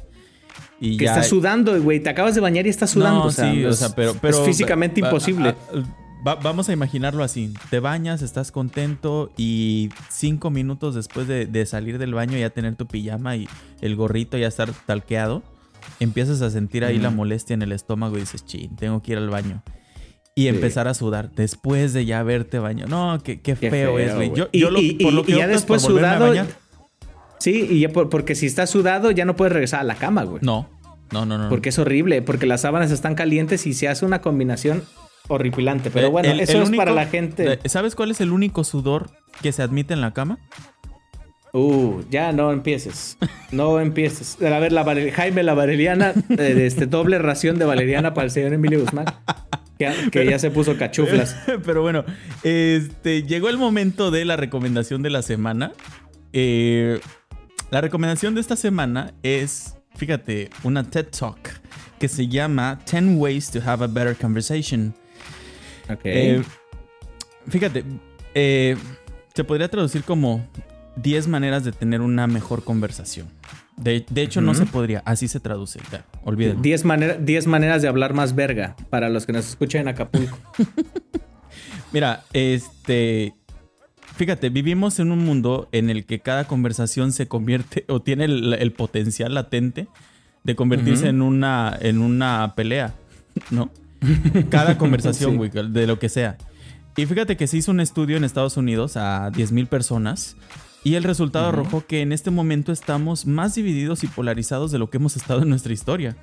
Y 0.80 0.98
Que 0.98 1.06
ya, 1.06 1.12
estás 1.12 1.28
sudando, 1.28 1.80
güey. 1.82 2.00
Te 2.00 2.10
acabas 2.10 2.34
de 2.34 2.42
bañar 2.42 2.66
y 2.66 2.70
estás 2.70 2.92
sudando. 2.92 3.20
No, 3.20 3.26
o 3.26 3.32
sea, 3.32 3.52
sí, 3.52 3.64
o 3.66 3.70
es, 3.70 3.78
sea, 3.78 3.90
pero, 3.96 4.16
es 4.24 4.40
físicamente 4.40 5.02
va- 5.02 5.10
imposible. 5.10 5.50
a- 5.50 5.52
a- 5.52 6.26
va- 6.26 6.36
vamos 6.36 6.70
a 6.70 6.74
imaginarlo 6.74 7.24
así. 7.24 7.54
Te 7.70 7.80
bañas, 7.80 8.22
estás 8.22 8.52
contento 8.52 9.32
y 9.38 9.90
cinco 10.10 10.50
minutos 10.50 10.96
después 10.96 11.28
de, 11.28 11.46
de 11.46 11.66
salir 11.66 11.98
del 11.98 12.14
baño 12.14 12.38
ya 12.38 12.50
tener 12.52 12.76
tu 12.76 12.88
pijama 12.88 13.36
y 13.36 13.48
el 13.82 13.96
gorrito 13.96 14.38
ya 14.38 14.48
estar 14.48 14.72
talqueado, 14.86 15.44
empiezas 16.04 16.42
a 16.42 16.50
sentir 16.50 16.84
ahí 16.86 16.98
la 16.98 17.10
molestia 17.10 17.54
en 17.54 17.62
el 17.62 17.72
estómago 17.72 18.18
y 18.18 18.22
dices, 18.22 18.46
chin, 18.46 18.76
tengo 18.76 19.02
que 19.02 19.14
ir 19.14 19.18
al 19.18 19.30
baño. 19.30 19.64
Y 20.36 20.44
Sí. 20.44 20.48
empezar 20.48 20.88
a 20.88 20.94
sudar 20.94 21.32
después 21.32 21.94
de 21.94 22.06
ya 22.06 22.20
haberte 22.20 22.58
baño. 22.60 22.86
No, 22.88 23.20
qué, 23.24 23.42
qué 23.42 23.56
Qué 23.56 23.70
feo, 23.70 24.00
es, 24.00 24.16
güey. 24.16 24.32
Yo, 24.54 24.70
lo- 24.72 24.80
y- 24.82 24.94
por 24.94 25.14
lo 25.14 25.22
y 25.22 25.26
que 25.26 25.36
ya 25.38 25.48
después 25.48 25.84
a 25.84 25.88
sudado. 25.88 26.28
bañar. 26.28 26.48
Sí, 27.40 27.68
y 27.70 27.80
ya 27.82 27.90
por- 27.90 28.10
porque 28.10 28.36
si 28.36 28.46
estás 28.46 28.70
sudado 28.70 29.12
ya 29.12 29.26
no 29.26 29.36
puedes 29.36 29.52
regresar 29.52 29.80
a 29.82 29.84
la 29.84 29.96
cama, 29.96 30.24
güey. 30.24 30.40
No, 30.44 30.70
no, 31.12 31.26
no, 31.26 31.38
no. 31.38 31.50
Porque 31.50 31.70
es 31.70 31.80
horrible, 31.80 32.22
porque 32.22 32.46
las 32.46 32.62
sábanas 32.62 32.92
están 32.92 33.16
calientes 33.16 33.66
y 33.68 33.74
se 33.74 33.88
hace 33.88 34.06
una 34.06 34.22
combinación 34.22 34.84
horripilante. 35.28 35.92
Pero 35.92 36.08
Eh, 36.08 36.10
bueno, 36.12 36.32
el- 36.32 36.40
eso 36.40 36.58
el 36.58 36.64
es 36.64 36.70
para 36.70 36.92
único- 36.92 36.96
la 36.96 37.08
gente. 37.08 37.54
eh, 37.64 37.70
¿Sabes 37.70 37.96
cuál 37.96 38.12
es 38.12 38.22
el 38.22 38.32
único 38.32 38.64
sudor 38.64 39.10
que 39.42 39.52
se 39.52 39.62
admite 39.64 39.94
en 39.94 40.02
la 40.02 40.14
cama? 40.14 40.38
Uh, 41.54 42.02
ya 42.10 42.32
no 42.32 42.52
empieces. 42.52 43.18
No 43.52 43.80
empieces. 43.80 44.38
A 44.42 44.60
ver, 44.60 44.72
la 44.72 44.86
Jaime, 45.14 45.44
la 45.44 45.54
valeriana, 45.54 46.14
eh, 46.30 46.64
este 46.66 46.86
doble 46.86 47.20
ración 47.20 47.60
de 47.60 47.66
valeriana 47.66 48.14
para 48.14 48.26
el 48.26 48.32
señor 48.32 48.54
Emilio 48.54 48.80
Guzmán. 48.80 49.06
Que, 49.78 49.92
que 50.12 50.26
ya 50.26 50.40
se 50.40 50.52
puso 50.52 50.78
cachuflas. 50.78 51.36
Pero 51.66 51.82
bueno, 51.82 52.06
este 52.44 53.24
llegó 53.24 53.50
el 53.50 53.58
momento 53.58 54.12
de 54.12 54.26
la 54.26 54.38
recomendación 54.38 55.02
de 55.02 55.10
la 55.10 55.22
semana. 55.22 55.74
Eh, 56.34 57.00
la 57.72 57.82
recomendación 57.82 58.36
de 58.36 58.42
esta 58.42 58.56
semana 58.56 59.14
es, 59.24 59.76
fíjate, 59.96 60.50
una 60.64 60.84
TED 60.84 61.08
Talk 61.08 61.62
que 62.00 62.08
se 62.08 62.28
llama 62.28 62.80
10 62.90 63.18
Ways 63.18 63.52
to 63.52 63.60
Have 63.64 63.84
a 63.84 63.88
Better 63.88 64.16
Conversation. 64.16 64.94
Ok. 65.90 66.02
Eh, 66.04 66.42
fíjate, 67.48 67.84
eh, 68.34 68.76
se 69.34 69.44
podría 69.44 69.68
traducir 69.68 70.04
como 70.04 70.46
10 71.02 71.28
maneras 71.28 71.64
de 71.64 71.72
tener 71.72 72.02
una 72.02 72.28
mejor 72.28 72.64
conversación. 72.64 73.28
De, 73.78 74.06
de 74.10 74.22
hecho, 74.22 74.42
no 74.42 74.54
se 74.54 74.66
podría, 74.66 75.02
así 75.06 75.28
se 75.28 75.40
traduce. 75.40 75.80
Ya, 75.92 76.06
olvídenlo. 76.24 76.62
10 76.62 76.86
manera- 76.86 77.14
10 77.16 77.48
maneras 77.48 77.82
de 77.82 77.88
hablar 77.88 78.14
más 78.14 78.36
verga 78.36 78.76
para 78.90 79.10
los 79.10 79.26
que 79.26 79.34
nos 79.34 79.48
escuchan 79.48 79.82
en 79.82 79.88
Acapulco. 79.90 80.38
Mira, 81.94 82.24
este. 82.34 83.34
Fíjate, 84.16 84.50
vivimos 84.50 85.00
en 85.00 85.12
un 85.12 85.20
mundo 85.26 85.68
en 85.72 85.90
el 85.90 86.06
que 86.06 86.20
cada 86.20 86.46
conversación 86.46 87.12
se 87.12 87.28
convierte 87.28 87.86
o 87.88 88.02
tiene 88.02 88.26
el, 88.26 88.54
el 88.54 88.72
potencial 88.72 89.34
latente 89.34 89.88
de 90.44 90.56
convertirse 90.56 91.08
en, 91.08 91.22
una, 91.22 91.76
en 91.82 92.02
una 92.02 92.54
pelea, 92.56 92.94
¿no? 93.52 93.72
Cada 94.50 94.78
conversación, 94.78 95.32
Sí. 95.32 95.38
güey, 95.38 95.50
de 95.50 95.88
lo 95.88 95.98
que 95.98 96.10
sea. 96.10 96.38
Y 96.98 97.06
fíjate 97.06 97.38
que 97.38 97.48
se 97.48 97.58
hizo 97.58 97.72
un 97.72 97.80
estudio 97.80 98.18
en 98.18 98.24
Estados 98.26 98.58
Unidos 98.58 98.98
a 98.98 99.32
10.000 99.32 99.68
personas 99.68 100.36
y 100.84 100.96
el 100.96 101.04
resultado 101.04 101.48
arrojó 101.48 101.86
que 101.86 102.02
en 102.02 102.12
este 102.12 102.32
momento 102.32 102.72
estamos 102.72 103.26
más 103.26 103.56
divididos 103.56 104.04
y 104.04 104.08
polarizados 104.08 104.72
de 104.72 104.80
lo 104.80 104.90
que 104.90 104.98
hemos 104.98 105.16
estado 105.16 105.44
en 105.44 105.50
nuestra 105.50 105.74
historia. 105.74 106.18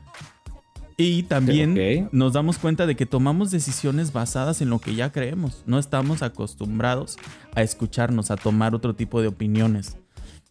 Y 0.97 1.23
también 1.25 2.09
nos 2.11 2.33
damos 2.33 2.59
cuenta 2.59 2.85
de 2.85 2.97
que 2.97 3.07
tomamos 3.07 3.53
decisiones 3.53 4.13
basadas 4.13 4.61
en 4.63 4.69
lo 4.71 4.81
que 4.81 4.97
ya 4.97 5.13
creemos. 5.13 5.63
No 5.65 5.79
estamos 5.79 6.23
acostumbrados 6.23 7.19
a 7.55 7.63
escucharnos, 7.63 8.33
a 8.33 8.37
tomar 8.37 8.75
otro 8.75 8.97
tipo 8.97 9.23
de 9.23 9.29
opiniones. 9.29 9.97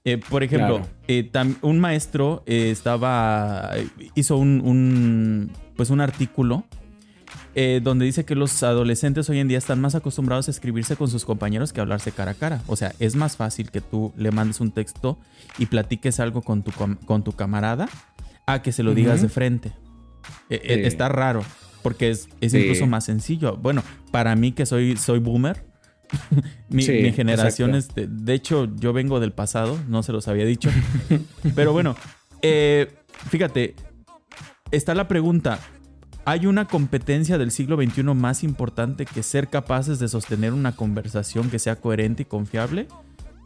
Eh, 0.05 0.18
por 0.30 0.43
ejemplo, 0.43 0.78
Claro. 0.78 0.89
eh, 1.10 1.30
un 1.62 1.80
maestro 1.82 2.43
eh, 2.45 2.70
estaba. 2.72 3.72
hizo 4.16 4.38
un, 4.38 4.62
un, 4.64 5.51
pues 5.76 5.89
un 5.89 5.99
artículo 5.99 6.64
eh, 7.60 7.82
donde 7.84 8.05
dice 8.05 8.24
que 8.24 8.36
los 8.36 8.62
adolescentes 8.62 9.28
hoy 9.32 9.39
en 9.39 9.47
día 9.47 9.58
están 9.58 9.82
más 9.82 9.95
acostumbrados 9.95 10.47
a 10.47 10.51
escribirse 10.51 10.95
con 10.95 11.08
sus 11.10 11.26
compañeros 11.26 11.74
que 11.74 11.80
a 11.80 11.84
hablarse 11.84 12.12
cara 12.12 12.32
a 12.32 12.34
cara. 12.36 12.62
O 12.68 12.76
sea, 12.76 12.93
es 12.99 13.16
más 13.16 13.36
fácil 13.36 13.72
que 13.72 13.82
tú 13.82 14.14
le 14.16 14.30
mandes 14.30 14.62
un 14.62 14.70
texto 14.72 15.18
y 15.58 15.66
platiques 15.66 16.20
algo 16.20 16.43
con 16.43 16.62
tu, 16.62 16.72
con 16.72 17.24
tu 17.24 17.32
camarada 17.32 17.89
a 18.45 18.62
que 18.62 18.72
se 18.72 18.84
lo 18.84 18.93
digas 18.93 19.24
de 19.24 19.30
frente. 19.30 19.70
Eh, 20.49 20.62
eh, 20.64 20.76
Sí. 20.76 20.82
Está 20.88 21.10
raro, 21.10 21.43
porque 21.82 22.12
es, 22.12 22.30
es 22.41 22.51
Sí. 22.51 22.60
incluso 22.60 22.86
más 22.86 23.05
sencillo. 23.05 23.58
Bueno, 23.58 23.82
para 24.12 24.36
mí 24.36 24.51
que 24.51 24.68
soy, 24.68 24.95
soy 24.95 25.18
boomer, 25.18 25.66
mi, 26.70 26.84
Sí, 26.84 26.91
mi 27.01 27.12
generación, 27.12 27.74
este, 27.74 28.05
de 28.08 28.34
hecho, 28.36 28.70
yo 28.76 28.93
vengo 28.93 29.20
del 29.20 29.32
pasado, 29.34 29.80
no 29.88 30.03
se 30.03 30.12
los 30.12 30.28
había 30.28 30.45
dicho. 30.45 30.70
Pero 31.55 31.74
bueno, 31.74 31.95
eh, 32.43 32.93
fíjate, 33.30 33.76
está 34.70 34.93
la 34.93 35.08
pregunta. 35.08 35.60
¿Hay 36.30 36.45
una 36.45 36.65
competencia 36.65 37.38
del 37.38 37.51
siglo 37.51 37.78
XXI 37.82 38.03
más 38.03 38.43
importante 38.43 39.05
que 39.05 39.23
ser 39.23 39.47
capaces 39.47 39.97
de 39.97 40.09
sostener 40.09 40.51
una 40.51 40.75
conversación 40.75 41.49
que 41.49 41.57
sea 41.57 41.78
coherente 41.78 42.23
y 42.23 42.25
confiable? 42.25 42.89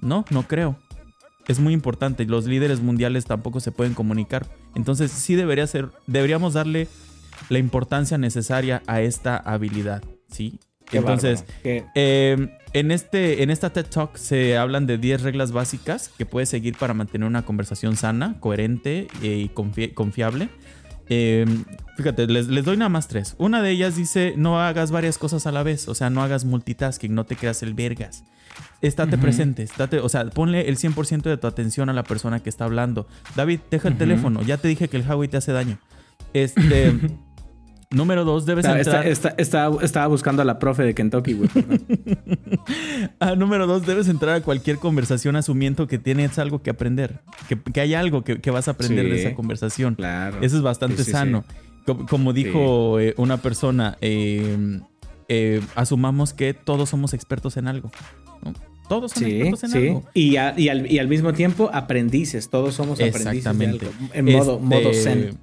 No, 0.01 0.25
no 0.31 0.47
creo. 0.47 0.79
Es 1.47 1.59
muy 1.59 1.73
importante. 1.75 2.25
Los 2.25 2.47
líderes 2.47 2.81
mundiales 2.81 3.25
tampoco 3.25 3.59
se 3.59 3.71
pueden 3.71 3.93
comunicar. 3.93 4.47
Entonces 4.73 5.11
sí 5.11 5.35
debería 5.35 5.67
ser, 5.67 5.89
deberíamos 6.07 6.53
darle 6.55 6.87
la 7.49 7.59
importancia 7.59 8.17
necesaria 8.17 8.81
a 8.87 9.01
esta 9.01 9.37
habilidad, 9.37 10.01
¿sí? 10.31 10.59
Qué 10.85 10.97
Entonces, 10.97 11.45
eh, 11.63 12.49
en, 12.73 12.89
este, 12.89 13.43
en 13.43 13.51
esta 13.51 13.69
TED 13.71 13.85
Talk 13.85 14.17
se 14.17 14.57
hablan 14.57 14.87
de 14.87 14.97
10 14.97 15.21
reglas 15.21 15.51
básicas 15.51 16.09
que 16.17 16.25
puedes 16.25 16.49
seguir 16.49 16.75
para 16.77 16.95
mantener 16.95 17.27
una 17.27 17.45
conversación 17.45 17.95
sana, 17.95 18.37
coherente 18.39 19.07
eh, 19.21 19.37
y 19.37 19.49
confi- 19.49 19.93
confiable. 19.93 20.49
Eh, 21.13 21.45
fíjate, 21.97 22.25
les, 22.25 22.47
les 22.47 22.63
doy 22.63 22.77
nada 22.77 22.87
más 22.87 23.09
tres. 23.09 23.35
Una 23.37 23.61
de 23.61 23.69
ellas 23.71 23.97
dice, 23.97 24.33
no 24.37 24.61
hagas 24.61 24.91
varias 24.91 25.17
cosas 25.17 25.45
a 25.45 25.51
la 25.51 25.61
vez, 25.61 25.89
o 25.89 25.93
sea, 25.93 26.09
no 26.09 26.23
hagas 26.23 26.45
multitasking, 26.45 27.13
no 27.13 27.25
te 27.25 27.35
creas 27.35 27.63
el 27.63 27.73
vergas. 27.73 28.23
Estate 28.79 29.17
presente, 29.17 29.61
estate, 29.63 29.99
o 29.99 30.07
sea, 30.07 30.25
ponle 30.29 30.69
el 30.69 30.77
100% 30.77 31.23
de 31.23 31.35
tu 31.35 31.47
atención 31.47 31.89
a 31.89 31.93
la 31.93 32.03
persona 32.03 32.39
que 32.39 32.49
está 32.49 32.63
hablando. 32.63 33.07
David, 33.35 33.59
deja 33.69 33.89
el 33.89 33.97
teléfono, 33.97 34.41
ya 34.41 34.55
te 34.57 34.69
dije 34.69 34.87
que 34.87 34.95
el 34.95 35.03
Huawei 35.05 35.27
te 35.27 35.35
hace 35.35 35.51
daño. 35.51 35.79
Este, 36.33 36.93
número 37.91 38.23
dos, 38.25 38.45
debes 38.45 38.65
entrar... 38.65 38.81
está- 38.81 39.29
está- 39.29 39.35
estaba, 39.37 39.83
estaba 39.83 40.07
buscando 40.07 40.41
a 40.41 40.45
la 40.45 40.59
profe 40.59 40.83
de 40.83 40.93
Kentucky, 40.95 41.33
güey. 41.33 41.49
Ah, 43.19 43.35
número 43.35 43.67
dos, 43.67 43.85
debes 43.85 44.07
entrar 44.07 44.35
a 44.35 44.41
cualquier 44.41 44.77
conversación 44.77 45.35
asumiendo 45.35 45.87
que 45.87 45.99
tienes 45.99 46.39
algo 46.39 46.61
que 46.61 46.69
aprender, 46.69 47.19
que, 47.47 47.59
que 47.59 47.81
hay 47.81 47.93
algo 47.93 48.23
que, 48.23 48.39
que 48.41 48.51
vas 48.51 48.67
a 48.67 48.71
aprender 48.71 49.09
de 49.09 49.21
esa 49.21 49.35
conversación. 49.35 49.95
Claro. 49.95 50.37
Eso 50.41 50.57
es 50.57 50.61
bastante 50.63 51.03
Sí, 51.03 51.11
sano. 51.11 51.43
Co- 51.85 52.05
Como, 52.05 52.33
dijo 52.33 52.99
eh, 52.99 53.13
una 53.17 53.37
persona, 53.37 53.97
eh, 54.01 54.79
eh, 55.29 55.61
asumamos 55.75 56.33
que 56.33 56.53
todos 56.53 56.89
somos 56.89 57.13
expertos 57.13 57.57
en 57.57 57.67
algo. 57.67 57.91
¿no? 58.43 58.53
Todos 58.89 59.11
Sí, 59.13 59.25
expertos 59.25 59.63
en 59.63 59.69
sí. 59.71 59.87
algo. 59.87 60.03
Y, 60.13 60.35
a- 60.37 60.53
y 60.59 60.69
al, 60.69 60.91
y 60.91 60.99
al 60.99 61.07
mismo 61.07 61.33
tiempo 61.33 61.69
aprendices. 61.73 62.49
Todos 62.49 62.75
somos 62.75 62.99
aprendices. 62.99 63.25
de 63.31 63.37
Exactamente. 63.37 63.85
algo. 63.87 63.97
En 64.13 64.25
modo, 64.25 64.53
Este, 64.55 64.65
modo 64.65 64.93
zen. 64.93 65.37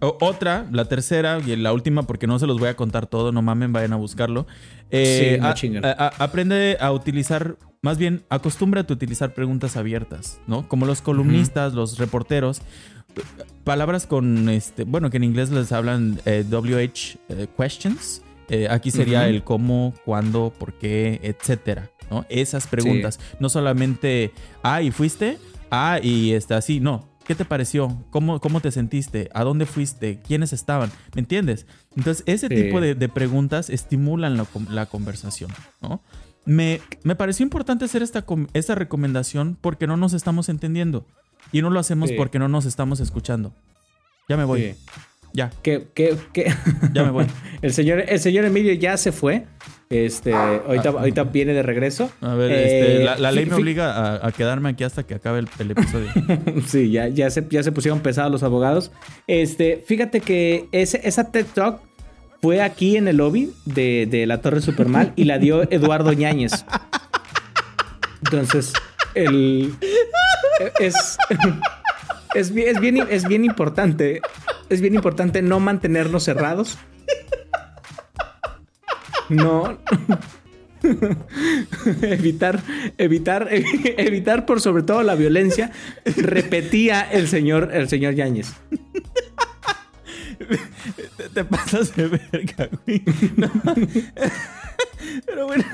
O- 0.00 0.16
otra, 0.20 0.66
la 0.72 0.84
tercera 0.86 1.38
y 1.44 1.56
la 1.56 1.72
última, 1.72 2.02
porque 2.04 2.26
no 2.26 2.38
se 2.38 2.46
los 2.46 2.58
voy 2.58 2.68
a 2.68 2.74
contar 2.76 3.06
todo, 3.06 3.32
no 3.32 3.42
mamen, 3.42 3.72
vayan 3.72 3.92
a 3.92 3.96
buscarlo. 3.96 4.46
Eh, 4.90 5.34
Sí, 5.36 5.40
no 5.40 5.48
a- 5.48 5.54
chingan. 5.54 5.84
a- 5.84 5.90
a- 5.92 6.24
aprende 6.24 6.76
a 6.80 6.92
utilizar, 6.92 7.56
más 7.82 7.98
bien, 7.98 8.24
acostúmbrate 8.28 8.92
a 8.92 8.96
utilizar 8.96 9.34
preguntas 9.34 9.76
abiertas, 9.76 10.40
¿no? 10.46 10.68
Como 10.68 10.86
los 10.86 11.00
columnistas, 11.02 11.72
los 11.74 11.98
reporteros. 11.98 12.60
Palabras 13.64 14.06
con, 14.06 14.48
este, 14.48 14.84
bueno, 14.84 15.10
que 15.10 15.16
en 15.16 15.24
inglés 15.24 15.50
les 15.50 15.72
hablan 15.72 16.20
eh, 16.26 16.44
WH 16.48 17.18
eh, 17.28 17.46
questions. 17.58 18.22
Eh, 18.48 18.68
aquí 18.70 18.90
sería 18.92 19.26
el 19.28 19.42
cómo, 19.42 19.92
cuándo, 20.04 20.52
por 20.56 20.72
qué, 20.74 21.18
etcétera, 21.22 21.90
¿no? 22.10 22.24
Esas 22.28 22.66
preguntas. 22.68 23.18
No 23.40 23.48
solamente, 23.48 24.32
ah, 24.62 24.82
¿y 24.82 24.90
fuiste? 24.92 25.38
Ah, 25.70 25.98
y 26.00 26.32
está 26.32 26.58
así, 26.58 26.78
no. 26.78 27.08
¿Qué 27.26 27.34
te 27.34 27.44
pareció? 27.44 28.04
¿Cómo, 28.10 28.40
¿Cómo 28.40 28.60
te 28.60 28.70
sentiste? 28.70 29.30
¿A 29.34 29.42
dónde 29.42 29.66
fuiste? 29.66 30.20
¿Quiénes 30.22 30.52
estaban? 30.52 30.90
¿Me 31.14 31.20
entiendes? 31.20 31.66
Entonces, 31.96 32.22
ese 32.26 32.48
Sí. 32.48 32.54
tipo 32.54 32.80
de, 32.80 32.94
de 32.94 33.08
preguntas 33.08 33.68
estimulan 33.68 34.36
la, 34.36 34.46
la 34.70 34.86
conversación, 34.86 35.50
¿no? 35.80 36.02
Me, 36.44 36.80
me 37.02 37.16
pareció 37.16 37.42
importante 37.42 37.84
hacer 37.84 38.02
esta, 38.02 38.24
esta 38.52 38.74
recomendación 38.76 39.58
porque 39.60 39.88
no 39.88 39.96
nos 39.96 40.12
estamos 40.12 40.48
entendiendo. 40.48 41.04
Y 41.50 41.62
no 41.62 41.70
lo 41.70 41.80
hacemos 41.80 42.10
Sí. 42.10 42.14
porque 42.16 42.38
no 42.38 42.46
nos 42.48 42.64
estamos 42.66 43.00
escuchando. 43.00 43.52
Ya 44.28 44.36
me 44.36 44.44
voy. 44.44 44.62
Sí. 44.62 44.76
Ya, 45.36 45.50
¿Qué, 45.62 45.88
qué, 45.92 46.16
qué? 46.32 46.50
ya 46.94 47.04
me 47.04 47.10
voy. 47.10 47.26
el, 47.62 47.72
señor, 47.74 48.04
el 48.08 48.18
señor 48.20 48.46
Emilio 48.46 48.72
ya 48.72 48.96
se 48.96 49.12
fue. 49.12 49.44
Este, 49.90 50.32
ahorita, 50.32 50.88
Ah. 50.88 50.94
ahorita 51.00 51.24
viene 51.24 51.52
de 51.52 51.62
regreso. 51.62 52.10
A 52.22 52.34
ver, 52.34 52.50
Eh, 52.50 52.64
este, 52.64 53.04
la, 53.04 53.18
la 53.18 53.30
ley 53.32 53.44
me 53.44 53.54
obliga 53.54 53.92
a, 53.92 54.26
a 54.26 54.32
quedarme 54.32 54.70
aquí 54.70 54.82
hasta 54.82 55.02
que 55.04 55.14
acabe 55.14 55.40
el, 55.40 55.48
el 55.58 55.72
episodio. 55.72 56.08
Sí, 56.66 56.90
ya, 56.90 57.08
ya, 57.08 57.28
se, 57.28 57.46
ya 57.50 57.62
se 57.62 57.70
pusieron 57.70 58.00
pesados 58.00 58.32
los 58.32 58.42
abogados. 58.42 58.90
Este, 59.26 59.84
fíjate 59.86 60.20
que 60.22 60.68
ese, 60.72 61.02
esa 61.04 61.30
TED 61.30 61.44
Talk 61.54 61.80
fue 62.40 62.62
aquí 62.62 62.96
en 62.96 63.06
el 63.06 63.18
lobby 63.18 63.52
de, 63.66 64.08
de 64.10 64.26
la 64.26 64.40
Torre 64.40 64.62
Supermal 64.62 65.12
y 65.16 65.24
la 65.24 65.38
dio 65.38 65.70
Eduardo 65.70 66.12
Ñáñez. 66.14 66.64
Entonces, 68.24 68.72
el. 69.14 69.74
Es. 70.80 70.94
Es 72.34 72.50
es, 72.50 72.80
bien, 72.80 72.98
es 73.08 73.26
bien 73.28 73.44
importante. 73.44 74.20
Es 74.68 74.80
bien 74.80 74.94
importante 74.94 75.42
no 75.42 75.60
mantenernos 75.60 76.24
cerrados. 76.24 76.78
No. 79.28 79.78
evitar, 82.02 82.62
evitar, 82.98 83.48
evitar 83.50 84.46
por 84.46 84.60
sobre 84.60 84.82
todo 84.82 85.02
la 85.02 85.14
violencia, 85.14 85.70
repetía 86.04 87.00
el 87.02 87.28
señor, 87.28 87.70
el 87.72 87.88
señor 87.88 88.14
Yáñez. 88.14 88.52
te, 91.16 91.28
te 91.30 91.44
pasas 91.44 91.94
de 91.96 92.08
verga, 92.08 92.68
güey. 92.84 93.02
No. 93.36 93.50
Pero 95.24 95.46
bueno. 95.46 95.64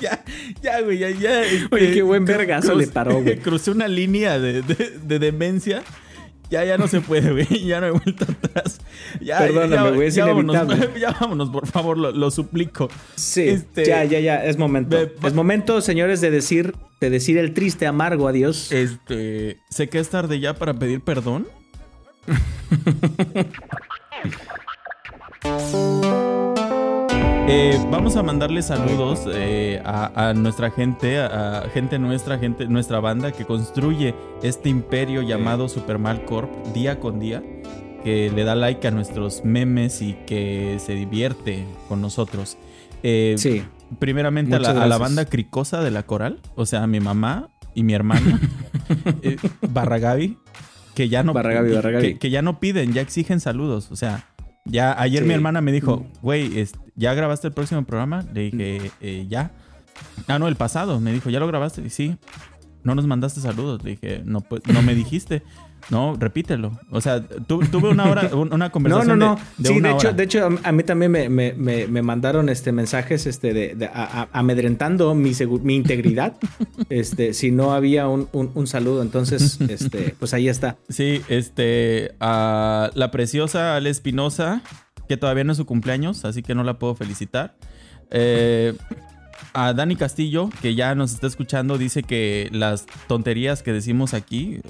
ya, 0.00 0.22
ya, 0.62 0.80
güey, 0.80 0.98
ya, 0.98 1.10
ya. 1.10 1.40
Oye, 1.70 1.84
este, 1.84 1.94
qué 1.94 2.02
buen 2.02 2.24
vergazo 2.24 2.74
le 2.74 2.86
paró, 2.86 3.20
güey. 3.22 3.38
Crucé 3.38 3.70
una 3.70 3.88
línea 3.88 4.38
de, 4.38 4.62
de- 4.62 4.98
de 5.02 5.18
demencia. 5.18 5.82
Ya, 6.50 6.64
ya 6.64 6.78
no 6.78 6.86
se 6.88 7.00
puede, 7.00 7.32
güey. 7.32 7.46
Ya 7.66 7.80
no 7.80 7.86
hay 7.86 7.92
vuelta 7.92 8.24
atrás. 8.24 8.80
Ya, 9.20 9.38
Perdóname, 9.38 9.74
ya, 9.74 9.90
güey, 9.90 10.08
es 10.08 10.14
ya 10.14 10.26
vámonos, 10.26 10.56
ya 11.00 11.10
vámonos, 11.18 11.50
por 11.50 11.66
favor, 11.66 11.98
lo, 11.98 12.12
lo 12.12 12.30
suplico. 12.30 12.88
Sí, 13.16 13.48
Este, 13.48 13.86
ya, 13.86 14.04
ya, 14.04 14.20
ya, 14.20 14.44
es 14.44 14.58
momento. 14.58 14.96
es 15.22 15.34
momento, 15.34 15.80
señores, 15.80 16.20
de 16.20 16.30
decir, 16.30 16.74
de 17.00 17.10
decir 17.10 17.38
el 17.38 17.54
triste 17.54 17.86
amargo 17.86 18.28
adiós. 18.28 18.70
Este, 18.72 19.58
sé 19.70 19.88
que 19.88 19.98
es 19.98 20.08
tarde 20.10 20.38
ya 20.40 20.54
para 20.54 20.74
pedir 20.74 21.00
perdón. 21.00 21.48
Eh, 27.46 27.78
vamos 27.90 28.16
a 28.16 28.22
mandarle 28.22 28.62
saludos 28.62 29.24
eh, 29.30 29.80
a, 29.84 30.30
a 30.30 30.34
nuestra 30.34 30.70
gente, 30.70 31.18
a, 31.18 31.58
a 31.58 31.68
gente 31.68 31.98
nuestra, 31.98 32.38
gente, 32.38 32.66
nuestra 32.68 33.00
banda 33.00 33.32
que 33.32 33.44
construye 33.44 34.14
este 34.42 34.70
imperio 34.70 35.20
llamado 35.22 35.68
Supermal 35.68 36.24
Corp 36.24 36.50
día 36.72 36.98
con 37.00 37.20
día, 37.20 37.42
que 38.02 38.30
le 38.34 38.44
da 38.44 38.54
like 38.54 38.86
a 38.88 38.90
nuestros 38.90 39.44
memes 39.44 40.00
y 40.00 40.14
que 40.26 40.78
se 40.80 40.94
divierte 40.94 41.64
con 41.88 42.00
nosotros. 42.00 42.56
Eh, 43.02 43.34
Sí. 43.36 43.62
primeramente 43.98 44.56
a 44.56 44.58
la, 44.60 44.70
a 44.94 44.98
banda 44.98 45.26
cricosa 45.26 45.82
de 45.82 45.90
la 45.90 46.04
coral, 46.04 46.40
o 46.56 46.64
sea, 46.64 46.82
a 46.82 46.86
mi 46.86 47.00
mamá 47.00 47.50
y 47.74 47.82
mi 47.82 47.92
hermana, 47.92 48.40
barra 49.68 49.98
Gaby, 49.98 50.38
que 50.94 51.10
ya 51.10 51.22
no. 51.22 51.34
Que, 51.34 52.16
que 52.18 52.30
ya 52.30 52.40
no 52.40 52.58
piden, 52.58 52.94
ya 52.94 53.02
exigen 53.02 53.40
saludos, 53.40 53.90
o 53.92 53.96
sea, 53.96 54.24
ya 54.64 54.98
ayer 54.98 55.22
Sí. 55.24 55.28
mi 55.28 55.34
hermana 55.34 55.60
me 55.60 55.72
dijo, 55.72 56.06
güey, 56.22 56.58
es- 56.58 56.72
¿ya 56.96 57.14
grabaste 57.14 57.48
el 57.48 57.52
próximo 57.54 57.84
programa? 57.84 58.24
Le 58.32 58.50
dije, 58.50 58.90
"Eh, 59.00 59.26
ya. 59.28 59.50
Ah, 60.28 60.38
no, 60.38 60.48
el 60.48 60.56
pasado, 60.56 61.00
me 61.00 61.12
dijo, 61.12 61.30
¿ya 61.30 61.40
lo 61.40 61.46
grabaste? 61.46 61.82
Y 61.82 61.90
sí. 61.90 62.16
No 62.82 62.94
nos 62.94 63.06
mandaste 63.06 63.40
saludos. 63.40 63.82
Le 63.82 63.92
dije, 63.92 64.22
no, 64.26 64.40
pues, 64.42 64.60
no 64.66 64.82
me 64.82 64.94
dijiste. 64.94 65.42
No, 65.90 66.16
repítelo. 66.18 66.78
O 66.90 67.00
sea, 67.00 67.22
tu- 67.26 67.60
tuve 67.60 67.88
una 67.90 68.04
hora, 68.10 68.30
un- 68.34 68.52
una 68.52 68.66
No, 68.66 68.72
conversación 68.72 69.18
no, 69.18 69.34
no. 69.34 69.40
de, 69.58 69.68
de 69.68 69.74
sí, 69.74 69.80
de 69.80 69.88
hecho, 69.90 70.08
hora. 70.08 70.12
de 70.12 70.22
hecho, 70.22 70.46
a, 70.64 70.68
a 70.68 70.72
mí 70.72 70.82
también 70.82 71.10
me, 71.12 71.28
me- 71.28 71.52
me- 71.54 71.86
me 71.86 72.02
mandaron 72.02 72.48
este 72.48 72.72
mensajes 72.72 73.26
este 73.26 73.52
de, 73.54 73.74
de- 73.74 73.86
a- 73.86 74.22
a- 74.22 74.28
amedrentando 74.32 75.14
mi, 75.14 75.32
mi 75.62 75.76
integridad. 75.76 76.34
este, 76.90 77.32
si 77.34 77.50
no 77.50 77.72
había 77.72 78.06
un, 78.08 78.28
un- 78.32 78.50
un 78.54 78.66
saludo. 78.66 79.00
Entonces, 79.02 79.60
este, 79.60 80.14
pues 80.18 80.32
ahí 80.34 80.48
está. 80.48 80.76
Sí, 80.88 81.22
este, 81.28 82.14
a 82.20 82.90
la 82.94 83.10
preciosa 83.10 83.76
Ale 83.76 83.90
Espinosa, 83.90 84.62
que 85.08 85.16
todavía 85.16 85.44
no 85.44 85.52
es 85.52 85.58
su 85.58 85.66
cumpleaños, 85.66 86.24
así 86.24 86.42
que 86.42 86.54
no 86.54 86.64
la 86.64 86.78
puedo 86.78 86.94
felicitar. 86.94 87.56
Eh, 88.10 88.74
a 89.52 89.72
Dani 89.72 89.96
Castillo, 89.96 90.50
que 90.62 90.74
ya 90.74 90.94
nos 90.94 91.12
está 91.12 91.26
escuchando, 91.26 91.78
dice 91.78 92.02
que 92.02 92.48
las 92.52 92.86
tonterías 93.06 93.62
que 93.62 93.72
decimos 93.72 94.14
aquí, 94.14 94.60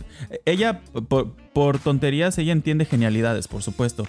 ella, 0.45 0.81
por, 1.09 1.35
por 1.53 1.79
tonterías, 1.79 2.37
ella 2.39 2.53
entiende 2.53 2.85
genialidades, 2.85 3.49
por 3.49 3.63
supuesto. 3.63 4.07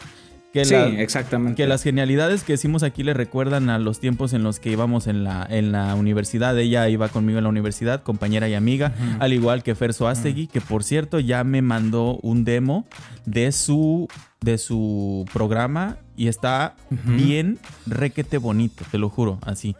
Que 0.61 0.65
sí, 0.65 0.73
la- 0.73 0.87
exactamente. 1.01 1.55
que 1.61 1.67
las 1.67 1.83
genialidades 1.83 2.43
que 2.43 2.53
decimos 2.53 2.81
aquí 2.83 3.03
le 3.03 3.13
recuerdan 3.13 3.69
a 3.69 3.77
los 3.77 3.99
tiempos 3.99 4.31
en 4.33 4.41
los 4.43 4.59
que 4.59 4.71
íbamos 4.71 5.07
en 5.07 5.23
la, 5.25 5.45
en 5.49 5.71
la 5.71 5.93
universidad. 5.95 6.57
Ella 6.57 6.87
iba 6.87 7.09
conmigo 7.09 7.37
en 7.39 7.43
la 7.43 7.49
universidad, 7.49 8.01
compañera 8.03 8.47
y 8.47 8.53
amiga, 8.53 8.93
al 9.19 9.33
igual 9.33 9.63
que 9.63 9.75
Fer 9.75 9.93
Soastegui, 9.93 10.47
que 10.47 10.61
por 10.61 10.83
cierto 10.83 11.19
ya 11.19 11.43
me 11.43 11.61
mandó 11.61 12.17
un 12.21 12.45
demo 12.45 12.85
de 13.25 13.51
su, 13.51 14.07
de 14.41 14.57
su 14.57 15.25
programa 15.33 15.97
y 16.15 16.29
está 16.29 16.75
bien 17.03 17.59
requete 17.85 18.37
bonito, 18.37 18.85
te 18.89 18.97
lo 18.97 19.09
juro, 19.09 19.39
así. 19.41 19.75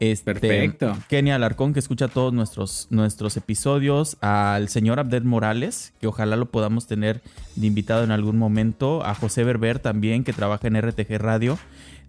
Este, 0.00 0.32
Perfecto. 0.34 0.96
Kenia 1.08 1.34
Alarcón, 1.36 1.72
que 1.74 1.78
escucha 1.78 2.08
todos 2.08 2.32
nuestros, 2.32 2.86
nuestros 2.90 3.36
episodios, 3.36 4.16
al 4.22 4.68
señor 4.68 4.98
Abdel 4.98 5.24
Morales, 5.24 5.92
que 6.00 6.06
ojalá 6.06 6.36
lo 6.36 6.46
podamos 6.50 6.86
tener 6.86 7.20
de 7.56 7.66
invitado 7.66 8.02
en 8.02 8.10
algún 8.10 8.38
momento, 8.38 9.04
a 9.04 9.14
José 9.14 9.44
Berber 9.44 9.78
también, 9.78 10.24
que 10.24 10.32
trabaja 10.32 10.66
en 10.68 10.80
RTG 10.80 11.18
Radio, 11.18 11.58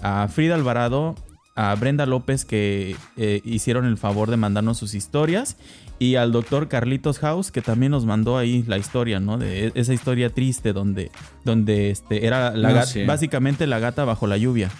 a 0.01 0.27
Frida 0.29 0.55
Alvarado, 0.55 1.15
a 1.53 1.75
Brenda 1.75 2.05
López, 2.05 2.45
que 2.45 2.95
eh, 3.17 3.41
hicieron 3.43 3.85
el 3.85 3.97
favor 3.97 4.29
de 4.31 4.37
mandarnos 4.37 4.77
sus 4.77 4.93
historias, 4.93 5.57
y 5.99 6.15
al 6.15 6.31
doctor 6.31 6.69
Carlitos 6.69 7.19
House, 7.19 7.51
que 7.51 7.61
también 7.61 7.91
nos 7.91 8.05
mandó 8.05 8.37
ahí 8.37 8.63
la 8.67 8.77
historia, 8.77 9.19
¿no? 9.19 9.37
De 9.37 9.67
e- 9.67 9.71
esa 9.75 9.93
historia 9.93 10.29
triste 10.29 10.71
donde, 10.73 11.11
donde 11.43 11.91
este, 11.91 12.25
era 12.25 12.51
la 12.55 12.69
No, 12.69 12.73
gata- 12.75 12.87
sí. 12.87 13.03
básicamente 13.03 13.67
la 13.67 13.79
gata 13.79 14.05
bajo 14.05 14.25
la 14.27 14.37
lluvia. 14.37 14.71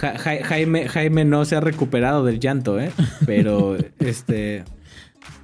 Ja- 0.00 0.18
Ja- 0.18 0.44
Jaime, 0.44 0.88
Jaime 0.88 1.24
no 1.24 1.44
se 1.44 1.56
ha 1.56 1.60
recuperado 1.60 2.24
del 2.24 2.40
llanto, 2.40 2.78
¿eh? 2.80 2.90
Pero, 3.26 3.76
este... 3.98 4.64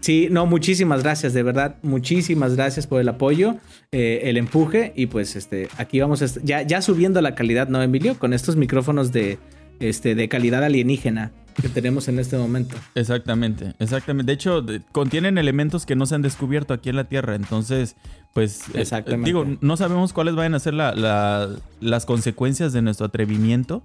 Sí, 0.01 0.29
no, 0.31 0.45
muchísimas 0.45 1.03
gracias, 1.03 1.33
de 1.33 1.43
verdad, 1.43 1.77
muchísimas 1.83 2.57
gracias 2.57 2.87
por 2.87 3.01
el 3.01 3.09
apoyo, 3.09 3.57
eh, 3.91 4.21
el 4.25 4.37
empuje 4.37 4.93
y 4.95 5.07
pues 5.07 5.35
este, 5.35 5.69
aquí 5.79 5.99
vamos 5.99 6.21
a 6.21 6.27
ya, 6.43 6.61
ya 6.61 6.83
subiendo 6.83 7.23
la 7.23 7.35
calidad, 7.35 7.69
¿no, 7.69 7.83
Emilio? 7.83 8.19
Con 8.19 8.35
estos 8.35 8.57
micrófonos 8.57 9.13
de, 9.13 9.39
este, 9.81 10.15
de 10.15 10.29
calidad 10.29 10.63
alienígena 10.63 11.33
que 11.61 11.71
tenemos 11.71 12.09
en 12.09 12.19
este 12.19 12.37
momento. 12.37 12.77
Exactamente, 12.95 13.73
exactamente. 13.79 14.31
De 14.31 14.35
hecho, 14.35 14.61
de- 14.61 14.83
contienen 14.93 15.39
elementos 15.39 15.87
que 15.87 15.97
no 15.97 16.05
se 16.05 16.17
han 16.17 16.23
descubierto 16.23 16.75
aquí 16.75 16.91
en 16.91 16.97
la 16.97 17.05
Tierra. 17.05 17.35
Entonces, 17.35 17.97
pues, 18.35 18.69
eh, 18.75 18.83
Exactamente. 18.83 19.27
digo, 19.27 19.47
no 19.63 19.77
sabemos 19.79 20.13
cuáles 20.13 20.35
vayan 20.35 20.55
a 20.55 20.59
ser 20.59 20.75
la- 20.75 20.95
la- 20.95 21.49
las 21.81 22.05
consecuencias 22.05 22.75
de 22.75 22.83
nuestro 22.83 23.07
atrevimiento, 23.07 23.83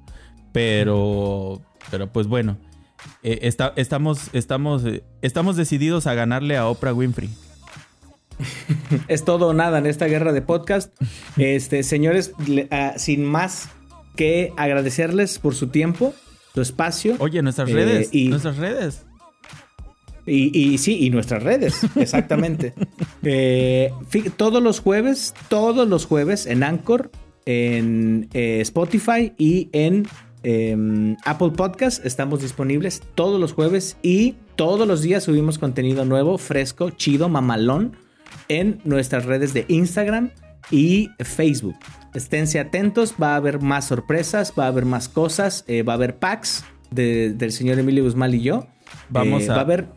pero, 0.51 1.61
pero 1.91 2.11
pues 2.11 2.27
bueno, 2.27 2.57
eh, 3.23 3.39
está- 3.43 3.73
estamos, 3.75 4.29
estamos, 4.33 4.83
eh, 4.85 5.03
estamos 5.21 5.55
decididos 5.55 6.07
a 6.07 6.13
ganarle 6.13 6.57
a 6.57 6.67
Oprah 6.67 6.93
Winfrey. 6.93 7.29
Es 9.07 9.25
todo 9.25 9.47
o 9.49 9.53
nada 9.53 9.79
en 9.79 9.85
esta 9.85 10.05
guerra 10.05 10.31
de 10.31 10.41
podcast. 10.41 10.93
Este, 11.37 11.83
señores, 11.83 12.33
le- 12.47 12.67
ah, 12.71 12.93
sin 12.97 13.25
más 13.25 13.69
que 14.15 14.53
agradecerles 14.57 15.39
por 15.39 15.55
su 15.55 15.67
tiempo, 15.67 16.13
su 16.53 16.61
espacio. 16.61 17.15
Oye, 17.19 17.41
nuestras 17.41 17.69
Eh, 17.69 17.73
redes, 17.73 18.09
y- 18.11 18.29
nuestras 18.29 18.57
redes. 18.57 19.05
Y, 20.25 20.57
y 20.57 20.77
sí, 20.77 20.97
y 21.05 21.09
nuestras 21.09 21.41
redes, 21.43 21.79
exactamente. 21.95 22.73
Eh, 23.23 23.91
todos 24.37 24.61
los 24.61 24.79
jueves, 24.79 25.33
todos 25.47 25.87
los 25.87 26.05
jueves 26.05 26.45
en 26.45 26.63
Anchor, 26.63 27.11
en 27.45 28.29
eh, 28.33 28.59
Spotify 28.61 29.33
y 29.37 29.69
en 29.73 30.07
em, 30.43 31.15
Apple 31.25 31.51
Podcast 31.51 32.05
estamos 32.05 32.41
disponibles 32.41 33.01
todos 33.15 33.39
los 33.39 33.53
jueves 33.53 33.97
y 34.01 34.35
todos 34.55 34.87
los 34.87 35.01
días 35.01 35.23
subimos 35.23 35.57
contenido 35.59 36.05
nuevo, 36.05 36.37
fresco, 36.37 36.89
chido, 36.91 37.29
mamalón 37.29 37.95
en 38.47 38.79
nuestras 38.83 39.25
redes 39.25 39.53
de 39.53 39.65
Instagram 39.67 40.31
y 40.71 41.09
Facebook. 41.19 41.75
Esténse 42.13 42.59
atentos, 42.59 43.15
va 43.21 43.33
a 43.33 43.35
haber 43.37 43.61
más 43.61 43.85
sorpresas, 43.85 44.53
va 44.57 44.65
a 44.65 44.67
haber 44.67 44.85
más 44.85 45.09
cosas, 45.09 45.63
eh, 45.67 45.83
va 45.83 45.93
a 45.93 45.95
haber 45.95 46.17
packs 46.17 46.63
de- 46.91 47.33
del 47.33 47.51
señor 47.51 47.77
Emilio 47.79 48.03
Guzmán 48.03 48.33
y 48.33 48.41
yo. 48.41 48.65
Vamos 49.09 49.43
Eh, 49.43 49.51
a- 49.51 49.53
Va 49.53 49.57
a 49.59 49.61
haber 49.63 49.87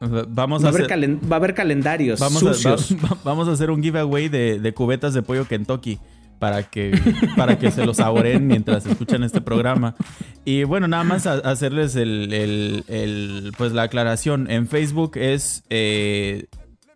Vamos 0.00 0.62
Va 0.62 0.66
a 0.68 0.70
a, 0.70 0.70
haber 0.70 0.82
hacer, 0.84 0.86
calen- 0.96 1.20
va 1.28 1.34
a 1.34 1.38
haber 1.38 1.54
calendarios 1.54 2.20
vamos, 2.20 2.40
a, 2.44 2.54
sucios. 2.54 2.94
va- 3.02 3.08
va- 3.14 3.18
vamos 3.24 3.48
a 3.48 3.52
hacer 3.52 3.68
un 3.72 3.82
giveaway 3.82 4.28
de, 4.28 4.60
de 4.60 4.72
cubetas 4.72 5.12
de 5.12 5.22
pollo 5.22 5.48
Kentucky 5.48 5.98
para 6.38 6.62
que, 6.64 6.98
para 7.36 7.58
que 7.58 7.70
se 7.70 7.84
los 7.84 7.96
saboreen 7.98 8.46
mientras 8.46 8.86
escuchan 8.86 9.22
este 9.24 9.40
programa. 9.40 9.94
Y 10.44 10.64
bueno, 10.64 10.88
nada 10.88 11.04
más 11.04 11.26
a- 11.26 11.34
hacerles 11.38 11.96
el, 11.96 12.32
el- 12.32 12.84
el, 12.88 13.52
pues 13.58 13.72
la 13.72 13.82
aclaración. 13.82 14.50
En 14.50 14.66
Facebook 14.68 15.12
es 15.16 15.64
eh, 15.70 16.46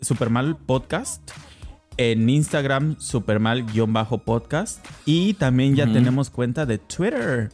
Supermal 0.01 0.57
Podcast. 0.57 1.31
En 1.99 2.31
Instagram, 2.31 2.97
Supermal-podcast. 2.99 4.85
Y 5.05 5.35
también 5.35 5.75
ya 5.77 5.87
tenemos 5.93 6.31
cuenta 6.31 6.67
de 6.67 6.79
Twitter. 6.79 7.51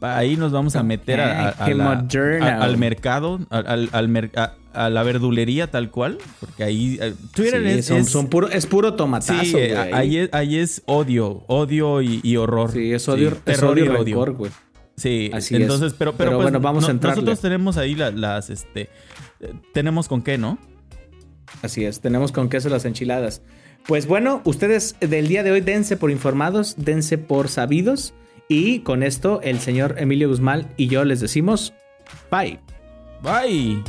Ahí 0.00 0.36
nos 0.36 0.52
vamos 0.52 0.76
a 0.76 0.82
meter 0.82 1.20
a- 1.20 1.54
la- 1.74 2.58
al 2.62 2.76
mercado, 2.76 3.40
al, 3.50 3.66
al- 3.66 3.88
al 3.92 4.08
mer- 4.08 4.30
a, 4.76 4.90
la 4.90 5.02
verdulería 5.02 5.70
tal 5.70 5.90
cual. 5.90 6.18
Porque 6.40 6.64
ahí 6.64 6.98
eh, 7.00 7.14
Twitter 7.34 7.62
Sí, 7.62 7.68
es, 7.78 7.86
son- 7.86 7.96
es- 7.98 8.08
son 8.10 8.26
puro, 8.28 8.48
es 8.48 8.66
puro 8.66 8.94
tomatazo. 8.94 9.40
Sí, 9.42 9.54
eh, 9.56 9.76
ahí. 9.76 9.92
ahí, 9.92 10.16
es, 10.18 10.28
ahí 10.32 10.56
es 10.58 10.82
odio, 10.86 11.44
odio 11.48 12.02
y, 12.02 12.20
y 12.22 12.36
horror. 12.36 12.70
Sí, 12.72 12.92
es 12.92 13.08
odio, 13.08 13.30
Sí, 13.30 13.36
es 13.36 13.42
terror 13.44 13.72
odio 13.74 13.84
y 13.84 13.88
rencor, 13.88 14.32
güey. 14.32 14.52
Sí, 14.96 15.30
Así 15.34 15.56
entonces, 15.56 15.88
es. 15.92 15.98
pero, 15.98 16.12
pero, 16.12 16.30
Pero 16.30 16.38
pues, 16.38 16.44
bueno, 16.44 16.60
vamos 16.60 16.88
a 16.88 16.90
entrarle. 16.90 17.16
Nosotros 17.22 17.40
tenemos 17.40 17.76
ahí 17.76 17.94
la- 17.94 18.10
las, 18.12 18.48
este, 18.50 18.88
tenemos 19.74 20.08
con 20.08 20.22
qué, 20.22 20.38
¿no? 20.38 20.58
Así 21.62 21.84
es, 21.84 22.00
tenemos 22.00 22.32
con 22.32 22.48
queso 22.48 22.68
las 22.68 22.84
enchiladas. 22.84 23.42
Pues 23.86 24.06
bueno, 24.06 24.40
ustedes 24.44 24.96
del 25.00 25.28
día 25.28 25.42
de 25.42 25.52
hoy 25.52 25.60
dense 25.60 25.96
por 25.96 26.10
informados, 26.10 26.74
dense 26.78 27.18
por 27.18 27.48
sabidos. 27.48 28.14
Y 28.48 28.80
con 28.80 29.02
esto, 29.02 29.40
el 29.42 29.58
señor 29.60 29.96
Emilio 29.98 30.28
Guzmán 30.28 30.68
y 30.76 30.86
yo 30.88 31.04
les 31.04 31.20
decimos 31.20 31.72
bye. 32.30 32.58
Bye. 33.22 33.82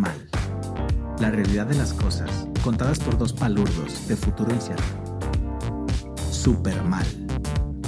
Mal. 0.00 0.28
La 1.20 1.30
realidad 1.30 1.66
de 1.66 1.76
las 1.76 1.92
cosas, 1.92 2.46
contadas 2.64 2.98
por 2.98 3.18
dos 3.18 3.32
palurdos 3.32 4.08
de 4.08 4.16
futuro 4.16 4.52
incierto. 4.52 4.84
Super 6.30 6.82
Mal. 6.82 7.06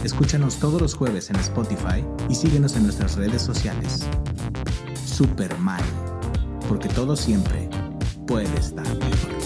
Escúchanos 0.04 0.56
todos 0.56 0.80
los 0.80 0.94
jueves 0.94 1.30
en 1.30 1.36
Spotify 1.36 2.04
y 2.28 2.34
síguenos 2.34 2.76
en 2.76 2.84
nuestras 2.84 3.16
redes 3.16 3.40
sociales. 3.40 4.06
Super 5.06 5.56
Mal. 5.58 5.82
Porque 6.68 6.88
todo 6.88 7.16
siempre 7.16 7.70
puede 8.26 8.54
estar 8.58 8.86
peor. 8.98 9.41